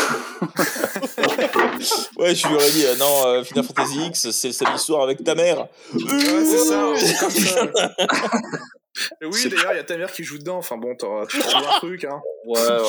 Ouais, 2.18 2.34
je 2.34 2.46
lui 2.48 2.54
aurais 2.54 2.70
dit 2.70 2.84
euh, 2.86 2.96
non 2.96 3.26
euh, 3.26 3.44
Final 3.44 3.64
Fantasy 3.64 4.06
X, 4.06 4.30
c'est 4.30 4.48
le 4.48 4.52
samedi 4.52 4.78
soir 4.78 5.02
avec 5.02 5.22
ta 5.22 5.34
mère. 5.34 5.68
Ouais, 5.94 6.44
c'est 6.44 6.58
ça, 6.58 6.92
c'est 6.96 7.18
comme 7.18 7.30
ça. 7.30 7.94
Oui, 9.20 9.48
d'ailleurs, 9.50 9.72
il 9.74 9.76
y 9.76 9.80
a 9.80 9.84
ta 9.84 9.98
mère 9.98 10.10
qui 10.10 10.24
joue 10.24 10.38
dedans. 10.38 10.56
Enfin 10.56 10.78
bon, 10.78 10.96
t'auras 10.96 11.26
tu 11.26 11.38
trouves 11.38 11.54
un 11.54 11.78
truc, 11.80 12.04
hein. 12.04 12.18
Ouais, 12.46 12.58
ouais, 12.58 12.70
ouais. 12.70 12.80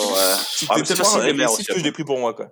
C'était 0.47 0.73
Ah, 0.73 0.81
tellement 0.81 1.03
facile, 1.03 1.21
les 1.23 1.33
mères 1.33 1.49
agressif 1.49 1.67
que 1.67 1.79
je 1.79 1.83
l'ai 1.83 1.91
pris 1.91 2.05
pour 2.05 2.17
moi 2.17 2.33
quoi. 2.33 2.49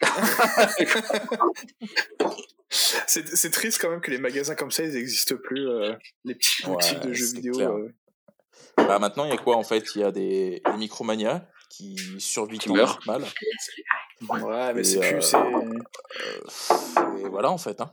C'est 2.70 3.28
c'est 3.28 3.50
triste 3.50 3.80
quand 3.80 3.90
même 3.90 4.00
que 4.00 4.10
les 4.10 4.18
magasins 4.18 4.54
comme 4.56 4.70
ça, 4.72 4.82
ils 4.82 4.92
n'existent 4.94 5.36
plus. 5.36 5.68
euh, 5.68 5.92
les 6.24 6.34
petites 6.34 6.66
boutiques 6.66 6.98
Ouais, 7.02 7.06
de 7.08 7.12
jeux 7.12 7.26
c'est 7.26 7.36
vidéo. 7.36 7.60
euh. 7.60 7.88
Bah 8.76 8.98
maintenant 8.98 9.24
il 9.24 9.30
y 9.30 9.32
a 9.32 9.36
quoi 9.36 9.56
en 9.56 9.62
fait? 9.62 9.94
Il 9.94 10.00
y 10.00 10.04
a 10.04 10.10
des, 10.10 10.60
des 10.64 10.76
Micromania 10.76 11.46
qui 11.70 11.96
survivent 12.18 12.58
Qui 12.60 12.72
meurent. 12.72 12.98
mal. 13.06 13.22
Ouais, 14.28 14.74
mais 14.74 14.80
Et, 14.80 14.84
c'est 14.84 15.04
euh, 15.04 15.12
plus. 15.12 15.22
c'est- 15.22 15.38
Et 17.24 17.28
voilà 17.28 17.50
en 17.50 17.58
fait. 17.58 17.80
Hein. 17.80 17.92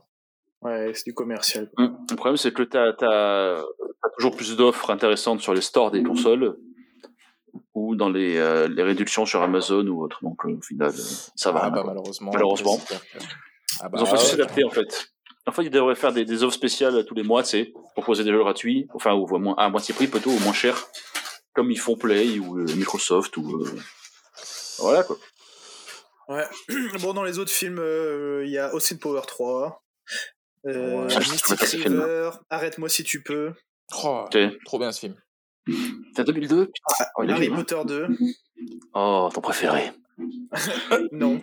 Ouais, 0.62 0.92
c'est 0.96 1.06
du 1.06 1.14
commercial. 1.14 1.70
Hum. 1.78 1.98
Le 2.10 2.16
problème, 2.16 2.38
c'est 2.38 2.52
que 2.54 2.64
t'as 2.64 2.90
as, 3.02 3.64
toujours 4.18 4.36
plus 4.36 4.56
d'offres 4.56 4.90
intéressantes 4.90 5.42
sur 5.42 5.54
les 5.54 5.62
stores 5.62 5.92
des 5.92 6.02
consoles 6.04 6.58
ou 7.74 7.96
dans 7.96 8.10
les, 8.10 8.38
euh, 8.38 8.68
les 8.68 8.84
réductions 8.84 9.26
sur 9.26 9.42
Amazon 9.42 9.86
ou 9.88 10.04
autre. 10.04 10.20
Donc, 10.24 10.46
euh, 10.46 10.58
au 10.58 10.62
final, 10.62 10.90
euh, 10.90 11.04
ça 11.36 11.52
va. 11.52 11.62
Ah 11.66 11.70
bah 11.70 11.84
malheureusement. 11.86 12.32
Ah 13.80 13.90
bah, 13.90 13.98
Ils 14.00 14.04
ont 14.04 14.10
pas 14.10 14.18
su 14.18 14.26
ouais. 14.26 14.32
s'adapter, 14.32 14.64
en 14.64 14.70
fait. 14.70 15.08
En 15.48 15.52
fait, 15.52 15.64
ils 15.64 15.72
devraient 15.72 15.96
faire 15.96 16.14
des, 16.14 16.24
des 16.26 16.44
offres 16.44 16.54
spéciales 16.56 17.04
tous 17.06 17.16
les 17.16 17.24
mois, 17.24 17.42
tu 17.44 17.50
sais, 17.50 17.74
proposer 17.94 18.24
des 18.24 18.32
jeux 18.32 18.40
gratuits, 18.40 18.88
enfin, 18.94 19.14
ou 19.14 19.36
à, 19.36 19.40
moins- 19.40 19.56
à 19.58 19.70
moitié 19.70 19.94
prix 19.96 20.08
plutôt, 20.08 20.30
ou 20.30 20.40
moins 20.40 20.54
cher, 20.54 20.78
comme 21.54 21.72
ils 21.72 21.80
font 21.80 21.96
Play 21.96 22.38
ou 22.40 22.60
euh, 22.60 22.66
Microsoft 22.76 23.36
ou. 23.38 23.64
euh, 23.64 23.76
Voilà, 24.80 25.04
quoi. 25.04 25.18
Ouais. 26.28 26.46
Bon, 27.02 27.14
dans 27.14 27.24
les 27.24 27.40
autres 27.40 27.52
films, 27.52 27.80
euh, 27.80 28.44
il 28.46 28.52
y 28.52 28.58
a 28.60 28.74
Austin 28.74 28.98
Power 28.98 29.22
3. 29.28 29.84
Euh, 30.68 31.04
Ouais, 31.06 31.10
je 31.10 31.18
Mystic. 31.32 31.60
River, 31.86 32.30
Arrête-moi 32.52 32.88
si 32.90 33.04
tu 33.04 33.24
peux. 33.24 33.54
Oh, 34.04 34.26
Ok. 34.26 34.38
trop 34.66 34.78
bien 34.80 34.92
ce 34.92 35.00
film. 35.00 35.16
C'est 36.16 36.26
2002 36.26 36.66
Putain, 36.66 37.06
oh, 37.18 37.24
il 37.24 37.30
est 37.30 37.34
Harry. 37.34 37.50
Potter 37.50 37.80
2. 37.86 38.08
Oh, 38.94 39.30
ton 39.34 39.42
préféré. 39.42 39.92
Non. 41.12 41.40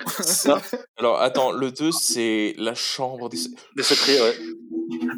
Alors 0.99 1.21
attends, 1.21 1.51
le 1.53 1.73
2 1.73 1.91
c'est 1.91 2.55
la 2.59 2.75
chambre 2.75 3.29
des 3.29 3.39
Des 3.77 3.83
secrets, 3.83 4.21
ouais. 4.21 4.37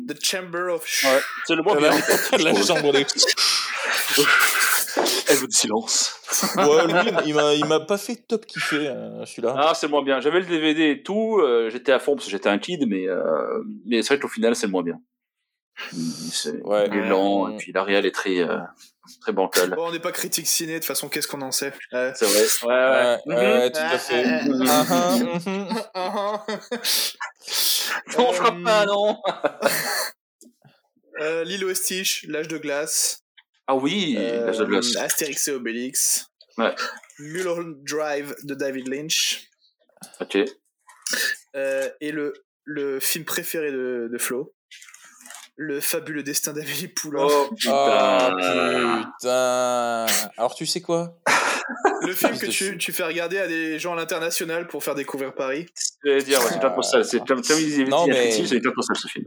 The 0.09 0.25
Chamber 0.25 0.73
of 0.75 0.83
ouais. 1.05 1.21
C'est 1.47 1.55
le 1.55 1.63
moins 1.63 1.77
bien. 1.77 1.91
la 1.91 2.55
chambre 2.63 2.93
des 2.93 3.07
Elle 5.29 5.37
veut 5.37 5.47
du 5.47 5.57
silence. 5.57 6.15
Ouais, 6.57 6.87
lui, 6.87 7.11
il 7.27 7.35
m'a 7.35 7.55
il 7.55 7.65
m'a 7.67 7.81
pas 7.81 7.99
fait 7.99 8.17
top 8.17 8.47
kiffer 8.47 8.89
euh, 8.89 9.25
celui-là. 9.25 9.55
Ah, 9.57 9.73
c'est 9.75 9.87
le 9.87 9.91
moins 9.91 10.03
bien. 10.03 10.21
J'avais 10.21 10.41
le 10.41 10.47
DVD 10.47 10.91
et 10.91 11.03
tout, 11.03 11.39
euh, 11.41 11.71
j'étais 11.71 11.93
à 11.93 11.99
fond 11.99 12.15
parce 12.15 12.27
que 12.27 12.31
j'étais 12.31 12.49
un 12.49 12.59
kid, 12.59 12.87
mais, 12.89 13.09
euh, 13.09 13.63
mais 13.87 14.03
c'est 14.03 14.15
vrai 14.15 14.21
qu'au 14.21 14.29
final, 14.29 14.57
c'est 14.57 14.67
le 14.67 14.73
moins 14.73 14.83
bien. 14.83 14.99
Il, 15.93 16.31
c'est- 16.33 16.61
Ouais. 16.63 16.87
il 16.89 16.97
est 16.99 17.09
lent, 17.09 17.49
et 17.51 17.57
puis 17.57 17.73
l'Ariel 17.73 18.07
est 18.07 18.15
très, 18.15 18.39
euh, 18.41 18.59
très 19.21 19.33
bancal. 19.33 19.71
Bon, 19.71 19.89
on 19.89 19.93
n'est 19.93 19.99
pas 20.01 20.13
critique 20.13 20.47
ciné, 20.47 20.75
de 20.75 20.79
toute 20.79 20.87
façon, 20.87 21.09
qu'est-ce 21.09 21.27
qu'on 21.29 21.43
en 21.43 21.51
sait? 21.53 21.73
Euh, 21.95 22.13
C'est 22.15 22.27
vrai. 22.27 22.45
Ouais, 22.63 22.91
ouais. 23.27 23.35
Ouais, 23.37 23.59
ouais, 23.59 23.71
tout 23.73 23.79
à 23.81 23.99
fait. 23.99 24.25
Mhm. 24.45 24.59
Mhm. 25.45 25.69
Non, 28.17 28.33
je 28.33 28.39
crois 28.39 28.55
Euh, 28.55 28.65
pas, 28.65 28.87
non. 28.87 29.21
euh, 31.21 31.45
Lilo 31.45 31.71
et 31.71 31.75
Stitch, 31.75 32.25
L'âge 32.29 32.49
de 32.49 32.59
glace. 32.59 33.23
Ah 33.67 33.75
oui, 33.75 34.17
Euh, 34.19 34.47
l'âge 34.47 34.59
de 34.59 34.65
glace. 34.65 34.97
Astérix 34.97 35.49
et 35.49 35.53
Obélix. 35.53 36.27
Ouais. 36.59 36.75
Mulholland 37.19 37.77
Drive 37.85 38.35
de 38.45 38.55
David 38.55 38.89
Lynch. 38.89 39.49
Ok. 40.21 40.39
Euh, 41.57 41.89
et 42.01 42.13
le, 42.13 42.33
le 42.65 43.01
film 43.01 43.25
préféré 43.25 43.71
de, 43.73 44.09
de 44.13 44.19
Flo. 44.19 44.53
Le 45.57 45.81
fabuleux 45.81 46.23
destin 46.23 46.53
d'Amélie 46.53 46.89
Poulain. 46.89 47.27
Oh, 47.29 47.49
Oh 47.51 47.55
putain. 47.57 49.11
putain. 49.19 50.07
Alors 50.39 50.55
tu 50.55 50.65
sais 50.67 50.81
quoi? 50.81 51.19
Le 52.03 52.15
film 52.15 52.37
que 52.39 52.47
tu, 52.47 52.93
fais 52.93 53.05
regarder 53.05 53.39
à 53.39 53.47
des 53.47 53.79
gens 53.79 53.93
à 53.93 53.97
l'international 53.97 54.67
pour 54.67 54.83
faire 54.83 54.95
découvrir 54.95 55.35
Paris. 55.35 55.67
Je 56.05 56.11
vais 56.13 56.23
dire, 56.23 56.41
ouais, 56.41 56.47
c'est 56.51 56.59
plein 56.59 56.71
de 56.71 56.75
postales. 56.75 57.05
C'est 57.05 57.19
il 57.19 57.65
disait, 57.67 57.85
Non, 57.85 58.07
mais- 58.07 58.31
c'est 58.33 58.59
plein 58.59 58.71
de 58.71 58.75
postales, 58.75 58.97
ce 58.97 59.07
film. 59.07 59.27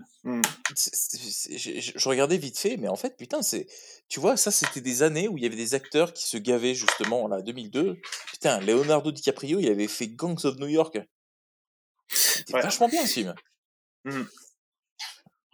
C'est- 0.75 0.89
c'est- 0.93 1.57
c'est- 1.57 1.81
je, 1.97 2.09
regardais 2.09 2.37
vite 2.37 2.57
fait, 2.57 2.77
mais 2.77 2.87
en 2.87 2.95
fait, 2.95 3.15
putain, 3.15 3.43
c'est, 3.43 3.67
tu 4.09 4.19
vois, 4.19 4.35
ça, 4.37 4.49
c'était 4.51 4.81
des 4.81 5.03
années 5.03 5.27
où 5.27 5.37
il 5.37 5.43
y 5.43 5.45
avait 5.47 5.55
des 5.55 5.75
acteurs 5.75 6.13
qui 6.13 6.27
se 6.27 6.37
gavaient 6.37 6.73
justement, 6.73 7.27
là, 7.27 7.41
2002. 7.41 7.97
Putain, 8.31 8.59
Leonardo 8.59 9.11
DiCaprio, 9.11 9.59
il 9.59 9.69
avait 9.69 9.87
fait 9.87 10.07
Gangs 10.07 10.43
of 10.43 10.57
New 10.57 10.67
York. 10.67 10.97
C'était 12.09 12.55
Ouais. 12.55 12.61
vachement 12.61 12.89
bien 12.89 13.05
ce 13.05 13.13
film. 13.13 13.35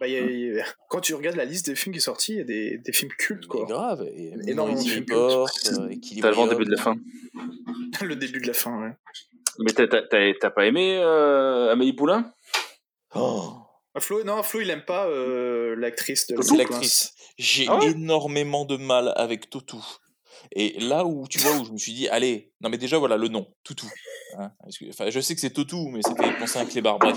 Bah, 0.00 0.08
il 0.08 0.12
y 0.14 0.16
a- 0.16 0.20
y 0.56 0.60
a- 0.60 0.64
quand 0.88 1.00
tu 1.00 1.14
regardes 1.14 1.36
la 1.36 1.44
liste 1.44 1.66
des 1.66 1.74
films 1.76 1.94
qui 1.94 2.00
sont 2.00 2.12
sortis, 2.12 2.32
il 2.32 2.38
y 2.38 2.40
a 2.40 2.44
des, 2.44 2.78
des 2.78 2.92
films 2.92 3.10
cultes, 3.18 3.46
quoi. 3.46 3.66
grave. 3.66 4.02
Et 4.16 4.32
Énormément 4.48 4.82
de 4.82 4.88
films 4.88 5.04
cultes. 5.04 5.18
euh, 5.20 5.44
T'as 6.22 6.28
le 6.30 6.34
vent 6.34 6.46
début 6.46 6.64
de 6.64 6.70
la 6.70 6.76
fin. 6.82 6.96
Le 8.02 8.16
début 8.16 8.40
de 8.40 8.46
la 8.46 8.54
fin, 8.54 8.80
ouais. 8.82 8.92
Mais 9.58 9.72
t'as- 9.72 9.86
t'as 9.86 10.02
t'as- 10.02 10.32
t'as 10.40 10.50
pas 10.50 10.64
aimé 10.66 10.96
euh, 10.96 11.70
Amélie 11.70 11.92
Poulain? 11.92 12.32
Oh, 13.14 13.52
Ah, 13.94 14.00
Flo, 14.00 14.22
non, 14.24 14.42
Flo, 14.42 14.60
il 14.60 14.70
aime 14.70 14.84
pas 14.84 15.06
euh, 15.08 15.74
l'actrice 15.76 16.26
de 16.28 16.36
l'actrice. 16.56 17.12
J'ai 17.38 17.66
Ah 17.68 17.76
ouais? 17.78 17.90
énormément 17.90 18.64
de 18.64 18.76
mal 18.76 19.12
avec 19.16 19.50
Totou. 19.50 19.84
Et 20.52 20.78
là 20.80 21.04
où 21.04 21.26
tu 21.28 21.38
vois 21.38 21.52
où 21.56 21.64
je 21.64 21.72
me 21.72 21.78
suis 21.78 21.92
dit 21.92 22.08
allez 22.08 22.52
non 22.60 22.68
mais 22.70 22.78
déjà 22.78 22.98
voilà 22.98 23.16
le 23.16 23.28
nom 23.28 23.46
Toutou 23.64 23.86
hein, 24.38 24.50
parce 24.62 24.78
que- 24.78 24.88
enfin 24.90 25.10
je 25.10 25.20
sais 25.20 25.34
que 25.34 25.40
c'est 25.40 25.50
Totou 25.50 25.88
mais 25.90 26.02
ça 26.02 26.14
fait 26.14 26.32
penser 26.38 26.58
à 26.58 26.62
un 26.62 26.66
clébard 26.66 26.98
bref 26.98 27.16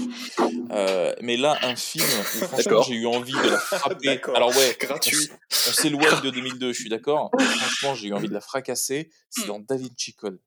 Euh, 0.72 1.14
mais 1.22 1.38
là 1.38 1.58
un 1.64 1.76
film 1.76 2.06
où 2.06 2.46
franchement 2.46 2.82
j'ai 2.84 2.96
eu 2.96 3.06
envie 3.06 3.34
de 3.34 3.50
la 3.50 3.58
frapper 3.60 4.20
alors 4.36 4.50
ouais 4.50 4.76
Gratuit. 4.80 5.30
on 5.52 5.72
s'éloigne 5.72 6.22
de 6.24 6.30
2002 6.30 6.74
je 6.74 6.80
suis 6.80 6.90
d'accord 6.90 7.30
franchement 7.40 7.96
j'ai 7.96 8.08
eu 8.10 8.14
envie 8.14 8.28
de 8.30 8.34
la 8.34 8.42
fracasser 8.42 9.10
c'est 9.30 9.46
dans 9.48 9.60
Da 9.60 9.76
Vinci 9.78 10.14
Code 10.16 10.40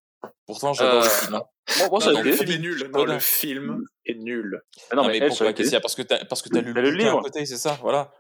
pourtant 0.47 0.73
j'adore 0.73 1.01
le 1.03 1.07
Euh, 1.07 1.11
film 1.11 1.35
hein. 1.35 1.43
Moi, 1.79 1.89
moi 1.91 2.01
ça 2.01 2.13
Non, 2.13 2.19
non. 2.19 2.23
Le 2.23 2.33
film 2.33 2.51
est 2.53 2.59
nul. 2.59 2.79
Non, 2.85 2.91
Voilà. 2.93 3.15
le 3.15 3.19
film 3.21 3.85
est 4.05 4.15
nul. 4.15 4.61
Ah 4.91 4.95
non, 4.95 5.03
non, 5.03 5.09
mais, 5.09 5.15
mais 5.19 5.25
elle, 5.25 5.29
pourquoi 5.31 5.47
été. 5.51 5.57
qu'est-ce 5.57 5.69
qu'il 5.71 5.75
y 5.75 5.77
a? 5.77 5.81
Parce 5.81 5.97
que 5.97 6.03
t'as 6.03 6.25
parce 6.25 6.41
que 6.43 6.49
t'as 6.49 6.61
lu 6.61 6.73
le 6.73 6.81
le 6.81 6.91
livre 6.93 7.19
à 7.19 7.23
côté 7.23 7.45
c'est 7.45 7.57
ça 7.57 7.77
voilà 7.83 8.13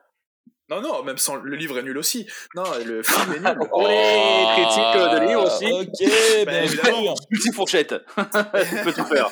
Non, 0.69 0.81
non, 0.81 1.03
même 1.05 1.17
sans 1.17 1.37
le 1.37 1.55
livre 1.55 1.79
est 1.79 1.83
nul 1.83 1.97
aussi. 1.97 2.27
Non, 2.57 2.64
le 2.85 3.03
film 3.05 3.33
est 3.35 3.39
nul. 3.41 3.59
Oh, 3.71 3.87
les 3.87 4.47
critiques 4.55 5.21
de 5.23 5.27
livres 5.29 5.45
aussi. 5.47 5.67
ok 5.73 6.45
Bah, 6.45 6.51
bien 6.53 6.62
évidemment. 6.64 7.03
sûr. 7.03 7.14
Multi 7.31 7.53
fourchette. 7.53 7.95
tu 8.17 8.77
peux 8.85 8.93
tout 8.93 9.05
faire. 9.07 9.31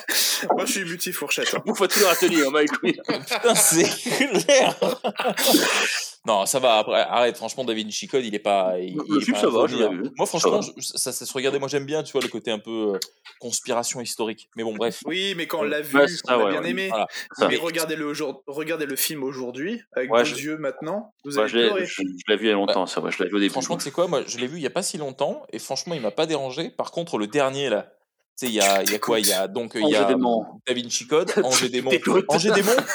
Moi, 0.55 0.65
je 0.65 0.71
suis 0.71 0.85
multi 0.85 1.11
fourchette. 1.11 1.53
hein. 1.53 1.61
Bouffe 1.65 1.81
à 1.81 1.87
tous 1.89 1.99
les 1.99 2.05
râteliers, 2.05 2.43
on 2.47 2.51
m'a 2.51 2.63
écouté. 2.63 2.97
Putain, 3.05 3.53
c'est 3.55 3.83
clair. 3.83 4.75
non, 6.25 6.45
ça 6.45 6.59
va. 6.59 6.77
Après, 6.79 6.99
arrête. 7.01 7.37
Franchement, 7.37 7.63
Da 7.63 7.73
Vinci 7.73 8.07
Code, 8.07 8.23
il 8.25 8.33
est 8.35 8.39
pas. 8.39 8.79
Il, 8.79 8.95
Le 8.97 9.03
il 9.07 9.17
est 9.17 9.21
film, 9.25 9.33
pas 9.35 9.41
ça 9.41 9.47
à 9.47 9.49
va, 9.49 9.67
je 9.67 9.75
vomir. 9.75 9.91
l'ai 9.91 9.97
vu. 9.97 10.09
Moi, 10.17 10.25
franchement, 10.25 10.61
Ça 10.61 10.71
ça, 10.97 11.11
ça 11.11 11.25
se 11.25 11.33
regardait. 11.33 11.59
Moi, 11.59 11.67
j'aime 11.67 11.85
bien, 11.85 12.03
tu 12.03 12.11
vois, 12.13 12.21
le 12.21 12.27
côté 12.27 12.51
un 12.51 12.59
peu 12.59 12.93
euh, 12.95 12.99
conspiration 13.39 14.01
historique. 14.01 14.49
Mais 14.55 14.63
bon, 14.63 14.73
bref. 14.75 15.01
Oui, 15.05 15.33
mais 15.37 15.47
quand 15.47 15.59
on 15.59 15.63
l'a 15.63 15.81
vu, 15.81 15.97
Ouais, 15.97 16.07
c'est 16.07 16.21
on 16.27 16.29
a 16.33 16.37
ouais, 16.45 16.51
bien 16.51 16.61
ouais. 16.61 16.69
aimé. 16.69 16.87
Voilà. 16.89 17.07
Ça. 17.37 17.47
Mais 17.47 17.57
regardez-le 17.57 18.05
aujourd'hui, 18.05 18.41
regardez 18.47 18.85
le 18.85 18.95
film 18.95 19.23
aujourd'hui, 19.23 19.81
avec 19.95 20.11
Ouais, 20.11 20.19
vos 20.23 20.25
je- 20.25 20.35
yeux 20.43 20.57
maintenant, 20.57 21.13
vous 21.23 21.31
Moi, 21.33 21.43
allez 21.43 21.49
je 21.51 21.57
l'ai 21.57 21.67
pleurer. 21.67 21.85
je, 21.85 22.01
je 22.01 22.31
l'ai 22.31 22.37
vu 22.37 22.45
il 22.45 22.49
y 22.49 22.51
a 22.51 22.55
longtemps, 22.55 22.85
ça, 22.85 23.01
ouais, 23.01 23.11
je 23.11 23.23
l'ai 23.23 23.29
vu 23.29 23.35
au 23.35 23.39
début. 23.39 23.51
Franchement, 23.51 23.77
tu 23.77 23.83
sais 23.83 23.91
quoi 23.91 24.07
Moi, 24.07 24.23
je 24.27 24.37
l'ai 24.37 24.47
vu 24.47 24.57
il 24.57 24.63
y 24.63 24.67
a 24.67 24.71
pas 24.71 24.83
si 24.83 24.97
longtemps, 24.97 25.43
et 25.51 25.59
franchement, 25.59 25.93
il 25.95 26.01
m'a 26.01 26.11
pas 26.11 26.25
dérangé. 26.25 26.69
Par 26.69 26.91
contre, 26.91 27.17
le 27.17 27.27
dernier 27.27 27.69
là. 27.69 27.91
Tu 28.37 28.47
sais, 28.47 28.51
il 28.51 28.55
y 28.55 28.59
a, 28.61 28.83
il 28.83 28.91
y 28.91 28.95
a 28.95 28.99
quoi 28.99 29.19
Il 29.19 29.27
y 29.27 29.31
a 29.33 29.47
donc 29.47 29.71
il 29.75 29.87
y 29.87 29.95
a 29.95 30.03
Démon. 30.05 30.43
Da 30.67 30.73
Vinci 30.73 31.07
Code, 31.07 31.31
Angers 31.43 31.69
Démon. 31.69 31.91
Angers 32.27 32.51
Démon 32.51 32.71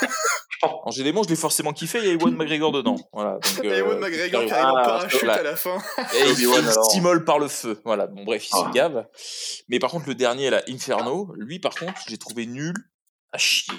Angers 0.84 1.02
Démon, 1.04 1.22
je 1.22 1.30
l'ai 1.30 1.36
forcément 1.36 1.72
kiffé, 1.72 1.98
il 2.00 2.04
y 2.04 2.08
a 2.10 2.12
Ewan 2.12 2.34
McGregor 2.36 2.70
dedans. 2.72 2.96
Voilà, 3.14 3.38
donc, 3.38 3.64
euh, 3.64 3.78
Ewan 3.78 3.98
McGregor 3.98 4.44
qui 4.44 4.52
arrive 4.52 4.64
en 4.66 4.76
Ah, 4.76 4.82
parachute 4.84 5.24
à 5.28 5.42
la 5.42 5.56
fin. 5.56 5.78
Et 6.14 6.28
il, 6.28 6.70
s'immole 6.90 7.24
par 7.24 7.38
le 7.38 7.48
feu. 7.48 7.80
Voilà. 7.86 8.06
Bon, 8.06 8.24
bref, 8.24 8.46
il 8.46 8.50
Ah. 8.54 8.66
se 8.68 8.74
gave. 8.74 9.06
Mais 9.70 9.78
par 9.78 9.90
contre, 9.90 10.06
le 10.08 10.14
dernier, 10.14 10.50
là, 10.50 10.62
Inferno, 10.68 11.32
lui, 11.38 11.58
par 11.60 11.74
contre, 11.74 11.94
j'ai 12.06 12.18
trouvé 12.18 12.44
nul 12.44 12.74
à 13.32 13.38
chier. 13.38 13.72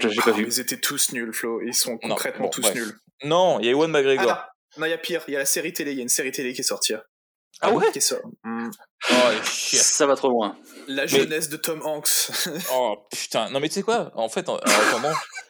Je 0.00 0.08
l'ai 0.08 0.14
pas 0.16 0.32
vu. 0.32 0.46
Ils 0.46 0.60
étaient 0.60 0.80
tous 0.80 1.12
nuls, 1.12 1.34
Flo. 1.34 1.60
Ils 1.60 1.74
sont 1.74 1.98
Non, 2.02 2.08
concrètement 2.10 2.44
bon, 2.46 2.50
tous 2.50 2.62
bref. 2.62 2.74
nuls. 2.74 2.98
Non, 3.24 3.58
il 3.60 3.66
y 3.66 3.68
a 3.68 3.72
Ewan 3.72 3.90
McGregor. 3.90 4.30
Ah, 4.30 4.48
non, 4.78 4.86
il 4.86 4.90
y 4.90 4.94
a 4.94 4.98
pire. 4.98 5.22
Il 5.28 5.34
y 5.34 5.36
a 5.36 5.40
la 5.40 5.44
série 5.44 5.74
télé. 5.74 5.90
Il 5.92 5.96
y 5.98 6.00
a 6.00 6.02
une 6.04 6.08
série 6.08 6.32
télé 6.32 6.54
qui 6.54 6.60
est 6.60 6.64
sortie. 6.64 6.94
Ah 7.64 7.72
ouais 7.72 7.90
Qui 7.92 7.98
est 7.98 8.00
sortie. 8.00 8.26
Hmm. 8.44 8.70
Oh, 9.10 9.14
chiens. 9.44 9.80
Ça 9.80 10.06
va 10.06 10.16
trop 10.16 10.28
loin. 10.28 10.56
La 10.88 11.06
jeunesse 11.06 11.48
de 11.48 11.56
Tom 11.56 11.80
Hanks. 11.84 12.30
Oh, 12.72 12.96
putain. 13.10 13.50
Non, 13.50 13.60
mais 13.60 13.68
tu 13.68 13.74
sais 13.76 13.82
quoi? 13.82 14.10
En 14.14 14.28
fait, 14.28 14.48
en, 14.48 14.58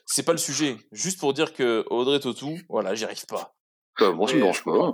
c'est 0.06 0.22
pas 0.24 0.32
le 0.32 0.38
sujet. 0.38 0.76
Juste 0.92 1.18
pour 1.18 1.32
dire 1.34 1.52
que 1.54 1.84
Audrey 1.90 2.20
Tautou, 2.20 2.58
voilà, 2.68 2.94
j'y 2.94 3.04
arrive 3.04 3.24
pas. 3.26 3.54
Euh, 4.00 4.12
bon, 4.12 4.26
ça 4.26 4.34
me 4.34 4.38
Ouais, 4.42 4.42
dérange 4.52 4.64
pas. 4.64 4.92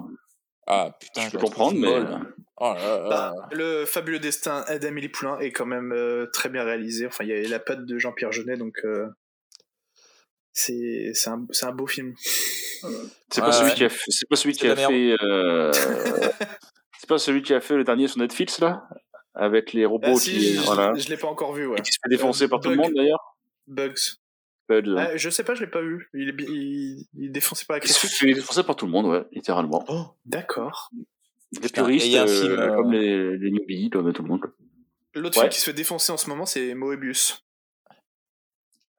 Ah, 0.66 0.90
putain, 1.00 1.22
Je 1.22 1.30
peux 1.30 1.38
comprendre, 1.38 1.78
mais. 1.78 1.88
molle. 1.88 2.34
Oh 2.60 2.74
là 2.74 2.98
là. 2.98 3.08
Bah, 3.08 3.32
le 3.52 3.84
fabuleux 3.86 4.18
destin 4.18 4.64
d'Amélie 4.80 5.08
Poulain 5.08 5.38
est 5.38 5.52
quand 5.52 5.66
même 5.66 5.92
euh, 5.92 6.26
très 6.32 6.48
bien 6.48 6.64
réalisé. 6.64 7.06
Enfin, 7.06 7.24
il 7.24 7.30
y 7.30 7.32
a 7.32 7.48
la 7.48 7.60
patte 7.60 7.84
de 7.86 7.98
Jean-Pierre 7.98 8.32
Jeunet, 8.32 8.56
donc 8.56 8.78
euh, 8.84 9.06
c'est 10.52 11.12
c'est 11.14 11.30
un, 11.30 11.46
c'est 11.52 11.66
un 11.66 11.72
beau 11.72 11.86
film. 11.86 12.14
C'est 12.20 13.40
Ouais, 13.40 13.46
pas 13.46 13.52
celui 13.52 13.70
ouais. 13.70 13.74
qui 13.76 13.84
a 13.84 13.88
fait. 13.88 14.04
C'est 14.08 14.28
pas 14.28 14.36
celui 14.36 14.54
qui 14.54 14.66
a 14.68 14.74
fait. 14.76 15.16
euh, 15.22 15.70
C'est 16.98 17.08
pas 17.08 17.18
celui 17.18 17.42
qui 17.42 17.54
a 17.54 17.60
fait 17.60 17.76
le 17.76 17.84
dernier 17.84 18.08
sur 18.08 18.18
Netflix 18.18 18.58
là, 18.60 18.88
avec 19.34 19.72
les 19.72 19.86
robots 19.86 20.06
Ah, 20.10 20.14
si, 20.16 20.32
qui. 20.32 20.54
je, 20.56 20.60
Voilà. 20.62 20.92
je 20.96 21.08
l'ai 21.08 21.16
pas 21.16 21.28
encore 21.28 21.52
vu, 21.54 21.66
ouais. 21.66 21.80
Qui 21.80 21.92
se 21.92 21.98
fait 22.02 22.10
défoncer 22.10 22.48
par 22.48 22.60
tout 22.60 22.68
le 22.70 22.76
Bug. 22.76 22.86
monde 22.86 22.94
d'ailleurs. 22.94 23.36
Bugs. 23.66 23.94
Bud, 24.68 24.86
là. 24.86 25.10
Ah, 25.12 25.16
je 25.16 25.30
sais 25.30 25.44
pas, 25.44 25.54
je 25.54 25.60
l'ai 25.60 25.70
pas 25.70 25.80
vu. 25.80 26.10
Il 26.12 26.28
est, 26.28 26.34
il, 26.48 27.06
il 27.18 27.32
défoncé 27.32 27.64
par 27.66 27.76
la 27.76 27.80
Qui 27.80 27.88
se 27.92 28.06
fait 28.06 28.26
défoncer 28.34 28.62
par 28.64 28.76
tout 28.76 28.84
le 28.86 28.92
monde, 28.92 29.06
ouais, 29.06 29.24
littéralement. 29.32 29.84
Oh, 29.88 30.06
D'accord. 30.26 30.90
Putain, 31.62 31.84
puristes, 31.84 32.04
et 32.04 32.08
il 32.08 32.12
y 32.14 32.18
a 32.18 32.22
un 32.24 32.28
euh, 32.28 32.40
film, 32.42 32.52
euh, 32.58 32.76
comme 32.76 32.92
les, 32.92 33.38
les 33.38 33.50
newbies, 33.50 33.88
comme 33.90 34.12
tout 34.12 34.22
le 34.22 34.28
monde. 34.28 34.40
L'autre 35.14 35.38
Ouais. 35.38 35.44
film 35.44 35.50
qui 35.50 35.60
se 35.60 35.64
fait 35.64 35.72
défoncer 35.72 36.12
en 36.12 36.16
ce 36.18 36.28
moment, 36.28 36.44
c'est 36.44 36.74
Moebius. 36.74 37.42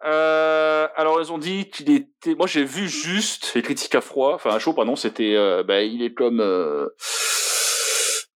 Euh, 0.05 0.87
alors 0.95 1.19
ils 1.21 1.31
ont 1.31 1.37
dit 1.37 1.69
qu'il 1.69 1.91
était. 1.91 2.33
Moi 2.33 2.47
j'ai 2.47 2.63
vu 2.63 2.87
juste 2.87 3.51
les 3.53 3.61
critiques 3.61 3.95
à 3.95 4.01
froid, 4.01 4.33
enfin 4.33 4.51
à 4.51 4.57
chaud 4.59 4.71
pardon. 4.73 4.95
C'était, 4.95 5.35
euh, 5.35 5.61
bah, 5.61 5.81
il 5.83 6.01
est 6.01 6.13
comme 6.13 6.39
euh... 6.39 6.87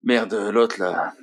merde 0.04 0.34
l'autre 0.34 0.80
là 0.80 1.14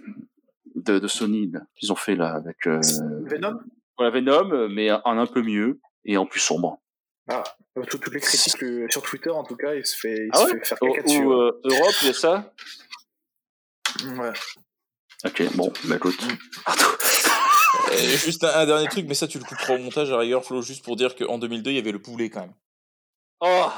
de, 0.75 0.99
de 0.99 1.09
Sony 1.09 1.51
là, 1.51 1.61
qu'ils 1.77 1.93
ont 1.93 1.97
fait 1.97 2.15
là 2.17 2.35
avec 2.35 2.67
euh... 2.67 2.81
Venom? 3.25 3.61
Voilà, 3.99 4.11
Venom, 4.13 4.69
mais 4.69 4.91
en 4.91 5.19
un 5.19 5.27
peu 5.27 5.43
mieux 5.43 5.79
et 6.05 6.17
en 6.17 6.27
plus 6.27 6.41
sombre. 6.41 6.81
Ah, 7.29 7.43
euh, 7.77 7.83
tout- 7.85 7.99
toutes 7.99 8.15
les 8.15 8.21
critiques 8.21 8.61
le- 8.61 8.91
sur 8.91 9.03
Twitter, 9.03 9.31
en 9.31 9.45
tout 9.45 9.57
cas, 9.57 9.75
il 9.75 9.85
se 9.85 9.97
fait, 9.97 10.25
il 10.27 10.31
Ah 10.33 10.39
se 10.39 10.45
ouais 10.45 10.59
fait 10.61 10.65
faire 10.65 10.79
caca 10.79 11.03
dessus. 11.03 11.25
ou, 11.25 11.33
euh, 11.33 11.61
Europe, 11.65 11.95
il 12.03 12.07
y 12.07 12.11
a 12.11 12.15
ça? 12.15 12.53
Ouais. 14.05 14.33
Ok, 15.25 15.43
bon, 15.55 15.71
bah 15.85 15.97
écoute. 15.97 16.17
Pardon. 16.65 16.83
Et 17.93 18.09
juste 18.17 18.43
un, 18.45 18.49
un 18.61 18.67
dernier 18.67 18.89
truc, 18.89 19.05
mais 19.07 19.15
ça, 19.15 19.29
tu 19.29 19.39
le 19.39 19.45
couperas 19.45 19.75
au 19.75 19.79
montage 19.79 20.09
à 20.11 20.13
la 20.15 20.21
rigueur, 20.21 20.45
Flo, 20.45 20.63
juste 20.63 20.83
pour 20.85 20.97
dire 20.97 21.15
qu'en 21.15 21.39
2002, 21.39 21.71
il 21.71 21.75
y 21.77 21.79
avait 21.79 21.93
le 21.93 22.01
poulet 22.01 22.31
quand 22.31 22.41
même. 22.41 22.55
Oh, 23.41 23.69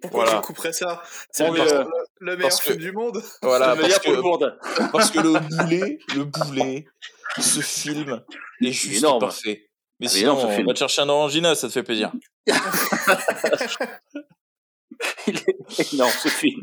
Pourquoi 0.00 0.24
Voilà. 0.24 0.40
je 0.40 0.46
couperais 0.46 0.72
ça? 0.72 1.02
C'est 1.30 1.46
le, 1.46 1.52
meilleur- 1.52 1.72
euh, 1.72 1.84
le 2.20 2.32
meilleur 2.36 2.48
parce 2.48 2.60
film 2.62 2.76
du 2.78 2.92
monde. 2.92 3.22
Voilà, 3.42 3.74
le 3.74 3.82
meilleur 3.82 4.00
parce 4.02 4.16
que, 4.16 4.20
monde. 4.20 4.58
parce 4.92 5.10
que 5.10 5.18
le 5.20 5.38
boulet, 5.40 5.98
le 6.16 6.24
boulet, 6.24 6.86
ce 7.38 7.60
film 7.60 8.22
est 8.62 8.72
juste 8.72 8.98
énorme. 8.98 9.20
parfait. 9.20 9.68
Mais 10.00 10.06
Ah, 10.06 10.10
sinon, 10.10 10.32
énorme, 10.34 10.48
on 10.50 10.54
film. 10.54 10.66
va 10.66 10.72
te 10.72 10.78
chercher 10.78 11.02
un 11.02 11.08
orangina, 11.10 11.54
ça 11.54 11.68
te 11.68 11.72
fait 11.72 11.82
plaisir. 11.82 12.10
Il 15.26 15.36
est 15.36 15.92
énorme 15.94 16.12
ce 16.22 16.28
film. 16.28 16.60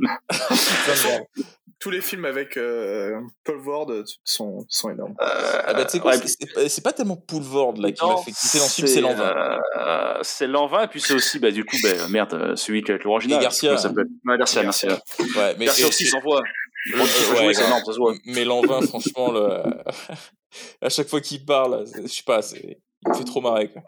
Tous 1.79 1.91
les 1.91 2.01
films 2.01 2.25
avec 2.25 2.57
euh, 2.57 3.19
Paul 3.43 3.57
Ward 3.65 4.03
sont, 4.23 4.65
sont 4.67 4.89
énormes. 4.89 5.13
Ah 5.19 5.73
bah, 5.73 5.85
tu 5.85 5.91
sais 5.91 5.99
quoi, 5.99 6.11
Ouais, 6.15 6.17
c'est- 6.25 6.69
c'est 6.69 6.81
pas- 6.83 6.91
tellement 6.93 7.17
Poulvord 7.17 7.73
là 7.77 7.91
qui 7.91 8.03
m'a 8.03 8.17
fait 8.17 8.31
quitter 8.31 8.57
dans 8.57 8.65
film, 8.67 8.87
c'est 8.87 9.01
l'envin. 9.01 9.59
euh, 9.77 10.17
c'est 10.23 10.47
l'envin, 10.47 10.83
et 10.83 10.87
puis 10.87 10.99
c'est 10.99 11.13
aussi, 11.13 11.37
bah, 11.37 11.51
du 11.51 11.63
coup, 11.65 11.75
bah, 11.83 12.07
merde, 12.09 12.33
euh, 12.33 12.55
celui 12.55 12.81
qui 12.81 12.89
est 12.89 12.95
avec 12.95 13.03
l'original. 13.03 13.39
Et 13.39 13.43
Garcia. 13.43 13.73
Ouais, 13.73 14.37
Garcia, 14.39 14.63
Garcia. 14.63 14.89
Garcia. 14.89 15.39
Ouais, 15.39 15.55
mais, 15.59 15.65
Garcia 15.65 15.87
aussi 15.87 16.05
s'envoie. 16.07 16.41
Ouais, 16.93 16.99
ouais, 16.99 17.05
jouer, 17.05 17.53
c'est 17.53 17.61
grave. 17.61 17.67
énorme, 17.67 17.83
ça 17.85 17.93
se 17.93 17.97
voit. 17.97 18.13
mais 18.25 18.43
l'envin, 18.45 18.81
franchement, 18.81 19.31
le... 19.31 19.61
à 20.81 20.89
chaque 20.89 21.07
fois 21.09 21.21
qu'il 21.21 21.45
parle, 21.45 21.85
c'est- 21.85 22.01
je 22.03 22.07
sais 22.13 22.23
pas, 22.25 22.41
c'est- 22.41 22.79
il 23.05 23.09
me 23.09 23.13
fait 23.13 23.23
trop 23.23 23.41
marrer. 23.41 23.69
Quoi. 23.71 23.83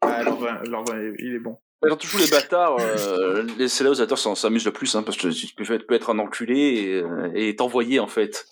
Ah, 0.00 0.22
l'envin, 0.22 0.60
l'envin, 0.64 0.98
il 1.18 1.34
est 1.34 1.38
bon. 1.40 1.58
Quand 1.82 1.96
tu 1.96 2.06
joues 2.06 2.18
les 2.18 2.28
bâtards, 2.28 2.76
euh, 2.80 3.42
les- 3.58 3.68
c'est 3.68 3.84
là 3.84 3.90
où 3.90 3.92
les 3.92 4.00
acteurs 4.00 4.16
s'en- 4.18 4.34
s'amusent 4.34 4.64
le 4.64 4.72
plus, 4.72 4.94
hein, 4.96 5.02
parce 5.02 5.18
que 5.18 5.28
tu 5.28 5.54
peux, 5.54 5.64
tu 5.64 5.78
peux 5.86 5.94
être 5.94 6.10
un 6.10 6.18
enculé 6.18 6.58
et, 6.58 6.94
euh, 7.02 7.30
et 7.34 7.54
t'envoyer, 7.56 8.00
en 8.00 8.06
fait. 8.06 8.46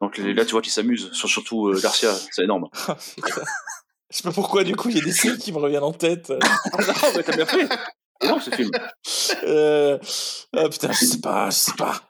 Donc 0.00 0.18
là, 0.18 0.44
tu 0.44 0.52
vois 0.52 0.62
qu'ils 0.62 0.72
s'amusent, 0.72 1.10
sur- 1.12 1.28
surtout 1.28 1.68
euh, 1.68 1.80
Garcia, 1.80 2.14
c'est 2.30 2.44
énorme. 2.44 2.68
Putain. 3.16 3.42
Je 4.10 4.16
sais 4.16 4.22
pas 4.22 4.30
pourquoi, 4.32 4.62
du 4.64 4.74
coup, 4.76 4.88
il 4.88 4.96
y 4.96 5.00
a 5.00 5.04
des 5.04 5.12
scènes 5.12 5.36
qui 5.36 5.52
me 5.52 5.58
reviennent 5.58 5.82
en 5.82 5.92
tête. 5.92 6.32
Ah 6.72 6.82
non, 6.86 7.08
mais 7.16 7.22
t'as 7.24 7.36
bien 7.36 7.46
fait 7.46 7.68
Énorme 8.22 8.40
ce 8.40 8.50
film. 8.50 8.70
Euh... 9.44 9.98
Ah 10.56 10.68
putain, 10.68 10.90
je 10.92 11.04
sais 11.04 11.20
pas, 11.20 11.50
je 11.50 11.56
sais 11.56 11.72
pas. 11.76 12.00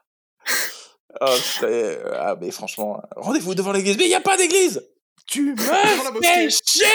Ah 1.20 1.34
putain, 1.34 1.66
euh, 1.66 2.12
ah, 2.14 2.36
mais 2.40 2.50
franchement, 2.50 3.02
rendez-vous 3.16 3.54
devant 3.54 3.72
l'église. 3.72 3.96
Mais 3.98 4.04
il 4.04 4.10
y 4.10 4.14
a 4.14 4.20
pas 4.20 4.36
d'église 4.36 4.86
Tu 5.26 5.52
me 5.52 5.56
fais 6.22 6.50
chier 6.50 6.86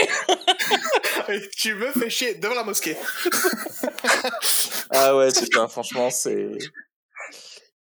tu 1.57 1.75
me 1.75 1.91
fais 1.91 2.09
chier 2.09 2.35
devant 2.35 2.55
la 2.55 2.63
mosquée. 2.63 2.97
Ah 4.95 5.15
ouais, 5.15 5.29
putain, 5.31 5.67
franchement, 5.67 6.09
c'est... 6.11 6.49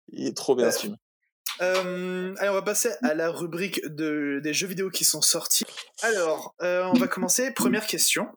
Il 0.09 0.27
est 0.27 0.35
trop 0.35 0.55
bien 0.55 0.71
ce 0.71 0.79
film. 0.79 0.97
Euh, 1.61 2.33
allez, 2.39 2.49
on 2.49 2.53
va 2.53 2.61
passer 2.63 2.89
à 3.03 3.13
la 3.13 3.29
rubrique 3.29 3.81
de, 3.85 4.39
des 4.43 4.53
jeux 4.53 4.65
vidéo 4.67 4.89
qui 4.89 5.05
sont 5.05 5.21
sortis. 5.21 5.63
Alors, 6.01 6.55
euh, 6.63 6.83
on 6.85 6.93
va 6.97 7.07
commencer. 7.07 7.51
Première 7.51 7.85
question. 7.85 8.27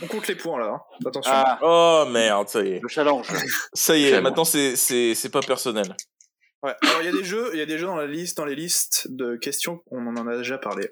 On 0.00 0.06
compte 0.06 0.28
les 0.28 0.36
points 0.36 0.60
là. 0.60 0.66
hein. 0.66 0.80
Attention. 1.06 1.32
Ah, 1.34 1.58
Oh 1.62 2.06
merde, 2.08 2.48
ça 2.48 2.62
y 2.62 2.74
est. 2.74 2.80
le 2.80 2.88
challenge. 2.88 3.26
Ça 3.74 3.96
y 3.96 4.06
est, 4.06 4.20
maintenant 4.20 4.44
c'est, 4.44 4.76
c'est, 4.76 5.14
c'est 5.14 5.28
pas 5.28 5.40
personnel. 5.42 5.94
Ouais. 6.62 6.74
Alors 6.82 7.02
il 7.02 7.06
y 7.06 7.08
a 7.08 7.12
des 7.12 7.24
jeux, 7.24 7.50
il 7.52 7.58
y 7.58 7.62
a 7.62 7.66
des 7.66 7.76
jeux 7.78 7.86
dans 7.86 7.96
la 7.96 8.06
liste, 8.06 8.36
dans 8.38 8.44
les 8.46 8.54
listes 8.54 9.08
de 9.10 9.36
questions. 9.36 9.82
On 9.90 10.06
en 10.06 10.26
a 10.28 10.36
déjà 10.36 10.56
parlé. 10.56 10.88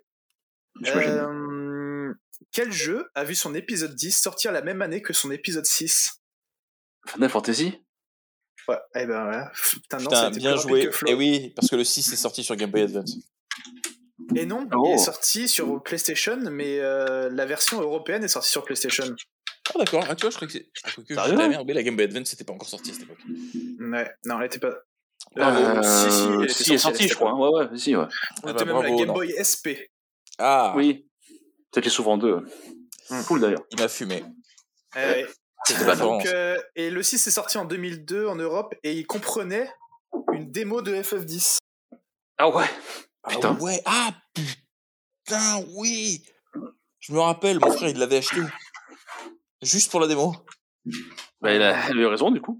Euh, 0.87 2.13
quel 2.51 2.73
jeu 2.73 3.11
a 3.15 3.25
vu 3.25 3.35
son 3.35 3.55
épisode 3.55 3.95
10 3.95 4.17
sortir 4.17 4.53
la 4.53 4.63
même 4.63 4.83
année 4.83 5.03
que 5.03 5.13
son 5.13 5.31
épisode 5.31 5.67
6 5.67 6.21
Final 7.09 7.31
Fantasy? 7.31 7.75
Ouais, 8.69 8.77
eh 8.95 9.07
ben 9.07 9.29
ouais. 9.29 9.45
Putain, 9.71 9.99
non, 9.99 10.05
Putain, 10.05 10.31
bien 10.31 10.53
plus 10.53 10.63
joué. 10.63 10.89
que. 10.91 11.09
Et 11.11 11.15
oui, 11.15 11.53
parce 11.57 11.69
que 11.69 11.77
le 11.77 11.85
6 11.85 12.13
est 12.13 12.17
sorti 12.17 12.45
sur 12.45 12.55
Game 12.57 12.71
Boy 12.71 12.83
Advance. 12.83 13.17
Et 14.37 14.47
non, 14.47 14.69
Oh. 14.73 14.85
il 14.89 14.95
est 14.95 14.99
sorti 14.99 15.49
sur 15.49 15.83
PlayStation, 15.83 16.39
mais 16.51 16.79
euh, 16.79 17.29
la 17.31 17.45
version 17.45 17.81
européenne 17.81 18.23
est 18.23 18.29
sortie 18.29 18.51
sur 18.51 18.65
PlayStation. 18.65 19.05
Ah 19.75 19.79
d'accord, 19.79 20.05
ah, 20.09 20.15
tu 20.15 20.23
vois, 20.23 20.31
je 20.31 20.37
crois 20.37 20.47
que 20.47 20.53
c'est... 20.55 20.69
Ah, 20.85 20.89
je 20.97 21.33
de 21.33 21.39
la 21.39 21.49
merde, 21.49 21.67
mais 21.67 21.73
la 21.75 21.83
Game 21.83 21.97
Boy 21.97 22.05
Advance, 22.05 22.29
c'était 22.29 22.45
pas 22.45 22.53
encore 22.53 22.69
sorti 22.69 22.91
à 22.91 22.95
cette 22.95 23.03
époque. 23.03 23.19
Ouais, 23.81 24.11
non, 24.27 24.39
elle 24.41 24.47
était 24.47 24.59
pas. 24.61 24.75
Euh, 25.39 25.83
si, 25.83 26.11
si, 26.11 26.23
elle 26.29 26.45
était 26.45 26.53
si, 26.53 26.71
elle 26.71 26.75
est 26.75 26.79
sortie, 26.79 27.09
je 27.09 27.15
crois. 27.15 27.35
Ouais, 27.35 27.67
ouais, 27.69 27.79
si, 27.79 27.97
ouais. 27.97 28.05
On 28.45 28.49
Ah 28.49 28.51
était 28.53 28.65
bah, 28.65 28.75
même 28.75 28.83
la 28.83 28.91
Game 28.91 29.07
non. 29.09 29.15
Boy 29.15 29.33
SP. 29.43 29.69
Ah, 30.39 30.73
Oui. 30.77 31.09
C'était 31.75 31.89
souvent 31.91 32.19
deux. 32.19 32.37
Hmm. 33.11 33.23
Cool 33.27 33.41
d'ailleurs. 33.41 33.63
il 33.71 33.79
m'a 33.81 33.89
fumé. 33.89 34.23
Euh, 34.97 35.27
C'était 35.67 35.85
pas 35.87 35.97
donc, 35.97 36.27
euh, 36.27 36.59
et 36.77 36.91
le 36.91 37.03
6 37.03 37.27
est 37.27 37.31
sorti 37.31 37.57
en 37.57 37.65
2002 37.65 38.27
en 38.27 38.37
Europe 38.37 38.75
et 38.83 38.93
il 38.93 39.07
comprenait 39.07 39.71
une 40.35 40.51
démo 40.51 40.83
de 40.83 40.95
FF10. 40.95 41.57
Ah 42.39 42.49
ouais. 42.51 42.67
Ah 43.23 43.31
Putain. 43.31 43.57
ouais, 43.61 43.81
ah 43.87 44.13
putain, 44.35 45.65
oui 45.77 46.25
Je 47.01 47.13
me 47.13 47.21
rappelle, 47.21 47.59
mon 47.61 47.71
frère, 47.71 47.89
il 47.91 47.99
l'avait 47.99 48.19
acheté. 48.19 48.41
Juste 49.63 49.91
pour 49.91 50.01
la 50.01 50.09
démo. 50.09 50.35
Bah, 51.41 51.55
il 51.55 51.63
a, 51.63 51.89
il 51.91 51.99
a 51.99 52.03
eu 52.03 52.07
raison 52.07 52.31
du 52.31 52.41
coup. 52.41 52.59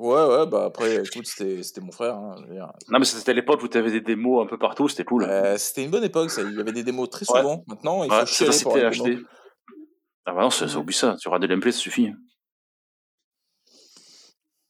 Ouais, 0.00 0.24
ouais, 0.24 0.46
bah 0.46 0.64
après, 0.64 0.94
écoute, 1.04 1.26
c'était 1.26 1.62
c'était 1.62 1.82
mon 1.82 1.92
frère. 1.92 2.14
hein, 2.14 2.34
je 2.40 2.46
veux 2.46 2.54
dire. 2.54 2.72
Non, 2.88 2.98
mais 2.98 3.04
c'était 3.04 3.34
l'époque 3.34 3.62
où 3.62 3.68
tu 3.68 3.76
avais 3.76 3.90
des 3.90 4.00
démos 4.00 4.42
un 4.42 4.46
peu 4.48 4.56
partout, 4.58 4.88
c'était 4.88 5.04
cool. 5.04 5.24
Euh, 5.24 5.58
c'était 5.58 5.84
une 5.84 5.90
bonne 5.90 6.04
époque, 6.04 6.30
ça. 6.30 6.40
Il 6.40 6.54
y 6.56 6.60
avait 6.60 6.72
des 6.72 6.82
démos 6.84 7.10
très 7.10 7.30
Ouais. 7.30 7.40
souvent. 7.40 7.62
Maintenant, 7.66 8.02
il 8.04 8.10
Ouais, 8.10 8.20
faut 8.20 8.26
chialer 8.26 8.58
pour 8.62 8.76
acheter. 8.76 9.18
Ah 10.24 10.32
bah 10.32 10.40
non, 10.40 10.48
ça, 10.50 10.68
ça 10.68 10.78
oublie 10.78 10.94
ça. 10.94 11.16
Tu 11.20 11.28
auras 11.28 11.38
des 11.38 11.48
gameplays, 11.48 11.72
ça 11.72 11.78
suffit. 11.80 12.10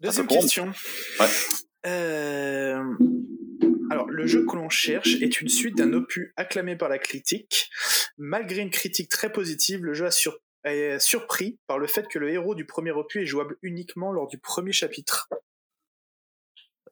Deuxième 0.00 0.26
peut 0.26 0.34
prendre. 0.34 0.42
question. 0.42 0.72
Ouais. 1.20 1.26
Euh, 1.86 2.82
Alors, 3.92 4.08
le 4.08 4.26
jeu 4.26 4.44
que 4.46 4.56
l'on 4.56 4.68
cherche 4.68 5.16
est 5.20 5.40
une 5.40 5.48
suite 5.48 5.76
d'un 5.76 5.92
opus 5.92 6.32
acclamé 6.36 6.76
par 6.76 6.88
la 6.88 6.98
critique. 6.98 7.68
Malgré 8.18 8.62
une 8.62 8.70
critique 8.70 9.08
très 9.10 9.30
positive, 9.32 9.84
le 9.84 9.94
jeu 9.94 10.06
a 10.06 10.10
sur- 10.10 10.38
est 10.64 10.98
surpris 10.98 11.58
par 11.66 11.78
le 11.78 11.86
fait 11.86 12.06
que 12.08 12.18
le 12.18 12.30
héros 12.30 12.54
du 12.54 12.64
premier 12.66 12.90
opus 12.90 13.22
est 13.22 13.26
jouable 13.26 13.56
uniquement 13.62 14.12
lors 14.12 14.26
du 14.28 14.38
premier 14.38 14.72
chapitre. 14.72 15.28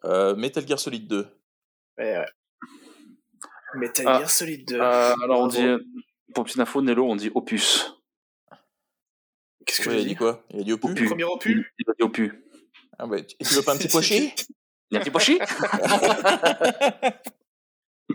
Euh, 0.05 0.35
Metal 0.37 0.66
Gear 0.66 0.79
Solid 0.79 1.07
2. 1.09 1.27
Ouais, 1.99 2.19
ouais. 2.19 2.27
Metal 3.75 4.07
Ah. 4.09 4.19
Gear 4.21 4.31
Solid 4.31 4.66
2. 4.69 4.77
Euh, 4.81 5.14
alors 5.23 5.41
on 5.41 5.47
dit, 5.49 5.66
pour 6.35 6.45
petite 6.45 6.61
info, 6.61 6.81
Nello, 6.83 7.05
on 7.11 7.16
dit 7.16 7.31
opus. 7.35 7.95
Qu'est-ce 9.66 9.83
que 9.83 9.89
Ouais, 9.91 9.97
j'ai 9.97 10.01
il 10.03 10.07
a 10.07 10.09
dit 10.09 10.16
quoi? 10.16 10.45
Il 10.51 10.61
a 10.61 10.62
dit 10.64 10.73
opus? 10.73 10.91
Opus. 10.93 11.09
Premier 11.09 11.25
opus? 11.25 11.66
Il 11.79 11.91
a 11.91 11.93
dit 11.95 12.03
opus. 12.03 12.33
Ah 12.99 13.07
bah, 13.07 13.21
tu 13.23 13.37
tu 13.37 13.55
veux 13.55 13.62
pas 13.62 13.75
un 13.75 13.77
petit 13.79 14.03
chier 14.03 14.35
Il 14.91 14.95
y 14.95 14.97
a 14.97 15.01
un 15.01 15.03
petit 15.05 15.11
pochi 15.11 15.39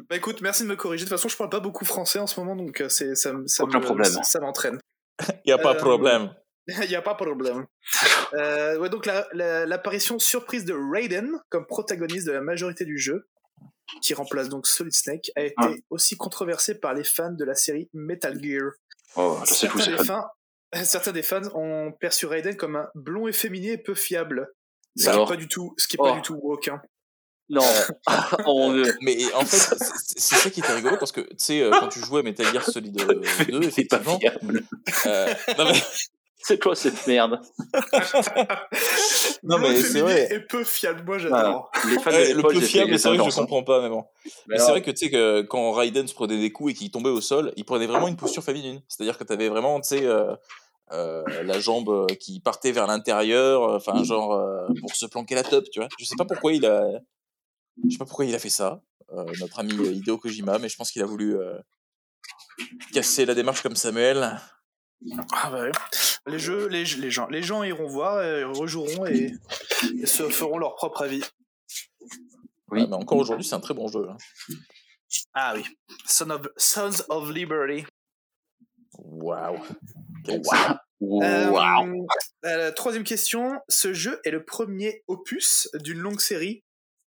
Bah 0.09 0.15
écoute, 0.17 0.41
merci 0.41 0.63
de 0.63 0.67
me 0.67 0.75
corriger. 0.75 1.05
De 1.05 1.09
toute 1.09 1.17
façon, 1.17 1.29
je 1.29 1.37
parle 1.37 1.49
pas 1.51 1.59
beaucoup 1.59 1.85
français 1.85 2.19
en 2.19 2.25
ce 2.27 2.39
moment, 2.39 2.55
donc 2.55 2.81
euh, 2.81 2.89
c'est 2.89 3.15
ça, 3.15 3.31
me- 3.31 3.47
ça 3.47 3.63
Aucun 3.63 3.79
me- 3.79 3.83
problème. 3.85 4.11
Ça 4.23 4.39
m'entraîne. 4.39 4.79
Il 5.45 5.51
a 5.53 5.57
pas 5.57 5.73
de 5.73 5.77
Euh, 5.79 5.81
problème. 5.81 6.33
Il 6.83 6.89
n'y 6.89 6.95
a 6.95 7.01
pas 7.01 7.13
de 7.13 7.17
problème. 7.23 7.65
Euh, 8.33 8.77
ouais, 8.79 8.89
donc 8.89 9.05
la- 9.05 9.27
la- 9.33 9.65
l'apparition 9.65 10.17
surprise 10.19 10.65
de 10.65 10.73
Raiden 10.73 11.29
comme 11.49 11.65
protagoniste 11.65 12.25
de 12.27 12.31
la 12.31 12.41
majorité 12.41 12.85
du 12.85 12.97
jeu, 12.97 13.27
qui 14.01 14.13
remplace 14.13 14.49
donc 14.49 14.65
Solid 14.65 14.93
Snake, 14.93 15.31
a 15.35 15.41
été 15.43 15.53
Ah. 15.57 15.71
aussi 15.89 16.15
controversée 16.17 16.79
par 16.79 16.93
les 16.93 17.03
fans 17.03 17.31
de 17.33 17.43
la 17.45 17.53
série 17.55 17.89
Metal 17.93 18.41
Gear. 18.41 18.71
Oh, 19.15 19.37
je 19.45 19.53
sais 19.53 19.67
certains, 19.67 19.91
des 19.97 20.03
fans, 20.05 20.27
certains 20.85 21.11
des 21.11 21.23
fans 21.23 21.41
ont 21.53 21.91
perçu 21.99 22.25
Raiden 22.25 22.55
comme 22.55 22.77
un 22.77 22.89
blond 22.95 23.27
efféminé 23.27 23.73
et 23.73 23.77
peu 23.77 23.93
fiable. 23.93 24.47
Ce 24.95 25.09
qui 25.09 25.17
n'est 25.17 25.25
pas 25.25 25.35
du 25.35 25.47
tout, 25.47 25.73
ce 25.77 25.87
qui 25.87 25.97
est 25.97 25.99
Oh. 25.99 26.03
pas 26.05 26.15
du 26.15 26.21
tout 26.21 26.35
woke. 26.41 26.67
hein. 26.69 26.81
Non. 27.49 27.61
oh, 28.47 28.71
Dieu. 28.73 28.95
Mais 29.01 29.17
en 29.33 29.41
fait, 29.45 29.75
c'est 30.15 30.35
ça 30.35 30.49
qui 30.49 30.61
était 30.61 30.73
rigolo 30.73 30.97
parce 30.97 31.11
que 31.11 31.21
tu 31.21 31.35
sais, 31.37 31.61
euh, 31.61 31.71
quand 31.71 31.89
tu 31.89 31.99
jouais 31.99 32.21
à 32.21 32.23
Metal 32.23 32.45
Gear 32.51 32.63
Solid 32.63 32.99
euh, 33.01 33.15
2, 33.49 33.69
C'est 33.69 33.87
pas 33.87 33.97
effectivement. 33.97 34.19
fiable. 34.19 34.63
euh, 35.05 35.33
non, 35.57 35.65
mais, 35.65 35.73
C'est 36.45 36.61
quoi 36.61 36.75
cette 36.75 37.07
merde? 37.07 37.39
Non, 39.43 39.59
mais 39.59 39.75
c'est 39.81 40.01
vrai. 40.01 40.27
et 40.31 40.39
peu 40.39 40.63
fiable, 40.63 41.03
moi 41.05 41.17
j'adore. 41.17 41.71
Ouais, 42.05 42.33
le 42.33 42.41
peu 42.41 42.59
fiable, 42.59 42.99
c'est 42.99 43.07
vrai 43.09 43.17
que 43.17 43.29
je 43.31 43.35
comprends 43.35 43.63
pas, 43.63 43.81
mais 43.81 43.89
bon. 43.89 44.05
Mais 44.25 44.31
Mais 44.49 44.59
c'est 44.59 44.71
vrai 44.71 44.81
que 44.81 44.91
tu 44.91 45.05
sais 45.05 45.09
que 45.11 45.41
quand 45.43 45.71
Raiden 45.71 46.07
se 46.07 46.13
prenait 46.13 46.37
des 46.37 46.51
coups 46.51 46.71
et 46.71 46.73
qu'il 46.75 46.91
tombait 46.91 47.09
au 47.09 47.21
sol, 47.21 47.53
il 47.55 47.63
prenait 47.65 47.87
vraiment 47.87 48.07
une 48.09 48.17
posture 48.17 48.43
féminine. 48.43 48.81
C'est-à-dire 48.89 49.17
que 49.17 49.23
tu 49.23 49.31
avais 49.33 49.47
vraiment, 49.49 49.79
tu 49.79 49.89
sais, 49.89 50.05
euh, 50.05 50.35
euh, 50.91 51.23
la 51.43 51.59
jambe 51.59 51.89
euh, 51.89 52.05
qui 52.19 52.39
partait 52.39 52.71
vers 52.71 52.87
l'intérieur, 52.87 53.63
euh, 53.63 53.77
enfin, 53.77 54.03
genre, 54.03 54.33
euh, 54.33 54.67
pour 54.81 54.93
se 54.95 55.05
planquer 55.05 55.35
la 55.35 55.43
top, 55.43 55.65
tu 55.71 55.79
vois. 55.79 55.87
Je 55.97 56.05
sais 56.05 56.15
pas 56.17 56.25
pourquoi 56.25 56.53
il 56.53 56.65
a. 56.65 56.83
Je 57.83 57.89
sais 57.91 57.97
pas 57.97 58.05
pourquoi 58.05 58.25
il 58.25 58.35
a 58.35 58.39
fait 58.39 58.49
ça, 58.49 58.81
euh, 59.11 59.25
notre 59.39 59.59
ami 59.59 59.73
euh, 59.73 59.93
Hideo 59.93 60.17
Kojima, 60.17 60.59
mais 60.59 60.69
je 60.69 60.75
pense 60.75 60.91
qu'il 60.91 61.01
a 61.01 61.05
voulu 61.05 61.35
euh, 61.35 61.57
casser 62.93 63.25
la 63.25 63.33
démarche 63.35 63.61
comme 63.63 63.75
Samuel. 63.75 64.39
Ah 65.33 65.49
bah. 65.49 65.65
Les 66.27 66.39
jeux, 66.39 66.67
les, 66.67 66.83
les 66.85 67.11
gens, 67.11 67.27
les 67.27 67.43
gens 67.43 67.63
iront 67.63 67.87
voir, 67.87 68.23
et 68.23 68.43
rejoueront 68.43 69.05
et, 69.07 69.33
et 69.99 70.05
se 70.05 70.29
feront 70.29 70.57
leur 70.57 70.75
propre 70.75 71.01
avis. 71.01 71.23
Oui. 72.69 72.81
Ouais, 72.81 72.87
mais 72.87 72.95
encore 72.95 73.17
aujourd'hui, 73.17 73.45
c'est 73.45 73.55
un 73.55 73.59
très 73.59 73.73
bon 73.73 73.87
jeu. 73.87 74.07
hein. 74.09 74.17
Ah 75.33 75.53
oui. 75.55 75.63
Son 76.07 76.29
of, 76.29 76.47
Sons 76.57 77.03
of 77.09 77.29
Liberty. 77.31 77.85
Waouh. 78.93 79.59
Euh, 80.29 81.49
Waouh. 81.49 82.07
euh, 82.45 82.71
troisième 82.71 83.03
question. 83.03 83.59
Ce 83.67 83.93
jeu 83.93 84.21
est 84.23 84.31
le 84.31 84.45
premier 84.45 85.03
opus 85.07 85.67
d'une 85.75 85.99
longue 85.99 86.21
série. 86.21 86.63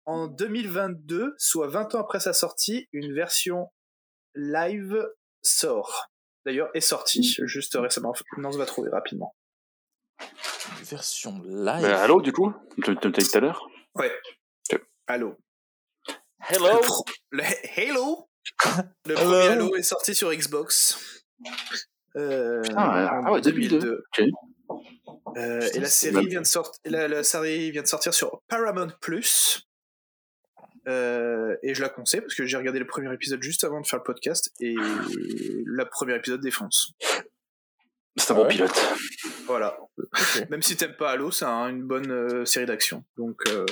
En 0.06 0.26
2022, 0.26 1.34
soit 1.38 1.68
20 1.68 1.94
ans 1.94 2.00
après 2.00 2.20
sa 2.20 2.32
sortie, 2.32 2.88
une 2.92 3.14
version 3.14 3.70
live 4.34 5.08
sort. 5.42 6.10
D'ailleurs, 6.44 6.68
est 6.74 6.80
sortie 6.80 7.36
juste 7.44 7.74
récemment. 7.80 8.12
Non, 8.36 8.50
on 8.50 8.52
se 8.52 8.58
va 8.58 8.66
trouver 8.66 8.90
rapidement. 8.90 9.34
Une 10.20 10.84
version 10.84 11.40
live. 11.44 11.82
Bah, 11.82 12.02
allô, 12.02 12.20
du 12.20 12.32
coup? 12.32 12.52
Tu 12.82 12.90
me 12.90 13.10
dit 13.12 13.28
tout 13.28 13.36
à 13.38 13.40
l'heure? 13.40 13.66
Ouais. 13.94 14.12
Ok. 14.72 14.80
Halo. 15.06 15.36
Hello 16.48 16.66
Le, 16.66 16.80
pro- 16.80 17.04
le 17.30 17.42
Hello. 17.76 18.28
premier 19.14 19.48
Halo 19.48 19.76
est 19.76 19.82
sorti 19.82 20.14
sur 20.14 20.30
Xbox. 20.34 20.98
Euh, 22.16 22.62
Ah, 22.76 23.20
en 23.22 23.26
Ah 23.26 23.32
ouais, 23.32 23.40
2002. 23.40 24.04
Ok. 24.18 24.26
Euh, 25.36 25.60
Putain, 25.60 25.76
et 25.76 25.80
la 25.80 25.88
c'est 25.88 26.10
série, 26.10 26.14
même- 26.16 26.26
vient 26.28 26.40
de 26.42 26.46
sortir, 26.46 26.80
la, 26.84 27.08
la 27.08 27.24
série 27.24 27.70
vient 27.70 27.82
de 27.82 27.86
sortir 27.88 28.12
sur 28.14 28.42
Paramount 28.48 28.90
Plus. 29.00 29.66
Euh, 30.86 31.56
et 31.62 31.74
je 31.74 31.80
la 31.82 31.88
conseille 31.88 32.20
parce 32.20 32.34
que 32.34 32.44
j'ai 32.46 32.56
regardé 32.56 32.78
le 32.78 32.86
premier 32.86 33.12
épisode 33.12 33.42
juste 33.42 33.64
avant 33.64 33.80
de 33.80 33.86
faire 33.86 33.98
le 33.98 34.04
podcast 34.04 34.50
et 34.60 34.74
le 34.74 35.84
premier 35.88 36.14
épisode 36.16 36.40
défonce. 36.40 36.92
C'est 38.16 38.30
un 38.30 38.34
bon 38.34 38.42
ouais 38.42 38.48
pilote. 38.48 38.84
Voilà. 39.46 39.76
Même 40.50 40.62
si 40.62 40.76
t'aimes 40.76 40.96
pas 40.96 41.10
Halo, 41.12 41.30
c'est 41.30 41.44
un- 41.46 41.68
une 41.68 41.82
bonne 41.82 42.10
euh, 42.12 42.44
série 42.44 42.66
d'action. 42.66 43.04
Donc 43.16 43.40
euh, 43.48 43.64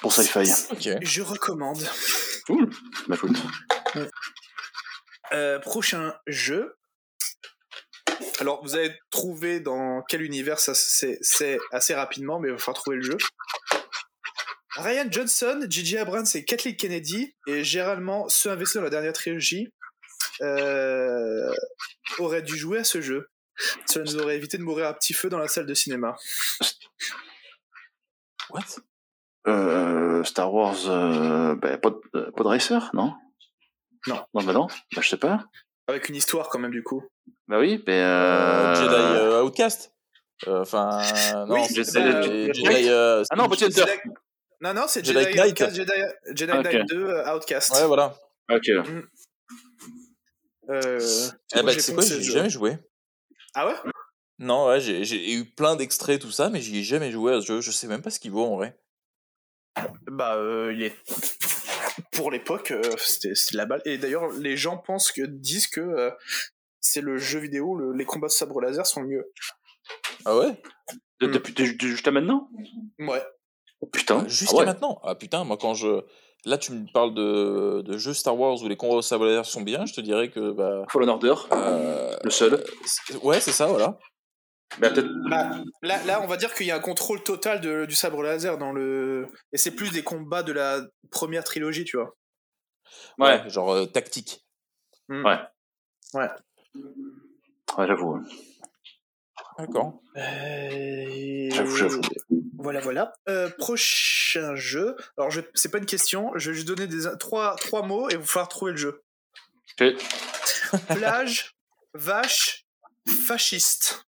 Pour 0.00 0.12
sci-fi. 0.12 0.40
Ok. 0.70 0.88
je 1.02 1.22
recommande. 1.22 1.78
Cool. 2.46 2.68
Bah 3.08 3.14
écoute. 3.16 3.36
Euh, 5.32 5.58
prochain 5.60 6.14
jeu. 6.26 6.76
Alors, 8.40 8.62
vous 8.62 8.74
avez 8.74 8.92
trouvé 9.10 9.60
dans 9.60 10.02
quel 10.08 10.22
univers 10.22 10.58
ça 10.58 10.72
c'est 10.74 11.58
assez 11.72 11.94
rapidement, 11.94 12.38
mais 12.38 12.48
il 12.48 12.52
va 12.52 12.58
falloir 12.58 12.80
trouver 12.82 12.96
le 12.98 13.02
jeu. 13.02 13.16
Ryan 14.76 15.06
Johnson, 15.10 15.66
J.J. 15.68 15.98
Abrams 15.98 16.26
et 16.34 16.44
Kathleen 16.44 16.76
Kennedy, 16.76 17.34
et 17.46 17.62
généralement 17.64 18.28
ceux 18.28 18.50
investis 18.50 18.76
dans 18.76 18.82
la 18.82 18.90
dernière 18.90 19.12
trilogie, 19.12 19.68
euh, 20.42 21.52
auraient 22.18 22.42
dû 22.42 22.56
jouer 22.56 22.78
à 22.78 22.84
ce 22.84 23.00
jeu. 23.00 23.28
Cela 23.86 24.04
nous 24.04 24.16
aurait 24.18 24.36
évité 24.36 24.58
de 24.58 24.62
mourir 24.64 24.86
à 24.86 24.94
petit 24.94 25.12
feu 25.14 25.28
dans 25.28 25.38
la 25.38 25.46
salle 25.48 25.66
de 25.66 25.74
cinéma. 25.74 26.16
What? 28.50 28.62
Euh, 29.46 30.24
Star 30.24 30.52
Wars, 30.52 30.88
euh, 30.88 31.54
bah, 31.54 31.76
Pod, 31.78 32.00
euh, 32.14 32.30
Pod 32.32 32.46
Racer, 32.46 32.90
non? 32.94 33.14
Non. 34.06 34.24
Non, 34.34 34.42
bah 34.42 34.52
non, 34.52 34.66
bah 34.94 35.00
je 35.02 35.08
sais 35.08 35.16
pas. 35.16 35.44
Avec 35.86 36.08
une 36.08 36.16
histoire 36.16 36.48
quand 36.48 36.58
même 36.58 36.70
du 36.72 36.82
coup. 36.82 37.02
Bah 37.48 37.58
oui, 37.58 37.82
mais 37.86 38.00
Euh. 38.02 38.74
Jedi 38.74 38.94
euh, 38.94 39.42
Outcast 39.44 39.92
Euh, 40.48 40.60
Enfin, 40.62 41.00
non, 41.46 41.54
Oui, 41.54 41.60
c'est- 41.68 41.74
Jedi- 41.84 41.92
Jedi- 41.92 42.54
Jedi. 42.54 42.88
euh, 42.90 43.22
Ah 43.30 43.36
non, 43.36 43.46
Body 43.46 43.64
Hunter. 43.64 43.84
Non, 44.60 44.74
non, 44.74 44.84
c'est 44.88 45.04
Jedi 45.04 45.20
Jedi, 45.24 45.36
Knight. 45.36 45.50
Outcast, 45.52 45.76
Jedi, 45.76 45.92
Jedi. 46.34 46.52
Knight 46.52 46.88
2 46.88 47.04
euh, 47.06 47.34
Outcast. 47.36 47.72
Ouais, 47.74 47.86
voilà. 47.86 48.14
Ok. 48.50 48.68
Euh, 50.70 50.98
Eh 51.52 51.56
moi, 51.56 51.62
ben, 51.64 51.70
j'ai 51.72 51.80
c'est 51.80 51.94
quoi 51.94 52.02
J'ai 52.04 52.22
jamais 52.22 52.50
joué. 52.50 52.78
Ah 53.54 53.66
ouais? 53.66 53.74
Non, 54.38 54.66
ouais, 54.68 54.80
j'ai- 54.80 55.04
j'ai 55.04 55.34
eu 55.34 55.44
plein 55.44 55.76
d'extraits, 55.76 56.20
tout 56.20 56.30
ça, 56.30 56.48
mais 56.50 56.60
j'y 56.60 56.78
ai 56.78 56.82
jamais 56.82 57.10
joué 57.12 57.34
à 57.34 57.40
ce 57.40 57.46
jeu. 57.46 57.60
Je 57.60 57.70
sais 57.70 57.86
même 57.86 58.02
pas 58.02 58.10
ce 58.10 58.18
qu'il 58.18 58.30
vaut 58.32 58.44
en 58.46 58.56
vrai. 58.56 58.78
Bah, 60.06 60.36
euh, 60.36 60.72
il 60.74 60.82
est. 60.84 60.94
Pour 62.12 62.30
l'époque, 62.30 62.70
euh, 62.70 62.82
c'était 62.98 63.32
la 63.52 63.66
balle. 63.66 63.82
Et 63.84 63.98
d'ailleurs, 63.98 64.28
les 64.32 64.56
gens 64.56 64.78
pensent 64.78 65.12
que 65.12 65.22
disent 65.22 65.66
que 65.68 65.80
euh, 65.80 66.10
c'est 66.80 67.00
le 67.00 67.18
jeu 67.18 67.38
vidéo, 67.40 67.76
le- 67.76 67.92
les 67.92 68.04
combats 68.04 68.28
de 68.28 68.32
sabre 68.32 68.60
laser 68.60 68.86
sont 68.86 69.02
le 69.02 69.08
mieux. 69.08 69.32
Ah 70.24 70.36
ouais? 70.36 70.60
De-. 71.20 71.26
Depuis 71.28 71.52
de- 71.52 71.72
de- 71.76 71.86
jusqu'à 71.86 72.10
maintenant? 72.10 72.48
Ouais. 72.98 73.22
Oh, 73.84 73.88
Putain. 73.92 74.26
Jusqu'à 74.28 74.56
ah 74.56 74.58
ouais. 74.60 74.66
maintenant 74.66 74.98
Ah 75.04 75.14
putain, 75.14 75.44
moi 75.44 75.58
quand 75.60 75.74
je. 75.74 76.00
Là, 76.46 76.58
tu 76.58 76.72
me 76.72 76.90
parles 76.92 77.14
de, 77.14 77.82
de 77.82 77.96
jeux 77.96 78.12
Star 78.12 78.38
Wars 78.38 78.62
où 78.62 78.68
les 78.68 78.76
combats 78.76 78.96
au 78.96 79.02
sabre 79.02 79.24
laser 79.26 79.46
sont 79.46 79.62
bien, 79.62 79.84
je 79.86 79.94
te 79.94 80.00
dirais 80.00 80.30
que. 80.30 80.52
Bah, 80.52 80.84
Fallen 80.90 81.08
Order, 81.08 81.34
euh, 81.52 82.16
le 82.22 82.30
seul. 82.30 82.62
ouais, 83.22 83.40
c'est 83.40 83.52
ça, 83.52 83.66
voilà. 83.66 83.98
Bah, 84.78 84.88
là, 85.82 86.04
là, 86.04 86.20
on 86.22 86.26
va 86.26 86.36
dire 86.36 86.52
qu'il 86.54 86.66
y 86.66 86.70
a 86.70 86.76
un 86.76 86.80
contrôle 86.80 87.22
total 87.22 87.60
de- 87.60 87.84
du 87.86 87.94
sabre 87.94 88.22
laser 88.22 88.58
dans 88.58 88.72
le. 88.72 89.26
Et 89.52 89.58
c'est 89.58 89.70
plus 89.70 89.90
des 89.90 90.02
combats 90.02 90.42
de 90.42 90.52
la 90.52 90.80
première 91.10 91.44
trilogie, 91.44 91.84
tu 91.84 91.96
vois. 91.96 92.14
Ouais, 93.18 93.48
genre 93.48 93.72
euh, 93.72 93.86
tactique. 93.86 94.44
ouais, 95.08 95.38
j'avoue. 97.78 98.20
D'accord. 99.58 100.00
Euh, 100.16 101.48
J'avoue, 101.52 101.76
j'avoue. 101.76 102.00
Voilà, 102.58 102.80
voilà. 102.80 103.12
Euh, 103.28 103.48
prochain 103.58 104.54
jeu. 104.56 104.96
Alors, 105.18 105.30
je... 105.30 105.40
c'est 105.54 105.70
pas 105.70 105.78
une 105.78 105.86
question. 105.86 106.32
Je 106.36 106.50
vais 106.50 106.56
juste 106.56 106.66
donner 106.68 106.86
des... 106.86 107.04
trois, 107.18 107.54
trois 107.56 107.82
mots 107.82 108.08
et 108.10 108.14
il 108.14 108.18
va 108.18 108.24
falloir 108.24 108.48
trouver 108.48 108.72
le 108.72 108.78
jeu. 108.78 109.02
Ok. 109.80 109.94
Plage, 110.88 111.54
vache, 111.94 112.64
fasciste. 113.26 114.04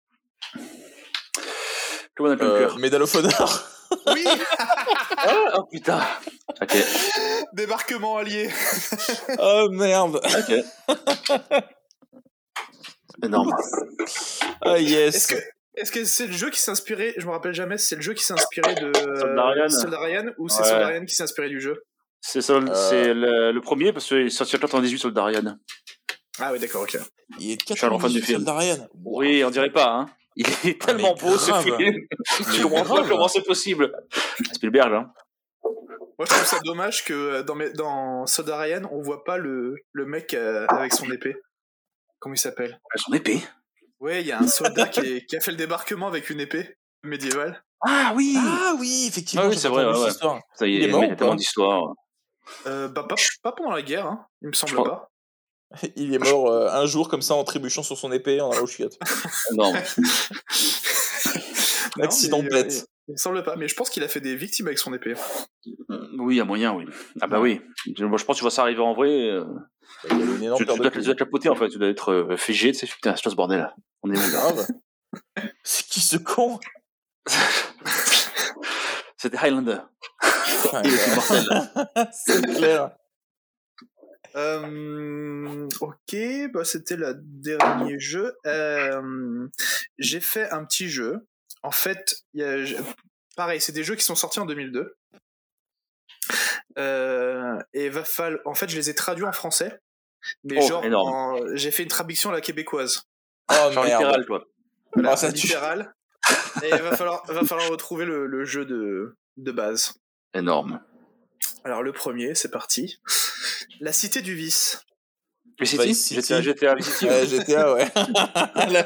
Comment 2.17 2.31
on 2.31 2.33
appelle 2.33 2.49
le 2.49 2.55
Euh, 2.55 2.67
cœur 2.67 2.79
Medal 2.79 3.03
of 3.03 3.15
Honor. 3.15 3.69
Oui 4.09 4.25
ah, 4.59 5.53
oh 5.59 5.65
putain 5.71 6.01
Ok, 6.61 6.77
Débarquement 7.53 8.17
allié. 8.17 8.51
oh 9.39 9.69
merde. 9.71 10.21
ok. 10.25 10.65
Énorme. 13.23 13.55
Ah 14.63 14.79
yes. 14.79 15.15
Est-ce 15.15 15.29
que 15.35 15.41
est-ce 15.79 15.93
que 15.93 16.05
c'est 16.05 16.27
le 16.27 16.33
jeu 16.33 16.49
qui 16.51 16.59
s'est 16.61 16.71
inspiré 16.71 17.13
Je 17.19 17.27
me 17.27 17.33
rappelle 17.33 17.53
jamais. 17.53 17.77
C'est 17.79 17.97
le 17.97 18.03
jeu 18.03 18.15
qui 18.15 18.25
s'est 18.25 18.33
inspiré 18.33 18.75
de 18.77 18.93
Soldarian. 19.21 19.69
Soldarian 19.69 20.25
ou 20.39 20.49
c'est 20.49 20.63
Ouais. 20.63 20.69
Soldarian 20.69 21.05
qui 21.05 21.15
s'est 21.15 21.23
inspiré 21.25 21.49
du 21.51 21.61
jeu? 21.61 21.83
C'est 22.21 22.49
Euh. 22.51 22.61
le, 23.15 23.53
le 23.53 23.61
premier 23.61 23.93
parce 23.93 24.07
qu'il 24.07 24.19
est 24.27 24.31
sorti 24.31 24.57
en 24.57 24.59
98 24.59 24.99
sur 24.99 25.09
le 25.09 25.15
Darian. 25.15 25.59
Ah 26.39 26.51
oui, 26.53 26.59
d'accord, 26.59 26.83
ok. 26.83 26.97
Il 27.39 27.51
est 27.53 27.57
de 27.71 27.75
suis 27.77 27.85
un 27.87 27.89
grand 27.91 27.99
fan 27.99 28.11
du 28.11 28.21
98 28.21 28.23
film. 28.27 28.39
Soldarian. 28.39 28.89
Oui, 29.05 29.45
on 29.45 29.51
dirait 29.51 29.71
pas, 29.73 29.91
hein. 29.91 30.07
Il 30.37 30.47
est 30.47 30.77
Ah, 30.83 30.87
tellement 30.87 31.15
beau 31.15 31.37
ce 31.39 31.53
film. 31.63 31.77
Je 31.79 32.53
Mais 32.57 32.63
comprends 32.63 32.97
pas 32.97 33.09
comment 33.09 33.29
c'est 33.29 33.43
possible? 33.43 33.93
Spielberg, 34.53 34.93
hein. 34.93 35.13
Moi, 36.19 36.25
je 36.27 36.33
trouve 36.33 36.45
ça 36.47 36.59
dommage 36.65 37.05
que 37.05 37.13
euh, 37.13 37.43
dans, 37.43 37.55
mes- 37.55 37.71
dans 37.73 38.27
Soldarian, 38.27 38.89
on 38.91 39.03
voit 39.03 39.25
pas 39.25 39.37
le, 39.37 39.77
le 39.93 40.07
mec 40.07 40.33
euh, 40.35 40.67
avec 40.69 40.93
son 40.95 41.11
épée. 41.11 41.37
Comment 42.19 42.35
il 42.35 42.39
s'appelle? 42.39 42.81
Son 42.97 43.13
épée? 43.13 43.41
Ouais, 44.01 44.21
il 44.21 44.27
y 44.27 44.33
a 44.33 44.41
un 44.41 44.47
soldat 44.47 44.87
qui, 44.89 45.01
est- 45.01 45.27
qui 45.27 45.37
a 45.37 45.41
fait 45.41 45.51
le 45.53 45.57
débarquement 45.57 46.07
avec 46.07 46.29
une 46.31 46.41
épée 46.41 46.77
médiévale. 47.03 47.63
Ah 47.87 48.13
oui 48.15 48.35
Ah 48.39 48.75
oui, 48.79 49.07
effectivement. 49.09 49.45
Ah 49.47 49.49
oui, 49.49 49.57
c'est 49.59 49.69
vrai, 49.69 49.85
ouais, 49.87 49.99
ouais. 49.99 50.09
histoire. 50.09 50.41
Ça 50.55 50.67
y 50.67 50.75
est, 50.77 50.79
Il 50.79 50.85
est 50.85 50.89
mort 50.89 51.01
mais 51.01 51.07
il 51.07 51.11
y 51.11 51.13
ou 51.13 51.15
a 51.15 51.17
tellement 51.17 51.33
pas 51.33 51.37
d'histoires. 51.37 51.95
Euh, 52.67 52.89
bah, 52.89 53.05
pas, 53.09 53.15
pas 53.43 53.53
pendant 53.53 53.71
la 53.73 53.83
guerre, 53.83 54.07
hein. 54.07 54.27
il 54.43 54.49
me 54.49 54.53
semble 54.53 54.77
pas. 54.83 55.11
Il 55.97 56.15
est 56.15 56.19
mort 56.19 56.49
euh, 56.49 56.69
un 56.71 56.87
jour 56.87 57.09
comme 57.09 57.23
ça 57.23 57.35
en 57.35 57.43
trébuchant 57.43 57.83
sur 57.83 57.99
son 57.99 58.13
épée 58.13 58.41
en 58.41 58.51
allant 58.53 58.67
chiottes. 58.67 58.99
Non. 59.53 59.73
Non, 61.99 62.05
Accident 62.05 62.43
mais, 62.43 62.49
bête. 62.51 62.73
euh, 62.73 62.87
Il 63.09 63.13
me 63.13 63.17
semble 63.17 63.43
pas, 63.43 63.57
mais 63.57 63.69
je 63.69 63.75
pense 63.75 63.91
qu'il 63.91 64.03
a 64.03 64.09
fait 64.09 64.21
des 64.21 64.37
victimes 64.37 64.67
avec 64.67 64.79
son 64.79 64.93
épée. 64.95 65.15
oui, 66.19 66.35
il 66.35 66.39
y 66.39 66.41
a 66.41 66.45
moyen, 66.45 66.73
oui. 66.75 66.85
Ah 67.21 67.27
bah 67.27 67.41
oui. 67.41 67.61
Moi, 67.99 68.19
je 68.19 68.25
pense 68.25 68.37
que 68.37 68.39
tu 68.39 68.43
vois 68.43 68.51
ça 68.51 68.63
arriver 68.63 68.81
en 68.81 68.95
vrai. 68.95 69.09
euh, 69.31 69.45
Il 70.11 70.19
y 70.19 70.23
a 70.23 70.25
une 70.25 70.43
énorme 70.43 70.59
tu, 70.59 70.65
de 70.65 70.77
dois 70.77 70.91
te 70.91 71.13
capoter, 71.13 71.49
en 71.49 71.55
fait. 71.55 71.69
Tu 71.69 71.79
dois 71.79 71.89
être 71.89 72.13
euh, 72.13 72.37
figé, 72.37 72.73
tu 72.73 72.79
sais. 72.79 72.87
Putain, 72.87 73.15
c'est 73.17 73.23
quoi 73.23 73.31
ce 73.31 73.37
bordel 73.37 73.59
là 73.61 73.75
On 74.03 74.11
est 74.13 74.17
où 74.19 74.31
Grave. 74.31 74.67
C'est 75.63 75.87
qui 75.87 76.01
ce 76.01 76.17
con 76.17 76.59
C'était 79.17 79.39
Highlander. 79.39 79.79
C'est 82.13 82.43
clair. 82.57 82.91
Euh, 84.35 85.67
ok, 85.81 86.17
bah 86.53 86.65
c'était 86.65 86.97
le 86.97 87.15
dernier 87.19 87.99
jeu. 87.99 88.35
Euh, 88.47 89.49
j'ai 89.99 90.21
fait 90.21 90.51
un 90.51 90.65
petit 90.65 90.89
jeu. 90.91 91.27
En 91.67 91.71
fait, 91.73 92.23
il 92.35 92.41
y 92.41 92.45
a, 92.45 92.65
je- 92.65 92.77
pareil, 93.37 93.61
c'est 93.61 93.73
des 93.73 93.83
jeux 93.85 93.97
qui 93.97 94.05
sont 94.05 94.15
sortis 94.15 94.39
en 94.41 94.47
2002. 94.47 94.97
Euh, 96.79 97.59
et 97.73 97.89
va 97.89 98.05
falloir, 98.05 98.41
en 98.47 98.55
fait, 98.55 98.69
je 98.69 98.77
les 98.77 98.91
ai 98.91 98.95
traduits 98.95 99.25
en 99.25 99.33
français. 99.33 99.81
Mais 100.45 100.59
Oh, 100.63 100.67
genre, 100.69 100.85
en- 100.85 101.39
j'ai 101.55 101.71
fait 101.71 101.83
une 101.83 101.89
traduction 101.89 102.31
à 102.31 102.33
la 102.33 102.41
québécoise. 102.41 103.03
Oh 103.51 103.55
Genre 103.73 103.85
merde. 103.85 104.01
littéral, 104.03 104.27
toi. 104.27 104.45
Voilà, 104.95 105.13
Ah, 105.13 105.17
ça 105.17 105.33
tue. 105.33 105.47
littéral. 105.47 105.95
Et 106.63 106.69
il 106.71 106.83
va 106.83 106.97
falloir, 106.97 107.25
va 107.27 107.45
falloir 107.45 107.69
retrouver 107.69 108.05
le, 108.05 108.27
le 108.27 108.45
jeu 108.45 108.65
de, 108.65 109.17
de 109.37 109.53
base. 109.53 109.95
Énorme. 110.35 110.81
Alors 111.65 111.83
le 111.83 111.93
premier, 111.93 112.35
c'est 112.35 112.51
parti. 112.51 113.01
La 113.81 113.93
cité 113.93 114.23
du 114.23 114.35
vice. 114.35 114.81
Mais 115.59 115.67
Vice 115.67 116.05
City 116.07 116.23
City. 116.23 116.43
GTA, 116.43 116.43
GTA 116.43 116.75
City. 116.81 117.07
Ouais, 117.07 117.27
GTA, 117.27 117.73
ouais. 117.75 117.87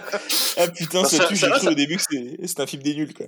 Ah 0.57 0.69
putain, 0.69 1.05
ça 1.05 1.17
ça- 1.19 1.25
tue, 1.27 1.37
ça 1.37 1.47
j'ai 1.47 1.53
cru 1.53 1.61
ça- 1.65 1.71
au 1.71 1.75
début 1.75 1.97
que 1.97 2.03
c'est 2.09 2.37
c'est 2.47 2.61
un 2.61 2.67
film 2.67 2.83
des 2.83 2.95
nuls, 2.95 3.13
quoi. 3.15 3.27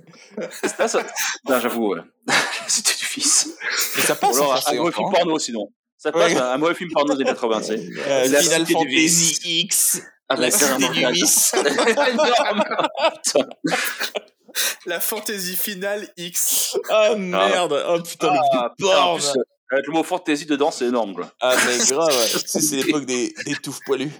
Ah, 0.79 0.87
ça... 0.87 1.03
Non, 1.49 1.59
j'avoue, 1.59 1.89
ouais. 1.93 2.01
C'était 2.67 2.95
du 2.97 3.05
fils. 3.05 3.49
Mais 3.95 4.01
ça 4.01 4.15
passe 4.15 4.37
alors, 4.37 4.63
un 4.67 4.73
mauvais 4.75 4.91
film 4.91 5.09
porno, 5.11 5.39
sinon. 5.39 5.67
Ça 5.97 6.11
passe, 6.11 6.33
Ouais. 6.33 6.39
un 6.39 6.57
mauvais 6.57 6.75
film 6.75 6.89
porno 6.91 7.15
des 7.15 7.23
80, 7.25 7.59
tu 7.61 7.65
sais. 7.67 7.73
Euh, 8.07 8.27
La 8.29 8.41
Final 8.41 8.65
Fantasy 8.65 9.39
X, 9.61 10.01
Ah, 10.29 10.35
la 10.37 10.49
cité 10.51 10.87
du 10.87 11.11
vice. 11.13 11.51
Putain. 13.23 13.49
La 14.85 14.99
fantaisie 14.99 15.55
finale 15.55 16.07
X. 16.15 16.77
Ah 16.89 17.15
merde, 17.15 17.83
oh 17.89 17.99
putain, 18.03 18.33
le 18.33 18.39
Ah, 18.39 18.69
vieux 18.77 18.87
putain, 18.87 18.97
en 18.99 19.17
porn. 19.17 19.19
plus, 19.19 19.41
avec 19.73 19.87
le 19.87 19.93
mot 19.93 20.03
fantasy 20.03 20.45
dedans, 20.45 20.71
c'est 20.71 20.85
énorme, 20.85 21.13
quoi. 21.15 21.31
Ah 21.41 21.55
mais 21.67 21.77
grave, 21.85 22.11
c'est 22.45 22.75
l'époque 22.75 23.05
des, 23.05 23.33
des 23.45 23.55
touffes 23.55 23.79
poilus. 23.85 24.11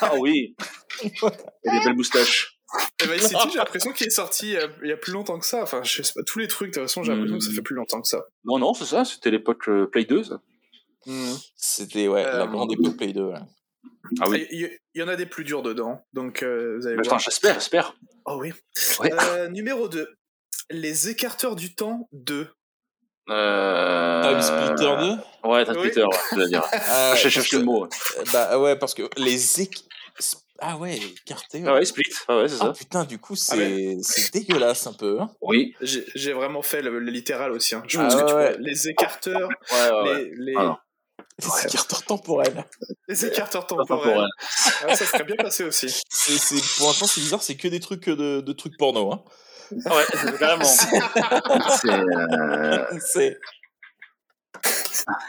Ah 0.00 0.14
oui. 0.18 0.56
Et 1.02 1.70
des 1.70 1.80
belles 1.84 1.94
moustaches. 1.96 2.58
Et 3.02 3.06
Vice 3.06 3.28
City, 3.28 3.48
j'ai 3.52 3.58
l'impression 3.58 3.92
qu'il 3.92 4.06
est 4.08 4.10
sorti 4.10 4.56
euh, 4.56 4.66
il 4.82 4.88
y 4.88 4.92
a 4.92 4.96
plus 4.96 5.12
longtemps 5.12 5.38
que 5.38 5.46
ça. 5.46 5.62
Enfin, 5.62 5.82
je 5.84 6.02
sais 6.02 6.12
pas, 6.14 6.22
tous 6.24 6.40
les 6.40 6.48
trucs, 6.48 6.70
de 6.70 6.74
toute 6.74 6.82
façon, 6.82 7.02
j'ai 7.04 7.12
l'impression 7.12 7.38
que 7.38 7.44
ça 7.44 7.50
Hmm. 7.50 7.54
fait 7.54 7.62
plus 7.62 7.76
longtemps 7.76 8.02
que 8.02 8.08
ça. 8.08 8.24
Non, 8.44 8.58
non, 8.58 8.74
c'est 8.74 8.84
ça, 8.86 9.04
c'était 9.04 9.30
l'époque 9.30 9.68
euh, 9.68 9.86
Play 9.86 10.04
2, 10.04 10.24
ça. 10.24 10.40
C'était 11.56 12.08
ouais, 12.08 12.22
la 12.24 12.42
Euh, 12.42 12.46
grande 12.46 12.72
époque 12.72 12.96
Play 12.96 13.12
2. 13.12 13.22
ouais. 13.22 13.38
Ah 14.20 14.28
oui. 14.28 14.46
Il 14.50 14.60
y, 14.62 14.78
il 14.94 15.00
y 15.00 15.02
en 15.02 15.08
a 15.08 15.16
des 15.16 15.26
plus 15.26 15.44
durs 15.44 15.62
dedans, 15.62 16.04
donc 16.12 16.42
euh, 16.42 16.76
vous 16.78 16.86
allez 16.86 16.96
Mais 16.96 17.02
voir. 17.02 17.14
Attends, 17.16 17.24
j'espère, 17.24 17.54
j'espère. 17.54 17.96
Oh 18.24 18.38
oui. 18.40 18.52
Ouais. 19.00 19.12
Euh, 19.12 19.48
numéro 19.48 19.88
2. 19.88 20.08
Les 20.70 21.08
écarteurs 21.08 21.54
du 21.54 21.74
temps 21.74 22.08
2. 22.12 22.48
Euh... 23.28 24.22
Time 24.22 24.42
Splitter 24.42 24.94
2 25.42 25.48
Ouais, 25.48 25.64
Time 25.64 25.74
Oui. 25.76 25.80
Splitter, 25.90 26.02
ouais, 26.04 26.18
je 26.32 26.36
veux 26.36 26.48
dire. 26.48 26.62
ah, 26.72 27.14
je 27.16 27.28
cherche 27.28 27.52
le 27.52 27.62
mot. 27.62 27.82
ouais. 27.84 27.88
Bah 28.32 28.58
ouais, 28.58 28.76
parce 28.76 28.94
que 28.94 29.08
les 29.16 29.60
éc... 29.62 29.84
Ah 30.58 30.78
ouais, 30.78 30.96
écartés. 30.96 31.58
ouais. 31.62 31.68
Ah 31.68 31.74
ouais, 31.74 31.84
Split, 31.84 32.04
ah 32.28 32.38
ouais, 32.38 32.48
c'est 32.48 32.54
Ah 32.60 32.66
ça. 32.66 32.72
putain, 32.72 33.04
du 33.04 33.18
coup, 33.18 33.36
c'est 33.36 33.52
Ah 33.52 33.56
ouais. 33.58 33.98
c'est 34.00 34.32
dégueulasse 34.32 34.86
un 34.86 34.94
peu. 34.94 35.20
Hein. 35.20 35.30
Oui. 35.42 35.74
J'ai 35.82 36.32
vraiment 36.32 36.62
fait 36.62 36.80
le, 36.80 36.98
le 36.98 37.10
littéral 37.10 37.52
aussi. 37.52 37.74
hein. 37.74 37.82
Je 37.86 37.98
Ah 37.98 38.04
pense 38.04 38.14
que 38.14 38.26
tu 38.26 38.32
vois, 38.32 38.50
les 38.52 38.88
écarteurs, 38.88 39.48
Ouais, 39.70 39.90
ouais, 39.90 40.02
ouais. 40.02 40.24
les, 40.34 40.52
les, 40.52 40.54
Ah 40.56 40.62
non. 40.64 40.76
Les 41.38 41.66
écarteurs 41.66 42.02
temporels. 42.04 42.64
les 43.08 43.26
écarteurs 43.26 43.66
Temporel. 43.66 43.86
temporels. 43.86 44.28
Ouais, 44.86 44.94
ça 44.96 45.04
serait 45.04 45.24
bien 45.24 45.36
passé 45.36 45.64
aussi. 45.64 45.90
C'est, 46.08 46.38
c'est- 46.38 46.78
pour 46.78 46.86
l'instant, 46.88 47.06
c'est 47.06 47.20
bizarre, 47.20 47.42
c'est 47.42 47.56
que 47.56 47.68
des 47.68 47.80
trucs 47.80 48.08
de, 48.08 48.40
de 48.40 48.52
trucs 48.54 48.78
porno. 48.78 49.12
Hein. 49.12 49.22
Ah 49.84 49.96
ouais, 49.96 50.04
carrément. 50.38 50.64
C'est, 50.64 51.90
euh... 51.90 52.98
C'est... 53.00 53.38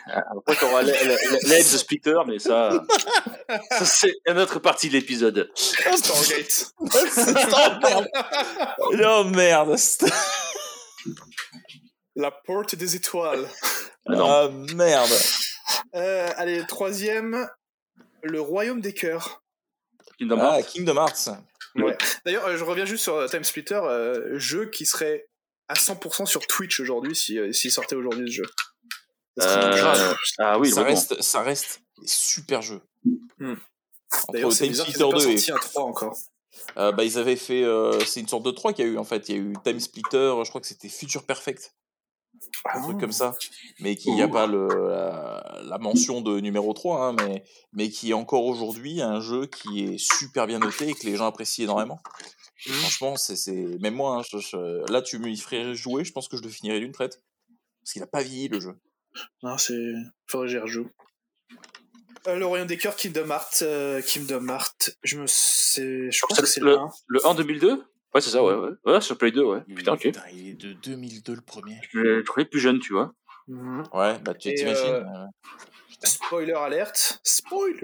Après, 0.08 0.56
t'auras 0.56 0.82
l'aide 0.82 1.72
de 1.72 1.78
Splitter, 1.78 2.18
mais 2.26 2.40
ça, 2.40 2.72
ça 3.70 3.86
c'est 3.86 4.14
une 4.28 4.38
autre 4.40 4.60
partie 4.60 4.88
de 4.88 4.94
l'épisode. 4.94 5.52
Stargate. 5.56 6.72
oh 6.80 6.88
merde. 7.82 8.10
Oh 8.80 9.24
merde. 9.26 9.76
La 12.16 12.32
porte 12.32 12.76
des 12.76 12.96
étoiles. 12.96 13.48
Ah 14.08 14.16
non. 14.16 14.26
Ah 14.26 14.50
merde. 14.76 15.12
Euh, 15.96 16.30
allez, 16.38 16.66
troisième. 16.66 17.48
Le 18.24 18.42
royaume 18.42 18.82
des 18.82 18.94
cœurs. 18.94 19.44
Kingdom 20.18 20.40
Ah, 20.42 20.58
Hearts. 20.60 20.70
Kingdom 20.74 20.96
Hearts. 20.96 21.30
D'ailleurs, 22.26 22.46
euh, 22.48 22.58
je 22.58 22.64
reviens 22.64 22.86
juste 22.86 23.04
sur 23.04 23.16
euh, 23.16 23.28
Time 23.28 23.44
Splitter, 23.44 23.80
euh, 23.84 24.38
jeu 24.38 24.66
qui 24.66 24.86
serait 24.86 25.28
à 25.68 25.74
100% 25.74 26.26
sur 26.26 26.46
Twitch 26.48 26.80
aujourd'hui 26.80 27.16
si, 27.16 27.38
euh, 27.38 27.52
s'il 27.52 27.72
sortait 27.72 27.96
aujourd'hui 27.96 28.28
ce 28.28 28.32
jeu. 28.32 28.46
Euh. 29.40 30.14
Ah 30.40 30.58
oui, 30.58 30.72
ça, 30.72 30.84
reste, 30.84 31.22
ça 31.22 31.42
reste 31.42 31.82
super 32.06 32.62
jeux. 32.62 32.82
Hmm. 33.40 33.56
D'ailleurs, 34.30 34.52
c'est 34.52 34.64
Time 34.64 34.72
bizarre 34.72 34.86
qu'ils 34.88 34.96
Splitter 34.96 35.10
aient 35.10 35.12
pas 35.12 35.20
2 35.20 35.28
et 35.30 35.38
sorti 35.38 35.52
un 35.52 35.70
3 35.70 35.84
encore. 35.84 36.18
Euh, 36.78 36.92
bah, 36.92 37.04
ils 37.04 37.18
avaient 37.18 37.36
fait. 37.36 37.64
euh, 37.64 38.00
c'est 38.06 38.20
une 38.20 38.28
sorte 38.28 38.44
de 38.44 38.52
3 38.52 38.74
qu'il 38.74 38.86
y 38.86 38.88
a 38.88 38.92
eu 38.92 38.98
en 38.98 39.04
fait. 39.04 39.30
Il 39.30 39.36
y 39.36 39.38
a 39.38 39.42
eu 39.42 39.54
Time 39.64 39.80
Splitter, 39.80 40.34
je 40.44 40.50
crois 40.50 40.62
que 40.62 40.68
c'était 40.68 40.90
Future 40.90 41.24
Perfect. 41.24 41.74
Un 42.66 42.82
truc 42.84 42.96
Ah. 42.98 43.02
comme 43.02 43.12
ça, 43.12 43.36
mais 43.80 43.96
qu'il 43.96 44.14
n'y 44.14 44.22
a 44.22 44.28
pas 44.28 44.48
le, 44.48 44.68
la, 44.68 45.62
la 45.64 45.78
mention 45.78 46.22
de 46.22 46.40
numéro 46.40 46.74
3, 46.74 47.06
hein, 47.08 47.14
mais, 47.14 47.44
mais 47.74 47.90
qui 47.90 48.12
est 48.12 48.14
encore 48.14 48.46
aujourd'hui 48.46 49.02
un 49.02 49.20
jeu 49.22 49.46
qui 49.46 49.84
est 49.84 49.98
super 49.98 50.48
bien 50.48 50.60
noté 50.60 50.90
et 50.90 50.94
que 50.94 51.06
les 51.06 51.16
gens 51.16 51.28
apprécient 51.28 51.64
énormément. 51.66 52.00
Mhm. 52.68 52.74
Franchement, 52.74 53.16
c'est, 53.18 53.36
c'est... 53.36 53.52
même 53.80 53.94
moi, 53.96 54.18
hein, 54.18 54.22
je- 54.30 54.40
je- 54.40 54.92
là 54.92 55.02
tu 55.02 55.20
me 55.20 55.30
y 55.30 55.38
ferais 55.38 55.76
jouer, 55.76 56.04
je 56.04 56.12
pense 56.12 56.28
que 56.28 56.38
je 56.38 56.42
le 56.44 56.50
finirais 56.50 56.80
d'une 56.80 56.92
traite. 56.92 57.22
Parce 57.82 57.94
qu'il 57.94 58.04
a 58.04 58.08
pas 58.08 58.22
vieilli 58.22 58.48
le 58.50 58.60
jeu. 58.60 58.74
Non, 59.44 59.58
c'est. 59.58 59.94
Faudrait 60.28 60.48
que 60.48 60.52
j'y 60.52 60.58
rejoue. 60.60 60.90
Euh, 62.28 62.36
le 62.36 62.46
Royaume 62.46 62.68
des 62.68 62.78
Cœurs, 62.78 62.96
Kingdom 62.98 63.30
Hearts. 63.30 63.60
euh, 63.62 64.02
Kingdom 64.02 64.48
Hearts. 64.50 64.92
Je 65.04 65.18
me 65.18 65.26
sais. 65.28 66.12
Je 66.12 66.20
pense 66.28 66.36
C'est 66.36 66.42
que 66.42 66.48
c'est 66.48 66.60
le- 66.60 66.72
le 66.72 66.78
1. 66.80 66.90
Le 67.08 67.26
1 67.28 67.36
2002 67.36 67.84
Ouais, 68.18 68.22
c'est 68.22 68.32
ça, 68.32 68.44
ouais, 68.44 68.56
ouais. 68.56 68.72
Ouais, 68.86 69.00
sur 69.02 69.16
Play 69.16 69.30
2, 69.32 69.44
ouais. 69.44 69.60
Putain, 69.76 69.94
ok. 69.94 70.02
Putain, 70.02 70.22
il 70.34 70.50
est 70.50 70.54
de 70.54 70.74
2002 70.74 71.36
le 71.36 71.42
premier. 71.42 71.80
Je 71.92 72.00
le 72.00 72.24
trouvais 72.24 72.46
plus 72.46 72.60
jeune, 72.60 72.80
tu 72.80 72.94
vois. 72.94 73.14
Mhm. 73.48 73.84
Ouais, 73.94 74.18
bah 74.20 74.34
tu 74.34 74.54
t'imagines. 74.56 74.86
euh, 75.06 75.26
Spoiler 76.04 76.54
alerte. 76.54 77.20
Spoiler 77.24 77.78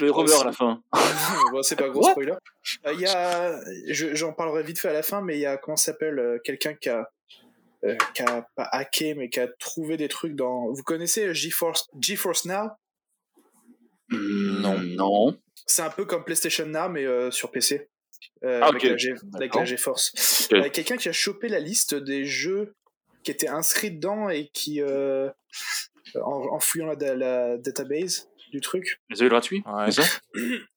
Le 0.00 0.10
rover 0.10 0.34
à 0.40 0.44
la 0.44 0.52
fin. 0.52 0.80
Bon, 1.52 1.62
c'est 1.62 1.74
pas 1.76 1.88
gros 1.88 2.02
What? 2.04 2.12
spoiler. 2.12 2.32
Euh, 2.86 2.92
Il 2.94 3.00
y 3.00 3.06
a, 3.06 3.58
je- 3.88 4.14
j'en 4.14 4.32
parlerai 4.32 4.62
vite 4.62 4.78
fait 4.78 4.88
à 4.88 4.92
la 4.92 5.02
fin, 5.02 5.20
mais 5.22 5.36
il 5.36 5.40
y 5.40 5.46
a 5.46 5.56
comment 5.56 5.76
s'appelle 5.76 6.18
euh, 6.20 6.38
quelqu'un 6.44 6.74
qui 6.74 6.88
a, 6.88 7.10
euh, 7.84 7.96
qui 8.14 8.22
a 8.22 8.46
pas 8.54 8.68
hacké, 8.72 9.14
mais 9.14 9.28
qui 9.28 9.40
a 9.40 9.48
trouvé 9.48 9.96
des 9.96 10.08
trucs 10.08 10.34
dans. 10.36 10.70
Vous 10.72 10.82
connaissez 10.84 11.34
GeForce, 11.34 11.88
GeForce 12.00 12.44
Now? 12.46 12.70
Non. 14.10 14.78
Non. 14.80 15.38
C'est 15.66 15.82
un 15.82 15.90
peu 15.90 16.04
comme 16.06 16.24
PlayStation 16.24 16.66
Now, 16.66 16.88
mais 16.88 17.04
euh, 17.04 17.30
sur 17.30 17.50
PC. 17.50 17.88
Euh, 18.44 18.60
Ah, 18.62 18.68
avec, 18.68 18.84
ok. 18.84 18.90
la 18.90 18.96
G- 18.96 19.14
avec 19.34 19.54
la 19.54 19.64
GeForce. 19.64 20.48
Ok. 20.52 20.58
Euh, 20.58 20.68
quelqu'un 20.70 20.96
qui 20.96 21.08
a 21.08 21.12
chopé 21.12 21.48
la 21.48 21.58
liste 21.60 21.94
des 21.94 22.24
jeux 22.24 22.74
qui 23.24 23.30
étaient 23.30 23.48
inscrits 23.48 23.90
dedans 23.90 24.28
et 24.28 24.48
qui, 24.52 24.80
euh, 24.80 25.28
en, 26.14 26.48
en 26.54 26.60
fouillant 26.60 26.86
la, 26.86 26.96
da- 26.96 27.14
la 27.16 27.56
database 27.58 28.28
du 28.50 28.62
truc, 28.62 29.02
Les 29.10 29.16
jeux 29.16 29.28
gratuits 29.28 29.62
Ouais. 29.66 29.90
C'est 29.90 30.00
ça? 30.02 30.08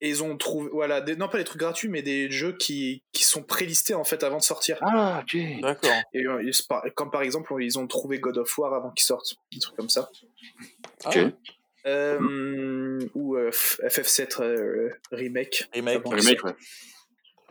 Et 0.02 0.10
ils 0.10 0.24
ont 0.24 0.36
trouvé, 0.36 0.70
voilà, 0.74 1.00
des, 1.00 1.16
non 1.16 1.30
pas 1.30 1.38
des 1.38 1.46
trucs 1.46 1.60
gratuits, 1.62 1.88
mais 1.88 2.02
des 2.02 2.30
jeux 2.30 2.52
qui, 2.58 3.02
qui 3.14 3.24
sont 3.24 3.44
prélistés 3.44 3.94
en 3.94 4.04
fait 4.04 4.24
avant 4.26 4.40
de 4.40 4.44
sortir. 4.44 4.78
Ah, 4.82 5.24
ok. 5.24 5.38
D'accord. 5.62 5.90
Et, 6.14 6.26
comme 6.96 7.12
par 7.12 7.22
exemple, 7.22 7.54
ils 7.62 7.80
ont 7.80 7.88
trouvé 7.88 8.20
God 8.20 8.40
of 8.40 8.58
War 8.58 8.74
avant 8.74 8.90
qu'il 8.92 9.06
sorte, 9.06 9.36
des 9.54 9.60
trucs 9.60 9.78
comme 9.78 9.88
ça. 9.90 10.10
Ah, 11.06 11.10
Ok. 11.12 11.20
Euh, 11.88 13.00
ou 13.16 13.36
euh, 13.38 13.50
F- 13.50 13.80
FF7 13.88 14.42
euh, 14.44 14.90
Remake. 15.12 15.68
Remake. 15.74 16.02
Remake, 16.06 16.44
ouais. 16.44 16.54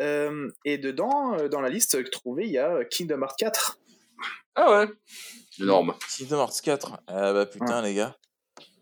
Euh, 0.01 0.51
et 0.65 0.79
dedans, 0.79 1.35
euh, 1.39 1.49
dans 1.49 1.61
la 1.61 1.69
liste 1.69 2.11
trouvée, 2.11 2.45
il 2.47 2.53
y 2.53 2.59
a 2.59 2.85
Kingdom 2.85 3.21
Hearts 3.23 3.37
4. 3.37 3.79
Ah 4.55 4.71
ouais. 4.81 4.89
Énorme. 5.61 5.95
Kingdom 6.17 6.39
Hearts 6.39 6.61
4. 6.63 7.01
Ah 7.07 7.33
bah 7.33 7.47
putain, 7.47 7.83
les 7.83 7.95
gars. 7.95 8.17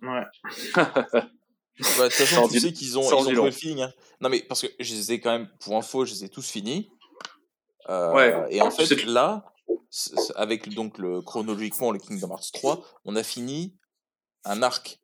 Ouais. 0.03 0.25
Bah, 1.97 2.09
De 2.09 2.09
toute 2.09 2.27
façon, 2.27 2.49
tu 2.49 2.59
sais 2.59 2.73
qu'ils 2.73 2.99
ont, 2.99 3.03
ils 3.29 3.39
ont 3.39 3.45
le 3.45 3.51
feeling. 3.53 3.83
hein. 3.83 3.93
Non, 4.21 4.29
mais 4.29 4.43
parce 4.43 4.63
que 4.63 4.67
je 4.81 4.95
les 4.95 5.13
ai 5.13 5.21
quand 5.21 5.31
même, 5.31 5.49
pour 5.61 5.77
info, 5.77 6.05
je 6.05 6.13
les 6.13 6.25
ai 6.25 6.29
tous 6.29 6.51
finis. 6.51 6.91
Euh, 7.89 8.13
Ouais. 8.15 8.47
Et 8.51 8.61
en 8.61 8.71
fait, 8.73 9.05
là, 9.05 9.45
avec 10.35 10.75
donc 10.75 10.99
le 10.99 11.23
chronologiquement 11.23 11.93
le 11.93 12.01
Kingdom 12.01 12.31
Hearts 12.33 12.51
3, 12.53 12.85
on 13.05 13.15
a 13.15 13.23
fini 13.23 13.77
un 14.45 14.63
arc. 14.63 14.99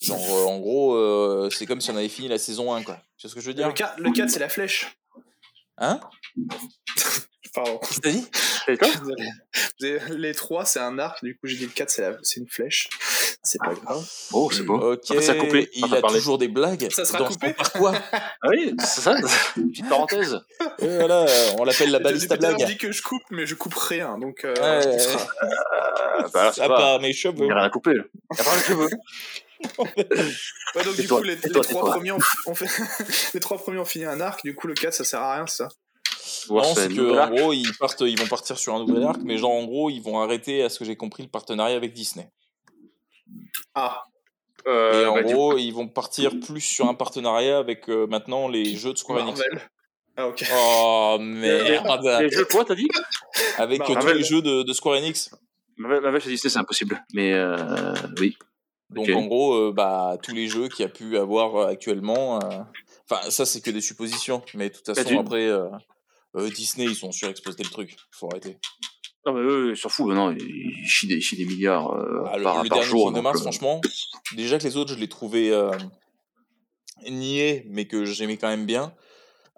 Genre, 0.00 0.16
euh, 0.30 0.44
en 0.44 0.60
gros, 0.60 0.94
euh, 0.94 1.50
c'est 1.50 1.66
comme 1.66 1.80
si 1.80 1.90
on 1.90 1.96
avait 1.96 2.08
fini 2.08 2.28
la 2.28 2.38
saison 2.38 2.72
1, 2.72 2.84
quoi. 2.84 2.96
Tu 3.16 3.26
vois 3.26 3.30
ce 3.30 3.34
que 3.34 3.40
je 3.40 3.46
veux 3.48 3.54
dire? 3.54 3.66
Le 3.66 3.72
4, 3.74 3.98
le 3.98 4.12
4 4.12 4.30
c'est 4.30 4.38
la 4.38 4.48
flèche. 4.48 4.96
Hein 5.80 5.98
Pardon. 7.54 7.78
Qu'est-ce 7.78 7.96
que 7.96 8.00
t'as 8.02 8.10
dit 8.12 8.26
C'est 8.66 8.76
quoi 8.78 8.88
Les 10.10 10.34
3 10.34 10.64
c'est 10.66 10.78
un 10.78 10.98
arc, 11.00 11.24
du 11.24 11.34
coup 11.36 11.46
j'ai 11.48 11.56
dit 11.56 11.64
le 11.64 11.72
4 11.72 11.90
c'est 11.90 12.02
la- 12.02 12.16
c'est 12.22 12.38
une 12.40 12.48
flèche. 12.48 12.88
C'est 13.42 13.58
pas 13.58 13.72
grave. 13.74 14.06
Oh, 14.32 14.50
c'est 14.52 14.62
beau. 14.62 14.76
Ok, 14.92 15.00
Après, 15.10 15.22
ça 15.22 15.32
a 15.32 15.34
coupé. 15.34 15.68
il 15.72 15.84
a 15.94 16.00
parler. 16.02 16.18
toujours 16.18 16.36
des 16.38 16.46
blagues. 16.48 16.86
Ça 16.92 17.04
sera 17.06 17.20
Dans- 17.20 17.24
coupé 17.28 17.54
Par 17.54 17.72
quoi 17.72 17.92
Ah 18.12 18.48
oui, 18.50 18.74
c'est 18.78 19.00
ça. 19.00 19.16
Petite 19.54 19.88
parenthèse. 19.88 20.38
Et 20.80 20.98
voilà, 20.98 21.24
on 21.58 21.64
l'appelle 21.64 21.90
la 21.90 21.98
baliste 22.00 22.30
à 22.30 22.34
à 22.34 22.36
blague. 22.36 22.56
Je 22.60 22.66
dis 22.66 22.76
que 22.76 22.92
je 22.92 23.00
coupe, 23.02 23.22
mais 23.30 23.46
je 23.46 23.54
coupe 23.54 23.74
rien, 23.74 24.18
donc. 24.18 24.44
euh, 24.44 24.54
Ouais, 24.60 24.98
sera- 24.98 25.26
Ah, 25.40 26.26
bah 26.34 26.52
à 26.56 26.68
pas. 26.68 26.76
part 26.76 27.00
mes 27.00 27.08
Il 27.08 27.14
cheveux. 27.14 27.44
n'y 27.46 27.50
a 27.50 27.54
rien 27.54 27.64
à 27.64 27.70
couper. 27.70 27.94
là. 27.94 28.02
Il 28.32 28.38
y 28.38 28.40
a 28.40 28.44
Ouais, 29.78 30.84
donc 30.84 30.96
du 30.96 31.08
coup, 31.08 31.22
les, 31.22 31.36
trois 31.38 31.90
premiers 31.92 32.12
ont, 32.12 32.18
ont 32.46 32.54
fait... 32.54 32.66
les 33.34 33.40
trois 33.40 33.58
premiers 33.58 33.78
ont 33.78 33.84
fini 33.84 34.04
un 34.04 34.20
arc, 34.20 34.42
du 34.44 34.54
coup, 34.54 34.66
le 34.66 34.74
4, 34.74 34.94
ça 34.94 35.04
sert 35.04 35.20
à 35.20 35.34
rien, 35.34 35.46
ça? 35.46 35.68
Non, 36.48 36.74
c'est 36.74 36.88
que 36.88 37.18
en 37.18 37.30
gros, 37.30 37.52
ils 37.52 37.72
partent, 37.78 38.00
ils 38.00 38.18
vont 38.18 38.26
partir 38.26 38.58
sur 38.58 38.74
un 38.74 38.84
nouvel 38.84 39.02
arc, 39.04 39.20
mais 39.24 39.36
genre 39.36 39.52
en 39.52 39.64
gros, 39.64 39.90
ils 39.90 40.00
vont 40.00 40.20
arrêter, 40.20 40.62
à 40.62 40.68
ce 40.68 40.78
que 40.78 40.84
j'ai 40.84 40.96
compris, 40.96 41.22
le 41.22 41.28
partenariat 41.28 41.76
avec 41.76 41.92
Disney. 41.92 42.30
Ah, 43.74 44.02
Euh, 44.66 45.04
Et 45.04 45.06
en 45.06 45.14
bah, 45.14 45.22
du 45.22 45.32
gros, 45.32 45.56
ils 45.56 45.70
vont 45.70 45.88
partir 45.88 46.38
plus 46.38 46.60
sur 46.60 46.86
un 46.86 46.94
partenariat 46.94 47.58
avec 47.58 47.88
euh, 47.88 48.06
maintenant 48.06 48.46
les 48.46 48.76
jeux 48.76 48.92
de 48.92 48.98
Square 48.98 49.20
Enix. 49.20 49.38
Marvel. 49.38 49.68
Ah, 50.16 50.28
ok. 50.28 50.44
Oh 50.52 51.16
merde 51.18 52.20
Les 52.20 52.30
jeux 52.30 52.44
quoi, 52.44 52.64
t'as 52.66 52.74
dit? 52.74 52.88
Avec 53.56 53.80
euh, 53.80 53.94
tous 53.94 54.06
les 54.08 54.22
jeux 54.22 54.42
de, 54.42 54.62
de 54.62 54.72
Square 54.74 54.96
Enix. 54.98 55.30
Ma 55.78 55.98
vache 55.98 56.26
à 56.26 56.28
Disney, 56.28 56.50
c'est 56.50 56.58
impossible. 56.58 57.02
Mais 57.14 57.32
euh, 57.32 57.94
oui. 58.18 58.36
Donc 58.90 59.08
en 59.10 59.26
gros, 59.26 59.54
euh, 59.54 59.72
bah 59.72 60.16
tous 60.22 60.34
les 60.34 60.48
jeux 60.48 60.68
qu'il 60.68 60.84
y 60.84 60.86
a 60.86 60.90
pu 60.90 61.16
avoir 61.16 61.56
euh, 61.56 61.66
actuellement. 61.68 62.40
euh, 62.42 62.58
Enfin, 63.10 63.28
ça 63.30 63.44
c'est 63.44 63.60
que 63.60 63.70
des 63.72 63.80
suppositions, 63.80 64.42
mais 64.54 64.68
de 64.70 64.74
toute 64.74 64.86
Bah, 64.86 64.94
façon 64.94 65.18
après 65.18 65.50
Disney 66.54 66.86
ils 66.86 66.94
sont 66.94 67.10
surexposés 67.10 67.64
le 67.64 67.70
truc. 67.70 67.96
Faut 68.12 68.28
arrêter. 68.30 68.58
Non, 69.26 69.34
mais 69.34 69.40
eux, 69.40 69.70
ils 69.72 69.76
s'en 69.76 69.88
foutent 69.90 70.08
maintenant. 70.08 70.30
Ils 70.30 70.86
chient 70.86 71.08
des, 71.08 71.44
milliards 71.44 71.92
euh, 71.92 72.24
Ah, 72.26 72.38
le, 72.38 72.42
par, 72.44 72.62
le 72.62 72.68
par 72.68 72.78
dernier 72.78 72.90
jour. 72.90 73.12
Hearts, 73.14 73.36
euh, 73.36 73.40
franchement, 73.40 73.80
déjà 74.34 74.58
que 74.58 74.64
les 74.64 74.76
autres, 74.76 74.94
je 74.94 74.98
les 74.98 75.08
trouvais 75.08 75.50
euh, 75.50 75.70
niais, 77.08 77.64
mais 77.68 77.86
que 77.86 78.04
j'aimais 78.06 78.36
quand 78.38 78.48
même 78.48 78.64
bien. 78.64 78.94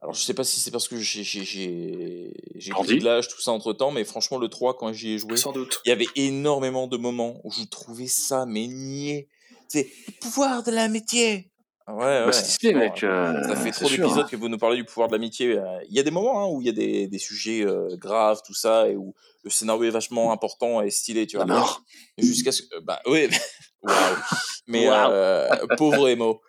Alors, 0.03 0.15
je 0.15 0.21
sais 0.23 0.35
pas 0.35 0.43
si 0.45 0.59
c'est 0.59 0.73
parce 0.73 0.89
que 0.89 0.99
j'ai 0.99 1.23
j'ai 1.23 1.45
j'ai 1.45 2.33
j'ai 2.57 2.71
Grandi. 2.73 2.89
pris 2.89 2.99
de 2.99 3.05
l'âge, 3.05 3.29
tout 3.29 3.41
ça 3.41 3.53
entre 3.53 3.73
temps, 3.73 3.93
mais 3.93 4.03
franchement, 4.05 4.37
le 4.39 4.49
3, 4.49 4.77
quand 4.77 4.93
j'y 4.93 5.13
ai 5.13 5.19
joué, 5.19 5.37
Sans 5.37 5.53
doute. 5.53 5.81
il 5.85 5.91
y 5.91 5.93
avait 5.93 6.09
énormément 6.17 6.89
de 6.89 6.97
moments 6.97 7.41
où 7.45 7.53
je 7.53 7.63
trouvais 7.65 8.09
ça, 8.09 8.45
mais 8.45 8.67
niais. 8.67 9.29
C'est 9.69 9.89
le 10.09 10.13
pouvoir 10.21 10.63
de 10.65 10.73
l'amitié. 10.73 11.51
Ouais, 11.89 11.95
ouais. 11.97 12.25
bah, 12.27 12.33
c'est 12.33 12.43
Disney, 12.63 12.73
Bon, 12.75 12.79
mec. 12.81 13.03
euh, 13.05 13.43
ça 13.45 13.57
fait 13.57 13.73
c'est 13.73 13.85
trop 13.85 13.89
d'épisodes 13.89 14.25
hein. 14.25 14.29
que 14.31 14.37
vous 14.37 14.49
nous 14.49 14.59
parlez 14.59 14.77
du 14.77 14.85
pouvoir 14.85 15.09
de 15.09 15.13
l'amitié. 15.15 15.57
Euh, 15.59 15.63
Il 15.89 15.97
y 15.97 16.01
a 16.01 16.03
des 16.03 16.11
moments 16.11 16.41
hein, 16.43 16.47
où 16.53 16.61
il 16.61 16.67
y 16.67 16.71
a 16.71 16.73
des, 16.73 17.07
des 17.07 17.19
sujets 17.19 17.63
euh, 17.65 17.97
graves, 17.97 18.41
tout 18.47 18.55
ça, 18.55 18.89
et 18.89 18.97
où 18.97 19.15
le 19.45 19.51
scénario 19.51 19.85
est 19.85 19.91
vachement 19.91 20.31
important 20.33 20.81
et 20.83 20.91
stylé, 20.91 21.27
tu 21.27 21.37
vois. 21.37 21.47
La 21.47 21.55
mort. 21.55 21.83
Jusqu'à 22.19 22.51
ce 22.53 22.63
que. 22.63 22.79
Bah 22.81 23.01
oui, 23.07 23.29
waouh. 23.83 23.95
Mais 24.67 24.89
Waouh. 24.89 25.11
euh, 25.13 25.49
pauvre 25.77 26.09
Emo. 26.09 26.41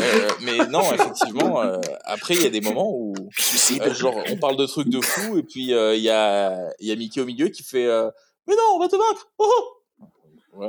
Euh, 0.00 0.28
mais 0.40 0.58
non, 0.66 0.92
effectivement, 0.92 1.62
euh, 1.62 1.78
après, 2.04 2.34
il 2.34 2.42
y 2.42 2.46
a 2.46 2.50
des 2.50 2.60
moments 2.60 2.90
où. 2.92 3.14
Suicide. 3.36 3.82
euh, 3.82 3.94
genre, 3.94 4.16
on 4.28 4.36
parle 4.36 4.56
de 4.56 4.66
trucs 4.66 4.88
de 4.88 5.00
fou, 5.00 5.38
et 5.38 5.42
puis 5.42 5.72
euh, 5.72 5.94
il 5.94 6.02
y, 6.02 6.10
a, 6.10 6.72
il 6.80 6.88
y 6.88 6.92
a 6.92 6.96
Mickey 6.96 7.20
au 7.20 7.24
milieu 7.26 7.48
qui 7.48 7.62
fait 7.62 7.86
euh, 7.86 8.10
Mais 8.46 8.54
non, 8.56 8.62
on 8.74 8.78
va 8.80 8.88
te 8.88 8.96
vaincre 8.96 9.28
oh, 9.38 9.52
oh 9.98 10.58
Ouais, 10.60 10.68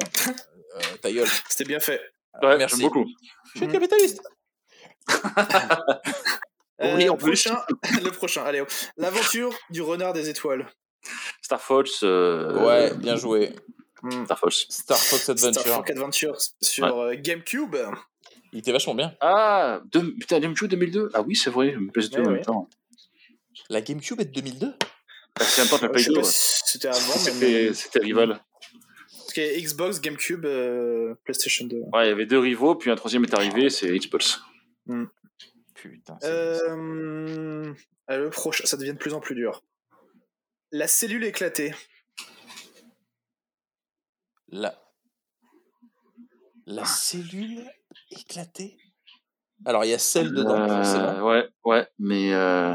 euh, 0.75 0.79
ta 1.01 1.11
gueule. 1.11 1.27
C'était 1.49 1.65
bien 1.65 1.79
fait. 1.79 2.01
ouais, 2.41 2.57
merci. 2.57 2.77
j'aime 2.77 2.87
beaucoup. 2.89 3.05
Je 3.53 3.59
suis 3.59 3.67
capitaliste. 3.67 4.21
Oui, 6.81 7.07
en 7.07 7.15
plus. 7.15 7.41
prochain, 7.41 7.57
le 8.03 8.11
prochain, 8.11 8.43
allez, 8.43 8.59
hop. 8.59 8.69
l'aventure 8.97 9.53
du 9.69 9.81
renard 9.81 10.11
des 10.11 10.29
étoiles. 10.29 10.67
Star 11.41 11.61
Fox. 11.61 12.01
euh, 12.03 12.65
Ouais, 12.65 12.93
bien 12.95 13.15
joué. 13.15 13.55
Star 14.25 14.37
Fox. 14.37 14.65
Star 14.69 14.97
Fox 14.97 15.29
Adventure. 15.29 15.61
Star 15.61 15.75
Fox 15.77 15.91
Adventure 15.91 16.35
sur 16.61 16.97
euh, 16.99 17.13
GameCube. 17.17 17.77
Il 18.55 18.59
était 18.59 18.71
vachement 18.71 18.95
bien. 18.95 19.13
Ah, 19.19 19.81
deux- 19.91 20.15
putain, 20.15 20.39
GameCube 20.39 20.69
2002 20.69 21.09
Ah 21.13 21.21
oui, 21.21 21.35
c'est 21.35 21.49
vrai. 21.49 21.75
PS2 21.93 22.21
Ouais, 22.21 22.27
en 22.27 22.31
même 22.31 22.41
temps. 22.41 22.69
La 23.69 23.81
GameCube 23.81 24.19
est 24.21 24.25
de 24.25 24.31
2002 24.31 24.73
Ah, 25.37 25.43
C'est 25.43 25.61
un 25.61 25.65
peu 25.67 25.75
que 25.77 25.81
la 25.83 25.89
Euh, 25.89 25.91
Play 25.91 25.99
je 26.01 26.05
sais 26.05 26.09
2. 26.13 26.15
pas 26.21 26.25
ouais. 26.25 26.31
si 26.31 26.61
c'était 26.65 26.87
avant, 26.87 26.97
mais 26.99 27.19
C'était 27.19 27.73
c'était 27.73 27.99
rival. 27.99 28.39
parce 29.11 29.33
qu'il 29.33 29.43
y 29.43 29.47
a 29.49 29.59
Xbox, 29.59 29.99
GameCube, 29.99 30.45
euh, 30.45 31.15
PlayStation 31.25 31.65
2. 31.65 31.75
Ouais, 31.93 32.05
il 32.05 32.09
y 32.09 32.11
avait 32.11 32.25
deux 32.25 32.39
rivaux, 32.39 32.75
puis 32.75 32.89
un 32.89 32.95
troisième 32.95 33.25
est 33.25 33.33
arrivé, 33.33 33.69
c'est 33.69 33.89
Xbox. 33.93 34.39
Putain. 35.73 36.17
c'est- 36.21 36.27
Euh, 36.29 37.73
ah, 38.07 38.17
le 38.17 38.29
prochain, 38.29 38.65
ça 38.65 38.77
devient 38.77 38.93
de 38.93 38.97
plus 38.97 39.13
en 39.13 39.19
plus 39.19 39.35
dur. 39.35 39.63
La 40.71 40.87
cellule 40.87 41.25
éclatée. 41.25 41.73
La... 44.47 44.81
La 46.65 46.85
cellule 46.85 47.63
éclatée 48.11 48.77
Alors, 49.65 49.83
il 49.85 49.89
y 49.89 49.93
a 49.93 49.99
celle 49.99 50.31
dedans, 50.31 50.55
Euh, 50.69 51.21
ouais, 51.21 51.49
ouais, 51.63 51.87
mais 51.99 52.33
euh, 52.33 52.73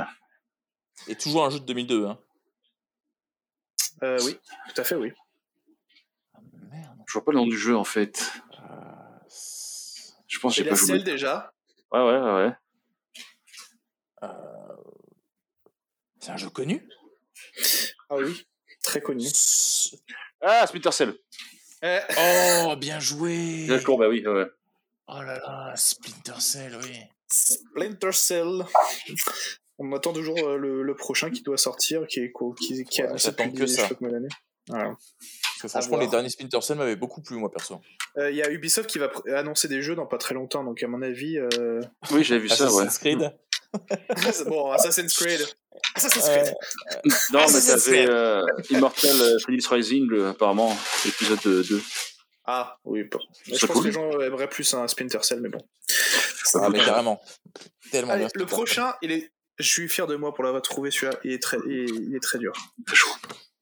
Et 1.08 1.16
toujours 1.16 1.44
un 1.44 1.50
jeu 1.50 1.60
de 1.60 1.64
2002. 1.64 2.06
Hein. 2.06 2.18
Euh, 4.02 4.18
oui, 4.24 4.38
tout 4.74 4.80
à 4.80 4.84
fait, 4.84 4.94
oui. 4.94 5.12
Merde. 6.70 6.98
je 7.06 7.12
vois 7.12 7.24
pas 7.24 7.32
le 7.32 7.38
nom 7.38 7.46
du 7.46 7.58
jeu 7.58 7.76
en 7.76 7.84
fait. 7.84 8.32
Euh, 8.54 9.18
Je 10.26 10.38
pense 10.38 10.56
que 10.56 10.62
j'ai 10.62 10.68
pas 10.68 10.74
joué. 10.76 10.86
selle 10.86 11.04
déjà. 11.04 11.52
Ouais, 11.92 12.00
ouais, 12.00 12.18
ouais. 12.18 12.32
ouais. 12.46 12.52
euh, 14.22 14.76
C'est 16.20 16.30
un 16.30 16.36
jeu 16.36 16.48
connu? 16.50 16.88
Ah 18.08 18.16
oui. 18.16 18.46
très 18.82 19.00
connu. 19.00 19.26
Ah, 20.40 20.66
Splinter 20.66 20.92
Cell. 20.92 21.14
Eh, 21.82 22.00
Oh, 22.66 22.76
bien 22.76 23.00
joué 23.00 23.66
D'accord, 23.66 23.98
bah 23.98 24.08
oui, 24.08 24.26
ouais. 24.26 24.46
Oh 25.12 25.22
là 25.22 25.38
là, 25.38 25.72
Splinter 25.76 26.38
Cell, 26.40 26.78
oui. 26.82 26.96
Splinter 27.28 28.12
Cell. 28.12 28.64
On 29.78 29.92
attend 29.92 30.12
toujours 30.12 30.38
euh, 30.38 30.56
le, 30.56 30.82
le 30.82 30.94
prochain 30.94 31.30
qui 31.30 31.42
doit 31.42 31.56
sortir, 31.56 32.06
qui 32.06 32.20
est, 32.20 32.32
qui, 32.60 32.84
qui 32.84 33.00
est 33.00 33.04
Ouais, 33.04 33.08
annoncé 33.08 33.30
depuis 33.32 33.52
que 33.54 33.66
ça. 33.66 33.88
Voilà. 34.68 34.88
Parce 34.90 35.62
que 35.62 35.68
franchement, 35.68 35.88
voir. 35.88 36.00
les 36.02 36.06
derniers 36.08 36.28
Splinter 36.28 36.60
Cell 36.60 36.76
m'avaient 36.76 36.96
beaucoup 36.96 37.22
plu, 37.22 37.36
moi, 37.36 37.50
perso. 37.50 37.80
Euh, 38.18 38.30
Il 38.30 38.36
y 38.36 38.42
a 38.42 38.50
Ubisoft 38.50 38.88
qui 38.88 38.98
va 38.98 39.10
annoncer 39.34 39.68
des 39.68 39.82
jeux 39.82 39.94
dans 39.96 40.06
pas 40.06 40.18
très 40.18 40.34
longtemps, 40.34 40.62
donc 40.64 40.82
à 40.82 40.86
mon 40.86 41.02
avis. 41.02 41.38
euh, 41.38 41.80
Oui, 42.12 42.22
j'avais 42.24 42.40
vu 42.42 42.48
ça, 42.48 42.70
ouais. 42.72 42.82
Assassin's 42.84 42.98
Creed 42.98 43.32
bon, 44.46 44.70
Assassin's 44.72 45.14
Creed. 45.16 45.46
Assassin's 45.94 46.28
Euh, 46.28 46.42
Creed. 46.42 46.54
Non, 47.32 47.46
mais 47.46 47.60
t'avais 47.66 48.06
euh, 48.08 48.42
Immortal 48.70 49.40
Phoenix 49.44 49.66
Rising, 49.68 50.08
apparemment, 50.26 50.76
épisode 51.06 51.40
2. 51.42 51.82
Ah, 52.52 52.80
oui, 52.82 53.04
bon. 53.04 53.20
Je 53.46 53.64
pense 53.64 53.76
cool. 53.76 53.82
que 53.82 53.86
les 53.86 53.92
gens 53.92 54.10
aimeraient 54.18 54.48
plus 54.48 54.74
un 54.74 54.88
Splinter 54.88 55.22
Cell, 55.22 55.40
mais 55.40 55.50
bon. 55.50 55.64
Ah, 56.54 56.68
mais 56.68 56.84
carrément. 56.84 57.22
Tellement 57.92 58.12
Allez, 58.12 58.24
bien. 58.24 58.30
le 58.34 58.46
prochain, 58.46 58.92
il 59.02 59.12
est. 59.12 59.32
Je 59.58 59.68
suis 59.68 59.88
fier 59.88 60.08
de 60.08 60.16
moi 60.16 60.34
pour 60.34 60.42
l'avoir 60.42 60.60
trouvé 60.60 60.90
celui-là. 60.90 61.16
Il 61.22 61.30
est 61.30 61.40
très, 61.40 61.58
il 61.68 62.12
est, 62.16 62.20
très 62.20 62.38
dur. 62.38 62.52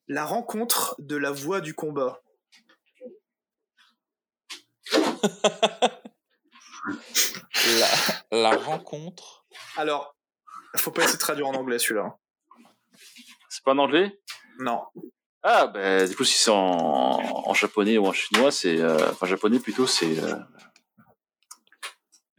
La 0.07 0.25
rencontre 0.25 0.95
de 1.01 1.17
la 1.17 1.31
voix 1.33 1.61
du 1.61 1.75
combat. 1.75 2.23
La, 7.81 7.89
la 8.31 8.57
rencontre. 8.57 9.45
Alors, 9.77 10.17
faut 10.77 10.91
pas 10.91 11.03
essayer 11.03 11.17
de 11.17 11.21
traduire 11.21 11.49
en 11.49 11.55
anglais 11.55 11.79
celui-là. 11.79 12.17
C'est 13.51 13.63
pas 13.63 13.73
en 13.73 13.79
anglais? 13.79 14.19
Non. 14.59 14.87
Ah, 15.43 15.67
bah, 15.69 16.07
du 16.07 16.17
coup, 16.17 16.25
si 16.25 16.37
c'est 16.39 16.51
en, 16.51 16.57
en 17.49 17.55
japonais 17.55 17.97
ou 17.99 18.07
en 18.07 18.13
chinois, 18.13 18.51
c'est. 18.51 18.81
euh, 18.81 19.11
enfin, 19.11 19.27
japonais 19.27 19.59
plutôt, 19.61 19.87
c'est. 19.87 20.19
euh, 20.19 20.35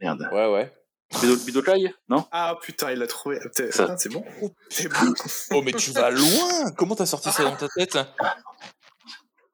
Merde. 0.00 0.28
Ouais, 0.32 0.50
ouais. 0.52 0.72
Bido- 1.20 1.44
Bidokai 1.44 1.92
Non? 2.08 2.24
Ah 2.30 2.56
putain, 2.62 2.92
il 2.92 2.98
l'a 2.98 3.06
trouvé. 3.06 3.38
Putain, 3.54 3.96
c'est 3.96 4.08
bon. 4.10 4.24
Oh, 5.50 5.62
mais 5.62 5.72
tu 5.72 5.90
vas 5.90 6.10
loin 6.10 6.70
Comment 6.76 6.94
t'as 6.94 7.06
sorti 7.06 7.30
ça 7.30 7.42
dans 7.42 7.56
ta 7.56 7.68
tête? 7.68 7.98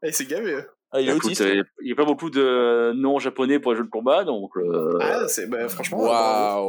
Eh, 0.03 0.12
c'est 0.12 0.26
gavé. 0.26 0.62
Ah, 0.92 1.01
il 1.01 1.09
est 1.09 1.12
Écoute, 1.12 1.24
autiste. 1.24 1.40
euh, 1.40 1.64
il 1.80 1.86
n'y 1.86 1.92
a 1.92 1.97
pas 1.97 2.05
beaucoup 2.05 2.30
de 2.30 2.92
noms 2.94 3.18
japonais 3.18 3.59
pour 3.59 3.72
les 3.72 3.78
jeux 3.78 3.84
de 3.84 3.90
combat, 3.90 4.24
donc. 4.24 4.51
euh, 4.57 4.99
Ah, 5.01 5.26
c'est 5.28 5.47
bah, 5.49 5.66
franchement. 5.68 5.99
bravo. 5.99 6.68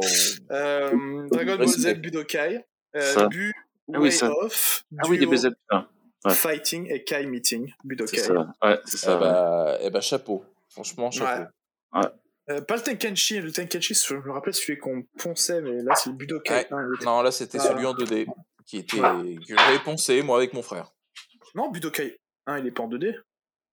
Euh, 0.50 1.28
Dragon 1.30 1.56
Ball 1.56 1.68
Z. 1.68 1.94
Budokai. 2.00 2.64
Euh, 2.96 3.00
Ça. 3.14 3.26
Bu 3.28 3.52
Ah 3.94 3.98
oui, 4.00 4.08
Way 4.08 4.10
ça. 4.10 4.30
Off. 4.32 4.84
Ah 4.98 5.02
oui, 5.08 5.18
des 5.18 5.26
Duo, 5.26 5.32
BZ. 5.34 5.50
putain. 5.50 5.86
Ouais. 6.24 6.34
Fighting 6.34 6.86
et 6.90 7.04
Kai 7.04 7.26
Meeting. 7.26 7.72
Budokai. 7.84 8.18
C'est 8.18 8.26
ça. 8.26 8.54
Ouais, 8.62 8.78
c'est 8.84 8.96
ça. 8.96 9.16
bah, 9.16 9.78
eh 9.80 9.90
bah, 9.90 10.00
chapeau. 10.00 10.44
Franchement, 10.68 11.10
chapeau. 11.10 11.44
Ouais. 11.94 12.02
Euh, 12.50 12.60
pas 12.62 12.76
le 12.76 12.82
Tenkenchi, 12.82 13.40
le 13.40 13.52
Tenkenchi, 13.52 13.94
je 13.94 14.14
me 14.14 14.30
rappelle 14.32 14.54
celui 14.54 14.78
qu'on 14.78 15.02
ponçait, 15.18 15.60
mais 15.60 15.82
là 15.82 15.94
c'est 15.94 16.10
le 16.10 16.16
Budokai. 16.16 16.52
Ouais. 16.54 16.66
Non, 16.70 16.78
le- 16.78 17.04
Non, 17.04 17.20
là, 17.22 17.30
c'était 17.30 17.58
Ah. 17.60 17.64
celui 17.68 17.84
en 17.84 17.92
2D 17.94 18.26
qui 18.64 18.78
était 18.78 18.96
que 18.98 19.54
j'avais 19.56 19.78
poncé, 19.80 20.22
moi, 20.22 20.38
avec 20.38 20.52
mon 20.54 20.62
frère. 20.62 20.92
non, 21.54 21.70
Budokai 21.70 22.18
1, 22.46 22.58
il 22.58 22.66
est 22.66 22.70
pas 22.70 22.82
en 22.84 22.88
2D. 22.88 23.14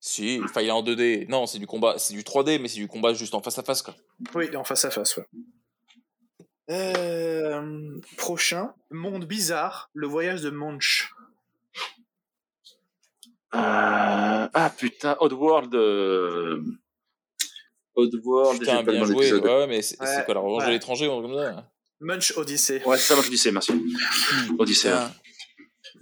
Si, 0.02 0.40
enfin, 0.44 0.62
il 0.62 0.68
est 0.68 0.72
en 0.72 0.84
2D. 0.84 1.26
Non, 1.30 1.46
c'est 1.48 1.58
du 1.58 1.66
combat, 1.68 1.96
c'est 1.98 2.14
du 2.14 2.24
3D, 2.24 2.60
mais 2.60 2.68
c'est 2.68 2.80
du 2.80 2.88
combat 2.88 3.14
juste 3.14 3.34
en 3.34 3.42
face 3.42 3.58
à 3.58 3.64
face, 3.64 3.82
quoi. 3.82 3.96
Oui, 4.36 4.54
en 4.56 4.64
face 4.66 4.84
à 4.86 4.92
face, 4.92 5.18
ouais. 5.18 5.26
Euh, 6.70 8.00
prochain, 8.18 8.74
Monde 8.92 9.26
bizarre, 9.26 9.90
le 9.94 10.08
voyage 10.08 10.42
de 10.42 10.50
Munch. 10.50 11.12
Euh, 13.56 14.48
Ah 14.54 14.70
putain, 14.78 15.16
Oddworld. 15.20 15.74
Euh... 15.76 16.62
Oddworld, 17.96 18.60
Putain, 18.60 18.84
pas 18.84 18.92
bien 18.92 19.06
joué. 19.06 19.32
Ouais, 19.34 19.68
mais 19.68 19.82
c'est 19.82 20.00
Ouais, 20.02 20.24
quoi 20.26 20.34
la 20.34 20.40
revanche 20.42 20.64
ouais. 20.64 20.68
de 20.68 20.74
l'étranger 20.74 21.08
ou 21.08 21.22
comme 21.22 21.36
ça 21.38 21.70
Munch 22.02 22.34
Odyssey. 22.38 22.84
Ouais, 22.86 22.98
c'est 22.98 23.16
ça, 23.16 23.22
je 23.22 23.30
disais, 23.30 23.52
merci. 23.52 23.72
Odyssey. 24.60 24.90
Putain. 24.90 25.12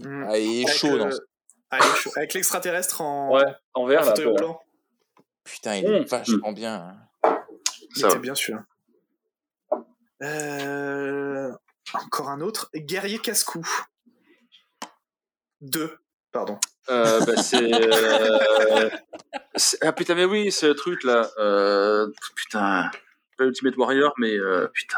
Mm. 0.09 0.25
Ah, 0.27 0.37
il 0.39 0.61
est 0.61 0.65
Avec, 0.65 0.77
chaud, 0.77 0.87
euh, 0.87 0.97
non 0.97 1.09
ah, 1.69 1.77
il 1.79 1.85
est 1.87 1.95
chaud. 1.95 2.11
Avec 2.15 2.33
l'extraterrestre 2.33 3.01
en, 3.01 3.31
Ouais, 3.35 3.43
en 3.75 3.81
en 3.83 3.85
vert, 3.85 4.03
là. 4.05 4.13
pour- 4.13 4.31
roulant. 4.33 4.59
Putain, 5.43 5.75
il 5.75 5.85
est 5.85 5.99
Mmh. 6.01 6.03
vachement 6.05 6.51
bien. 6.51 6.95
hein. 7.23 7.39
Il 7.95 7.99
Ça 8.01 8.07
était 8.07 8.15
va. 8.15 8.21
bien 8.21 8.35
sûr. 8.35 8.57
Euh, 10.23 11.51
encore 11.93 12.29
un 12.29 12.41
autre, 12.41 12.69
Guerrier 12.75 13.19
casse-cou. 13.19 13.67
Deux, 15.61 15.95
pardon. 16.31 16.57
Euh, 16.89 17.19
bah, 17.25 17.37
c'est, 17.41 17.73
euh, 17.73 18.89
c'est- 19.55 19.77
Ah 19.81 19.93
putain, 19.93 20.15
mais 20.15 20.25
oui, 20.25 20.51
c'est 20.51 20.67
le 20.67 20.75
truc 20.75 21.03
là. 21.03 21.29
Euh... 21.37 22.07
Putain. 22.35 22.91
Pas 23.37 23.45
Ultimate 23.45 23.77
Warrior, 23.77 24.13
mais 24.17 24.37
euh, 24.37 24.67
putain. 24.73 24.97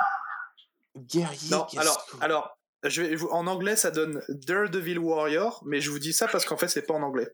Guerrier. 0.98 1.50
Non, 1.52 1.66
alors, 1.78 2.06
que- 2.08 2.24
alors, 2.24 2.58
je 2.84 3.02
vais, 3.02 3.16
vous- 3.16 3.28
en 3.30 3.48
anglais 3.48 3.76
ça 3.76 3.92
donne 3.92 4.22
Daredevil 4.30 4.98
Warrior, 5.00 5.62
mais 5.66 5.80
je 5.82 5.90
vous 5.92 6.00
dis 6.00 6.14
ça 6.14 6.28
parce 6.28 6.46
qu'en 6.46 6.58
fait 6.58 6.68
c'est 6.68 6.86
pas 6.86 6.94
en 6.94 7.02
anglais. 7.04 7.30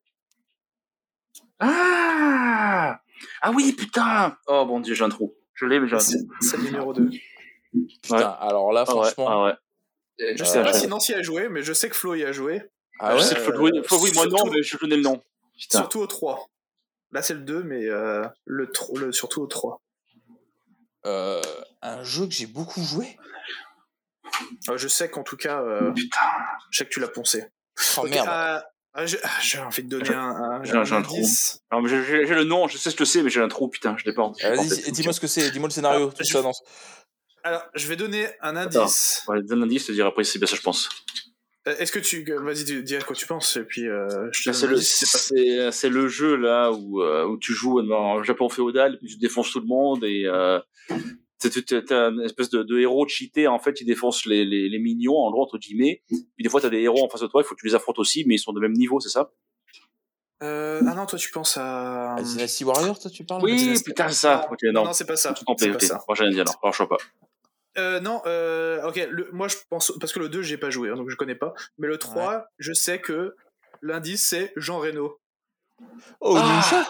Ah 1.59 2.99
Ah 3.41 3.51
oui, 3.53 3.73
putain 3.73 4.37
Oh 4.47 4.65
mon 4.65 4.79
dieu, 4.79 4.93
j'ai 4.95 5.03
un 5.03 5.09
trou. 5.09 5.35
Je 5.53 5.65
l'ai, 5.65 5.79
mais 5.79 5.87
j'ai 5.87 5.95
un 5.95 5.99
C'est 5.99 6.17
trou. 6.25 6.35
c'est 6.41 6.57
le 6.57 6.63
numéro 6.63 6.93
2. 6.93 7.09
Putain, 8.03 8.17
ouais. 8.17 8.23
alors 8.39 8.71
là, 8.73 8.83
Ah 8.87 8.95
ouais, 8.95 9.01
franchement. 9.11 9.27
ah 9.29 9.45
ouais. 9.45 9.53
Je 10.35 10.41
euh, 10.41 10.45
sais 10.45 10.61
pas 10.63 10.73
je- 10.73 10.77
si 10.79 10.87
Nancy 10.87 11.13
a 11.13 11.21
joué, 11.21 11.49
mais 11.49 11.63
je 11.63 11.73
sais 11.73 11.89
que 11.89 11.95
Flo 11.95 12.15
y 12.15 12.23
a 12.25 12.31
joué. 12.31 12.63
Ah 13.03 13.11
je 13.17 13.21
ouais 13.21 13.27
sais 13.27 13.35
faut 13.35 13.51
oui, 13.99 14.11
moi 14.13 14.27
non, 14.27 14.45
mais 14.51 14.61
je 14.63 14.77
connais 14.77 14.95
le 14.95 15.01
nom. 15.01 15.21
Putain. 15.59 15.79
Surtout 15.79 15.99
au 15.99 16.07
3. 16.07 16.47
Là 17.11 17.21
c'est 17.21 17.33
le 17.33 17.41
2, 17.41 17.63
mais 17.63 17.85
euh, 17.87 18.25
le, 18.45 18.71
le 18.95 19.11
surtout 19.11 19.41
au 19.41 19.47
3. 19.47 19.81
Euh, 21.05 21.41
Un 21.81 22.03
jeu 22.03 22.25
que 22.27 22.31
j'ai 22.33 22.45
beaucoup 22.45 22.81
joué. 22.83 23.17
Euh, 24.69 24.77
je 24.77 24.87
sais 24.87 25.09
qu'en 25.09 25.23
tout 25.23 25.35
cas, 25.37 25.61
euh, 25.61 25.91
je 26.69 26.77
sais 26.77 26.85
que 26.85 26.89
tu 26.89 26.99
l'as 26.99 27.07
poncé. 27.07 27.45
Oh 27.97 28.01
Ok, 28.03 28.09
merde. 28.11 28.27
euh, 28.29 28.59
ah, 28.93 29.05
j'ai 29.05 29.17
ah, 29.57 29.65
envie 29.67 29.83
de 29.83 29.89
donner 29.89 30.13
un, 30.13 30.29
un, 30.29 30.63
j'ai 30.63 30.73
un- 30.73 30.81
un 30.81 31.01
trou. 31.01 31.15
indice. 31.17 31.61
J'ai- 31.85 32.25
le 32.27 32.43
nom, 32.43 32.67
je 32.67 32.77
sais 32.77 32.91
ce 32.91 32.95
que 32.95 33.05
c'est, 33.05 33.23
mais 33.23 33.29
j'ai 33.29 33.41
un 33.41 33.47
trou, 33.47 33.67
putain, 33.67 33.95
je 33.97 34.05
l'ai 34.05 34.13
pas. 34.13 34.31
Euh, 34.43 34.57
en 34.57 34.63
Vas-y, 34.63 34.91
dis-moi 34.91 35.13
ce 35.13 35.19
que 35.19 35.27
c'est, 35.27 35.49
dis-moi 35.51 35.67
le 35.69 35.73
scénario, 35.73 36.09
Ah, 36.11 36.15
tout 36.17 36.23
je- 36.23 36.33
ça 36.33 36.41
dans 36.41 36.51
Alors, 37.43 37.63
je 37.73 37.87
vais 37.87 37.95
donner 37.95 38.27
un 38.41 38.55
indice. 38.55 39.23
Ouais, 39.27 39.41
donne 39.41 39.61
l'indice, 39.61 39.83
je 39.83 39.87
te 39.87 39.91
dirai 39.93 40.07
après 40.09 40.23
si 40.23 40.33
c'est 40.33 40.39
bien 40.39 40.47
ça, 40.47 40.55
je 40.55 40.61
pense. 40.61 40.87
Euh, 41.67 41.75
Est-ce 41.77 41.91
que 41.91 41.99
tu. 41.99 42.23
Vas-y, 42.23 42.81
dis- 42.83 42.95
à 42.95 43.01
quoi 43.01 43.15
tu 43.15 43.27
penses, 43.27 43.55
et 43.57 43.63
puis 43.63 43.87
euh, 43.87 44.29
je 44.31 44.49
te 44.49 44.51
C'est 44.55 44.65
le, 44.65 44.73
l'indice, 44.73 44.95
c'est 44.99 45.11
pas- 45.11 45.17
c'est, 45.23 45.71
c'est 45.71 45.89
le 45.89 46.07
jeu 46.07 46.35
là 46.35 46.71
où, 46.71 47.01
euh, 47.03 47.25
où 47.25 47.37
tu 47.37 47.53
joues 47.53 47.81
dans 47.83 48.17
le 48.17 48.23
Japon 48.23 48.49
féodal, 48.49 48.97
puis 48.97 49.07
tu 49.09 49.17
défonces 49.17 49.51
tout 49.51 49.59
le 49.59 49.67
monde 49.67 50.03
et 50.03 50.23
euh, 50.25 50.59
t'as- 51.39 52.09
une 52.09 52.21
espèce 52.21 52.49
de, 52.49 52.63
de 52.63 52.79
héros 52.79 53.07
cheaté 53.07 53.47
en 53.47 53.59
fait, 53.59 53.79
ils 53.79 53.85
défoncent 53.85 54.25
les, 54.25 54.43
les, 54.43 54.69
les 54.69 54.79
mignons 54.79 55.17
en 55.17 55.29
gros 55.31 55.43
entre 55.43 55.59
guillemets. 55.59 56.01
Puis 56.07 56.43
des 56.43 56.49
fois 56.49 56.61
t'as 56.61 56.69
des 56.69 56.79
héros 56.81 57.03
en 57.05 57.09
face 57.09 57.21
de 57.21 57.27
toi, 57.27 57.41
il 57.43 57.45
faut 57.47 57.53
que 57.55 57.59
tu 57.61 57.67
les 57.67 57.75
affrontes 57.75 57.99
aussi, 57.99 58.23
mais 58.25 58.35
ils 58.35 58.39
sont 58.39 58.53
de 58.53 58.59
même 58.59 58.73
niveau, 58.73 58.99
c'est 58.99 59.09
ça? 59.09 59.31
Euh, 60.43 60.81
ah 60.87 60.95
non, 60.95 61.05
toi 61.05 61.19
tu 61.19 61.29
penses 61.29 61.57
à. 61.57 62.15
Dynasty 62.19 62.63
Warrior, 62.63 62.97
toi 62.99 63.11
tu 63.11 63.23
parles? 63.23 63.43
Oui, 63.43 63.75
putain, 63.85 64.07
c'est 64.07 64.15
ça. 64.15 64.47
Ok, 64.51 64.57
non. 64.73 64.85
non, 64.85 64.93
c'est 64.93 65.05
pas 65.05 65.15
ça. 65.15 65.35
Complet, 65.45 65.67
C'est 65.67 65.69
pas 65.69 65.75
ok. 65.75 65.83
ça. 65.83 66.03
Moi, 66.07 66.15
j'ai 66.15 66.23
rien 66.23 66.31
dit 66.33 66.41
alors. 66.41 66.73
Je 66.73 66.83
pas. 66.85 66.97
Euh, 67.77 67.99
non, 68.01 68.21
euh, 68.25 68.81
ok, 68.87 69.07
le, 69.09 69.29
moi 69.31 69.47
je 69.47 69.55
pense. 69.69 69.93
Parce 69.99 70.11
que 70.13 70.19
le 70.19 70.27
2, 70.29 70.41
j'ai 70.41 70.57
pas 70.57 70.69
joué, 70.69 70.89
hein, 70.89 70.95
donc 70.95 71.09
je 71.09 71.15
connais 71.15 71.35
pas. 71.35 71.53
Mais 71.77 71.87
le 71.87 71.97
3, 71.97 72.45
je 72.57 72.73
sais 72.73 72.99
que 72.99 73.35
l'indice 73.81 74.25
c'est 74.27 74.51
Jean 74.57 74.79
Reno. 74.79 75.17
Oh, 76.19 76.35
Onimusha 76.37 76.87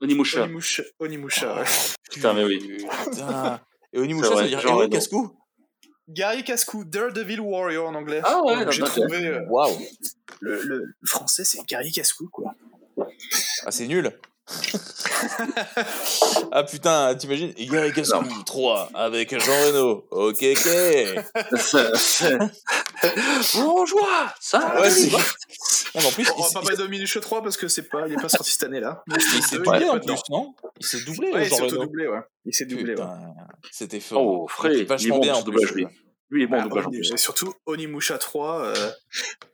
Onimusha. 0.00 0.42
Onimusha. 0.44 0.82
Onimusha, 0.98 1.54
ouais. 1.56 1.64
Putain, 2.10 2.32
mais 2.32 2.44
oui. 2.44 2.86
Putain. 3.10 3.60
Et 3.92 3.98
Onimusha, 3.98 4.28
ça 4.34 4.42
veut 4.42 4.48
dire 4.48 4.60
héros 4.64 4.78
Reno. 4.78 4.88
casse-cou 4.90 5.36
Guerrier 6.08 6.42
casse-cou, 6.42 6.84
Daredevil 6.84 7.40
Warrior 7.40 7.88
en 7.88 7.94
anglais. 7.94 8.20
Ah 8.24 8.40
ouais, 8.44 8.66
j'ai 8.72 8.82
trouvé. 8.82 9.26
euh, 9.28 9.44
Waouh. 9.48 9.78
le, 10.40 10.62
le- 10.62 10.84
le 10.86 11.06
français 11.06 11.44
c'est 11.44 11.62
Guerrier 11.66 11.92
casse-cou, 11.92 12.28
quoi. 12.32 12.54
Ah, 13.64 13.70
c'est 13.70 13.86
nul. 13.86 14.10
ah 16.52 16.64
putain, 16.64 17.14
t'imagines 17.14 17.52
Guerrier 17.52 17.92
casse-cou 17.92 18.42
3 18.44 18.90
avec 18.94 19.38
Jean 19.38 19.52
Reno. 19.66 20.06
Ok, 20.10 20.42
ok. 20.42 20.68
Bonjour 23.54 24.08
Ça 24.40 24.80
Ouais, 24.80 24.90
c'est. 24.90 25.10
Non, 25.92 26.06
en 26.06 26.12
plus, 26.12 26.24
Bon, 26.28 26.34
on 26.36 26.38
il, 26.38 26.42
va 26.54 26.60
pas 26.60 26.62
parler 26.66 26.76
de 26.76 26.86
Minuche 26.86 27.18
3 27.20 27.42
parce 27.42 27.56
que 27.56 27.66
c'est 27.66 27.88
pas, 27.88 28.06
il 28.06 28.12
est 28.12 28.22
pas 28.22 28.28
sorti 28.28 28.52
cette 28.52 28.62
année-là. 28.62 29.02
Il 29.08 29.42
s'est 29.42 29.56
doublé 29.58 29.80
il 29.82 29.90
en 29.90 29.98
plus, 29.98 30.20
non? 30.28 30.54
Il 30.78 30.86
s'est 30.86 31.00
doublé, 31.00 31.32
Ouais, 31.32 31.46
il 31.46 31.48
Jean 31.48 31.56
s'est 31.56 31.62
Reno. 31.62 31.74
auto-doublé, 31.74 32.06
ouais. 32.06 32.20
Il 32.44 32.54
s'est 32.54 32.64
doublé, 32.66 32.94
ouais. 32.94 33.04
C'était 33.72 33.98
fort. 33.98 34.22
Oh. 34.22 34.46
Il 34.64 34.70
Il 34.72 34.80
est 34.82 34.84
vachement 34.84 35.16
bon, 35.16 35.20
bien 35.22 35.34
en 35.34 35.42
doublage, 35.42 35.72
plus. 35.72 35.86
lui. 35.86 35.88
Lui, 36.30 36.42
il 36.42 36.44
est 36.44 36.46
bon, 36.46 36.56
Ah, 36.58 36.60
en 36.60 36.68
doublage, 36.68 36.86
en 36.86 36.90
plus. 36.90 37.12
et 37.12 37.16
surtout 37.16 37.52
Onimusha 37.66 38.16
3, 38.18 38.60
euh, 38.66 38.90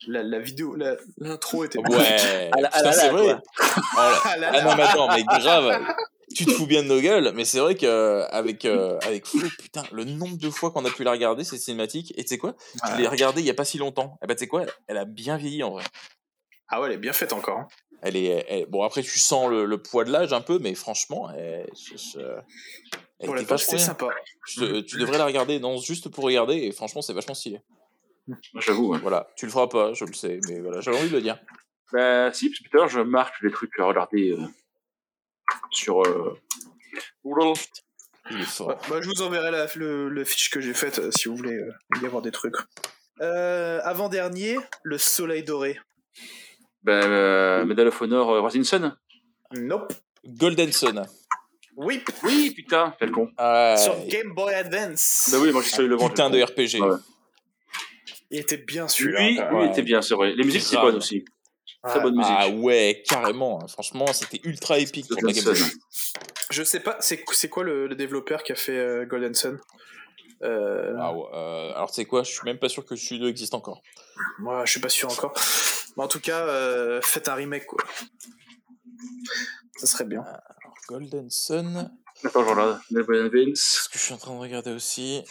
la, 0.08 0.22
la 0.22 0.38
vidéo, 0.38 0.76
l'intro 1.18 1.64
était. 1.64 1.78
Ouais, 1.78 2.50
Ah 2.52 2.68
ah 2.72 2.92
c'est 2.92 3.08
vrai. 3.08 3.24
quoi. 3.24 3.42
Oh 3.58 3.64
là- 3.96 4.20
Ah 4.24 4.34
Ah 4.52 4.62
non, 4.62 4.76
mais 4.76 4.82
attends, 4.82 5.08
mais 5.14 5.24
grave. 5.24 5.80
Tu 6.34 6.44
te 6.44 6.50
fous 6.50 6.66
bien 6.66 6.82
de 6.82 6.88
nos 6.88 7.00
gueules, 7.00 7.32
mais 7.34 7.44
c'est 7.46 7.60
vrai 7.60 7.76
que 7.76 7.86
euh, 7.86 8.26
avec 8.26 8.64
euh, 8.66 8.98
avec 9.06 9.26
Flo, 9.26 9.48
putain, 9.58 9.84
le 9.92 10.04
nombre 10.04 10.36
de 10.36 10.50
fois 10.50 10.70
qu'on 10.70 10.84
a 10.84 10.90
pu 10.90 11.02
la 11.04 11.12
regarder 11.12 11.44
cette 11.44 11.60
cinématique, 11.60 12.12
et 12.18 12.24
tu 12.24 12.28
sais 12.30 12.36
quoi? 12.36 12.56
Je 12.90 12.96
l'ai 13.00 13.06
regardée 13.06 13.40
il 13.40 13.46
y 13.46 13.50
a 13.50 13.54
pas 13.54 13.64
si 13.64 13.78
longtemps. 13.78 14.18
Et 14.22 14.26
bah 14.26 14.34
tu 14.34 14.40
sais 14.40 14.46
quoi? 14.48 14.64
Elle 14.88 14.98
a 14.98 15.04
bien 15.06 15.38
vieilli 15.38 15.62
en 15.62 15.70
vrai. 15.70 15.84
Ah 16.68 16.80
ouais, 16.80 16.88
elle 16.88 16.94
est 16.94 16.98
bien 16.98 17.12
faite 17.14 17.32
encore. 17.32 17.58
hein. 17.60 17.68
Elle 18.02 18.16
est, 18.16 18.44
elle- 18.48 18.66
bon 18.66 18.82
après 18.82 19.02
tu 19.02 19.18
sens 19.18 19.48
le, 19.48 19.64
le 19.64 19.80
poids 19.80 20.04
de 20.04 20.10
l'âge 20.10 20.32
un 20.34 20.42
peu, 20.42 20.58
mais 20.58 20.74
franchement, 20.74 21.30
elle, 21.30 21.70
je- 21.74 22.18
Pour 23.24 23.34
la 23.34 23.58
sympa. 23.58 24.08
Je 24.46 24.80
tu 24.80 24.98
devrais 24.98 25.18
la 25.18 25.24
regarder, 25.24 25.58
non, 25.58 25.78
juste 25.78 26.10
pour 26.10 26.24
regarder, 26.24 26.54
et 26.54 26.72
franchement, 26.72 27.00
c'est 27.02 27.14
vachement 27.14 27.34
stylé. 27.34 27.60
J'avoue. 28.56 28.92
ouais. 28.92 28.98
Voilà, 28.98 29.28
tu 29.36 29.46
le 29.46 29.52
feras 29.52 29.68
pas, 29.68 29.94
je 29.94 30.04
le 30.04 30.12
sais, 30.12 30.40
mais 30.48 30.60
voilà, 30.60 30.80
j'avais 30.80 30.98
envie 30.98 31.08
de 31.08 31.14
le 31.14 31.22
dire. 31.22 31.38
Bah, 31.92 32.32
si, 32.32 32.50
parce 32.50 32.60
que 32.60 32.68
tout 32.68 32.76
à 32.76 32.80
l'heure, 32.80 32.88
je 32.88 33.00
marque 33.00 33.40
les 33.42 33.50
trucs 33.50 33.78
à 33.78 33.84
regarder 33.84 34.32
euh, 34.32 34.44
sur. 35.70 36.02
Euh... 36.02 36.38
Google. 37.24 37.58
Il 38.30 38.40
est 38.40 38.44
fort. 38.44 38.68
Ouais, 38.68 38.76
bah, 38.90 39.00
je 39.00 39.08
vous 39.08 39.22
enverrai 39.22 39.50
la, 39.50 39.66
le, 39.76 40.08
le 40.08 40.24
fiche 40.24 40.50
que 40.50 40.60
j'ai 40.60 40.74
faite 40.74 40.98
euh, 40.98 41.10
si 41.12 41.28
vous 41.28 41.36
voulez 41.36 41.54
euh, 41.54 41.72
y 42.02 42.06
avoir 42.06 42.22
des 42.22 42.32
trucs. 42.32 42.56
Euh, 43.20 43.80
Avant-dernier, 43.84 44.58
le 44.82 44.98
soleil 44.98 45.44
doré. 45.44 45.78
Ben, 46.82 47.02
euh, 47.04 47.64
Medal 47.64 47.88
of 47.88 48.02
Honor 48.02 48.30
euh, 48.30 48.40
Rising 48.42 48.64
Sun 48.64 48.96
Nope. 49.52 49.92
Golden 50.26 50.72
Sun. 50.72 51.06
Oui, 51.76 52.02
Oui, 52.22 52.52
putain, 52.54 52.94
quel 52.98 53.10
con. 53.10 53.30
Ah, 53.36 53.76
sur 53.76 53.94
Game 54.06 54.32
Boy 54.34 54.54
Advance. 54.54 55.28
Bah 55.30 55.38
oui, 55.40 55.52
moi 55.52 55.62
j'ai 55.62 55.76
de 55.82 55.82
le 55.88 55.96
vendre. 55.96 56.10
putain 56.10 56.30
de 56.30 56.42
RPG. 56.42 56.80
Ouais. 56.80 56.96
Il 58.30 58.38
était 58.40 58.56
bien 58.56 58.88
celui-là. 58.88 59.20
Lui 59.20 59.38
même. 59.38 59.70
était 59.70 59.82
bien, 59.82 60.02
c'est 60.02 60.14
vrai. 60.14 60.32
Les 60.34 60.42
musiques, 60.44 60.62
c'est 60.62 60.76
bonnes 60.78 60.96
aussi. 60.96 61.24
Très 61.84 62.00
bonne 62.00 62.16
musique. 62.16 62.34
Ah 62.36 62.48
ouais, 62.48 63.02
carrément. 63.06 63.60
hein. 63.62 63.66
Franchement, 63.68 64.06
c'était 64.12 64.40
ultra 64.42 64.78
épique 64.78 65.06
pour 65.06 65.16
la 65.16 65.32
Golden 65.32 65.44
Game 65.44 65.54
Boy. 65.54 65.70
Je 66.50 66.62
sais 66.64 66.80
pas, 66.80 66.96
c'est 67.00 67.22
c'est 67.32 67.48
quoi 67.48 67.62
le, 67.62 67.86
le 67.86 67.94
développeur 67.94 68.42
qui 68.42 68.52
a 68.52 68.56
fait 68.56 68.76
euh, 68.76 69.04
Golden 69.06 69.34
Sun? 69.34 69.58
Euh, 70.42 70.94
Ah 70.98 71.12
ouais, 71.14 71.24
euh, 71.34 71.72
alors 71.74 71.88
tu 71.90 71.94
sais 71.96 72.04
quoi, 72.04 72.22
je 72.24 72.30
suis 72.32 72.40
même 72.44 72.58
pas 72.58 72.68
sûr 72.68 72.84
que 72.84 72.94
le 72.94 72.98
studio 73.00 73.28
existe 73.28 73.54
encore. 73.54 73.82
Moi, 74.38 74.64
je 74.64 74.70
suis 74.72 74.80
pas 74.80 74.88
sûr 74.88 75.10
encore. 75.10 75.32
Mais 75.96 76.02
en 76.02 76.08
tout 76.08 76.20
cas, 76.20 76.40
euh, 76.40 77.00
faites 77.02 77.28
un 77.28 77.34
remake, 77.34 77.66
quoi. 77.66 77.82
Ça 79.76 79.86
serait 79.86 80.04
bien. 80.04 80.24
Golden 80.88 81.30
Sun, 81.30 81.90
Attends, 82.24 82.44
je 82.44 82.50
regarde. 82.50 82.80
Medal 82.90 83.26
of 83.26 83.32
Vince. 83.32 83.80
ce 83.84 83.88
que 83.88 83.98
je 83.98 84.04
suis 84.04 84.14
en 84.14 84.18
train 84.18 84.34
de 84.34 84.40
regarder 84.40 84.72
aussi. 84.72 85.22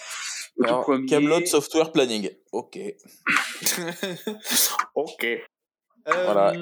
Alors, 0.64 0.84
premier. 0.84 1.06
Camelot 1.08 1.46
Software 1.46 1.92
Planning. 1.92 2.30
Ok. 2.52 2.78
ok. 4.96 5.24
Euh, 5.24 5.38
Voilà. 6.06 6.54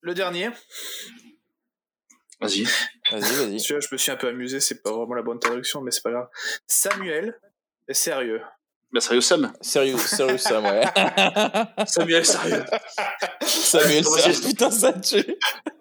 Le 0.00 0.14
dernier, 0.14 0.50
Vas-y. 2.40 2.64
Vas-y, 3.10 3.34
vas-y. 3.34 3.58
je 3.58 3.88
me 3.92 3.96
suis 3.96 4.10
un 4.10 4.16
peu 4.16 4.28
amusé, 4.28 4.60
c'est 4.60 4.82
pas 4.82 4.92
vraiment 4.92 5.14
la 5.14 5.22
bonne 5.22 5.38
traduction, 5.38 5.80
mais 5.80 5.90
c'est 5.90 6.02
pas 6.02 6.10
grave. 6.10 6.28
Samuel 6.66 7.38
est 7.88 7.94
sérieux. 7.94 8.42
Bah, 8.92 9.00
sérieux, 9.00 9.20
Sam. 9.20 9.52
Sérieux, 9.60 9.98
sérieux 9.98 10.38
Sam, 10.38 10.64
ouais. 10.64 10.84
Samuel, 11.86 12.24
sérieux. 12.24 12.64
Samuel 13.42 14.04
Serge, 14.04 14.40
putain, 14.42 14.70
ça 14.70 14.92
tue. 14.92 15.24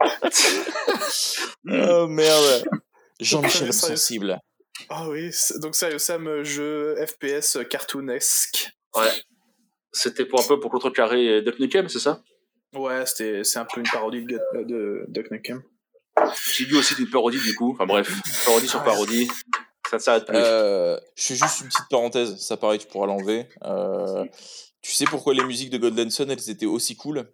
oh 1.72 2.08
merde. 2.08 2.66
Jean-Michel 3.20 3.72
Sérieux. 3.74 3.96
Sensible. 3.96 4.40
Ah 4.90 5.08
oui, 5.08 5.32
donc 5.62 5.76
sérieux, 5.76 6.00
Sam, 6.00 6.28
euh, 6.28 6.44
jeu 6.44 6.96
FPS 7.06 7.58
cartoonesque. 7.70 8.70
Ouais. 8.96 9.12
C'était 9.94 10.26
pour 10.26 10.42
un 10.42 10.48
peu 10.48 10.60
pour 10.60 10.70
contrecarrer 10.72 11.28
euh, 11.38 11.42
Duck 11.42 11.60
Nukem, 11.60 11.88
c'est 11.88 12.00
ça? 12.00 12.22
Ouais, 12.74 13.06
c'était, 13.06 13.44
c'est 13.46 13.58
un 13.60 13.66
peu 13.66 13.80
une 13.80 13.88
parodie 13.90 14.22
de, 14.24 14.28
Gut- 14.28 14.66
de 14.68 15.06
Duck 15.08 15.32
Nukem. 15.32 15.64
J'ai 16.54 16.66
vu 16.66 16.78
aussi 16.78 16.94
une 17.00 17.10
parodie 17.10 17.40
du 17.40 17.56
coup. 17.56 17.72
Enfin 17.74 17.86
bref, 17.86 18.12
parodie 18.46 18.68
sur 18.68 18.84
parodie. 18.84 19.30
Ça 19.90 20.00
s'arrête 20.00 20.26
plus. 20.26 20.36
Euh, 20.38 20.98
je 21.16 21.24
fais 21.24 21.36
juste 21.36 21.62
une 21.62 21.68
petite 21.68 21.90
parenthèse, 21.90 22.38
ça 22.40 22.58
pareil, 22.58 22.80
tu 22.80 22.88
pourras 22.88 23.08
l'enlever. 23.08 23.48
Euh, 23.64 24.26
tu 24.82 24.92
sais 24.94 25.06
pourquoi 25.06 25.34
les 25.34 25.44
musiques 25.44 25.70
de 25.70 25.78
Golden 25.78 26.10
Sun, 26.10 26.30
elles 26.32 26.50
étaient 26.50 26.66
aussi 26.66 26.96
cool? 26.96 27.30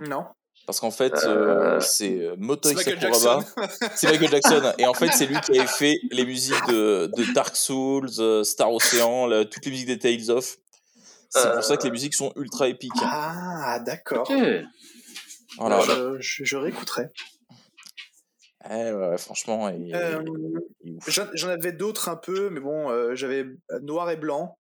Non 0.00 0.24
Parce 0.66 0.78
qu'en 0.80 0.90
fait, 0.90 1.14
Euh, 1.24 1.76
euh, 1.76 1.80
c'est 1.80 2.30
Michael 2.38 2.76
Sakuraba. 2.76 3.40
Jackson. 3.40 3.86
C'est 3.96 4.10
Michael 4.10 4.30
Jackson. 4.30 4.72
Et 4.78 4.86
en 4.86 4.94
fait, 4.94 5.10
c'est 5.12 5.26
lui 5.26 5.40
qui 5.40 5.58
avait 5.58 5.66
fait 5.68 5.98
les 6.10 6.24
musiques 6.24 6.66
de, 6.68 7.10
de 7.16 7.32
Dark 7.32 7.56
Souls, 7.56 8.10
Star 8.44 8.72
Ocean, 8.72 9.28
toutes 9.50 9.64
les 9.64 9.70
musiques 9.72 9.86
des 9.88 9.98
Tales 9.98 10.30
of. 10.30 10.56
C'est 11.30 11.52
pour 11.52 11.64
ça 11.64 11.76
que 11.76 11.84
les 11.84 11.90
musiques 11.92 12.14
sont 12.14 12.32
ultra 12.36 12.68
épiques. 12.68 12.90
Ah, 13.02 13.78
d'accord. 13.84 14.30
Voilà. 15.58 15.80
Je, 15.80 16.16
je, 16.20 16.44
je 16.44 16.56
réécouterai. 16.56 17.04
Eh 18.68 18.92
ouais, 18.92 19.16
franchement, 19.18 19.68
il, 19.70 19.94
Euh, 19.94 20.22
il 20.84 20.94
est 20.94 20.96
ouf. 20.96 21.08
J'en 21.34 21.48
avais 21.48 21.72
d'autres 21.72 22.08
un 22.10 22.16
peu, 22.16 22.50
mais 22.50 22.60
bon, 22.60 22.90
euh, 22.90 23.14
j'avais 23.14 23.46
noir 23.80 24.10
et 24.10 24.16
blanc. 24.16 24.58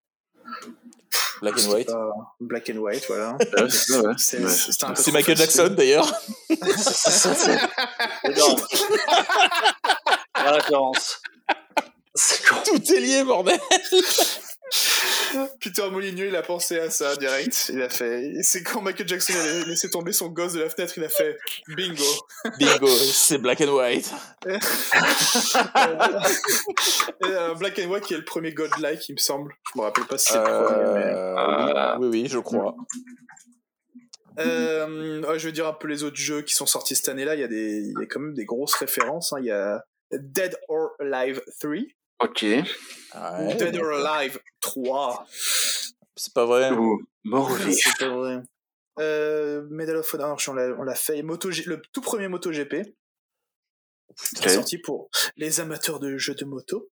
Black 1.41 1.55
and 1.57 1.71
White. 1.71 1.87
pas 1.87 2.11
Black 2.39 2.71
and 2.73 2.77
white, 2.79 3.05
voilà. 3.07 3.33
Ouais, 3.35 3.69
c'est 3.69 4.39
ouais. 4.39 4.45
Ouais. 4.45 5.11
Michael 5.13 5.37
facile. 5.37 5.37
Jackson 5.37 5.73
d'ailleurs. 5.75 6.11
Énorme. 8.23 8.61
La 10.35 10.51
référence. 10.53 11.21
C'est 12.15 12.45
con. 12.47 12.55
Tout 12.65 12.93
est 12.93 12.99
lié, 12.99 13.23
bordel. 13.23 13.59
Peter 15.59 15.89
Molyneux, 15.91 16.27
il 16.27 16.35
a 16.35 16.41
pensé 16.41 16.79
à 16.79 16.89
ça 16.89 17.15
direct. 17.15 17.69
Il 17.73 17.81
a 17.81 17.89
fait. 17.89 18.33
C'est 18.41 18.63
quand 18.63 18.81
Michael 18.81 19.07
Jackson 19.07 19.33
a 19.33 19.67
laissé 19.67 19.89
tomber 19.89 20.11
son 20.11 20.27
gosse 20.29 20.53
de 20.53 20.61
la 20.61 20.69
fenêtre, 20.69 20.93
il 20.97 21.03
a 21.03 21.09
fait 21.09 21.37
bingo. 21.67 22.03
Bingo, 22.57 22.87
c'est 22.87 23.37
Black 23.37 23.61
and 23.61 23.75
White. 23.75 24.11
Et, 27.21 27.25
euh, 27.25 27.53
Black 27.55 27.79
and 27.79 27.89
White 27.89 28.03
qui 28.05 28.13
est 28.13 28.17
le 28.17 28.25
premier 28.25 28.53
godlike, 28.53 29.07
il 29.09 29.13
me 29.13 29.19
semble. 29.19 29.53
Je 29.73 29.79
me 29.79 29.83
rappelle 29.85 30.05
pas 30.05 30.17
si 30.17 30.33
c'est 30.33 30.37
le 30.39 30.43
premier, 30.43 30.93
mais. 30.93 31.13
Euh, 31.13 31.97
oui, 31.99 32.07
oui, 32.07 32.21
oui, 32.23 32.29
je 32.29 32.39
crois. 32.39 32.75
Euh, 34.39 35.21
ouais, 35.23 35.37
je 35.39 35.47
vais 35.47 35.51
dire 35.51 35.67
un 35.67 35.73
peu 35.73 35.87
les 35.87 36.03
autres 36.03 36.15
jeux 36.17 36.41
qui 36.41 36.53
sont 36.53 36.65
sortis 36.65 36.95
cette 36.95 37.09
année-là. 37.09 37.35
Il 37.35 37.41
y 37.41 37.43
a 37.43 37.47
des, 37.47 37.81
il 37.81 37.93
y 37.99 38.03
a 38.03 38.05
quand 38.05 38.19
même 38.21 38.33
des 38.33 38.45
grosses 38.45 38.75
références. 38.75 39.33
hein. 39.33 39.37
Il 39.39 39.45
y 39.45 39.51
a 39.51 39.83
Dead 40.11 40.57
or 40.69 40.91
Alive 40.99 41.41
3, 41.59 41.75
Ok. 42.21 42.41
Ouais, 42.43 43.55
Dead 43.55 43.75
or 43.77 44.05
Alive 44.05 44.39
3. 44.61 45.25
c'est 46.15 46.33
pas 46.33 46.45
vrai. 46.45 46.71
Ou 46.71 47.01
mort. 47.23 47.49
C'est 47.71 47.97
pas 47.97 48.09
vrai. 48.09 48.41
Euh, 48.99 49.65
Medal 49.69 49.95
of 49.97 50.13
Honor, 50.13 50.37
on 50.47 50.53
l'a, 50.53 50.67
on 50.77 50.83
l'a 50.83 50.95
fait. 50.95 51.21
Moto, 51.23 51.49
G- 51.51 51.63
le 51.65 51.81
tout 51.93 52.01
premier 52.01 52.27
MotoGP, 52.27 52.83
qui 54.35 54.45
est 54.45 54.49
sorti 54.49 54.77
pour 54.77 55.09
les 55.37 55.61
amateurs 55.61 55.99
de 55.99 56.17
jeux 56.17 56.35
de 56.35 56.43
moto. 56.45 56.89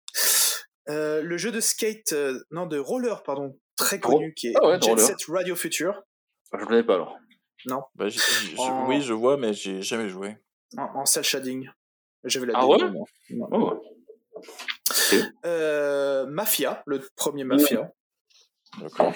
Euh, 0.90 1.22
le 1.22 1.38
jeu 1.38 1.50
de 1.50 1.60
skate, 1.60 2.12
euh, 2.12 2.38
non, 2.50 2.66
de 2.66 2.76
roller, 2.78 3.22
pardon, 3.22 3.58
très 3.76 4.00
connu, 4.00 4.34
qui 4.34 4.48
est 4.48 4.52
Ah 4.60 4.66
ouais, 4.68 4.78
Jet 4.82 4.90
roller. 4.90 5.06
Set 5.06 5.16
Radio 5.28 5.56
Future, 5.56 6.02
Ah, 6.52 6.58
Je 6.58 6.64
ne 6.64 6.68
connais 6.68 6.84
pas 6.84 6.94
alors. 6.96 7.18
Bah, 7.94 8.08
j'ai- 8.10 8.20
j'ai- 8.20 8.58
En- 8.58 8.86
Oui, 8.86 9.00
je 9.00 9.14
vois, 9.14 9.38
mais 9.38 9.54
j'ai 9.54 9.80
jamais 9.80 10.10
joué. 10.10 10.36
en, 10.76 10.82
en 10.82 11.06
cel 11.06 11.24
shading. 11.24 11.70
J'avais 12.24 12.46
la 12.46 12.52
Ah 12.58 12.60
démo, 12.66 12.74
ouais? 12.74 12.90
moi. 12.90 13.06
Non. 13.30 13.48
Oh. 13.52 13.82
Euh, 15.44 16.26
Mafia, 16.26 16.82
le 16.86 17.00
premier 17.16 17.44
Mafia. 17.44 17.90
D'accord. 18.80 19.12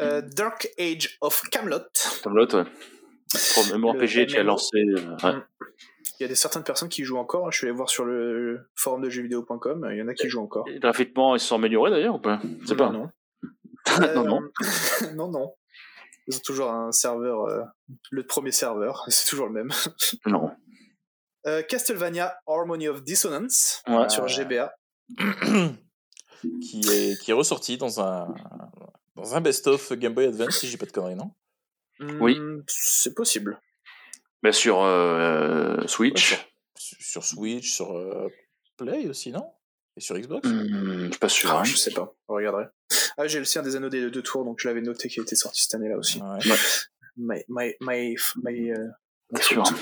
Euh, 0.00 0.22
Dark 0.36 0.68
Age 0.78 1.18
of 1.20 1.42
Camelot. 1.50 1.80
L'autre, 2.26 2.62
ouais. 2.62 2.68
Le 3.34 3.90
RPG 3.90 4.26
qui 4.28 4.36
a 4.36 4.42
lancé. 4.42 4.76
euh, 4.78 5.16
ouais. 5.24 5.40
Il 6.20 6.22
y 6.22 6.24
a 6.24 6.28
des 6.28 6.34
certaines 6.34 6.62
personnes 6.62 6.88
qui 6.88 7.02
jouent 7.04 7.18
encore. 7.18 7.50
Je 7.50 7.58
suis 7.58 7.66
allé 7.66 7.74
voir 7.76 7.90
sur 7.90 8.04
le 8.04 8.68
forum 8.76 9.02
de 9.02 9.10
jeuxvideo.com. 9.10 9.88
Il 9.90 9.96
y 9.98 10.02
en 10.02 10.08
a 10.08 10.14
qui 10.14 10.28
jouent 10.28 10.42
encore. 10.42 10.68
Et 10.68 10.78
graphiquement, 10.78 11.34
ils 11.34 11.40
se 11.40 11.48
sont 11.48 11.56
améliorés 11.56 11.90
d'ailleurs 11.90 12.14
ou 12.16 12.20
pas. 12.20 12.40
Non, 13.98 14.12
non, 14.14 14.24
non. 14.24 14.40
Non, 15.14 15.28
non. 15.28 15.54
Ils 16.28 16.36
ont 16.36 16.40
toujours 16.44 16.70
un 16.70 16.92
serveur, 16.92 17.46
euh, 17.48 17.62
le 18.12 18.24
premier 18.24 18.52
serveur. 18.52 19.04
C'est 19.08 19.28
toujours 19.28 19.46
le 19.48 19.52
même. 19.52 19.70
Non. 20.26 20.52
Euh, 21.46 21.62
Castlevania 21.62 22.36
Harmony 22.46 22.88
of 22.88 23.02
Dissonance 23.02 23.82
Ouais. 23.88 24.08
sur 24.08 24.28
GBA. 24.28 24.72
qui, 26.62 26.80
est, 26.90 27.20
qui 27.20 27.30
est 27.30 27.34
ressorti 27.34 27.76
dans 27.76 28.00
un, 28.00 28.34
dans 29.16 29.34
un 29.34 29.40
best-of 29.40 29.92
Game 29.94 30.14
Boy 30.14 30.26
Advance, 30.26 30.58
si 30.58 30.68
j'ai 30.68 30.76
pas 30.76 30.86
de 30.86 30.92
conneries, 30.92 31.16
non? 31.16 31.30
Oui. 32.20 32.38
Hmm, 32.38 32.62
C'est 32.66 33.14
possible. 33.14 33.60
Mais 34.42 34.52
sur 34.52 34.82
euh, 34.82 35.86
Switch. 35.86 36.32
Ouais, 36.32 36.38
sur, 36.76 36.98
sur 37.00 37.24
Switch, 37.24 37.70
sur 37.72 37.96
euh, 37.96 38.28
Play 38.76 39.08
aussi, 39.08 39.30
non? 39.30 39.52
Et 39.96 40.00
sur 40.00 40.16
Xbox? 40.18 40.48
Hmm, 40.48 41.04
je 41.04 41.10
suis 41.10 41.18
pas 41.18 41.28
sûr. 41.28 41.50
Ah, 41.52 41.60
hein. 41.60 41.64
je 41.64 41.76
sais 41.76 41.90
pas. 41.92 42.12
On 42.28 42.34
regarderai. 42.34 42.64
Ah, 43.18 43.26
j'ai 43.26 43.38
le 43.38 43.44
sien 43.44 43.62
des 43.62 43.76
anneaux 43.76 43.90
des 43.90 44.10
deux 44.10 44.22
tours, 44.22 44.44
donc 44.44 44.58
je 44.58 44.66
l'avais 44.68 44.80
noté 44.80 45.08
qui 45.08 45.20
était 45.20 45.36
sorti 45.36 45.62
cette 45.62 45.74
année-là 45.74 45.96
aussi. 45.98 46.20
Ouais. 46.20 46.38
My, 47.16 47.44
my, 47.48 47.74
my, 47.80 48.16
my, 48.42 48.72
Bien 49.32 49.42
sûr. 49.42 49.64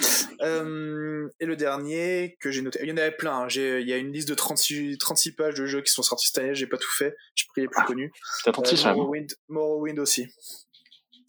Euh, 0.43 1.29
et 1.39 1.45
le 1.45 1.55
dernier 1.55 2.39
que 2.41 2.51
j'ai 2.51 2.63
noté, 2.63 2.79
il 2.83 2.89
y 2.89 2.93
en 2.93 2.97
avait 2.97 3.11
plein. 3.11 3.41
hein. 3.43 3.49
J'ai- 3.51 3.83
Il 3.83 3.89
y 3.89 3.93
a 3.93 3.99
une 3.99 4.11
liste 4.11 4.27
de 4.27 4.35
36, 4.35 4.97
36 4.97 5.33
pages 5.33 5.53
de 5.53 5.67
jeux 5.67 5.83
qui 5.83 5.93
sont 5.93 6.03
sortis 6.03 6.29
cette 6.29 6.39
année. 6.39 6.55
J'ai 6.55 6.67
pas 6.67 6.79
tout 6.79 6.91
fait. 6.91 7.15
J'ai 7.35 7.45
pris 7.49 7.61
les 7.61 7.69
plus 7.69 7.85
connus. 7.85 8.11
T'as 8.43 8.53
36 8.53 8.87
Euh. 8.87 8.95
Morrowind, 8.95 9.35
Morrowind 9.49 9.99
aussi. 9.99 10.27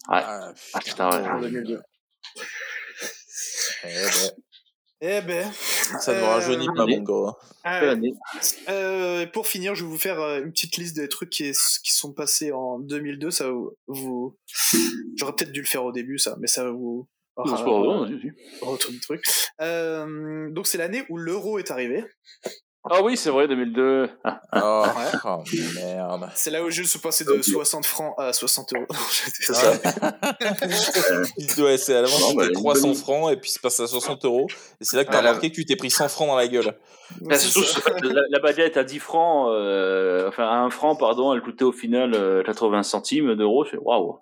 Ah, 0.08 0.54
Ah 0.74 0.80
putain, 0.80 1.10
ouais. 1.10 1.28
En 1.30 1.42
2002. 1.42 1.82
Eh 3.84 3.88
ben, 3.88 4.32
Eh 5.02 5.22
ben. 5.22 5.52
Ça 6.00 6.14
ne 6.14 6.20
euh, 6.20 6.26
rajeunit 6.28 6.68
pas, 6.74 6.86
mon 6.86 7.00
gars. 7.02 7.34
ah, 7.66 7.82
euh, 8.70 9.26
pour 9.28 9.46
finir, 9.48 9.76
je 9.76 9.84
vais 9.84 9.90
vous 9.90 9.98
faire 10.00 10.20
une 10.38 10.52
petite 10.54 10.78
liste 10.78 10.96
des 10.96 11.10
trucs 11.10 11.32
qui, 11.32 11.46
est- 11.48 11.82
qui 11.84 11.92
sont 11.94 12.14
passés 12.14 12.52
en 12.54 12.80
2002. 12.80 13.30
Ça 13.32 13.50
vous. 13.50 13.76
vous- 13.88 14.38
J'aurais 15.18 15.34
peut-être 15.36 15.52
dû 15.52 15.60
le 15.62 15.68
faire 15.68 15.84
au 15.84 15.92
début, 15.92 16.18
ça, 16.18 16.38
mais 16.40 16.48
ça 16.48 16.64
va 16.64 16.72
vous. 17.38 17.50
Non, 17.50 17.58
c'est 17.58 17.64
pas 17.64 17.70
vrai, 17.72 17.88
vas-y, 18.00 18.14
vas-y. 18.14 18.34
Retour 18.62 18.92
du 18.92 19.00
truc. 19.00 19.24
Euh, 19.62 20.50
donc 20.52 20.68
c'est 20.68 20.78
l'année 20.78 21.04
où 21.10 21.18
l'euro 21.18 21.60
est 21.60 21.72
arrivé. 21.72 22.06
Ah 22.90 23.04
oui, 23.04 23.16
c'est 23.16 23.30
vrai, 23.30 23.48
2002. 23.48 24.10
Ah, 24.24 24.42
Oh, 24.56 24.84
Ouais. 24.98 25.20
oh, 25.26 25.44
merde. 25.76 26.30
C'est 26.34 26.50
là 26.50 26.64
où 26.64 26.66
le 26.66 26.72
jeu 26.72 26.84
se 26.84 26.98
passait 26.98 27.24
de 27.26 27.40
60 27.40 27.86
francs 27.86 28.16
à 28.18 28.34
60 28.34 28.74
euros. 28.74 28.86
c'est 29.12 29.54
ça. 29.54 29.72
Ouais, 31.62 31.78
c'est 31.78 31.96
à 31.96 32.02
bah, 32.02 32.08
c'était 32.08 32.48
une 32.48 32.54
300 32.54 32.88
bonne- 32.88 32.96
francs 32.96 33.32
et 33.32 33.38
puis 33.38 33.50
c'est 33.52 33.62
passé 33.62 33.84
à 33.84 33.88
60 33.88 34.26
euros. 34.26 34.48
Et 34.80 34.84
c'est 34.84 34.98
là 34.98 35.06
que 35.06 35.12
t'as 35.12 35.20
Ah, 35.20 35.22
là- 35.22 35.30
remarqué 35.30 35.50
que 35.52 35.56
tu 35.56 35.66
t'es 35.66 35.76
pris 35.76 35.92
100 35.92 36.10
francs 36.10 36.28
dans 36.28 36.36
la 36.36 36.48
gueule. 36.48 36.74
Ah, 37.30 37.38
surtout, 37.38 37.64
c'est- 37.68 38.02
la, 38.04 38.22
la 38.30 38.40
baguette 38.40 38.78
à 38.78 38.84
10 38.84 39.00
francs, 39.00 39.50
euh, 39.52 40.28
enfin 40.28 40.48
à 40.48 40.56
1 40.56 40.70
franc, 40.72 40.96
pardon, 40.96 41.34
elle 41.34 41.42
coûtait 41.42 41.64
au 41.66 41.72
final 41.72 42.14
euh, 42.16 42.42
80 42.44 42.84
centimes 42.84 43.36
d'euros. 43.36 43.64
Je 43.66 43.72
fais 43.72 43.78
waouh, 43.78 44.18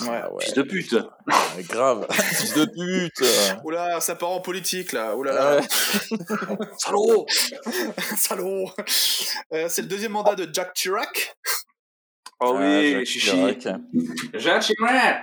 Ouais. 0.00 0.20
Ah 0.22 0.32
ouais, 0.32 0.44
fils 0.44 0.54
de 0.54 0.62
pute. 0.62 0.92
ouais, 0.92 1.62
grave. 1.62 2.06
Fils 2.12 2.54
de 2.54 2.64
pute. 2.64 3.22
Oula, 3.64 4.00
ça 4.00 4.14
part 4.14 4.30
en 4.30 4.40
politique 4.40 4.92
là. 4.92 5.14
Oula 5.16 5.32
Ah 5.38 5.54
là. 5.54 5.60
ouais. 5.60 6.66
Salaud 6.78 7.26
Salaud. 8.16 8.70
Euh, 9.52 9.66
c'est 9.68 9.82
le 9.82 9.88
deuxième 9.88 10.12
mandat 10.12 10.34
de 10.34 10.48
Jack 10.52 10.74
Chirac. 10.74 11.34
Oh 12.40 12.54
Ah, 12.56 12.60
oui, 12.60 12.92
Jacques 12.92 13.04
chichi. 13.06 13.30
Chirac. 13.30 13.68
Jacques 14.34 14.62
Chirac 14.62 15.22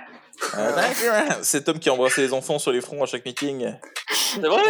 Ah, 0.54 1.42
Cet 1.42 1.68
homme 1.68 1.78
qui 1.78 1.90
embrassait 1.90 2.22
les 2.22 2.32
enfants 2.32 2.58
sur 2.58 2.72
les 2.72 2.80
fronts 2.80 3.02
à 3.02 3.06
chaque 3.06 3.24
meeting. 3.24 3.74
C'est 4.12 4.40
vrai? 4.40 4.62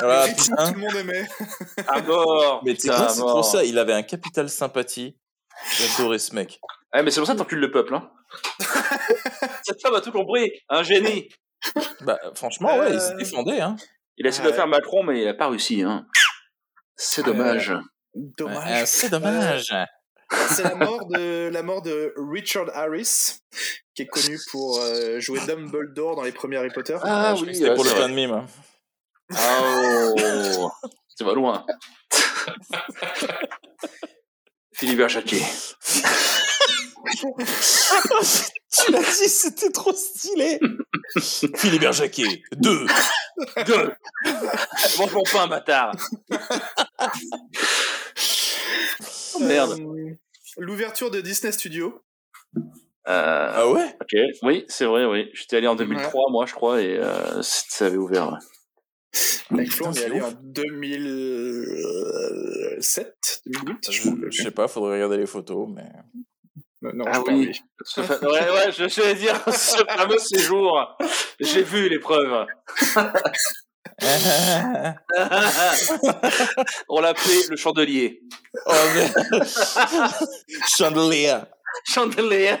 Voilà, 0.00 0.28
tout 0.34 0.50
le 0.74 0.78
monde 0.80 0.94
aimait. 0.96 1.26
À 1.86 2.00
mort 2.02 2.62
Mais 2.64 2.76
c'est 2.78 2.90
pour 3.20 3.44
ça, 3.44 3.64
il 3.64 3.78
avait 3.78 3.94
un 3.94 4.02
capital 4.02 4.48
sympathie. 4.48 5.16
J'adorais 5.78 6.18
ce 6.20 6.34
mec. 6.34 6.60
Ouais, 6.94 7.02
mais 7.02 7.10
c'est 7.10 7.20
pour 7.20 7.26
ça 7.26 7.32
que 7.34 7.38
t'encules 7.38 7.58
le 7.58 7.70
peuple. 7.70 7.94
Hein. 7.94 8.08
Cette 9.64 9.80
femme 9.82 9.94
a 9.94 10.00
tout 10.00 10.12
compris. 10.12 10.50
Un 10.68 10.82
génie. 10.82 11.28
Bah, 12.02 12.18
franchement, 12.34 12.76
ouais, 12.78 12.92
il 12.94 13.00
se 13.00 13.12
Euh, 13.12 13.16
défendait, 13.16 13.60
hein. 13.60 13.74
Il 14.16 14.26
a 14.26 14.28
essayé 14.28 14.44
de 14.44 14.50
Ouais. 14.50 14.56
faire 14.56 14.68
Macron, 14.68 15.02
mais 15.02 15.22
il 15.22 15.28
a 15.28 15.34
pas 15.34 15.48
réussi. 15.48 15.82
Hein. 15.82 16.06
C'est 16.96 17.24
dommage. 17.24 17.72
Dommage. 18.14 18.86
C'est 18.86 19.10
dommage. 19.10 19.74
C'est 20.50 20.62
la 20.62 20.74
mort 20.76 21.06
de 21.08 21.48
la 21.52 21.62
mort 21.62 21.82
de 21.82 22.12
Richard 22.16 22.68
Harris, 22.74 23.38
qui 23.94 24.02
est 24.02 24.06
connu 24.06 24.38
pour 24.50 24.78
euh, 24.80 25.18
jouer 25.20 25.40
Dumbledore 25.46 26.14
dans 26.16 26.22
les 26.22 26.32
premiers 26.32 26.58
Harry 26.58 26.70
Potter. 26.70 26.96
Ah 27.02 27.34
oui, 27.40 27.54
C'était 27.54 27.70
euh, 27.70 27.74
pour 27.74 27.84
le 27.84 27.90
c'est 27.90 27.96
plein 27.96 28.08
vrai. 28.08 28.10
de 28.12 28.16
mime. 28.16 28.46
Oh, 29.32 30.70
tu 31.16 31.24
vas 31.24 31.34
loin. 31.34 31.66
Philibert 34.74 35.08
Jacquet. 35.08 35.42
Tu 38.70 38.92
l'as 38.92 39.00
dit, 39.00 39.28
c'était 39.28 39.70
trop 39.70 39.94
stylé. 39.94 40.60
Philibert 41.56 41.92
Jacquet, 41.92 42.42
2. 42.56 42.86
Deux. 43.66 43.92
Mange 44.98 45.12
mon 45.14 45.22
pain, 45.22 45.46
bâtard. 45.46 45.96
Oh, 49.34 49.38
merde. 49.40 49.78
Euh, 49.80 50.14
L'ouverture 50.58 51.10
de 51.10 51.20
Disney 51.22 51.50
Studio. 51.52 52.02
Euh, 52.56 52.60
Ah 53.54 53.70
ouais? 53.70 53.96
ok, 54.02 54.14
oui, 54.42 54.64
c'est 54.68 54.84
vrai, 54.84 55.06
oui. 55.06 55.30
J'étais 55.32 55.56
allé 55.56 55.66
en 55.66 55.76
2003, 55.76 56.30
moi, 56.30 56.44
je 56.46 56.52
crois, 56.54 56.82
et 56.82 56.98
euh, 56.98 57.40
ça 57.42 57.86
avait 57.86 57.96
ouvert. 57.96 58.30
ouais. 58.32 58.38
Avec 59.50 59.72
Flo, 59.72 59.86
on 59.86 59.92
Putain, 59.92 60.02
est 60.02 60.06
allé 60.10 60.20
en 60.20 60.32
2007, 60.42 63.42
2008. 63.46 63.90
je, 63.90 64.10
je 64.30 64.42
sais 64.42 64.50
pas, 64.50 64.68
faudrait 64.68 64.92
regarder 64.96 65.16
les 65.16 65.24
photos, 65.26 65.66
mais. 65.74 65.88
Non, 66.80 66.90
non, 66.94 67.04
Ah 67.08 67.20
oui. 67.26 67.34
envie. 67.34 67.60
Ce 67.84 68.00
fa- 68.02 68.18
Ouais, 68.20 68.50
ouais, 68.50 68.72
je 68.72 69.00
vais 69.02 69.14
dire 69.14 69.34
ce 69.52 69.84
fameux 69.84 70.18
séjour. 70.18 70.96
J'ai 71.40 71.62
vu 71.62 71.88
les 71.88 71.98
preuves. 71.98 72.46
On 76.88 77.00
l'appelait 77.00 77.46
le 77.50 77.56
chandelier. 77.56 78.22
oh. 78.66 78.72
Chandelier. 80.68 81.38
Chandelier. 81.84 82.56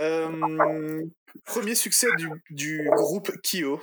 Euh, 0.00 1.02
premier 1.44 1.74
succès 1.74 2.06
du, 2.16 2.28
du 2.50 2.88
groupe 2.94 3.30
Kyo. 3.42 3.80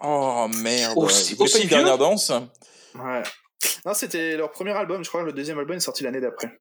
Oh 0.00 0.48
merde. 0.62 0.96
Aussi- 0.98 1.34
Vous 1.34 1.38
voulez 1.38 1.50
pas 1.50 1.54
aussi 1.56 1.62
une 1.64 1.68
dernière 1.68 1.98
danse 1.98 2.30
Ouais. 2.94 3.22
Non, 3.84 3.94
c'était 3.94 4.36
leur 4.36 4.50
premier 4.50 4.72
album, 4.72 5.04
je 5.04 5.08
crois. 5.08 5.22
Le 5.22 5.32
deuxième 5.32 5.58
album 5.58 5.76
est 5.76 5.80
sorti 5.80 6.02
l'année 6.04 6.20
d'après. 6.20 6.58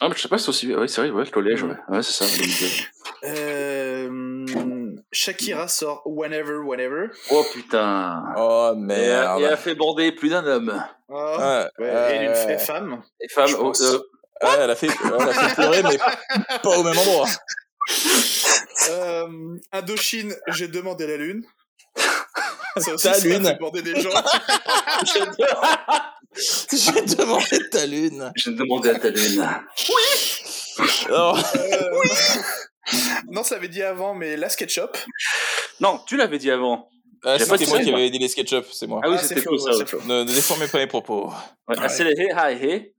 Ah, 0.00 0.08
mais 0.08 0.14
je 0.16 0.22
sais 0.22 0.28
pas 0.28 0.38
si 0.38 0.44
c'est 0.44 0.48
aussi. 0.50 0.74
Oui, 0.74 0.88
c'est 0.88 1.00
vrai, 1.02 1.10
ouais, 1.10 1.24
le 1.24 1.30
collège, 1.30 1.62
ouais. 1.62 1.74
Ouais, 1.88 2.02
c'est 2.02 2.24
ça. 2.24 2.24
2002. 2.24 2.66
Euh, 3.24 4.96
Shakira 5.12 5.68
sort 5.68 6.02
Whenever, 6.06 6.58
Whenever. 6.64 7.06
Oh 7.30 7.44
putain. 7.52 8.22
Oh 8.36 8.72
Et, 8.74 8.78
merde. 8.80 9.40
et 9.42 9.46
a 9.46 9.56
fait 9.56 9.74
border 9.74 10.12
plus 10.12 10.30
d'un 10.30 10.44
homme. 10.46 10.82
Oh, 11.08 11.36
Ouais, 11.38 11.66
ouais, 11.78 12.24
et 12.24 12.28
euh, 12.28 12.58
femme. 12.58 13.02
Femmes, 13.30 13.46
Je 13.48 13.56
pense. 13.56 13.80
euh, 13.82 13.98
ouais, 14.42 14.48
elle, 14.60 14.70
a 14.70 14.74
fait, 14.74 14.88
elle 15.04 15.28
a 15.28 15.32
fait 15.32 15.54
pleurer, 15.54 15.82
mais 15.84 15.98
pas 16.62 16.78
au 16.78 16.82
même 16.82 16.98
endroit. 16.98 17.28
Euh, 18.90 19.28
Indochine, 19.72 20.34
j'ai 20.48 20.68
demandé 20.68 21.06
la 21.06 21.16
lune. 21.16 21.44
Ça 22.76 22.94
aussi, 22.94 23.04
Ta 23.06 23.14
ça 23.14 23.26
lune. 23.26 23.42
demander 23.58 23.82
des 23.82 24.00
gens. 24.00 24.10
J'ai 26.72 27.02
demandé 27.16 27.58
ta 27.70 27.86
lune. 27.86 28.32
j'ai 28.36 28.52
demandé 28.52 28.90
à 28.90 28.98
ta 28.98 29.10
lune. 29.10 29.46
Oh, 31.10 31.34
Euh, 31.56 32.00
Non, 33.30 33.42
ça 33.42 33.56
l'avait 33.56 33.68
dit 33.68 33.82
avant, 33.82 34.14
mais 34.14 34.36
la 34.36 34.48
SketchUp. 34.48 34.96
Non, 35.80 36.00
tu 36.06 36.16
l'avais 36.16 36.38
dit 36.38 36.50
avant. 36.50 36.88
ah, 37.24 37.38
c'était 37.38 37.66
moi 37.66 37.80
qui 37.80 37.92
avais 37.92 38.10
dit 38.10 38.18
les 38.18 38.28
SketchUp, 38.28 38.64
c'est 38.72 38.86
moi. 38.86 39.00
Ah 39.04 39.10
oui, 39.10 39.16
Ah, 39.18 39.22
c'était 39.22 39.42
Flo, 39.42 39.58
ça. 39.58 39.70
Ne, 40.06 40.24
ne 40.24 40.32
déformez 40.32 40.68
pas 40.68 40.78
mes 40.78 40.86
propos. 40.86 41.30
Ouais, 41.68 41.78
accéléré, 41.78 42.28
hi, 42.34 42.52
hey. 42.64 42.94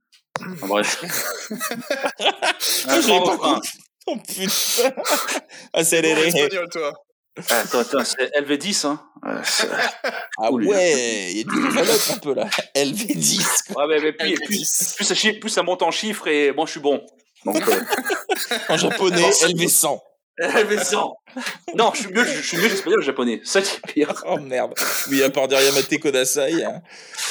En 0.62 0.66
bref. 0.68 1.00
J'ai 1.50 3.08
pas 3.08 3.18
refrain. 3.20 3.60
Oh 4.06 4.16
putain. 4.16 4.92
Accéléré. 5.72 6.28
espagnol, 6.28 6.68
toi. 6.70 6.92
Attends, 7.50 7.80
attends, 7.80 8.04
c'est 8.04 8.30
LV10, 8.40 8.86
hein. 8.86 9.00
Ouais, 9.26 9.40
c'est- 9.44 9.68
Ah 10.38 10.52
ouais, 10.52 11.30
il 11.32 11.38
y 11.38 11.40
a 11.40 11.44
du 11.44 11.62
développe 11.62 11.88
un 12.12 12.18
peu 12.18 12.34
là. 12.34 12.48
LV10. 12.76 13.72
quoi. 13.72 13.86
Ouais, 13.86 13.94
mais, 13.96 14.02
mais 14.02 14.12
plus, 14.12 14.34
LV10. 14.34 14.44
plus, 14.46 14.94
plus, 14.96 15.04
ça, 15.04 15.14
plus 15.40 15.48
ça 15.50 15.62
monte 15.62 15.82
en 15.82 15.90
chiffres 15.90 16.26
et 16.28 16.52
moi 16.52 16.66
je 16.66 16.72
suis 16.72 16.80
bon. 16.80 17.00
Donc, 17.46 17.56
euh, 17.68 17.80
En 18.68 18.76
japonais, 18.76 19.30
LV100. 19.30 19.98
LV100. 20.40 21.12
Non, 21.76 21.92
je 21.94 22.00
suis 22.02 22.12
mieux, 22.12 22.24
je 22.24 22.40
suis 22.42 22.56
mieux 22.58 22.64
l'espagnol 22.68 22.96
que 22.96 23.00
le 23.00 23.06
japonais. 23.06 23.40
Ça 23.44 23.62
qui 23.62 23.76
est 23.76 23.92
pire. 23.92 24.12
Oh 24.26 24.38
merde. 24.38 24.74
Oui, 25.08 25.22
à 25.22 25.30
part 25.30 25.46
derrière 25.48 25.72
Yamate 25.72 25.98
Kodasai. 26.00 26.64
hein. 26.64 26.82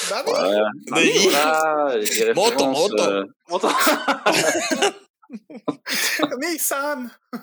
Bah 0.09 0.23
oui. 0.25 0.31
Voilà. 0.33 0.69
Oui. 0.93 1.29
Voilà, 1.29 2.33
Montant, 2.33 2.71
montant. 2.71 3.03
euh, 3.03 3.23
montant. 3.49 3.71
Nissan 6.39 7.09
Oh, 7.33 7.37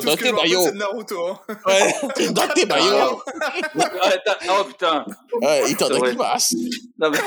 Tout 0.00 0.06
dans 0.06 0.12
ce 0.12 0.16
que 0.16 0.22
tes 0.24 0.32
maillots. 0.32 0.62
c'est 0.64 0.74
Naruto. 0.74 1.28
hein. 1.28 1.40
Ouais, 1.66 2.28
dans 2.30 2.48
tes 2.48 2.66
maillots. 2.66 3.22
Ouais, 3.74 4.20
t'as- 4.24 4.38
oh 4.50 4.64
putain. 4.64 5.04
Ouais, 5.40 5.70
itadakimasu. 5.70 6.56
Non, 6.98 7.10
mais... 7.10 7.18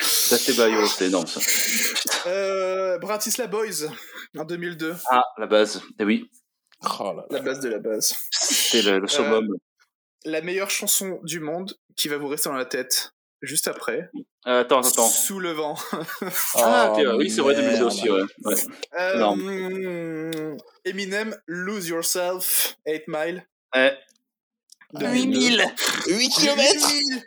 Ça 0.00 0.38
c'est 0.38 0.56
Bayo, 0.56 0.86
c'est 0.86 1.06
énorme 1.06 1.26
ça. 1.26 1.40
Euh, 2.28 2.96
Bratislava 2.98 3.50
Boys, 3.50 3.88
en 4.38 4.44
2002. 4.44 4.94
Ah, 5.10 5.22
la 5.38 5.46
base. 5.46 5.82
Eh 5.98 6.04
oui, 6.04 6.30
Oh 7.00 7.02
là 7.04 7.14
là. 7.14 7.24
La 7.30 7.40
base 7.40 7.60
de 7.60 7.68
la 7.70 7.78
base. 7.78 8.14
c'est 8.30 8.82
le, 8.82 8.98
le 9.00 9.08
summum. 9.08 9.48
La 10.24 10.40
meilleure 10.42 10.70
chanson 10.70 11.18
du 11.24 11.40
monde 11.40 11.74
qui 11.96 12.08
va 12.08 12.18
vous 12.18 12.28
rester 12.28 12.48
dans 12.48 12.54
la 12.56 12.64
tête 12.66 13.10
juste 13.44 13.68
après. 13.68 14.10
Euh, 14.46 14.60
attends, 14.60 14.80
attends. 14.80 15.08
Sous 15.08 15.38
le 15.40 15.52
vent. 15.52 15.76
Ah, 16.56 16.92
Oh, 16.96 17.00
ok, 17.00 17.06
oui, 17.18 17.30
c'est 17.30 17.40
vrai, 17.40 17.54
2002 17.54 17.72
merde. 17.76 17.86
aussi, 17.86 18.10
ouais. 18.10 18.22
ouais. 18.44 18.54
Euh, 18.98 20.56
Eminem, 20.84 21.36
Lose 21.46 21.88
Yourself, 21.88 22.76
8 22.86 23.04
Mile. 23.08 23.46
Ouais. 23.74 23.98
2002. 24.94 25.62
8 26.08 26.28
km 26.30 26.72
8000. 26.72 27.22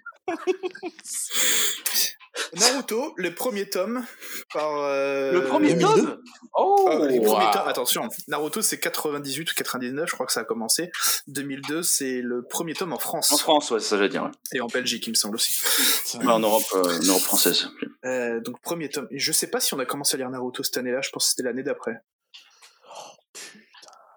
Naruto, 2.59 3.13
le 3.17 3.33
premier 3.35 3.69
tome 3.69 4.05
par. 4.53 4.71
euh, 4.79 5.31
Le 5.33 5.43
premier 5.45 5.73
2002? 5.73 5.87
tome 6.05 6.21
Oh 6.53 6.87
Ah, 6.89 7.05
les 7.07 7.19
wow. 7.19 7.25
premiers 7.25 7.51
tomes, 7.51 7.67
attention, 7.67 8.07
Naruto 8.27 8.61
c'est 8.61 8.79
98 8.79 9.51
ou 9.51 9.55
99, 9.55 10.07
je 10.09 10.13
crois 10.13 10.25
que 10.25 10.31
ça 10.31 10.39
a 10.41 10.43
commencé. 10.43 10.91
2002, 11.27 11.83
c'est 11.83 12.21
le 12.21 12.43
premier 12.43 12.73
tome 12.73 12.93
en 12.93 12.99
France. 12.99 13.31
En 13.31 13.37
France, 13.37 13.71
ouais, 13.71 13.79
c'est 13.79 13.89
ça, 13.89 13.97
j'allais 13.97 14.09
dire. 14.09 14.23
ouais. 14.23 14.31
Et 14.53 14.61
en 14.61 14.67
Belgique, 14.67 15.05
il 15.07 15.11
me 15.11 15.15
semble 15.15 15.35
aussi. 15.35 15.55
Ouais, 16.17 16.25
en 16.27 16.39
Europe, 16.39 16.63
euh, 16.75 16.99
en 16.99 17.03
Europe 17.05 17.21
française. 17.21 17.69
Euh, 18.05 18.39
donc, 18.41 18.59
premier 18.61 18.89
tome. 18.89 19.07
Je 19.11 19.31
sais 19.31 19.47
pas 19.47 19.59
si 19.59 19.73
on 19.73 19.79
a 19.79 19.85
commencé 19.85 20.15
à 20.15 20.17
lire 20.17 20.29
Naruto 20.29 20.63
cette 20.63 20.77
année-là, 20.77 21.01
je 21.01 21.09
pense 21.09 21.25
que 21.25 21.29
c'était 21.31 21.43
l'année 21.43 21.63
d'après. 21.63 21.97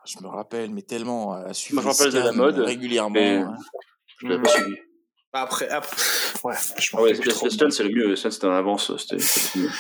je 0.07 0.19
me 0.23 0.29
rappelle, 0.29 0.71
mais 0.71 0.83
tellement 0.83 1.33
à 1.35 1.53
suivre 1.55 1.83
Moi, 1.83 1.83
je 1.83 1.89
me 1.89 2.05
rappelle 2.09 2.13
de 2.23 2.27
la 2.27 2.33
mode, 2.33 2.59
régulièrement. 2.59 3.19
hein. 3.21 3.57
Je 4.19 4.27
l'avais 4.29 4.43
pas 4.43 4.49
suivi. 4.51 4.75
Après, 5.33 5.69
après, 5.69 5.97
ouais, 6.45 6.55
je 6.79 6.91
Ah 6.95 7.03
ouais. 7.03 7.15
Stun, 7.15 7.71
c'est 7.71 7.83
le 7.85 7.91
mieux. 7.91 8.17
Stun, 8.17 8.31
c'était 8.31 8.47
en 8.47 8.53
avance. 8.55 8.97
C'était 8.97 9.19
c'était 9.19 9.59
le 9.59 9.65
mieux. 9.65 9.71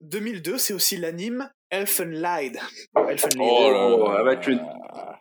2002, 0.00 0.58
c'est 0.58 0.72
aussi 0.74 0.96
l'anime 0.96 1.50
Elfenlied. 1.70 2.58
Elfenlied. 3.08 3.40
Oh 3.40 3.70
là 3.70 3.86
Oh, 3.88 4.08
là, 4.12 4.18
avec 4.20 4.46
une 4.46 4.60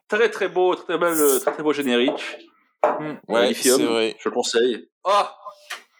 très 0.07 0.29
très 0.29 0.47
beau, 0.49 0.75
très 0.75 0.97
belle, 0.97 1.13
euh, 1.13 1.39
très 1.39 1.51
très 1.53 1.63
beau 1.63 1.73
générique. 1.73 2.37
Ouais, 3.27 3.49
Lithium, 3.49 3.77
c'est 3.77 3.85
vrai. 3.85 4.15
Je 4.19 4.29
le 4.29 4.33
conseille. 4.35 4.87
Ah, 5.03 5.35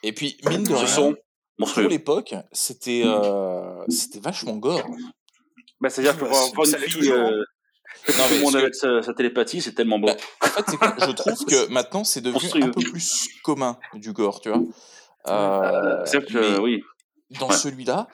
Et 0.04 0.14
puis, 0.14 0.38
mine 0.50 0.64
de 0.64 0.70
ce 0.70 0.74
rien, 0.76 0.88
son 0.88 1.16
pour 1.58 1.82
l'époque, 1.82 2.34
c'était 2.54 3.04
euh, 3.06 3.84
c'était 3.90 4.20
vachement 4.20 4.56
gore. 4.56 4.88
Bah, 5.82 5.90
c'est-à-dire 5.90 6.16
que 6.18 6.22
Bah, 6.22 6.28
voir 6.30 6.44
c'est- 6.46 6.56
voir 6.56 6.68
ça 6.68 6.78
une 6.78 6.84
fille, 6.84 7.00
toujours, 7.02 7.30
euh, 8.08 8.12
tout 8.12 8.18
Non, 8.18 8.24
le 8.30 8.36
mais 8.36 8.42
monde 8.42 8.56
avec 8.56 8.76
sa, 8.76 9.02
sa 9.02 9.14
télépathie, 9.14 9.62
c'est 9.62 9.74
tellement 9.74 10.00
beau. 10.00 10.08
Bah, 10.08 10.16
En 10.42 10.48
fait, 10.48 10.64
que 10.64 11.06
je 11.06 11.12
trouve 11.12 11.46
que 11.46 11.68
maintenant, 11.72 12.04
c'est 12.04 12.22
devenu 12.22 12.42
Monstrueux. 12.42 12.64
un 12.64 12.70
peu 12.70 12.82
plus 12.82 13.28
commun 13.44 13.78
du 13.96 14.14
gore, 14.14 14.42
tu 14.42 14.50
vois. 14.50 14.62
Euh, 15.28 16.02
c'est 16.06 16.26
que, 16.26 16.60
oui. 16.60 16.82
dans 17.40 17.50
Ouais. 17.50 17.56
celui-là, 17.56 18.08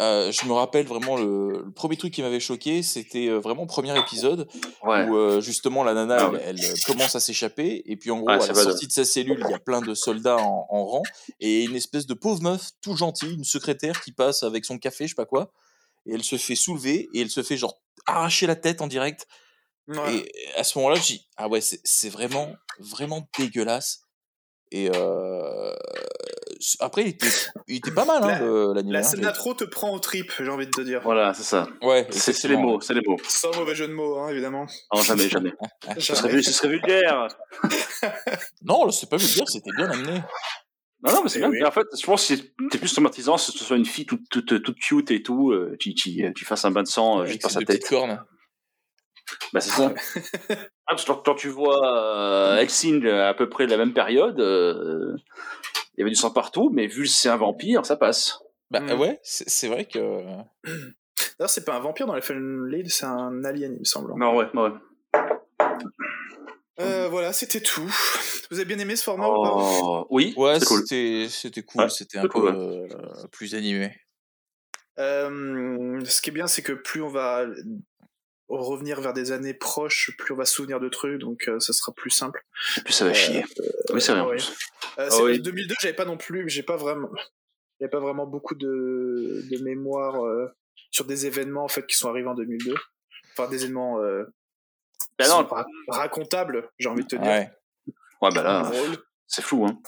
euh, 0.00 0.32
je 0.32 0.46
me 0.46 0.52
rappelle 0.54 0.86
vraiment 0.86 1.16
le, 1.18 1.62
le 1.66 1.70
premier 1.70 1.96
truc 1.98 2.14
qui 2.14 2.22
m'avait 2.22 2.40
choqué, 2.40 2.82
c'était 2.82 3.28
euh, 3.28 3.38
vraiment 3.38 3.62
le 3.62 3.66
premier 3.68 3.96
épisode 3.98 4.48
Ouais. 4.82 5.06
où 5.06 5.16
euh, 5.16 5.40
justement 5.42 5.84
la 5.84 5.92
nana, 5.92 6.16
Ah 6.18 6.24
elle, 6.46 6.56
ouais. 6.56 6.64
elle, 6.72 6.80
commence 6.86 7.14
à 7.14 7.20
s'échapper 7.20 7.82
et 7.84 7.96
puis 7.96 8.10
en 8.10 8.16
gros 8.20 8.28
Ouais, 8.28 8.42
à 8.42 8.46
la 8.46 8.54
sortie 8.54 8.86
de 8.86 8.92
sa 8.92 9.04
cellule, 9.04 9.42
il 9.46 9.50
y 9.50 9.54
a 9.54 9.58
plein 9.58 9.82
de 9.82 9.92
soldats 9.94 10.38
en, 10.38 10.66
en 10.70 10.84
rang 10.86 11.02
et 11.40 11.64
une 11.64 11.76
espèce 11.76 12.06
de 12.06 12.14
pauvre 12.14 12.42
meuf 12.42 12.70
tout 12.80 12.96
gentille, 12.96 13.34
une 13.34 13.44
secrétaire 13.44 14.00
qui 14.00 14.12
passe 14.12 14.42
avec 14.42 14.64
son 14.64 14.78
café, 14.78 15.04
je 15.04 15.10
sais 15.10 15.14
pas 15.14 15.26
quoi, 15.26 15.52
et 16.06 16.14
elle 16.14 16.24
se 16.24 16.36
fait 16.36 16.56
soulever 16.56 17.08
et 17.14 17.20
elle 17.20 17.30
se 17.30 17.42
fait 17.42 17.56
genre 17.56 17.80
arracher 18.06 18.46
la 18.46 18.56
tête 18.56 18.80
en 18.80 18.86
direct. 18.86 19.26
Ouais. 19.88 20.16
Et 20.16 20.32
à 20.56 20.64
ce 20.64 20.78
moment-là, 20.78 20.96
je 20.96 21.02
dis 21.06 21.28
ah 21.36 21.48
ouais, 21.48 21.60
c'est 21.60 21.80
c'est 21.84 22.08
vraiment 22.08 22.54
vraiment 22.78 23.28
dégueulasse. 23.38 24.00
Et 24.74 24.90
euh, 24.94 25.74
après, 26.80 27.02
il 27.02 27.08
était, 27.08 27.26
il 27.68 27.76
était 27.76 27.90
pas 27.90 28.06
mal, 28.06 28.22
hein, 28.24 28.38
La- 28.40 28.74
l'anime. 28.74 28.92
La 28.92 29.00
hein, 29.00 29.02
scène 29.02 29.20
d'intro 29.20 29.52
te 29.52 29.64
prend 29.64 29.92
au 29.92 29.98
trip, 29.98 30.32
j'ai 30.38 30.48
envie 30.48 30.64
de 30.64 30.70
te 30.70 30.80
dire. 30.80 31.02
Voilà, 31.04 31.34
c'est 31.34 31.42
ça. 31.42 31.68
Ouais, 31.82 32.06
C'est 32.10 32.48
les 32.48 32.56
mots, 32.56 32.80
c'est 32.80 32.94
les 32.94 33.02
mots. 33.06 33.18
Sans 33.28 33.54
mauvais 33.54 33.74
jeu 33.74 33.86
de 33.86 33.92
mots, 33.92 34.16
hein, 34.20 34.28
évidemment. 34.30 34.64
Non, 34.94 35.02
jamais, 35.02 35.28
jamais. 35.28 35.52
Ce 35.98 36.14
serait, 36.14 36.30
Jamais. 36.30 36.42
ce 36.42 36.52
serait 36.52 36.68
vulgaire. 36.68 37.28
Non, 38.62 38.90
c'est 38.90 39.10
pas 39.10 39.18
vulgaire, 39.18 39.48
c'était 39.48 39.70
bien 39.76 39.90
amené. 39.90 40.22
Non, 41.04 41.12
non, 41.12 41.22
mais 41.24 41.28
c'est 41.28 41.38
Eh 41.38 41.42
bien. 41.42 41.50
oui. 41.50 41.58
Mais 41.60 41.66
en 41.66 41.70
fait, 41.72 41.86
je 42.00 42.06
pense 42.06 42.26
que 42.28 42.36
c'est- 42.36 42.78
plus 42.78 42.92
traumatisant 42.92 43.36
si 43.36 43.50
ce 43.52 43.64
soit 43.64 43.76
une 43.76 43.84
fille 43.84 44.06
toute, 44.06 44.28
toute, 44.28 44.62
toute 44.62 44.78
cute 44.78 45.10
et 45.10 45.22
tout, 45.22 45.50
euh, 45.50 45.76
qui, 45.80 45.94
qui, 45.94 46.22
qui 46.36 46.44
fasse 46.44 46.64
un 46.64 46.70
bain 46.70 46.82
de 46.82 46.88
sang 46.88 47.20
euh, 47.20 47.26
juste 47.26 47.42
par 47.42 47.50
sa 47.50 47.60
tête. 47.60 47.84
cornes. 47.88 48.24
Bah, 49.52 49.60
c'est 49.60 49.70
ça. 49.70 49.92
ah, 50.50 50.56
parce 50.88 51.04
que 51.04 51.12
quand, 51.12 51.34
tu 51.34 51.48
vois 51.48 51.86
euh, 52.54 52.58
Helsing 52.58 53.06
à 53.08 53.34
peu 53.34 53.48
près 53.48 53.66
de 53.66 53.70
la 53.70 53.76
même 53.78 53.92
période, 53.94 54.38
euh, 54.40 55.16
il 55.96 56.00
y 56.00 56.02
avait 56.02 56.10
du 56.10 56.16
sang 56.16 56.30
partout, 56.30 56.70
mais 56.72 56.86
vu 56.86 57.02
que 57.04 57.08
c'est 57.08 57.28
un 57.28 57.36
vampire, 57.36 57.84
ça 57.86 57.96
passe. 57.96 58.38
Bah 58.70 58.80
Mm. 58.80 58.92
ouais, 59.00 59.20
c'est 59.22 59.68
vrai 59.68 59.84
que. 59.86 59.98
D'ailleurs, 61.38 61.50
c'est 61.50 61.64
pas 61.64 61.74
un 61.74 61.80
vampire 61.80 62.06
dans 62.06 62.14
Elfenlied, 62.16 62.88
c'est 62.90 63.04
un 63.06 63.44
alien, 63.44 63.72
il 63.74 63.80
me 63.80 63.84
semble. 63.84 64.12
Non, 64.18 64.34
ouais, 64.36 64.46
ouais. 64.54 64.70
Euh, 66.80 67.08
voilà, 67.08 67.32
c'était 67.32 67.60
tout. 67.60 67.82
Vous 68.50 68.58
avez 68.58 68.64
bien 68.64 68.78
aimé 68.78 68.96
ce 68.96 69.04
format 69.04 69.28
ou 69.28 69.42
pas? 69.42 69.50
Oh, 69.54 70.06
oui, 70.10 70.34
Ouais, 70.36 70.58
cool. 70.66 70.80
c'était 70.80 71.26
c'était 71.28 71.62
cool, 71.62 71.82
Ouais, 71.82 71.88
c'était 71.90 72.18
un 72.18 72.22
peu 72.22 72.28
cool, 72.28 72.54
euh, 72.56 72.88
plus 73.30 73.54
animé. 73.54 73.94
Euh, 74.98 76.00
ce 76.04 76.20
qui 76.20 76.30
est 76.30 76.32
bien, 76.32 76.46
c'est 76.46 76.62
que 76.62 76.72
plus 76.72 77.02
on 77.02 77.08
va 77.08 77.46
revenir 78.48 79.00
vers 79.00 79.14
des 79.14 79.32
années 79.32 79.54
proches, 79.54 80.10
plus 80.18 80.34
on 80.34 80.36
va 80.36 80.44
se 80.44 80.54
souvenir 80.54 80.80
de 80.80 80.88
trucs, 80.90 81.18
donc 81.18 81.48
euh, 81.48 81.58
ça 81.60 81.72
sera 81.72 81.92
plus 81.92 82.10
simple. 82.10 82.44
Et 82.76 82.82
puis 82.82 82.92
ça 82.92 83.04
va 83.06 83.14
chier. 83.14 83.44
oui, 83.92 84.00
c'est 84.00 84.12
rien. 84.12 84.24
en 84.24 84.28
ouais. 84.28 84.36
plus. 84.36 84.52
Euh, 84.98 85.08
Ah 85.10 85.22
oui. 85.22 85.40
2002, 85.40 85.74
j'avais 85.80 85.94
pas 85.94 86.04
non 86.04 86.18
plus, 86.18 86.48
j'ai 86.50 86.62
pas 86.62 86.76
vraiment, 86.76 87.08
j'avais 87.80 87.90
pas 87.90 88.00
vraiment 88.00 88.26
beaucoup 88.26 88.54
de, 88.54 89.42
de 89.50 89.58
mémoire 89.62 90.22
euh, 90.26 90.48
sur 90.90 91.06
des 91.06 91.24
événements 91.26 91.64
en 91.64 91.68
fait 91.68 91.86
qui 91.86 91.96
sont 91.96 92.10
arrivés 92.10 92.28
en 92.28 92.34
2002. 92.34 92.74
Enfin, 93.36 93.48
des 93.48 93.62
événements 93.64 93.98
euh, 95.22 95.28
Bah 95.28 95.42
non. 95.42 95.48
sont 95.48 95.54
ra- 95.54 95.66
racontables, 95.88 96.68
j'ai 96.78 96.88
envie 96.88 97.02
de 97.02 97.08
te 97.08 97.16
dire. 97.16 97.26
Ouais. 97.26 97.50
Ouais, 98.20 98.30
bah 98.34 98.42
là, 98.42 98.70
c'est 99.26 99.42
flou, 99.42 99.66
hein. 99.66 99.78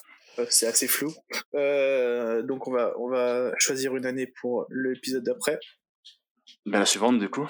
Euh, 0.41 0.47
c'est 0.51 0.67
assez 0.67 0.89
flou. 0.89 1.13
Euh, 1.55 2.43
donc 2.43 2.67
on 2.67 2.73
va, 2.73 2.93
on 2.99 3.09
va 3.09 3.53
choisir 3.59 3.95
une 3.97 4.07
année 4.07 4.27
pour 4.41 4.67
l'épisode 4.71 5.23
d'après. 5.23 5.59
Ben, 6.67 6.81
la 6.81 6.87
suivante, 6.87 7.19
du 7.21 7.29
coup. 7.29 7.47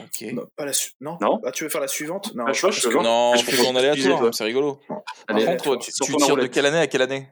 Ok. 0.00 0.22
Non, 0.32 0.46
pas 0.56 0.66
la 0.66 0.72
su- 0.72 0.90
non? 1.00 1.16
Non. 1.20 1.40
Ah, 1.44 1.50
tu 1.52 1.64
veux 1.64 1.70
faire 1.70 1.80
la 1.80 1.88
suivante? 1.88 2.34
Non. 2.34 2.44
Ah, 2.46 2.52
je 2.52 2.60
vois, 2.60 2.70
parce 2.70 2.82
je 2.82 2.88
que- 2.88 2.92
vois. 2.92 3.02
Non, 3.02 3.34
Je 3.36 3.44
je 3.50 3.56
fais 3.56 3.66
en 3.66 3.74
aléatoire, 3.76 4.34
c'est 4.34 4.44
rigolo. 4.44 4.80
Allez, 5.28 5.44
Par 5.46 5.56
contre, 5.56 5.76
tu, 5.78 5.90
tu 5.92 6.16
tires 6.16 6.36
de 6.36 6.46
quelle 6.46 6.66
année 6.66 6.78
à 6.78 6.86
quelle 6.86 7.02
année? 7.02 7.28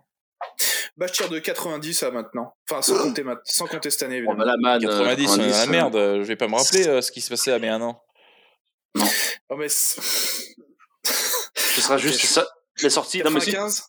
Bah, 0.96 1.06
je 1.06 1.12
tire 1.12 1.28
de 1.28 1.38
90 1.38 2.02
à 2.04 2.10
maintenant. 2.10 2.54
Enfin, 2.70 2.80
sans 2.82 3.02
compter, 3.02 3.22
ma- 3.22 3.38
sans 3.44 3.66
compter 3.66 3.90
cette 3.90 4.04
année, 4.04 4.22
Bon, 4.22 4.32
évidemment. 4.32 4.52
bah, 4.52 4.56
la 4.62 4.78
man, 4.78 4.84
euh, 4.86 4.98
90, 4.98 5.28
on 5.28 5.34
est 5.34 5.38
dans 5.38 5.44
la 5.50 5.62
euh, 5.62 5.66
merde. 5.66 5.96
euh, 5.96 6.22
Je 6.22 6.28
vais 6.28 6.36
pas 6.36 6.48
me 6.48 6.54
rappeler 6.56 6.88
euh, 6.88 7.02
ce 7.02 7.12
qui 7.12 7.20
se 7.20 7.28
passait 7.28 7.52
à 7.52 7.58
mes 7.58 7.68
un 7.68 7.82
an. 7.82 8.02
Oh, 9.48 9.56
mais 9.56 9.68
Ce 9.68 10.00
sera 11.80 11.96
juste 11.98 12.24
ça. 12.24 12.46
Les 12.82 12.90
sorties. 12.90 13.22
Non 13.22 13.30
mais, 13.30 13.40
si- 13.40 13.52
95 13.52 13.82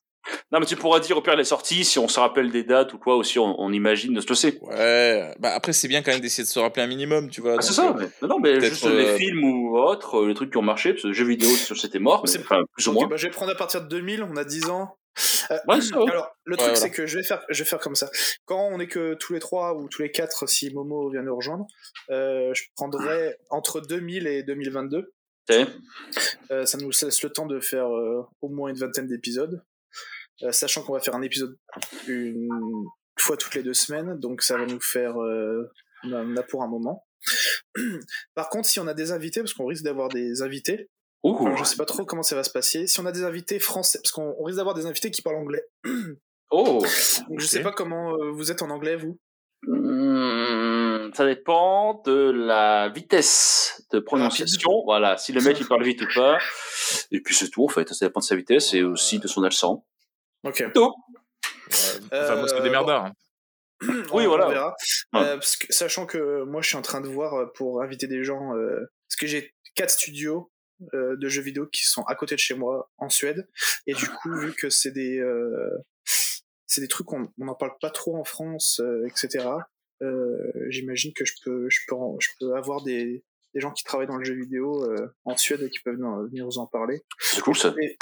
non, 0.52 0.60
mais 0.60 0.66
tu 0.66 0.76
pourras 0.76 1.00
dire 1.00 1.16
au 1.18 1.22
pire 1.22 1.38
les 1.38 1.46
sorties 1.46 1.86
si 1.86 2.00
on 2.00 2.10
se 2.10 2.20
rappelle 2.20 2.52
des 2.52 2.64
dates 2.64 2.94
ou 2.94 2.98
quoi, 3.00 3.16
ou 3.16 3.24
si 3.24 3.40
on, 3.40 3.56
on 3.62 3.72
imagine 3.72 4.14
de 4.14 4.20
ce 4.20 4.26
que 4.26 4.34
c'est. 4.34 4.60
Ouais. 4.62 5.34
Bah 5.40 5.54
après, 5.56 5.72
c'est 5.72 5.88
bien 5.88 6.02
quand 6.02 6.12
même 6.12 6.20
d'essayer 6.20 6.44
de 6.44 6.50
se 6.50 6.60
rappeler 6.60 6.84
un 6.84 6.88
minimum, 6.88 7.30
tu 7.30 7.40
vois. 7.40 7.56
Ah, 7.58 7.62
c'est 7.62 7.72
ça. 7.72 7.92
euh, 7.98 8.08
mais- 8.22 8.28
Non, 8.28 8.38
mais 8.40 8.60
juste 8.60 8.86
euh, 8.86 9.14
les 9.14 9.18
films 9.18 9.42
ou 9.46 9.78
autres, 9.78 10.18
euh, 10.24 10.28
les 10.28 10.34
trucs 10.34 10.52
qui 10.52 10.58
ont 10.58 10.62
marché, 10.62 10.92
parce 10.92 11.04
que 11.04 11.14
jeux 11.14 11.24
vidéo, 11.26 11.50
c'était 11.50 12.00
mort, 12.00 12.26
mais, 12.26 12.40
enfin, 12.42 12.60
plus 12.74 12.88
ou 12.90 12.92
moins. 12.92 13.08
bah, 13.08 13.16
je 13.16 13.28
vais 13.28 13.32
prendre 13.32 13.54
à 13.54 13.56
partir 13.56 13.82
de 13.84 13.88
2000, 13.88 14.22
on 14.24 14.36
a 14.36 14.44
10 14.44 14.66
ans. 14.70 14.98
Euh, 15.50 15.58
Ouais, 15.70 15.80
ça. 15.80 15.96
Alors, 15.96 16.30
le 16.44 16.56
Ouais, 16.56 16.58
truc, 16.58 16.60
voilà. 16.60 16.76
c'est 16.76 16.92
que 16.92 17.08
je 17.08 17.18
vais, 17.20 17.24
faire, 17.24 17.42
je 17.50 17.64
vais 17.64 17.70
faire 17.70 17.80
comme 17.80 17.96
ça. 17.96 18.10
Quand 18.46 18.68
on 18.70 18.82
est 18.82 18.88
que 18.88 19.14
tous 19.14 19.32
les 19.32 19.40
trois 19.40 19.76
ou 19.76 19.88
tous 19.88 20.02
les 20.02 20.12
quatre, 20.12 20.46
si 20.50 20.74
Momo 20.74 21.10
vient 21.10 21.22
nous 21.24 21.38
rejoindre, 21.38 21.66
euh, 22.10 22.54
je 22.54 22.64
prendrai 22.76 23.38
entre 23.50 23.80
2000 23.80 24.28
et 24.28 24.44
2022. 24.44 25.14
Euh, 25.52 26.66
ça 26.66 26.78
nous 26.78 26.90
laisse 26.90 27.24
le 27.24 27.30
temps 27.30 27.46
de 27.46 27.60
faire 27.60 27.88
euh, 27.88 28.24
au 28.42 28.50
moins 28.50 28.70
une 28.70 28.78
vingtaine 28.78 29.08
d'épisodes. 29.08 29.64
Euh, 30.44 30.52
sachant 30.52 30.84
qu'on 30.84 30.94
va 30.94 31.00
faire 31.00 31.16
un 31.16 31.22
épisode 31.24 31.58
une 32.08 32.48
fois 33.18 33.38
toutes 33.38 33.56
les 33.56 33.64
deux 33.64 33.74
semaines, 33.74 34.20
donc 34.20 34.44
ça 34.44 34.58
va 34.58 34.66
nous 34.66 34.80
faire. 34.80 35.20
Euh, 35.22 35.72
on 36.04 36.14
en 36.14 36.38
a 36.38 36.44
pour 36.44 36.64
un 36.64 36.68
moment. 36.68 37.08
Par 38.36 38.50
contre, 38.50 38.68
si 38.70 38.80
on 38.80 38.88
a 38.88 38.94
des 38.94 39.12
invités, 39.12 39.40
parce 39.40 39.54
qu'on 39.54 39.66
risque 39.66 39.84
d'avoir 39.84 40.10
des 40.10 40.42
invités, 40.44 40.90
je 41.24 41.64
sais 41.64 41.76
pas 41.76 41.86
trop 41.86 42.06
comment 42.06 42.24
ça 42.24 42.36
va 42.36 42.44
se 42.44 42.52
passer. 42.52 42.86
Si 42.88 43.00
on 43.00 43.06
a 43.06 43.12
des 43.12 43.24
invités 43.24 43.60
français, 43.60 44.00
parce 44.02 44.12
qu'on 44.12 44.36
on 44.40 44.44
risque 44.44 44.58
d'avoir 44.58 44.76
des 44.76 44.86
invités 44.86 45.12
qui 45.12 45.22
parlent 45.22 45.38
anglais. 45.38 45.66
Oh. 46.50 46.80
Donc 47.28 47.42
je 47.42 47.44
Ok. 47.44 47.50
sais 47.50 47.62
pas 47.62 47.74
comment 47.74 48.14
euh, 48.14 48.32
vous 48.32 48.52
êtes 48.52 48.62
en 48.62 48.70
anglais, 48.70 48.96
vous? 48.96 49.20
Hmm, 51.08 51.14
ça 51.14 51.26
dépend 51.26 52.02
de 52.06 52.32
la 52.32 52.90
vitesse 52.90 53.84
de 53.92 54.00
prononciation. 54.00 54.72
Voilà, 54.86 55.18
si 55.18 55.32
le 55.32 55.42
mec 55.42 55.60
il 55.60 55.68
parle 55.68 55.84
vite 55.84 56.02
ou 56.02 56.08
pas. 56.14 56.38
Et 57.12 57.22
puis 57.22 57.34
c'est 57.36 57.50
tout 57.50 57.64
en 57.64 57.68
fait, 57.68 57.88
ça 57.94 58.06
dépend 58.06 58.20
de 58.20 58.26
sa 58.26 58.36
vitesse 58.36 58.74
et 58.74 58.84
aussi 58.84 59.20
de 59.20 59.28
son 59.28 59.44
accent. 59.44 59.86
Ok. 60.44 60.64
Tout. 60.74 60.94
ouais, 62.12 62.28
Vamos 62.28 62.54
Euh, 62.54 62.60
de 62.62 62.70
merdard. 62.70 63.12
Oui, 63.82 64.26
On- 64.26 64.28
voilà. 64.28 64.48
On 64.48 64.52
verra. 64.52 64.76
Ouais. 65.14 65.20
Euh, 65.22 65.34
parce 65.38 65.56
que, 65.58 65.68
sachant 65.72 66.06
que 66.08 66.44
moi, 66.44 66.62
je 66.62 66.68
suis 66.70 66.78
en 66.78 66.82
train 66.82 67.02
de 67.02 67.08
voir 67.08 67.34
euh, 67.36 67.46
pour 67.56 67.82
inviter 67.84 68.08
des 68.08 68.24
gens. 68.24 68.56
euh, 68.56 68.80
parce 69.08 69.16
que 69.20 69.28
j'ai 69.28 69.54
quatre 69.76 69.92
studios 69.92 70.52
euh, 70.94 71.16
de 71.18 71.30
jeux 71.30 71.42
vidéo 71.44 71.68
qui 71.68 71.86
sont 71.88 72.02
à 72.04 72.16
côté 72.16 72.34
de 72.36 72.40
chez 72.40 72.56
moi 72.56 72.90
en 72.98 73.10
Suède. 73.10 73.48
Et 73.86 73.94
du 73.94 74.08
coup, 74.10 74.34
vu 74.36 74.54
que 74.54 74.70
c'est 74.70 74.92
des 74.92 75.20
euh, 75.20 75.70
c'est 76.66 76.82
des 76.82 76.88
trucs 76.88 77.08
qu'on 77.08 77.32
on 77.40 77.46
n'en 77.46 77.54
parle 77.56 77.74
pas 77.80 77.90
trop 77.92 78.18
en 78.18 78.24
France, 78.24 78.82
euh, 78.84 79.06
etc. 79.08 79.48
euh, 80.02 80.52
J'imagine 80.70 81.14
que 81.14 81.26
je 81.26 81.34
peux 81.44 81.68
je 81.70 81.80
peux 81.88 81.96
je 82.20 82.30
peux 82.40 82.56
avoir 82.56 82.84
des 82.84 83.24
des 83.54 83.62
gens 83.62 83.72
qui 83.72 83.84
travaillent 83.84 84.08
dans 84.08 84.18
le 84.18 84.26
jeu 84.26 84.36
vidéo 84.36 84.84
euh, 84.84 85.08
en 85.26 85.36
Suède 85.36 85.62
et 85.64 85.70
qui 85.70 85.80
peuvent 85.80 85.96
venir- 85.96 86.46
vous 86.46 86.58
en 86.60 86.68
parler. 86.68 87.02
C'est 87.20 87.42
cool 87.42 87.56
ça. 87.58 87.74
Et, 87.82 87.98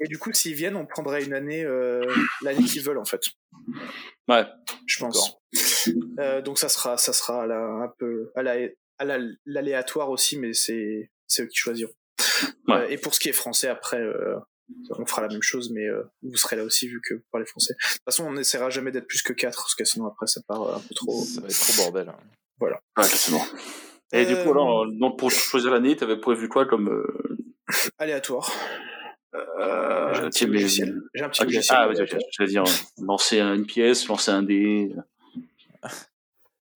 et 0.00 0.06
du 0.06 0.18
coup, 0.18 0.32
s'ils 0.32 0.54
viennent, 0.54 0.76
on 0.76 0.86
prendrait 0.86 1.24
une 1.24 1.34
année, 1.34 1.62
euh, 1.64 2.06
l'année 2.42 2.62
qu'ils 2.64 2.82
veulent 2.82 2.98
en 2.98 3.04
fait. 3.04 3.20
Ouais. 4.28 4.44
Je 4.86 4.98
pense. 5.00 5.36
Euh, 6.18 6.40
donc 6.40 6.58
ça 6.58 6.68
sera, 6.70 6.96
ça 6.96 7.12
sera 7.12 7.42
à 7.42 7.46
la- 7.46 7.58
un 7.84 7.92
peu 7.98 8.30
à 8.34 8.42
la, 8.42 8.54
à 8.98 9.04
la- 9.04 9.18
l'aléatoire 9.44 10.08
aussi, 10.10 10.38
mais 10.38 10.54
c'est, 10.54 11.10
c'est 11.26 11.42
eux 11.42 11.46
qui 11.48 11.56
choisiront. 11.58 11.92
Ouais. 12.68 12.74
Euh, 12.76 12.88
et 12.88 12.96
pour 12.96 13.14
ce 13.14 13.20
qui 13.20 13.28
est 13.28 13.32
français, 13.32 13.68
après, 13.68 14.00
euh, 14.00 14.36
on 14.90 15.06
fera 15.06 15.22
la 15.22 15.28
même 15.28 15.42
chose, 15.42 15.70
mais 15.70 15.86
euh, 15.86 16.02
vous 16.22 16.36
serez 16.36 16.56
là 16.56 16.64
aussi 16.64 16.88
vu 16.88 17.00
que 17.06 17.14
vous 17.14 17.22
parlez 17.30 17.46
français. 17.46 17.74
De 17.74 17.92
toute 17.94 18.04
façon, 18.04 18.24
on 18.26 18.32
n'essaiera 18.32 18.70
jamais 18.70 18.90
d'être 18.90 19.06
plus 19.06 19.22
que 19.22 19.32
quatre, 19.32 19.58
parce 19.58 19.74
que 19.74 19.84
sinon 19.84 20.06
après 20.06 20.26
ça 20.26 20.40
part 20.46 20.62
euh, 20.62 20.76
un 20.76 20.80
peu 20.80 20.94
trop. 20.94 21.24
Ça 21.24 21.40
va 21.40 21.48
être 21.48 21.58
trop 21.60 21.82
bordel. 21.82 22.08
hein. 22.08 22.16
Ouais, 22.60 22.70
forcément. 22.96 23.44
Et 24.12 24.26
du 24.26 24.34
Euh, 24.34 24.44
coup, 24.44 24.50
alors, 24.52 24.86
donc 24.92 25.18
pour 25.18 25.30
choisir 25.30 25.70
l'année, 25.72 25.96
t'avais 25.96 26.16
prévu 26.18 26.48
quoi 26.48 26.66
comme. 26.66 26.88
Euh, 26.88 27.38
Aléatoire. 27.98 28.50
J'ai 29.32 29.40
euh, 29.40 30.26
un 30.26 30.30
petit 30.30 30.46
logiciel. 30.46 31.00
J'ai 31.14 31.24
un 31.24 31.28
petit 31.28 31.42
logiciel. 31.42 31.76
Ah, 31.80 31.88
oui, 31.88 32.00
ok. 32.00 32.16
Je 32.30 32.42
vais 32.42 32.48
dire, 32.48 32.62
euh, 32.62 33.02
lancer 33.04 33.40
une 33.40 33.66
pièce, 33.66 34.06
lancer 34.06 34.30
un 34.30 34.42
dé. 34.44 34.92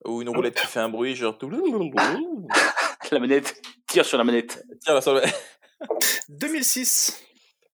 Ou 0.04 0.22
une 0.22 0.28
roulette 0.30 0.54
qui 0.60 0.66
fait 0.66 0.80
un 0.80 0.88
bruit, 0.88 1.14
genre. 1.14 1.38
La 3.12 3.20
manette, 3.20 3.62
tire 3.86 4.04
sur 4.04 4.18
la 4.18 4.24
manette. 4.24 4.64
Tiens, 4.82 4.94
là, 4.94 5.00
ça 5.00 5.12
va. 5.12 5.22
2006. 6.28 7.22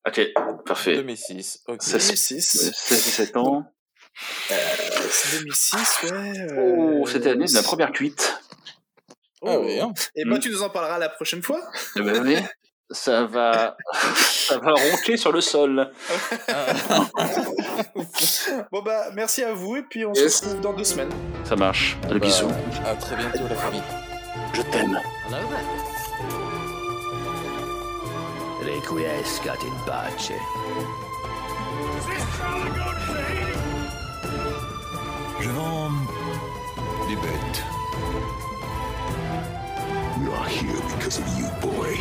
Ok, 0.06 0.20
parfait. 0.66 0.97
2006. 0.97 1.60
Ok. 1.68 1.82
Ça, 1.82 1.98
c'est- 1.98 2.35
2006. 2.35 2.72
16-17 2.74 3.36
ans. 3.36 3.64
Euh, 4.52 4.55
c'est 5.10 5.39
2006, 5.39 6.02
ouais. 6.05 6.10
euh, 6.52 6.98
Oh, 7.01 7.06
c'était 7.06 7.31
l'année 7.31 7.47
de 7.47 7.55
la 7.55 7.62
première 7.62 7.90
cuite. 7.93 8.39
Ah 9.47 9.59
oui, 9.59 9.81
hein. 9.81 9.93
Et 10.14 10.24
bah, 10.24 10.36
Mm. 10.36 10.40
tu 10.40 10.51
nous 10.51 10.62
en 10.62 10.70
parleras 10.70 10.98
la 10.98 11.09
prochaine 11.09 11.43
fois. 11.43 11.60
Eh 11.97 12.01
ben 12.01 12.22
oui. 12.24 12.36
Ça 12.90 13.24
va, 13.24 13.76
ça 14.20 14.59
va 14.59 14.72
roncher 14.72 15.16
sur 15.16 15.32
le 15.32 15.40
sol. 15.40 15.90
Bon, 18.70 18.82
bah, 18.82 19.06
merci 19.14 19.43
à 19.43 19.52
vous, 19.52 19.76
et 19.76 19.82
puis 19.82 20.05
on 20.05 20.12
Yes. 20.12 20.39
se 20.40 20.44
retrouve 20.44 20.60
dans 20.60 20.72
deux 20.74 20.85
semaines. 20.85 21.10
Ça 21.44 21.56
marche. 21.56 21.97
Le 22.10 22.18
Bah, 22.18 22.26
bisou. 22.26 22.48
À 22.86 22.94
très 22.94 23.16
bientôt, 23.16 23.48
la 23.48 23.56
famille. 23.56 23.82
Je 24.52 24.62
t'aime. 24.62 25.01
Hello. 28.65 28.77
Requiescat 28.77 29.62
in 29.65 29.74
pace. 29.85 30.32
Je 35.41 35.49
vends 35.49 35.91
des 37.09 37.16
bêtes. 37.16 37.62
We 40.20 40.32
are 40.32 40.49
here 40.49 40.82
because 40.97 41.19
of 41.19 41.27
you, 41.39 41.47
boy. 41.61 42.01